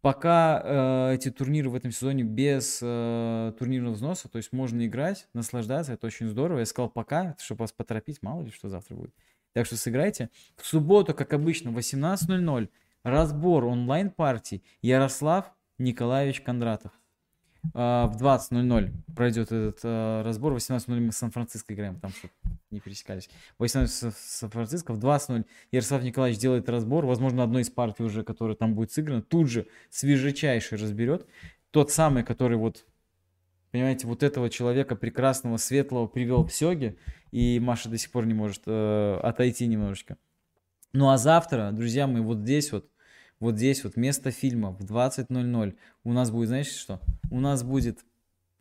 Пока 0.00 0.62
э, 1.10 1.14
эти 1.14 1.30
турниры 1.30 1.70
в 1.70 1.74
этом 1.74 1.90
сезоне 1.90 2.22
без 2.22 2.78
э, 2.82 3.52
турнирного 3.58 3.94
взноса, 3.94 4.28
то 4.28 4.36
есть 4.36 4.52
можно 4.52 4.86
играть, 4.86 5.26
наслаждаться, 5.34 5.92
это 5.92 6.06
очень 6.06 6.28
здорово. 6.28 6.60
Я 6.60 6.66
сказал 6.66 6.88
пока, 6.88 7.36
чтобы 7.40 7.62
вас 7.62 7.72
поторопить, 7.72 8.22
мало 8.22 8.42
ли 8.42 8.50
что 8.50 8.68
завтра 8.68 8.94
будет. 8.94 9.12
Так 9.52 9.66
что 9.66 9.76
сыграйте. 9.76 10.30
В 10.56 10.66
субботу, 10.66 11.14
как 11.14 11.32
обычно, 11.32 11.70
18.00 11.70 12.68
разбор 13.02 13.64
онлайн-партий 13.64 14.62
Ярослав 14.82 15.52
Николаевич 15.78 16.40
Кондратов. 16.40 16.92
А, 17.74 18.06
в 18.06 18.22
20.00 18.22 18.92
пройдет 19.14 19.52
этот 19.52 19.80
а, 19.84 20.22
разбор. 20.22 20.52
В 20.52 20.56
18.00 20.56 21.00
мы 21.00 21.12
с 21.12 21.18
Сан-Франциско 21.18 21.74
играем, 21.74 21.98
там 22.00 22.10
чтобы 22.12 22.32
не 22.70 22.80
пересекались. 22.80 23.28
В 23.58 23.64
18.00 23.64 24.12
Сан-Франциско. 24.16 24.92
В 24.92 24.98
20.00 24.98 25.44
Ярослав 25.72 26.02
Николаевич 26.02 26.40
делает 26.40 26.68
разбор. 26.68 27.06
Возможно, 27.06 27.42
одной 27.42 27.62
из 27.62 27.70
партий 27.70 28.02
уже, 28.02 28.22
которая 28.22 28.56
там 28.56 28.74
будет 28.74 28.92
сыграна, 28.92 29.22
тут 29.22 29.48
же 29.48 29.66
свежечайший 29.90 30.78
разберет. 30.78 31.26
Тот 31.70 31.90
самый, 31.90 32.24
который 32.24 32.56
вот 32.56 32.86
Понимаете, 33.70 34.06
вот 34.06 34.22
этого 34.22 34.48
человека 34.48 34.96
прекрасного, 34.96 35.56
светлого 35.58 36.06
привел 36.06 36.44
к 36.46 36.52
Сёге, 36.52 36.96
и 37.30 37.60
Маша 37.60 37.88
до 37.88 37.98
сих 37.98 38.10
пор 38.10 38.26
не 38.26 38.34
может 38.34 38.62
э, 38.66 39.20
отойти 39.22 39.66
немножечко. 39.66 40.16
Ну 40.92 41.10
а 41.10 41.18
завтра, 41.18 41.70
друзья 41.72 42.06
мои, 42.06 42.22
вот 42.22 42.38
здесь 42.38 42.72
вот, 42.72 42.90
вот 43.40 43.56
здесь 43.56 43.84
вот 43.84 43.96
место 43.96 44.30
фильма 44.30 44.72
в 44.72 44.80
20.00 44.80 45.76
у 46.04 46.12
нас 46.12 46.30
будет, 46.30 46.48
знаете 46.48 46.70
что? 46.70 47.00
У 47.30 47.40
нас 47.40 47.62
будет 47.62 48.00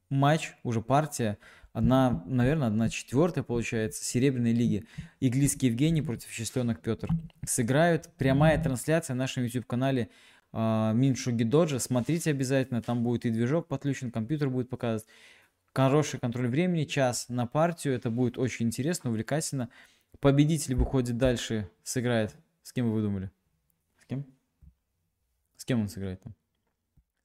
матч, 0.10 0.54
уже 0.64 0.82
партия, 0.82 1.38
одна, 1.72 2.24
наверное, 2.26 2.68
одна 2.68 2.90
четвертая 2.90 3.44
получается, 3.44 4.04
Серебряной 4.04 4.52
лиги. 4.52 4.86
Иглийский 5.20 5.68
Евгений 5.68 6.02
против 6.02 6.30
Счастленок 6.32 6.82
Петр. 6.82 7.08
Сыграют 7.46 8.10
прямая 8.18 8.62
трансляция 8.62 9.14
на 9.14 9.20
нашем 9.20 9.44
YouTube-канале 9.44 10.10
Миншуги 10.54 11.44
Доджа. 11.44 11.80
Смотрите 11.80 12.32
обязательно, 12.32 12.82
там 12.82 13.04
будет 13.04 13.26
и 13.26 13.30
движок 13.30 13.68
подключен, 13.68 14.12
компьютер 14.12 14.50
будет 14.50 14.70
показывать. 14.70 15.08
Хороший 15.74 16.20
контроль 16.20 16.48
времени, 16.48 16.86
час 16.86 17.30
на 17.30 17.46
партию, 17.46 17.94
это 17.94 18.10
будет 18.10 18.38
очень 18.38 18.66
интересно, 18.68 19.12
увлекательно. 19.12 19.70
Победитель 20.20 20.74
выходит 20.74 21.18
дальше, 21.18 21.70
сыграет. 21.84 22.36
С 22.64 22.74
кем 22.74 22.92
вы 22.92 23.02
думали? 23.02 23.30
С 24.02 24.06
кем? 24.06 24.26
С 25.56 25.66
кем 25.66 25.82
он 25.82 25.90
сыграет 25.90 26.22
там? 26.22 26.34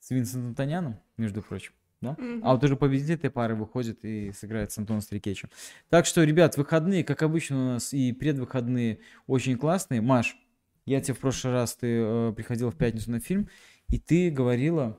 С 0.00 0.10
Винсентом 0.10 0.54
Таняном, 0.54 1.00
между 1.16 1.40
прочим. 1.40 1.72
Да? 2.02 2.16
Mm-hmm. 2.18 2.40
А 2.42 2.52
вот 2.52 2.64
уже 2.64 2.76
победитель 2.76 3.14
этой 3.14 3.30
пары 3.30 3.54
выходит 3.54 4.04
и 4.04 4.32
сыграет 4.32 4.72
с 4.72 4.78
Антоном 4.78 5.00
Стрикечем. 5.00 5.48
Так 5.88 6.04
что, 6.04 6.24
ребят, 6.24 6.56
выходные, 6.56 7.04
как 7.04 7.22
обычно 7.22 7.56
у 7.56 7.68
нас, 7.74 7.94
и 7.94 8.12
предвыходные 8.12 8.98
очень 9.28 9.56
классные. 9.56 10.00
Маш, 10.00 10.36
я 10.84 11.00
тебе 11.00 11.14
в 11.14 11.20
прошлый 11.20 11.52
раз, 11.52 11.76
ты 11.76 11.86
э, 11.86 12.32
приходила 12.36 12.70
в 12.70 12.76
пятницу 12.76 13.10
на 13.10 13.20
фильм, 13.20 13.48
и 13.88 13.98
ты 13.98 14.30
говорила, 14.30 14.98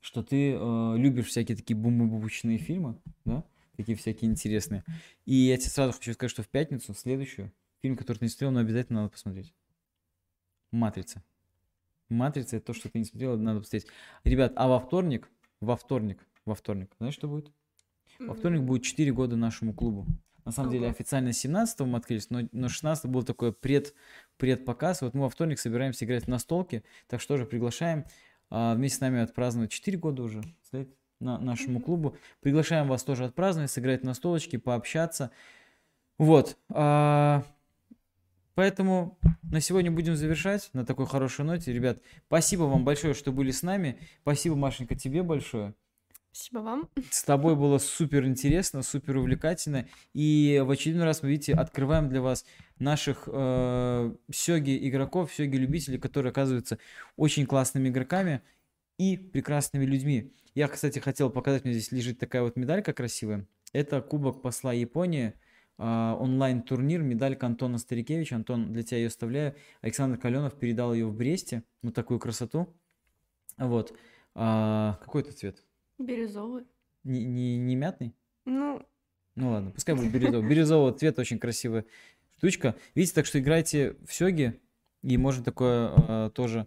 что 0.00 0.22
ты 0.22 0.52
э, 0.52 0.94
любишь 0.96 1.26
всякие 1.26 1.56
такие 1.56 1.76
бум-бумбучные 1.76 2.58
фильмы, 2.58 3.00
да? 3.24 3.44
такие 3.76 3.96
всякие 3.96 4.30
интересные. 4.30 4.84
И 5.24 5.34
я 5.34 5.56
тебе 5.56 5.70
сразу 5.70 5.92
хочу 5.92 6.12
сказать, 6.12 6.30
что 6.30 6.42
в 6.42 6.48
пятницу, 6.48 6.92
в 6.92 6.98
следующую, 6.98 7.52
фильм, 7.80 7.96
который 7.96 8.18
ты 8.18 8.24
не 8.26 8.28
смотрел, 8.28 8.50
но 8.50 8.60
обязательно 8.60 9.00
надо 9.00 9.12
посмотреть. 9.12 9.54
«Матрица». 10.70 11.22
«Матрица»— 12.08 12.56
это 12.58 12.66
то, 12.66 12.72
что 12.74 12.88
ты 12.88 12.98
не 12.98 13.04
смотрел, 13.04 13.38
надо 13.38 13.60
посмотреть. 13.60 13.86
Ребят, 14.24 14.52
а 14.56 14.68
во 14.68 14.78
вторник, 14.78 15.30
во 15.60 15.76
вторник, 15.76 16.26
во 16.44 16.54
вторник, 16.54 16.94
знаешь, 16.98 17.14
что 17.14 17.28
будет? 17.28 17.52
Во 18.18 18.34
вторник 18.34 18.62
будет 18.62 18.82
4 18.82 19.12
года 19.12 19.36
нашему 19.36 19.74
клубу. 19.74 20.06
На 20.44 20.50
самом 20.50 20.68
Ого. 20.68 20.78
деле 20.78 20.90
официально 20.90 21.32
17 21.32 21.80
мы 21.80 21.98
открылись, 21.98 22.28
но, 22.30 22.48
но 22.52 22.68
16 22.68 23.06
был 23.06 23.22
такой 23.22 23.52
пред, 23.52 23.94
предпоказ. 24.42 25.02
Вот 25.02 25.14
мы 25.14 25.20
во 25.20 25.30
вторник 25.30 25.60
собираемся 25.60 26.04
играть 26.04 26.26
на 26.26 26.40
столке, 26.40 26.82
так 27.06 27.20
что 27.20 27.36
же 27.36 27.46
приглашаем 27.46 28.06
а, 28.50 28.74
вместе 28.74 28.98
с 28.98 29.00
нами 29.00 29.20
отпраздновать 29.20 29.70
4 29.70 29.96
года 29.98 30.24
уже. 30.24 30.42
Стоит? 30.64 30.92
на 31.20 31.38
нашему 31.38 31.78
клубу. 31.78 32.16
Приглашаем 32.40 32.88
вас 32.88 33.04
тоже 33.04 33.26
отпраздновать, 33.26 33.70
сыграть 33.70 34.02
на 34.02 34.12
столочке, 34.12 34.58
пообщаться. 34.58 35.30
Вот. 36.18 36.58
А, 36.68 37.44
поэтому 38.56 39.20
на 39.44 39.60
сегодня 39.60 39.92
будем 39.92 40.16
завершать 40.16 40.70
на 40.72 40.84
такой 40.84 41.06
хорошей 41.06 41.44
ноте. 41.44 41.72
Ребят, 41.72 42.00
спасибо 42.26 42.62
вам 42.64 42.84
большое, 42.84 43.14
что 43.14 43.30
были 43.30 43.52
с 43.52 43.62
нами. 43.62 44.00
Спасибо, 44.22 44.56
Машенька, 44.56 44.96
тебе 44.96 45.22
большое. 45.22 45.76
Спасибо 46.32 46.60
вам. 46.60 46.88
С 47.10 47.24
тобой 47.24 47.54
было 47.56 47.76
супер 47.76 48.24
интересно, 48.24 48.82
супер 48.82 49.18
увлекательно. 49.18 49.86
И 50.14 50.62
в 50.64 50.70
очередной 50.70 51.04
раз 51.04 51.22
мы, 51.22 51.28
видите, 51.28 51.52
открываем 51.52 52.08
для 52.08 52.22
вас 52.22 52.46
наших 52.78 53.28
э, 53.30 54.14
сёги 54.32 54.88
игроков, 54.88 55.32
сёги 55.32 55.56
любителей, 55.56 55.98
которые 55.98 56.30
оказываются 56.30 56.78
очень 57.16 57.44
классными 57.44 57.90
игроками 57.90 58.40
и 58.98 59.18
прекрасными 59.18 59.84
людьми. 59.84 60.32
Я, 60.54 60.68
кстати, 60.68 60.98
хотел 61.00 61.28
показать, 61.28 61.64
у 61.64 61.68
меня 61.68 61.78
здесь 61.78 61.92
лежит 61.92 62.18
такая 62.18 62.42
вот 62.42 62.56
медалька 62.56 62.94
красивая. 62.94 63.46
Это 63.74 64.00
Кубок 64.00 64.40
посла 64.40 64.72
Японии, 64.72 65.34
э, 65.76 65.82
онлайн-турнир, 65.82 67.02
медалька 67.02 67.44
Антона 67.44 67.76
Старикевича. 67.76 68.36
Антон, 68.36 68.72
для 68.72 68.82
тебя 68.82 68.98
ее 68.98 69.08
оставляю. 69.08 69.54
Александр 69.82 70.16
Каленов 70.16 70.58
передал 70.58 70.94
ее 70.94 71.06
в 71.06 71.14
Бресте. 71.14 71.62
Вот 71.82 71.94
такую 71.94 72.18
красоту. 72.18 72.74
Вот. 73.58 73.94
А, 74.34 74.98
какой 75.02 75.20
это 75.20 75.32
цвет? 75.32 75.62
Бирюзовый. 76.04 76.64
Не, 77.04 77.24
не, 77.24 77.56
не 77.58 77.76
мятный? 77.76 78.14
Ну... 78.44 78.84
Ну 79.34 79.50
ладно, 79.50 79.70
пускай 79.70 79.94
будет 79.94 80.12
бирюзовый. 80.12 80.48
Бирюзового 80.48 80.92
цвета 80.92 81.22
очень 81.22 81.38
красивая 81.38 81.86
штучка. 82.36 82.74
Видите, 82.94 83.14
так 83.14 83.24
что 83.26 83.38
играйте 83.38 83.96
в 84.06 84.12
сёги, 84.12 84.60
и 85.02 85.16
можно 85.16 85.42
такое 85.42 85.94
э, 85.96 86.30
тоже, 86.34 86.66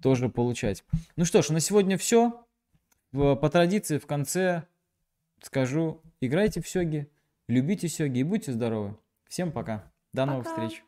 тоже 0.00 0.28
получать. 0.28 0.84
Ну 1.16 1.24
что 1.24 1.42
ж, 1.42 1.50
на 1.50 1.60
сегодня 1.60 1.98
все 1.98 2.46
по 3.10 3.50
традиции 3.50 3.98
в 3.98 4.06
конце 4.06 4.64
скажу, 5.42 6.02
играйте 6.20 6.60
в 6.60 6.68
сёги, 6.68 7.10
любите 7.48 7.88
сёги 7.88 8.20
и 8.20 8.22
будьте 8.22 8.52
здоровы. 8.52 8.96
Всем 9.28 9.52
пока. 9.52 9.92
До 10.12 10.24
новых 10.24 10.44
пока. 10.44 10.68
встреч. 10.68 10.84